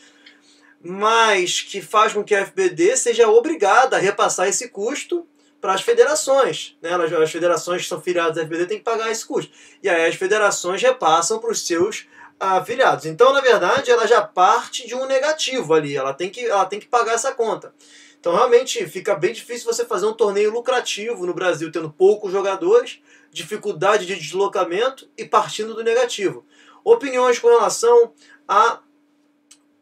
mas 0.81 1.61
que 1.61 1.81
faz 1.81 2.13
com 2.13 2.23
que 2.23 2.35
a 2.35 2.45
FBD 2.45 2.95
seja 2.95 3.27
obrigada 3.27 3.97
a 3.97 3.99
repassar 3.99 4.47
esse 4.47 4.69
custo 4.69 5.27
para 5.59 5.73
as 5.73 5.81
federações. 5.81 6.77
Né? 6.79 6.91
As 6.93 7.31
federações 7.31 7.81
que 7.81 7.87
são 7.87 7.99
filiadas 7.99 8.35
da 8.35 8.43
FBD 8.43 8.67
têm 8.67 8.77
que 8.77 8.83
pagar 8.83 9.11
esse 9.11 9.25
custo. 9.25 9.51
E 9.81 9.89
aí 9.89 10.05
as 10.05 10.15
federações 10.15 10.81
repassam 10.81 11.39
para 11.39 11.49
os 11.49 11.65
seus 11.65 12.05
afiliados. 12.39 13.05
Então, 13.05 13.33
na 13.33 13.41
verdade, 13.41 13.89
ela 13.89 14.05
já 14.05 14.21
parte 14.21 14.85
de 14.85 14.93
um 14.93 15.07
negativo 15.07 15.73
ali. 15.73 15.95
Ela 15.95 16.13
tem 16.13 16.29
que, 16.29 16.45
ela 16.45 16.65
tem 16.65 16.79
que 16.79 16.85
pagar 16.85 17.13
essa 17.13 17.31
conta. 17.31 17.73
Então, 18.19 18.35
realmente, 18.35 18.85
fica 18.87 19.15
bem 19.15 19.33
difícil 19.33 19.71
você 19.71 19.85
fazer 19.85 20.05
um 20.05 20.13
torneio 20.13 20.51
lucrativo 20.51 21.25
no 21.25 21.33
Brasil, 21.33 21.71
tendo 21.71 21.89
poucos 21.89 22.31
jogadores, 22.31 22.99
dificuldade 23.35 24.05
de 24.05 24.15
deslocamento 24.15 25.09
e 25.17 25.25
partindo 25.25 25.75
do 25.75 25.83
negativo. 25.83 26.45
Opiniões 26.85 27.37
com 27.37 27.49
relação 27.49 28.13
a 28.47 28.79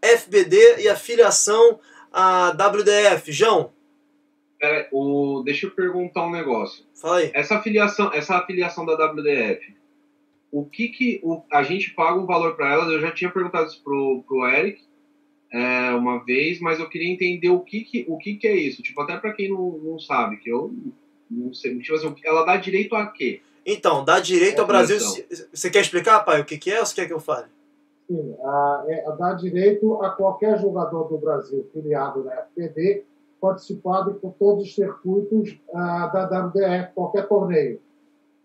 FBD 0.02 0.82
e 0.82 0.90
a 0.90 0.96
filiação 0.96 1.80
à 2.12 2.50
WDF. 2.50 3.32
João? 3.32 3.72
Pera, 4.60 4.90
o, 4.92 5.44
deixa 5.46 5.68
eu 5.68 5.72
perguntar 5.72 6.26
um 6.26 6.32
negócio. 6.32 6.84
Fala 7.00 7.18
aí. 7.18 7.32
Essa 7.32 7.58
afiliação, 7.58 8.12
essa 8.12 8.38
afiliação 8.38 8.86
da 8.88 8.96
WDF, 8.96 9.76
o 10.52 10.66
que 10.66 10.88
que 10.88 11.22
o, 11.24 11.44
a 11.52 11.62
gente 11.62 11.92
paga 11.92 12.20
um 12.20 12.26
valor 12.26 12.56
para 12.56 12.74
elas? 12.74 12.92
Eu 12.92 13.02
já 13.02 13.12
tinha 13.12 13.30
perguntado 13.30 13.68
isso 13.68 13.84
pro, 13.84 14.24
pro 14.28 14.48
Eric 14.48 14.82
é, 15.52 15.92
uma 15.92 16.26
vez, 16.26 16.60
mas 16.60 16.80
eu 16.80 16.90
queria 16.90 17.12
entender 17.14 17.50
o 17.50 17.60
que 17.60 17.82
que, 17.82 18.06
o 18.08 18.18
que, 18.18 18.36
que 18.36 18.48
é 18.48 18.56
isso. 18.56 18.82
Tipo, 18.82 19.02
até 19.02 19.16
para 19.18 19.34
quem 19.34 19.52
não, 19.52 19.78
não 19.78 20.00
sabe, 20.00 20.38
que 20.38 20.50
eu 20.50 20.74
não 21.34 21.54
sei. 21.54 21.78
Tipo 21.80 21.96
assim, 21.96 22.16
ela 22.24 22.46
dá 22.46 22.58
direito 22.58 22.96
a 22.96 23.08
quê? 23.08 23.42
Então, 23.66 24.04
dá 24.04 24.20
direito 24.20 24.60
ao 24.60 24.68
Brasil. 24.68 24.98
Você 25.54 25.70
quer 25.70 25.82
explicar, 25.82 26.20
pai, 26.22 26.42
o 26.42 26.46
que, 26.46 26.58
que 26.58 26.72
é 26.72 26.80
ou 26.80 26.86
você 26.86 26.96
quer 26.96 27.08
que 27.08 27.14
eu 27.14 27.20
fale? 27.20 27.48
Sim, 28.08 28.36
a, 28.44 28.86
é, 28.88 29.16
dá 29.18 29.34
direito 29.34 30.02
a 30.02 30.10
qualquer 30.10 30.60
jogador 30.60 31.06
do 31.06 31.18
Brasil 31.18 31.68
filiado 31.74 32.24
na 32.24 32.34
FPD 32.34 33.06
participado 33.44 34.14
por 34.16 34.34
todos 34.40 34.64
os 34.64 34.74
circuitos 34.74 35.60
ah, 35.74 36.08
da 36.08 36.46
WDF, 36.46 36.94
qualquer 36.94 37.28
torneio, 37.28 37.78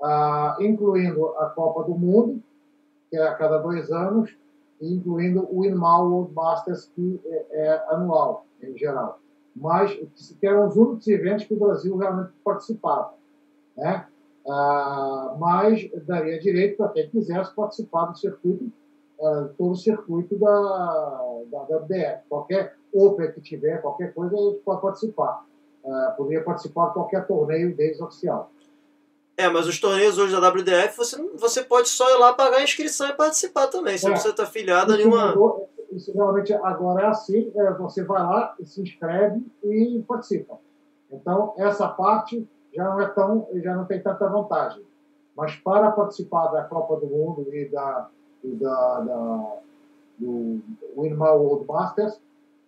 ah, 0.02 0.56
incluindo 0.58 1.28
a 1.36 1.46
Copa 1.50 1.84
do 1.84 1.96
Mundo, 1.96 2.42
que 3.08 3.16
é 3.16 3.22
a 3.22 3.34
cada 3.34 3.58
dois 3.58 3.92
anos, 3.92 4.36
incluindo 4.82 5.46
o 5.52 5.64
INMAL 5.64 6.10
World 6.10 6.34
Masters, 6.34 6.90
que 6.96 7.20
é, 7.24 7.46
é 7.52 7.84
anual, 7.90 8.44
em 8.60 8.76
geral. 8.76 9.20
Mas 9.54 9.92
que 10.40 10.46
eram 10.46 10.68
os 10.68 10.76
únicos 10.76 11.06
eventos 11.08 11.44
que 11.46 11.54
o 11.54 11.58
Brasil 11.58 11.96
realmente 11.96 12.32
participava. 12.44 13.14
Né? 13.76 14.06
Ah, 14.48 15.36
mas 15.38 15.90
daria 16.06 16.38
direito 16.38 16.76
para 16.76 16.88
quem 16.90 17.10
quisesse 17.10 17.54
participar 17.54 18.06
do 18.06 18.18
circuito, 18.18 18.70
ah, 19.20 19.48
todo 19.58 19.72
o 19.72 19.76
circuito 19.76 20.36
da, 20.38 21.42
da 21.50 21.62
WDF. 21.62 22.22
Qualquer 22.28 22.78
Open 22.92 23.32
que 23.32 23.40
tiver, 23.40 23.80
qualquer 23.82 24.14
coisa, 24.14 24.34
ele 24.34 24.60
pode 24.64 24.80
participar. 24.80 25.44
Uh, 25.84 26.16
poderia 26.16 26.42
participar 26.42 26.88
de 26.88 26.94
qualquer 26.94 27.26
torneio 27.26 27.74
deles 27.74 28.00
oficial. 28.00 28.50
É, 29.36 29.48
mas 29.48 29.66
os 29.66 29.80
torneios 29.80 30.18
hoje 30.18 30.38
da 30.38 30.48
WDF, 30.48 30.96
você, 30.96 31.16
você 31.34 31.62
pode 31.62 31.88
só 31.88 32.08
ir 32.10 32.18
lá 32.18 32.32
pagar 32.32 32.58
a 32.58 32.64
inscrição 32.64 33.08
e 33.08 33.12
participar 33.12 33.68
também. 33.68 33.96
Você 33.96 34.06
é. 34.06 34.08
não 34.08 34.14
precisa 34.14 34.32
estar 34.32 34.42
afiliado 34.42 34.92
a 34.92 34.96
nenhuma. 34.96 35.32
Isso 35.98 36.12
realmente 36.12 36.54
agora 36.54 37.02
é 37.02 37.06
assim: 37.06 37.52
é, 37.54 37.72
você 37.72 38.04
vai 38.04 38.22
lá, 38.22 38.54
se 38.62 38.80
inscreve 38.80 39.44
e 39.64 40.02
participa. 40.06 40.58
Então, 41.10 41.54
essa 41.56 41.88
parte 41.88 42.48
já 42.72 42.84
não 42.84 43.00
é 43.00 43.08
tão, 43.08 43.48
já 43.54 43.74
não 43.74 43.84
tem 43.84 44.00
tanta 44.00 44.28
vantagem. 44.28 44.82
Mas 45.36 45.56
para 45.56 45.90
participar 45.90 46.48
da 46.48 46.64
Copa 46.64 46.96
do 46.96 47.06
Mundo 47.06 47.52
e 47.52 47.68
da, 47.68 48.08
e 48.44 48.54
da, 48.54 49.00
da 49.00 49.56
do 50.18 50.60
Winmar 50.96 51.36
World 51.36 51.66
Masters, 51.66 52.14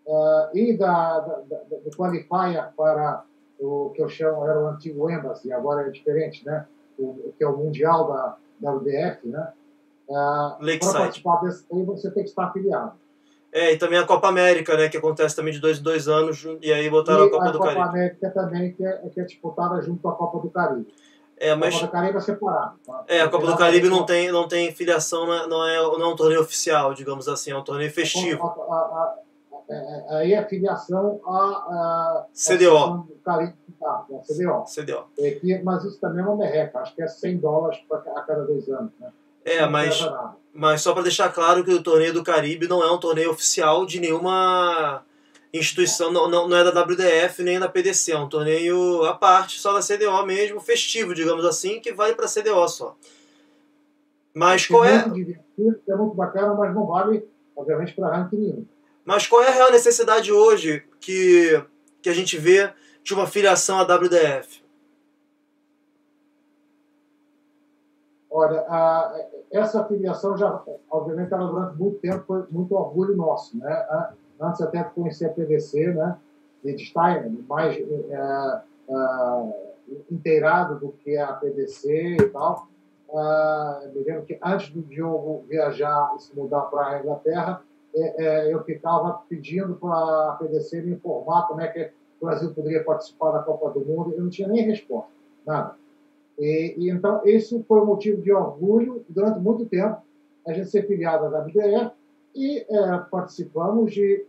uh, 0.07 0.57
e 0.57 0.77
da, 0.77 1.19
da, 1.21 1.37
da, 1.37 1.77
do 1.85 1.91
qualifier 1.97 2.73
para 2.77 3.25
o 3.59 3.91
que 3.91 4.03
eu 4.03 4.09
chamo, 4.09 4.45
era 4.47 4.61
o 4.61 4.69
antigo 4.69 5.11
Embassy, 5.11 5.53
agora 5.53 5.87
é 5.87 5.91
diferente, 5.91 6.45
né? 6.47 6.67
O, 6.99 7.33
que 7.37 7.43
é 7.43 7.49
o 7.49 7.57
Mundial 7.57 8.07
da, 8.07 8.37
da 8.61 8.73
UDF, 8.73 9.27
né? 9.27 9.53
Uh, 10.09 10.79
para 10.79 10.93
participar 10.93 11.41
desse 11.41 11.65
aí, 11.73 11.85
você 11.85 12.11
tem 12.11 12.23
que 12.23 12.31
estar 12.31 12.47
afiliado. 12.47 12.93
É, 13.53 13.73
e 13.73 13.79
também 13.79 13.99
a 13.99 14.07
Copa 14.07 14.29
América, 14.29 14.77
né, 14.77 14.89
que 14.89 14.97
acontece 14.97 15.35
também 15.35 15.53
de 15.53 15.61
dois 15.61 15.81
em 15.81 15.83
dois 15.83 16.07
anos, 16.07 16.47
e 16.63 16.73
aí 16.73 16.89
botaram 16.89 17.25
e 17.25 17.27
a 17.27 17.31
Copa 17.31 17.45
a 17.45 17.51
do 17.51 17.59
Copa 17.59 17.75
Caribe. 17.75 17.81
A 17.81 17.85
Copa 17.85 17.97
América 17.97 18.31
também, 18.31 18.73
que 18.73 18.87
é, 18.87 18.93
que 19.13 19.21
é 19.21 19.25
disputada 19.25 19.83
junto 19.83 20.01
com 20.01 20.09
a 20.09 20.17
Copa 20.17 20.39
do 20.39 20.51
Caribe. 20.51 20.87
É, 21.37 21.55
mas... 21.55 21.75
A 21.75 21.81
Copa 21.81 21.87
do 21.87 21.93
Caribe 21.93 22.17
é 22.17 22.21
separada. 22.21 22.75
Tá? 22.87 23.05
É, 23.09 23.21
a 23.23 23.29
Copa 23.29 23.47
do 23.47 23.57
Caribe 23.57 23.89
não 23.89 24.07
tem, 24.07 24.31
não 24.31 24.47
tem 24.47 24.73
filiação, 24.73 25.27
não 25.27 25.67
é, 25.67 25.77
não 25.77 26.03
é 26.03 26.07
um 26.07 26.17
torneio 26.17 26.41
oficial, 26.41 26.95
digamos 26.95 27.27
assim, 27.29 27.51
é 27.51 27.57
um 27.57 27.65
torneio 27.65 27.91
festivo. 27.91 28.47
A, 28.47 28.47
a, 28.47 29.19
é, 29.69 29.75
é, 29.75 30.17
aí 30.17 30.35
a 30.35 30.47
filiação 30.47 31.21
a, 31.27 31.31
a 31.33 32.27
CDO. 32.33 33.09
Caribe, 33.25 33.55
tá, 33.81 34.07
a 34.11 34.23
CDO. 34.23 34.65
CDO. 34.65 35.05
É 35.19 35.31
que, 35.33 35.59
mas 35.63 35.85
isso 35.85 36.01
também 36.01 36.23
é 36.23 36.27
uma 36.27 36.37
merreca, 36.37 36.79
acho 36.81 36.95
que 36.95 37.03
é 37.03 37.09
100 37.09 37.39
dólares 37.39 37.81
pra, 37.89 37.99
a 37.99 38.23
cada 38.23 38.45
dois 38.45 38.69
anos. 38.69 38.93
Né? 39.01 39.11
É, 39.45 39.67
mas, 39.67 39.99
mas 40.53 40.83
só 40.83 40.93
para 40.93 41.03
deixar 41.03 41.31
claro 41.31 41.65
que 41.65 41.73
o 41.73 41.83
torneio 41.83 42.13
do 42.13 42.23
Caribe 42.23 42.69
não 42.69 42.83
é 42.83 42.91
um 42.91 42.99
torneio 42.99 43.31
oficial 43.31 43.87
de 43.87 44.01
nenhuma 44.01 45.05
instituição, 45.53 46.13
não, 46.13 46.29
não, 46.29 46.49
não 46.49 46.57
é 46.57 46.65
da 46.65 46.83
WDF 46.83 47.43
nem 47.43 47.59
da 47.59 47.69
PDC, 47.69 48.13
é 48.13 48.19
um 48.19 48.29
torneio 48.29 49.05
à 49.05 49.15
parte, 49.15 49.59
só 49.59 49.73
da 49.73 49.81
CDO 49.81 50.25
mesmo, 50.25 50.61
festivo, 50.61 51.15
digamos 51.15 51.45
assim, 51.45 51.81
que 51.81 51.93
vale 51.93 52.15
para 52.15 52.27
a 52.27 52.29
CDO 52.29 52.69
só. 52.69 52.97
Mas 54.33 54.67
qual 54.67 54.85
é. 54.85 54.97
É 54.99 55.97
muito 55.97 56.15
bacana, 56.15 56.55
mas 56.55 56.73
não 56.75 56.87
vale, 56.87 57.27
obviamente, 57.57 57.93
para 57.95 58.17
ranking 58.17 58.37
nenhum. 58.37 58.67
Mas 59.05 59.27
qual 59.27 59.43
é 59.43 59.49
a 59.49 59.53
real 59.53 59.73
necessidade 59.73 60.31
hoje 60.31 60.85
que, 61.01 61.61
que 62.01 62.09
a 62.09 62.15
gente 62.15 62.39
vê 62.39 62.73
de 63.03 63.13
uma 63.13 63.27
filiação 63.27 63.79
à 63.79 63.83
WDF? 63.83 64.63
Olha, 68.31 68.61
a, 68.69 69.27
essa 69.51 69.85
filiação 69.85 70.37
já, 70.37 70.63
obviamente, 70.91 71.33
ela 71.33 71.47
durante 71.47 71.77
muito 71.77 71.99
tempo 71.99 72.25
foi 72.27 72.45
muito 72.51 72.75
orgulho 72.75 73.17
nosso, 73.17 73.59
né? 73.59 74.09
Antes 74.41 74.61
até 74.61 74.85
de 74.85 74.91
conhecer 74.91 75.27
a 75.27 75.31
PVC, 75.31 75.93
né? 75.93 76.17
De 76.63 76.75
estar 76.77 77.29
mais 77.49 77.77
é, 77.77 78.63
é, 78.89 79.71
inteirado 80.11 80.79
do 80.79 80.93
que 80.93 81.17
a 81.17 81.33
PVC 81.33 82.17
e 82.21 82.29
tal. 82.29 82.69
Uh, 83.09 83.93
me 83.93 84.05
lembro 84.05 84.23
que 84.23 84.39
antes 84.41 84.71
do 84.71 84.83
Diogo 84.83 85.45
viajar 85.49 86.15
e 86.17 86.23
se 86.23 86.37
mudar 86.37 86.61
para 86.63 86.87
a 86.87 87.01
Inglaterra, 87.01 87.61
é, 87.93 88.25
é, 88.25 88.55
eu 88.55 88.63
ficava 88.63 89.21
pedindo 89.29 89.75
para 89.75 89.97
a 90.31 90.37
PDC 90.39 90.83
me 90.83 90.93
informar 90.93 91.49
como 91.49 91.61
é 91.61 91.67
que 91.67 91.91
o 92.21 92.27
Brasil 92.27 92.55
poderia 92.55 92.85
participar 92.85 93.33
da 93.33 93.41
Copa 93.41 93.71
do 93.71 93.81
Mundo. 93.81 94.15
Eu 94.15 94.23
não 94.23 94.31
tinha 94.31 94.47
nem 94.47 94.63
resposta, 94.63 95.11
nada. 95.45 95.75
E, 96.41 96.75
e 96.79 96.91
então, 96.91 97.21
esse 97.25 97.63
foi 97.65 97.81
o 97.81 97.87
motivo 97.87 98.23
de 98.23 98.33
orgulho 98.33 99.05
durante 99.09 99.39
muito 99.39 99.67
tempo 99.67 100.01
a 100.47 100.55
gente 100.55 100.71
ser 100.71 100.87
filiado 100.87 101.31
da 101.31 101.41
WDF 101.41 101.93
e 102.35 102.65
é, 102.69 102.99
participamos 103.11 103.93
de 103.93 104.25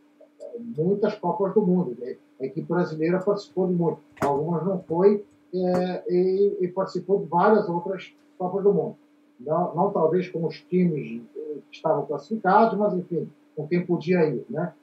muitas 0.60 1.16
Copas 1.16 1.54
do 1.54 1.62
Mundo. 1.62 1.96
A 2.40 2.46
equipe 2.46 2.68
brasileira 2.68 3.20
participou 3.20 3.68
de 3.68 3.74
muito. 3.74 4.00
Algumas 4.20 4.66
não 4.66 4.80
foi 4.82 5.24
é, 5.54 6.04
e, 6.14 6.58
e, 6.62 6.68
participou 6.68 7.20
de 7.20 7.28
várias 7.28 7.70
outras 7.70 8.14
Copas 8.38 8.64
do 8.64 8.74
Mundo. 8.74 8.98
Não, 9.40 9.74
não 9.74 9.92
talvez 9.92 10.28
com 10.28 10.46
os 10.46 10.60
times 10.62 11.22
que 11.70 11.76
estavam 11.76 12.06
classificados, 12.06 12.78
mas 12.78 12.94
enfim, 12.94 13.30
com 13.56 13.68
quem 13.68 13.86
podia 13.86 14.28
ir. 14.28 14.46
Né? 14.50 14.74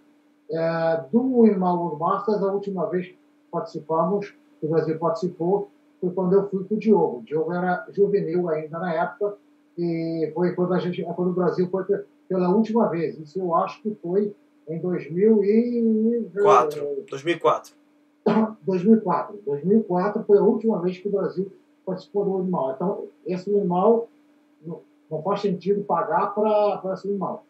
É, 0.51 1.05
do 1.13 1.47
Irmão 1.47 1.95
Masters, 1.97 2.43
a 2.43 2.53
última 2.53 2.87
vez 2.87 3.09
que 3.09 3.19
participamos, 3.51 4.35
que 4.61 4.67
o 4.67 4.71
Brasil 4.71 4.99
participou, 4.99 5.69
foi 6.01 6.11
quando 6.11 6.35
eu 6.35 6.49
fui 6.49 6.65
com 6.65 6.75
o 6.75 6.79
Diogo. 6.79 7.19
O 7.19 7.23
Diogo 7.23 7.53
era 7.53 7.87
juvenil 7.91 8.49
ainda 8.49 8.79
na 8.79 8.95
época, 8.95 9.37
e 9.77 10.31
foi 10.35 10.55
quando, 10.55 10.75
a 10.75 10.79
gente, 10.79 11.03
quando 11.15 11.31
o 11.31 11.35
Brasil 11.35 11.69
foi 11.71 11.85
pela 12.29 12.49
última 12.49 12.89
vez. 12.89 13.19
Isso 13.19 13.39
eu 13.39 13.55
acho 13.55 13.81
que 13.83 13.95
foi 14.03 14.35
em 14.69 14.81
2004. 14.81 17.05
2004. 17.09 17.75
2004. 18.63 19.39
2004 19.47 20.25
foi 20.25 20.39
a 20.39 20.43
última 20.43 20.83
vez 20.83 20.99
que 20.99 21.09
o 21.09 21.13
Brasil 21.13 21.51
participou 21.87 22.25
do 22.25 22.39
animal. 22.39 22.73
Então, 22.75 23.05
esse 23.27 23.51
animal 23.51 24.09
não 25.11 25.23
faz 25.23 25.41
sentido 25.41 25.83
pagar 25.85 26.35
para 26.35 26.93
esse 26.93 27.09
animal. 27.09 27.45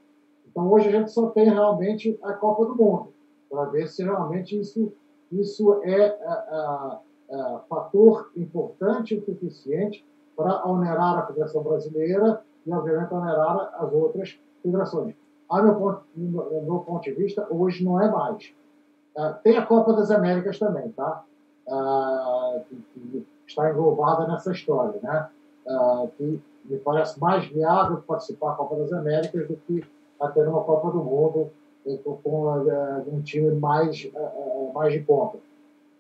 Então, 0.49 0.71
hoje 0.71 0.89
a 0.89 0.93
gente 0.93 1.11
só 1.11 1.29
tem 1.31 1.49
realmente 1.49 2.19
a 2.23 2.33
Copa 2.33 2.67
do 2.67 2.75
Mundo, 2.75 3.09
para 3.51 3.65
ver 3.65 3.89
se 3.89 4.03
realmente 4.03 4.59
isso, 4.59 4.93
isso 5.33 5.81
é, 5.83 6.03
é, 6.03 6.99
é, 7.31 7.35
é 7.35 7.59
fator 7.69 8.31
importante 8.37 9.15
o 9.15 9.25
suficiente 9.25 10.05
para 10.37 10.67
onerar 10.67 11.19
a 11.19 11.27
Federação 11.27 11.63
Brasileira 11.63 12.43
e, 12.65 12.73
obviamente, 12.73 13.13
onerar 13.13 13.75
as 13.79 13.93
outras 13.93 14.39
federações. 14.63 15.15
A 15.51 15.63
meu 15.63 15.75
ponto, 15.75 16.03
do 16.15 16.63
meu 16.63 16.81
ponto 16.81 17.03
de 17.03 17.13
vista, 17.13 17.47
hoje 17.51 17.85
não 17.85 18.01
é 18.01 18.11
mais. 18.11 18.53
Uh, 19.17 19.35
tem 19.43 19.57
a 19.57 19.65
Copa 19.65 19.95
das 19.95 20.11
Américas 20.11 20.59
também, 20.59 20.91
tá? 20.93 21.25
Uh, 21.67 22.61
que, 22.69 22.77
que 22.95 23.27
está 23.47 23.71
englobada 23.71 24.29
nessa 24.29 24.53
história, 24.53 25.01
né? 25.03 25.29
Uh, 25.67 26.09
que 26.17 26.41
me 26.67 26.79
parece 26.79 27.19
mais 27.19 27.47
viável 27.47 28.03
participar 28.07 28.51
da 28.51 28.57
Copa 28.57 28.77
das 28.77 28.93
Américas 28.93 29.49
do 29.49 29.57
que 29.57 29.85
até 30.21 30.45
numa 30.45 30.63
Copa 30.63 30.91
do 30.91 31.03
Mundo 31.03 31.51
eh, 31.87 31.99
com 32.05 32.19
uh, 32.45 33.15
um 33.15 33.23
time 33.23 33.51
mais, 33.53 34.11
mais 34.75 34.93
de 34.93 35.01
ponta. 35.01 35.39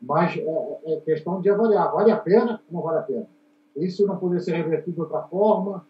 Mas 0.00 0.36
é 0.36 0.96
questão 1.04 1.40
de 1.40 1.50
avaliar. 1.50 1.92
Vale 1.92 2.10
a 2.10 2.16
pena 2.16 2.60
ou 2.70 2.76
não 2.76 2.82
vale 2.82 2.98
a 2.98 3.02
pena? 3.02 3.26
Isso 3.76 4.06
não 4.06 4.16
poderia 4.16 4.42
ser 4.42 4.52
revertido 4.52 4.94
de 4.94 5.00
outra 5.00 5.22
forma. 5.22 5.86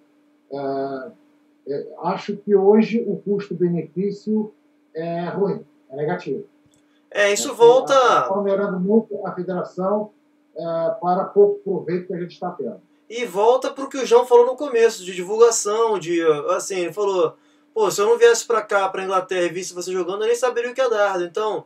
acho 2.02 2.36
que 2.36 2.54
hoje 2.54 3.04
o 3.06 3.16
custo-benefício 3.16 4.52
é 4.94 5.28
ruim, 5.28 5.64
é 5.90 5.96
negativo. 5.96 6.44
É, 7.11 7.32
isso 7.32 7.54
volta. 7.54 7.94
Está 7.94 8.38
onerando 8.38 8.78
muito 8.78 9.26
a 9.26 9.32
federação 9.32 10.11
para 11.00 11.24
pouco 11.24 11.61
proveito 11.61 12.09
que 12.09 12.14
a 12.14 12.20
gente 12.20 12.32
está 12.32 12.50
tendo. 12.50 12.80
E 13.09 13.24
volta 13.24 13.70
para 13.70 13.84
o 13.84 13.88
que 13.88 13.96
o 13.96 14.04
João 14.04 14.26
falou 14.26 14.44
no 14.44 14.56
começo, 14.56 15.02
de 15.04 15.14
divulgação, 15.14 15.98
de 15.98 16.20
assim, 16.50 16.80
ele 16.80 16.92
falou, 16.92 17.36
pô, 17.72 17.90
se 17.90 18.02
eu 18.02 18.06
não 18.06 18.18
viesse 18.18 18.46
para 18.46 18.61
cá, 18.61 18.86
para 18.88 19.02
Inglaterra 19.02 19.46
e 19.46 19.52
visse 19.52 19.72
você 19.72 19.90
jogando, 19.90 20.22
eu 20.22 20.26
nem 20.26 20.36
saberia 20.36 20.70
o 20.70 20.74
que 20.74 20.80
é 20.80 20.90
dardo. 20.90 21.24
Então, 21.24 21.64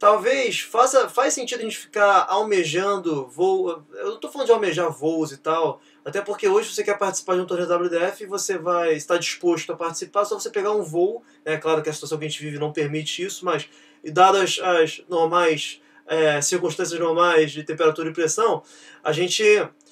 talvez 0.00 0.60
faça, 0.60 1.10
faz 1.10 1.34
sentido 1.34 1.60
a 1.60 1.62
gente 1.62 1.76
ficar 1.76 2.26
almejando 2.26 3.28
voo. 3.28 3.84
Eu 3.92 4.06
não 4.06 4.14
estou 4.14 4.32
falando 4.32 4.46
de 4.46 4.52
almejar 4.52 4.90
voos 4.90 5.30
e 5.30 5.36
tal, 5.36 5.78
até 6.02 6.22
porque 6.22 6.48
hoje 6.48 6.74
você 6.74 6.82
quer 6.82 6.98
participar 6.98 7.34
de 7.34 7.42
um 7.42 7.46
torneio 7.46 7.70
WDF 7.70 8.24
e 8.24 8.26
você 8.26 8.56
vai 8.56 8.94
estar 8.94 9.18
disposto 9.18 9.70
a 9.70 9.76
participar, 9.76 10.24
só 10.24 10.40
você 10.40 10.48
pegar 10.48 10.72
um 10.72 10.82
voo. 10.82 11.22
É 11.44 11.58
claro 11.58 11.82
que 11.82 11.90
a 11.90 11.92
situação 11.92 12.18
que 12.18 12.24
a 12.24 12.28
gente 12.28 12.42
vive 12.42 12.58
não 12.58 12.72
permite 12.72 13.22
isso, 13.22 13.44
mas 13.44 13.68
dadas 14.02 14.58
as 14.62 15.02
normais 15.06 15.82
é, 16.06 16.40
circunstâncias 16.40 16.98
normais 16.98 17.52
de 17.52 17.62
temperatura 17.62 18.08
e 18.08 18.12
pressão, 18.12 18.62
a 19.04 19.12
gente 19.12 19.44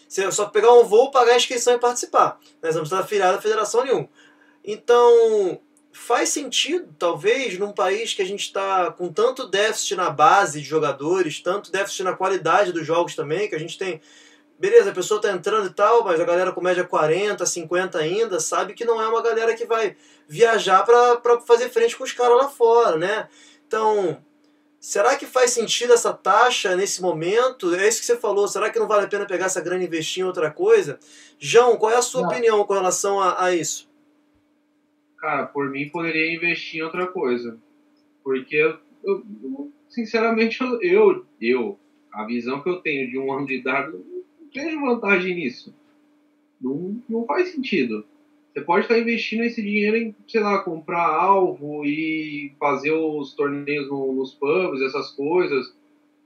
você 0.08 0.32
só 0.32 0.46
pegar 0.46 0.72
um 0.72 0.84
voo, 0.84 1.10
pagar 1.10 1.34
a 1.34 1.36
inscrição 1.36 1.74
e 1.74 1.78
participar. 1.78 2.40
Nós 2.62 2.74
vamos 2.74 2.88
estar 2.90 3.04
afiliado 3.04 3.36
à 3.36 3.42
federação 3.42 3.84
nenhum. 3.84 4.08
Então, 4.64 5.60
faz 5.98 6.30
sentido, 6.30 6.94
talvez, 6.98 7.58
num 7.58 7.72
país 7.72 8.14
que 8.14 8.22
a 8.22 8.24
gente 8.24 8.40
está 8.40 8.90
com 8.92 9.12
tanto 9.12 9.46
déficit 9.46 9.96
na 9.96 10.10
base 10.10 10.60
de 10.60 10.66
jogadores, 10.66 11.40
tanto 11.40 11.70
déficit 11.70 12.04
na 12.04 12.14
qualidade 12.14 12.72
dos 12.72 12.86
jogos 12.86 13.14
também, 13.14 13.48
que 13.48 13.54
a 13.54 13.58
gente 13.58 13.76
tem. 13.76 14.00
Beleza, 14.58 14.90
a 14.90 14.94
pessoa 14.94 15.18
está 15.18 15.30
entrando 15.30 15.66
e 15.66 15.72
tal, 15.72 16.02
mas 16.04 16.20
a 16.20 16.24
galera 16.24 16.52
com 16.52 16.60
média 16.60 16.84
40, 16.84 17.44
50 17.44 17.98
ainda, 17.98 18.40
sabe 18.40 18.74
que 18.74 18.84
não 18.84 19.00
é 19.00 19.06
uma 19.06 19.22
galera 19.22 19.54
que 19.54 19.66
vai 19.66 19.96
viajar 20.26 20.84
para 20.84 21.40
fazer 21.40 21.68
frente 21.68 21.96
com 21.96 22.04
os 22.04 22.12
caras 22.12 22.36
lá 22.36 22.48
fora, 22.48 22.96
né? 22.96 23.28
Então, 23.66 24.22
Será 24.80 25.16
que 25.16 25.26
faz 25.26 25.50
sentido 25.50 25.92
essa 25.92 26.12
taxa 26.12 26.76
nesse 26.76 27.02
momento? 27.02 27.74
É 27.74 27.88
isso 27.88 27.98
que 27.98 28.06
você 28.06 28.16
falou. 28.16 28.46
Será 28.46 28.70
que 28.70 28.78
não 28.78 28.86
vale 28.86 29.06
a 29.06 29.08
pena 29.08 29.26
pegar 29.26 29.46
essa 29.46 29.60
grana 29.60 29.82
e 29.82 29.86
investir 29.86 30.22
em 30.22 30.26
outra 30.26 30.52
coisa? 30.52 31.00
João, 31.38 31.76
qual 31.76 31.90
é 31.90 31.96
a 31.96 32.02
sua 32.02 32.22
não. 32.22 32.28
opinião 32.28 32.64
com 32.64 32.74
relação 32.74 33.20
a, 33.20 33.44
a, 33.44 33.54
isso? 33.54 33.87
Cara, 35.18 35.46
por 35.46 35.68
mim 35.70 35.88
poderia 35.88 36.34
investir 36.34 36.80
em 36.80 36.84
outra 36.84 37.06
coisa. 37.06 37.58
Porque, 38.22 38.56
eu, 38.56 38.78
eu, 39.04 39.72
sinceramente, 39.88 40.58
eu, 40.82 41.26
eu, 41.40 41.78
a 42.12 42.24
visão 42.24 42.62
que 42.62 42.68
eu 42.68 42.80
tenho 42.80 43.10
de 43.10 43.18
um 43.18 43.32
ano 43.32 43.46
de 43.46 43.56
idade, 43.56 43.92
não 43.92 44.02
vejo 44.52 44.80
vantagem 44.80 45.34
nisso. 45.34 45.74
Não, 46.60 47.02
não 47.08 47.26
faz 47.26 47.48
sentido. 47.48 48.04
Você 48.52 48.60
pode 48.62 48.84
estar 48.84 48.98
investindo 48.98 49.44
esse 49.44 49.62
dinheiro 49.62 49.96
em, 49.96 50.14
sei 50.26 50.40
lá, 50.40 50.58
comprar 50.62 51.06
alvo 51.06 51.84
e 51.84 52.52
fazer 52.58 52.92
os 52.92 53.34
torneios 53.34 53.88
no, 53.88 54.12
nos 54.12 54.34
pubs, 54.34 54.82
essas 54.82 55.10
coisas. 55.12 55.76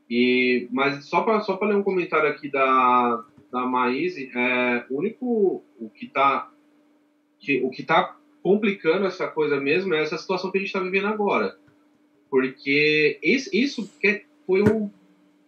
E, 0.09 0.69
mas 0.71 1.05
só 1.07 1.23
para 1.23 1.41
só 1.41 1.59
ler 1.63 1.77
um 1.77 1.83
comentário 1.83 2.29
aqui 2.29 2.51
da, 2.51 3.25
da 3.51 3.67
Maíse, 3.67 4.31
é, 4.35 4.85
o 4.91 4.99
único 4.99 5.63
o 5.79 5.91
que 5.91 6.07
está 6.07 6.51
que, 7.39 7.63
o 7.63 7.71
que 7.71 7.83
tá 7.83 8.17
complicando 8.43 9.07
essa 9.07 9.29
coisa 9.29 9.61
mesmo 9.61 9.95
é 9.95 10.03
essa 10.03 10.19
situação 10.19 10.51
que 10.51 10.59
a 10.59 10.61
gente 10.61 10.69
está 10.69 10.81
vivendo 10.81 11.07
agora. 11.07 11.57
Porque 12.31 13.19
esse, 13.23 13.51
isso 13.57 13.91
foi 14.47 14.63
um, 14.63 14.91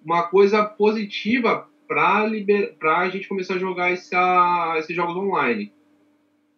uma 0.04 0.24
coisa 0.24 0.64
positiva 0.64 1.68
para 1.86 2.22
a 2.22 3.08
gente 3.08 3.28
começar 3.28 3.54
a 3.54 3.58
jogar 3.58 3.90
essa, 3.90 4.74
esses 4.78 4.94
jogos 4.94 5.16
online 5.16 5.72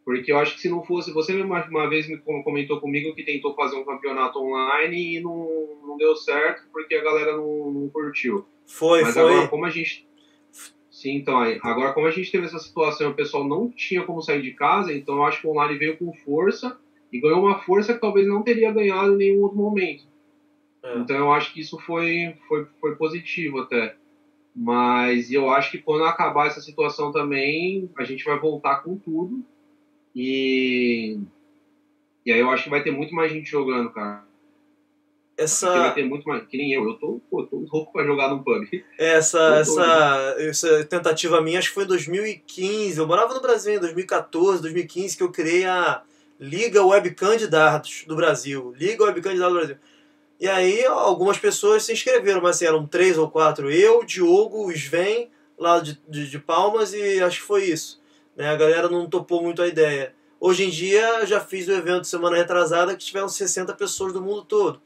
porque 0.07 0.30
eu 0.30 0.39
acho 0.39 0.55
que 0.55 0.61
se 0.61 0.68
não 0.68 0.84
fosse. 0.84 1.12
Você 1.12 1.34
uma, 1.43 1.66
uma 1.66 1.89
vez 1.89 2.09
me 2.09 2.16
comentou 2.18 2.80
comigo 2.80 3.12
que 3.12 3.24
tentou 3.24 3.57
fazer 3.57 3.74
um 3.74 3.84
campeonato 3.84 4.39
online 4.39 5.16
e 5.16 5.20
não, 5.20 5.49
não 5.84 5.97
deu 5.97 6.14
certo 6.14 6.62
porque 6.72 6.95
a 6.95 7.03
galera 7.03 7.37
não, 7.37 7.72
não 7.72 7.89
curtiu. 7.89 8.47
Foi, 8.64 9.03
Mas 9.03 9.14
foi. 9.14 9.22
agora, 9.24 9.49
como 9.49 9.64
a 9.64 9.70
gente. 9.70 10.07
Sim, 11.07 11.18
então, 11.18 11.38
agora 11.62 11.92
como 11.92 12.09
a 12.09 12.11
gente 12.11 12.32
teve 12.32 12.46
essa 12.46 12.59
situação, 12.59 13.12
o 13.12 13.14
pessoal 13.14 13.46
não 13.46 13.70
tinha 13.70 14.02
como 14.02 14.20
sair 14.20 14.42
de 14.42 14.50
casa, 14.50 14.92
então 14.92 15.18
eu 15.18 15.24
acho 15.24 15.40
que 15.40 15.46
o 15.46 15.50
online 15.50 15.78
veio 15.78 15.96
com 15.96 16.12
força 16.12 16.76
e 17.12 17.20
ganhou 17.20 17.44
uma 17.44 17.61
força 17.61 17.94
que 17.94 18.00
talvez 18.00 18.26
não 18.26 18.42
teria 18.42 18.72
ganhado 18.72 19.14
em 19.14 19.16
nenhum 19.16 19.42
outro 19.42 19.57
momento. 19.57 20.02
É. 20.82 20.98
Então 20.98 21.14
eu 21.14 21.32
acho 21.32 21.52
que 21.52 21.61
isso 21.61 21.78
foi, 21.78 22.34
foi, 22.48 22.66
foi 22.80 22.96
positivo 22.96 23.61
até. 23.61 23.94
Mas 24.52 25.30
eu 25.30 25.48
acho 25.48 25.70
que 25.70 25.78
quando 25.78 26.02
acabar 26.02 26.48
essa 26.48 26.61
situação 26.61 27.12
também, 27.12 27.88
a 27.96 28.02
gente 28.02 28.24
vai 28.24 28.36
voltar 28.36 28.80
com 28.80 28.98
tudo 28.98 29.44
e, 30.12 31.20
e 32.24 32.32
aí 32.32 32.40
eu 32.40 32.50
acho 32.50 32.64
que 32.64 32.70
vai 32.70 32.82
ter 32.82 32.90
muito 32.90 33.14
mais 33.14 33.30
gente 33.30 33.48
jogando, 33.48 33.90
cara. 33.90 34.25
Essa... 35.37 35.66
Porque 35.66 35.80
vai 35.80 35.95
ter 35.95 36.05
muito 36.05 36.26
mais. 36.26 36.47
Que 36.47 36.57
nem 36.57 36.72
eu, 36.72 36.89
eu 36.89 36.95
tô, 36.95 37.20
pô, 37.30 37.45
tô 37.45 37.64
louco 37.70 37.93
pra 37.93 38.05
jogar 38.05 38.30
no 38.30 38.43
pub. 38.43 38.66
Essa, 38.99 39.57
essa, 39.57 40.37
essa 40.39 40.84
tentativa 40.84 41.43
minha, 41.43 41.59
acho 41.59 41.68
que 41.68 41.74
foi 41.74 41.84
em 41.84 41.89
2015. 41.89 42.99
Eu 42.99 43.07
morava 43.07 43.34
no 43.34 43.43
Brasil 43.43 43.74
em 43.74 43.80
2014, 43.80 44.62
2015, 44.62 45.16
que 45.16 45.22
eu 45.22 45.30
criei 45.30 45.66
a 45.66 46.03
Liga 46.41 46.84
Web 46.84 47.11
Candidatos 47.14 48.05
do 48.07 48.16
Brasil. 48.16 48.72
Liga 48.79 49.04
Web 49.04 49.21
Candidatos 49.21 49.53
do 49.53 49.58
Brasil. 49.58 49.76
E 50.41 50.49
aí 50.49 50.84
algumas 50.87 51.38
pessoas 51.38 51.84
se 51.84 51.92
inscreveram, 51.92 52.41
mas 52.41 52.57
assim, 52.57 52.67
eram 52.67 52.87
três 52.87 53.18
ou 53.18 53.30
quatro. 53.30 53.71
Eu, 53.71 54.04
Diogo, 54.04 54.71
Sven, 54.72 55.30
lá 55.58 55.80
de, 55.80 56.00
de, 56.08 56.30
de 56.30 56.38
Palmas, 56.38 56.95
e 56.95 57.22
acho 57.22 57.41
que 57.41 57.46
foi 57.46 57.64
isso. 57.64 58.00
Né? 58.34 58.49
A 58.49 58.57
galera 58.57 58.88
não 58.88 59.08
topou 59.08 59.42
muito 59.42 59.63
a 59.63 59.67
ideia. 59.67 60.14
Hoje 60.38 60.64
em 60.64 60.71
dia, 60.71 61.25
já 61.25 61.41
fiz 61.41 61.67
o 61.68 61.72
evento 61.72 62.07
semana 62.07 62.37
retrasada 62.37 62.95
que 62.95 63.04
tiveram 63.04 63.29
60 63.29 63.72
pessoas 63.75 64.13
do 64.13 64.21
mundo 64.21 64.45
todo. 64.45 64.80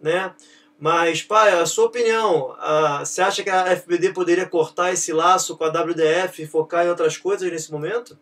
Né? 0.00 0.34
Mas, 0.78 1.22
pai, 1.22 1.52
a 1.52 1.66
sua 1.66 1.86
opinião, 1.86 2.54
a, 2.58 3.04
você 3.04 3.20
acha 3.20 3.42
que 3.42 3.50
a 3.50 3.76
FBD 3.76 4.12
poderia 4.12 4.46
cortar 4.46 4.92
esse 4.92 5.12
laço 5.12 5.56
com 5.56 5.64
a 5.64 5.68
WDF 5.68 6.42
e 6.42 6.46
focar 6.46 6.86
em 6.86 6.88
outras 6.88 7.18
coisas 7.18 7.50
nesse 7.50 7.70
momento? 7.70 8.16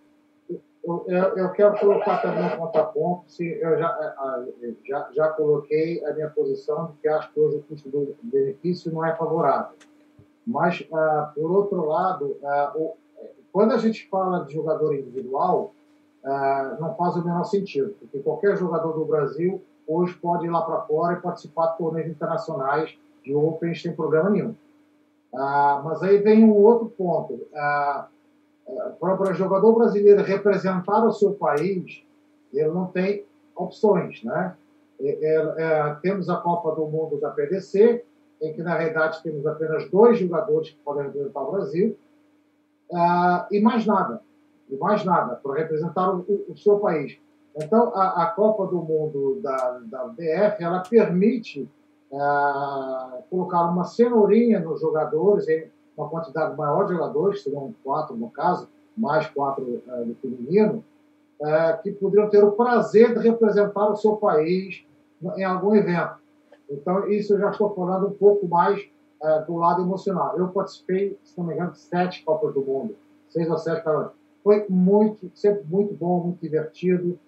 Eu, 0.85 1.37
eu 1.37 1.53
quero 1.53 1.79
colocar 1.79 2.19
também 2.19 2.47
um 2.47 2.57
contraponto. 2.57 3.27
Eu 3.41 3.79
já, 3.79 4.15
já, 4.87 5.09
já 5.13 5.29
coloquei 5.29 6.05
a 6.05 6.15
minha 6.15 6.31
posição 6.31 6.87
de 6.87 6.93
que 7.03 7.09
acho 7.09 7.31
que 7.33 7.39
hoje 7.39 7.59
o 7.59 7.63
custo-benefício 7.63 8.91
não 8.93 9.05
é 9.05 9.15
favorável. 9.15 9.77
Mas, 10.47 10.81
uh, 10.81 11.35
por 11.35 11.51
outro 11.51 11.85
lado, 11.85 12.39
uh, 12.43 12.97
quando 13.53 13.73
a 13.73 13.79
gente 13.79 14.09
fala 14.09 14.45
de 14.47 14.55
jogador 14.55 14.95
individual, 14.95 15.75
uh, 16.25 16.81
não 16.81 16.95
faz 16.97 17.17
o 17.17 17.25
menor 17.25 17.45
sentido, 17.45 17.95
porque 18.01 18.19
qualquer 18.21 18.57
jogador 18.57 18.93
do 18.93 19.05
Brasil 19.05 19.63
hoje 19.89 20.15
pode 20.15 20.47
ir 20.47 20.51
lá 20.51 20.63
para 20.63 20.83
fora 20.83 21.15
e 21.15 21.23
participar 21.23 21.69
de 21.69 21.79
torneios 21.79 22.11
internacionais 22.11 22.97
de 23.25 23.35
Open 23.35 23.75
sem 23.75 23.97
problema 23.97 24.31
nenhum. 24.31 24.55
Uh, 25.33 25.83
mas 25.85 26.03
aí 26.03 26.19
vem 26.19 26.45
um 26.45 26.53
outro 26.53 26.91
ponto. 26.91 27.35
Uh, 27.35 28.19
para 29.01 29.31
o 29.31 29.35
jogador 29.35 29.75
brasileiro 29.75 30.23
representar 30.23 31.05
o 31.05 31.13
seu 31.13 31.33
país, 31.33 32.03
ele 32.53 32.69
não 32.69 32.87
tem 32.87 33.25
opções, 33.57 34.23
né? 34.23 34.55
É, 35.01 35.11
é, 35.11 35.55
é, 35.59 35.95
temos 36.03 36.29
a 36.29 36.37
Copa 36.37 36.75
do 36.75 36.87
Mundo 36.87 37.21
da 37.21 37.31
PDC, 37.31 38.05
em 38.43 38.53
que 38.53 38.63
na 38.63 38.77
realidade 38.77 39.23
temos 39.23 39.47
apenas 39.47 39.89
dois 39.91 40.19
jogadores 40.19 40.71
que 40.71 40.77
podem 40.85 41.05
representar 41.05 41.41
o 41.41 41.53
Brasil, 41.53 41.97
uh, 42.91 43.47
e 43.51 43.61
mais 43.61 43.87
nada, 43.87 44.21
e 44.69 44.77
mais 44.77 45.05
nada, 45.05 45.37
para 45.37 45.55
representar 45.55 46.15
o, 46.15 46.25
o, 46.49 46.57
seu 46.57 46.79
país. 46.79 47.19
Então, 47.57 47.93
a, 47.95 48.23
a, 48.23 48.27
Copa 48.27 48.67
do 48.67 48.77
Mundo 48.77 49.41
da, 49.43 49.81
da 49.85 50.05
BF, 50.07 50.63
ela 50.63 50.81
permite 50.81 51.69
uh, 52.13 53.23
colocar 53.29 53.65
uma 53.71 53.85
cenourinha 53.85 54.61
nos 54.61 54.81
jogadores, 54.81 55.49
em 55.49 55.69
uma 55.97 56.09
quantidade 56.09 56.57
maior 56.57 56.85
de 56.85 56.93
jogadores, 56.93 57.43
serão 57.43 57.75
quatro 57.83 58.17
no 58.17 58.31
caso, 58.31 58.69
mais 58.97 59.27
quatro 59.29 59.65
uh, 59.65 60.05
do 60.05 60.15
feminino, 60.17 60.85
é, 61.41 61.73
que 61.75 61.93
poderiam 61.93 62.29
ter 62.29 62.43
o 62.43 62.53
prazer 62.53 63.15
de 63.15 63.29
representar 63.29 63.89
o 63.89 63.97
seu 63.97 64.17
país 64.17 64.85
em 65.37 65.45
algum 65.45 65.75
evento. 65.75 66.17
Então, 66.69 67.09
isso 67.09 67.35
eu 67.35 67.39
já 67.39 67.51
estou 67.51 67.75
falando 67.75 68.09
um 68.09 68.13
pouco 68.13 68.47
mais 68.47 68.85
é, 69.23 69.43
do 69.43 69.57
lado 69.57 69.83
emocional. 69.83 70.37
Eu 70.37 70.49
participei, 70.49 71.19
se 71.23 71.39
não 71.39 71.47
me 71.47 71.55
engano, 71.55 71.73
de 71.73 71.79
sete 71.79 72.25
Copas 72.25 72.53
do 72.55 72.61
Mundo, 72.61 72.97
seis 73.29 73.49
ou 73.49 73.57
sete 73.57 73.83
para 73.83 74.11
Foi 74.43 74.67
muito, 74.69 75.31
sempre 75.35 75.65
muito 75.69 75.95
bom, 75.95 76.25
muito 76.25 76.41
divertido, 76.41 77.19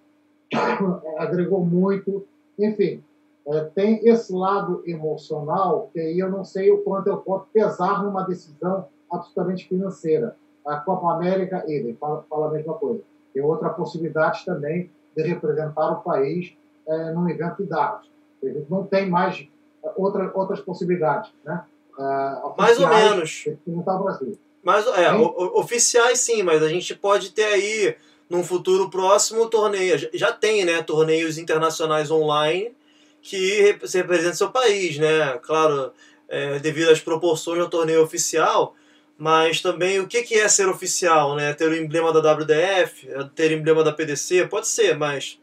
agregou 1.19 1.65
muito. 1.65 2.27
Enfim, 2.59 3.03
é, 3.47 3.61
tem 3.75 4.07
esse 4.07 4.33
lado 4.33 4.83
emocional 4.87 5.91
que 5.93 6.01
aí 6.01 6.19
eu 6.19 6.31
não 6.31 6.45
sei 6.45 6.71
o 6.71 6.79
quanto 6.79 7.09
eu 7.09 7.19
posso 7.19 7.47
pesar 7.53 8.03
numa 8.03 8.23
decisão 8.23 8.87
absolutamente 9.11 9.69
financeira. 9.69 10.37
A 10.67 10.77
Copa 10.77 11.13
América, 11.13 11.65
ele 11.67 11.95
fala, 11.95 12.25
fala 12.29 12.49
a 12.49 12.51
mesma 12.53 12.75
coisa. 12.75 13.03
Tem 13.33 13.43
outra 13.43 13.71
possibilidade 13.71 14.45
também 14.45 14.91
de 15.17 15.23
representar 15.23 15.93
o 15.93 16.03
país 16.03 16.55
é, 16.87 17.13
num 17.13 17.29
evento 17.29 17.63
de 17.63 17.69
dados. 17.69 18.11
Gente 18.43 18.71
não 18.71 18.85
tem 18.85 19.09
mais 19.09 19.47
é, 19.85 19.91
outra, 19.97 20.31
outras 20.35 20.61
possibilidades, 20.61 21.33
né? 21.45 21.65
Uh, 21.99 22.55
mais 22.57 22.81
ou 22.81 22.89
menos. 22.89 23.45
Representar 23.45 24.01
o 24.01 24.05
Brasil. 24.05 24.39
Mas, 24.63 24.87
é, 24.87 25.13
oficiais 25.15 26.21
sim, 26.21 26.43
mas 26.43 26.63
a 26.63 26.69
gente 26.69 26.95
pode 26.95 27.33
ter 27.33 27.45
aí, 27.45 27.97
num 28.31 28.45
futuro 28.45 28.89
próximo, 28.89 29.51
torneio. 29.51 30.09
Já 30.15 30.33
tem, 30.33 30.65
né? 30.65 30.81
Torneios 30.83 31.37
internacionais 31.37 32.11
online 32.11 32.73
que 33.21 33.61
representam 33.93 34.35
seu 34.35 34.51
país, 34.51 34.97
né? 34.97 35.39
Claro, 35.43 35.93
é, 36.29 36.59
devido 36.61 36.91
às 36.91 37.01
proporções 37.01 37.59
do 37.59 37.69
torneio 37.69 38.03
oficial, 38.03 38.75
mas 39.19 39.61
também 39.61 39.99
o 39.99 40.07
que, 40.07 40.23
que 40.23 40.37
é 40.37 40.49
ser 40.49 40.69
oficial, 40.69 41.35
né? 41.35 41.53
Ter 41.53 41.69
o 41.69 41.77
emblema 41.77 42.13
da 42.13 42.33
WDF, 42.33 43.09
ter 43.35 43.51
o 43.51 43.55
emblema 43.55 43.83
da 43.83 43.93
PDC, 43.93 44.47
pode 44.47 44.69
ser, 44.69 44.97
mas 44.97 45.39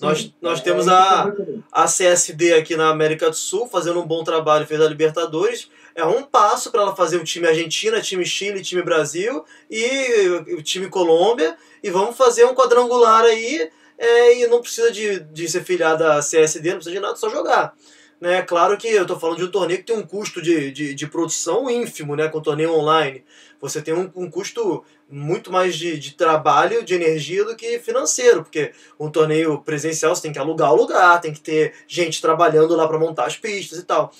nós, 0.00 0.32
nós 0.40 0.60
é, 0.60 0.62
temos 0.62 0.86
é 0.86 0.90
a, 0.90 1.32
a 1.72 1.84
CSD 1.86 2.52
aqui 2.54 2.76
na 2.76 2.90
América 2.90 3.30
do 3.30 3.36
Sul 3.36 3.66
fazendo 3.66 4.00
um 4.00 4.06
bom 4.06 4.22
trabalho, 4.22 4.66
fez 4.66 4.80
a 4.80 4.88
Libertadores. 4.88 5.70
É 5.94 6.04
um 6.04 6.22
passo 6.22 6.70
para 6.70 6.82
ela 6.82 6.96
fazer 6.96 7.18
o 7.18 7.24
time 7.24 7.46
Argentina, 7.46 8.00
time 8.00 8.26
Chile, 8.26 8.62
time 8.62 8.82
Brasil 8.82 9.44
e 9.70 10.26
o 10.56 10.62
time 10.62 10.88
Colômbia. 10.88 11.56
E 11.82 11.90
vamos 11.90 12.16
fazer 12.16 12.44
um 12.44 12.54
quadrangular 12.54 13.24
aí. 13.24 13.70
É, 13.96 14.40
e 14.40 14.46
não 14.48 14.60
precisa 14.60 14.90
de, 14.90 15.20
de 15.20 15.48
ser 15.48 15.62
filiada 15.62 16.14
à 16.14 16.20
CSD, 16.20 16.70
não 16.70 16.76
precisa 16.78 16.96
de 16.96 17.00
nada, 17.00 17.14
só 17.14 17.28
jogar. 17.30 17.74
Né? 18.20 18.42
Claro 18.42 18.76
que 18.76 18.88
eu 18.88 19.02
estou 19.02 19.18
falando 19.18 19.38
de 19.38 19.44
um 19.44 19.50
torneio 19.50 19.80
que 19.80 19.86
tem 19.86 19.96
um 19.96 20.06
custo 20.06 20.40
de, 20.40 20.72
de, 20.72 20.94
de, 20.94 21.06
produção 21.06 21.68
ínfimo, 21.70 22.16
né? 22.16 22.28
com 22.28 22.38
o 22.38 22.42
torneio 22.42 22.72
online. 22.72 23.24
Você 23.60 23.80
tem 23.80 23.94
um, 23.94 24.10
um 24.16 24.30
custo 24.30 24.84
muito 25.08 25.52
mais 25.52 25.76
de, 25.76 25.98
de 25.98 26.14
trabalho, 26.14 26.84
de 26.84 26.94
energia 26.94 27.44
do 27.44 27.54
que 27.54 27.78
financeiro, 27.78 28.42
porque 28.42 28.72
um 28.98 29.10
torneio 29.10 29.60
presencial 29.60 30.14
você 30.14 30.22
tem 30.22 30.32
que 30.32 30.38
alugar 30.38 30.72
o 30.72 30.76
lugar, 30.76 31.20
tem 31.20 31.32
que 31.32 31.40
ter 31.40 31.74
gente 31.86 32.20
trabalhando 32.20 32.74
lá 32.74 32.88
para 32.88 32.98
montar 32.98 33.26
as 33.26 33.36
pistas 33.36 33.78
e 33.78 33.84
tal. 33.84 34.12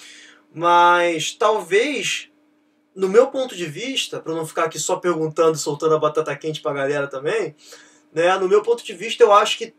Mas 0.54 1.32
talvez, 1.32 2.30
no 2.94 3.08
meu 3.08 3.26
ponto 3.26 3.56
de 3.56 3.66
vista, 3.66 4.20
para 4.20 4.32
não 4.32 4.46
ficar 4.46 4.64
aqui 4.64 4.78
só 4.78 4.96
perguntando, 4.96 5.58
soltando 5.58 5.96
a 5.96 5.98
batata 5.98 6.34
quente 6.36 6.60
para 6.60 6.70
a 6.70 6.74
galera 6.74 7.08
também, 7.08 7.56
né? 8.12 8.38
no 8.38 8.48
meu 8.48 8.62
ponto 8.62 8.84
de 8.84 8.94
vista, 8.94 9.24
eu 9.24 9.32
acho 9.32 9.58
que 9.58 9.74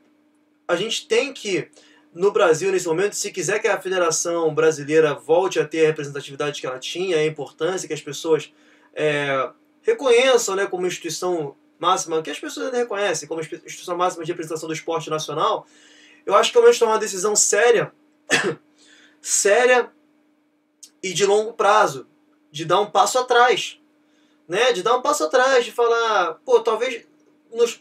a 0.67 0.75
gente 0.75 1.07
tem 1.07 1.33
que 1.33 1.69
no 2.13 2.31
Brasil, 2.31 2.71
nesse 2.71 2.87
momento, 2.87 3.13
se 3.13 3.29
quiser 3.29 3.59
que 3.59 3.67
a 3.67 3.79
Federação 3.79 4.53
Brasileira 4.55 5.13
volte 5.13 5.59
a 5.59 5.67
ter 5.67 5.83
a 5.83 5.87
representatividade 5.87 6.61
que 6.61 6.65
ela 6.65 6.79
tinha, 6.79 7.17
a 7.17 7.25
importância 7.25 7.87
que 7.89 7.93
as 7.93 8.01
pessoas 8.01 8.53
é, 8.93 9.49
reconheçam 9.81 10.55
né, 10.55 10.65
como 10.65 10.87
instituição 10.87 11.57
máxima, 11.77 12.21
que 12.21 12.29
as 12.29 12.39
pessoas 12.39 12.67
ainda 12.67 12.77
reconhecem 12.77 13.27
como 13.27 13.41
instituição 13.41 13.97
máxima 13.97 14.23
de 14.23 14.31
representação 14.31 14.67
do 14.67 14.73
esporte 14.73 15.09
nacional, 15.09 15.67
eu 16.25 16.33
acho 16.35 16.51
que 16.51 16.57
é 16.57 16.61
momento 16.61 16.73
de 16.73 16.79
tomar 16.79 16.93
uma 16.93 16.99
decisão 16.99 17.35
séria, 17.35 17.91
séria 19.21 19.91
e 21.05 21.13
de 21.13 21.23
longo 21.23 21.53
prazo, 21.53 22.07
de 22.51 22.65
dar 22.65 22.81
um 22.81 22.89
passo 22.89 23.19
atrás. 23.19 23.79
Né? 24.47 24.73
De 24.73 24.81
dar 24.81 24.97
um 24.97 25.03
passo 25.03 25.23
atrás, 25.23 25.63
de 25.63 25.71
falar, 25.71 26.39
pô, 26.43 26.59
talvez 26.61 27.05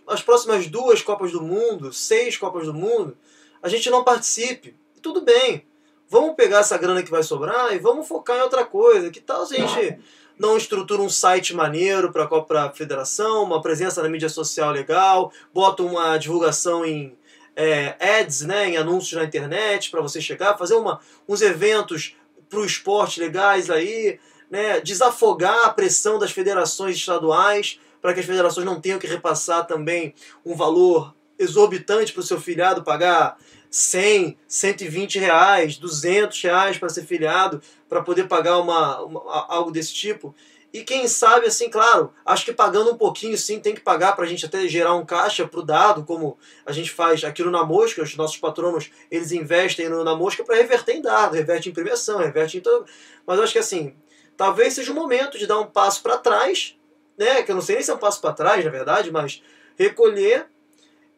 nas 0.07 0.23
próximas 0.23 0.67
duas 0.67 1.01
Copas 1.01 1.33
do 1.33 1.41
Mundo, 1.41 1.91
seis 1.91 2.37
Copas 2.37 2.67
do 2.67 2.75
Mundo, 2.75 3.17
a 3.63 3.69
gente 3.71 3.89
não 3.89 4.05
participe. 4.05 4.77
Tudo 5.01 5.23
bem. 5.23 5.67
Vamos 6.07 6.37
pegar 6.37 6.59
essa 6.59 6.77
grana 6.77 7.03
que 7.03 7.11
vai 7.11 7.23
sobrar 7.23 7.75
e 7.75 7.79
vamos 7.79 8.07
focar 8.07 8.37
em 8.37 8.43
outra 8.43 8.63
coisa. 8.63 9.11
Que 9.11 9.21
tal 9.21 9.47
se 9.47 9.57
a 9.57 9.67
gente 9.67 9.99
não 10.39 10.59
estrutura 10.59 11.01
um 11.01 11.09
site 11.09 11.55
maneiro 11.55 12.13
para 12.13 12.67
a 12.67 12.73
federação, 12.73 13.43
uma 13.43 13.63
presença 13.63 14.03
na 14.03 14.09
mídia 14.11 14.29
social 14.29 14.71
legal, 14.71 15.33
bota 15.53 15.83
uma 15.83 16.19
divulgação 16.19 16.85
em 16.85 17.17
é, 17.57 17.97
ads, 18.21 18.43
né, 18.43 18.69
em 18.69 18.77
anúncios 18.77 19.19
na 19.19 19.25
internet 19.25 19.91
para 19.91 20.03
você 20.03 20.21
chegar, 20.21 20.59
fazer 20.59 20.75
uma, 20.75 21.01
uns 21.27 21.41
eventos 21.41 22.17
para 22.55 22.63
o 22.63 22.65
esporte 22.65 23.19
legais 23.19 23.69
aí, 23.69 24.19
né, 24.49 24.81
desafogar 24.81 25.67
a 25.67 25.71
pressão 25.71 26.19
das 26.19 26.31
federações 26.31 26.97
estaduais 26.97 27.81
para 28.01 28.15
que 28.15 28.21
as 28.21 28.27
federações 28.27 28.65
não 28.65 28.81
tenham 28.81 28.99
que 28.99 29.07
repassar 29.07 29.67
também 29.67 30.15
um 30.47 30.55
valor 30.55 31.13
exorbitante 31.37 32.13
para 32.13 32.21
o 32.21 32.25
seu 32.25 32.41
filiado 32.41 32.85
pagar 32.85 33.37
100, 33.69 34.39
120 34.47 35.19
reais, 35.19 35.77
200 35.79 36.41
reais 36.43 36.79
para 36.79 36.89
ser 36.89 37.05
filiado, 37.05 37.61
para 37.89 38.03
poder 38.03 38.29
pagar 38.29 38.59
uma, 38.59 39.01
uma, 39.01 39.47
algo 39.49 39.73
desse 39.73 39.93
tipo. 39.93 40.33
E 40.75 40.83
quem 40.83 41.07
sabe, 41.07 41.47
assim, 41.47 41.71
claro, 41.71 42.13
acho 42.27 42.45
que 42.45 42.53
pagando 42.53 42.91
um 42.91 42.97
pouquinho 42.97 43.39
sim 43.39 43.61
tem 43.61 43.77
que 43.77 43.81
pagar 43.81 44.17
para 44.17 44.25
a 44.25 44.27
gente 44.27 44.45
até 44.45 44.67
gerar 44.67 44.97
um 44.97 45.07
caixa 45.07 45.47
para 45.47 45.61
o 45.61 45.63
dado, 45.63 46.03
como 46.03 46.37
a 46.67 46.73
gente 46.73 46.91
faz 46.91 47.23
aqui 47.23 47.45
no 47.45 47.51
Namosca, 47.53 48.03
os 48.03 48.17
nossos 48.17 48.39
patronos 48.39 48.91
eles 49.09 49.31
investem 49.31 49.89
no 49.89 50.03
Namosca 50.03 50.43
para 50.43 50.57
reverter 50.57 50.97
em 50.97 51.01
dado, 51.01 51.35
reverte 51.35 51.69
em 51.69 51.73
premiação, 51.73 52.19
reverte 52.19 52.59
em 52.59 52.61
todo. 52.61 52.87
Mas 53.25 53.39
acho 53.39 53.53
que 53.53 53.61
assim, 53.61 53.95
talvez 54.37 54.75
seja 54.75 54.91
o 54.91 54.97
momento 54.97 55.39
de 55.39 55.47
dar 55.47 55.61
um 55.61 55.67
passo 55.67 56.03
para 56.03 56.19
trás, 56.19 56.77
né? 57.17 57.45
Que 57.45 57.53
eu 57.53 57.55
não 57.55 57.63
sei 57.63 57.77
nem 57.77 57.85
se 57.85 57.93
é 57.93 57.95
um 57.95 57.99
passo 57.99 58.21
para 58.21 58.33
trás, 58.33 58.65
na 58.65 58.71
verdade, 58.73 59.13
mas 59.13 59.45
recolher 59.79 60.49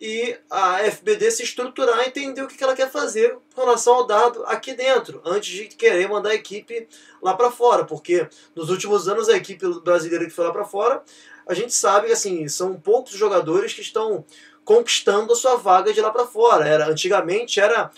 e 0.01 0.37
a 0.51 0.79
FBD 0.91 1.31
se 1.31 1.43
estruturar 1.43 2.05
e 2.05 2.09
entender 2.09 2.43
o 2.43 2.47
que 2.47 2.63
ela 2.63 2.75
quer 2.75 2.91
fazer 2.91 3.37
com 3.55 3.63
relação 3.63 3.95
ao 3.95 4.07
dado 4.07 4.45
aqui 4.45 4.75
dentro, 4.75 5.23
antes 5.25 5.51
de 5.51 5.65
querer 5.69 6.09
mandar 6.09 6.31
a 6.31 6.35
equipe 6.35 6.87
lá 7.23 7.35
para 7.35 7.51
fora, 7.51 7.85
porque 7.85 8.29
nos 8.55 8.69
últimos 8.69 9.09
anos 9.09 9.29
a 9.29 9.37
equipe 9.37 9.67
brasileira 9.81 10.27
que 10.27 10.31
foi 10.31 10.45
lá 10.45 10.53
para 10.53 10.65
fora, 10.65 11.03
a 11.47 11.55
gente 11.55 11.73
sabe 11.73 12.09
que 12.09 12.13
assim, 12.13 12.47
são 12.49 12.75
poucos 12.75 13.13
jogadores 13.13 13.73
que 13.73 13.81
estão 13.81 14.25
conquistando 14.65 15.33
a 15.33 15.37
sua 15.37 15.57
vaga 15.57 15.93
de 15.93 16.01
lá 16.01 16.11
para 16.11 16.27
fora. 16.27 16.69
Era 16.69 16.89
antigamente 16.89 17.61
era 17.61 17.91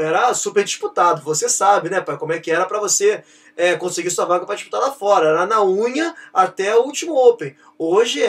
era 0.00 0.34
super 0.34 0.64
disputado, 0.64 1.22
você 1.22 1.48
sabe, 1.48 1.88
né, 1.88 2.00
pai, 2.00 2.18
como 2.18 2.32
é 2.32 2.40
que 2.40 2.50
era 2.50 2.66
para 2.66 2.80
você 2.80 3.22
é, 3.56 3.76
conseguir 3.76 4.10
sua 4.10 4.24
vaga 4.24 4.44
para 4.44 4.56
disputar 4.56 4.80
lá 4.80 4.90
fora. 4.90 5.28
Era 5.28 5.46
na 5.46 5.62
unha 5.64 6.14
até 6.32 6.74
o 6.76 6.82
último 6.82 7.14
Open. 7.14 7.54
Hoje 7.78 8.16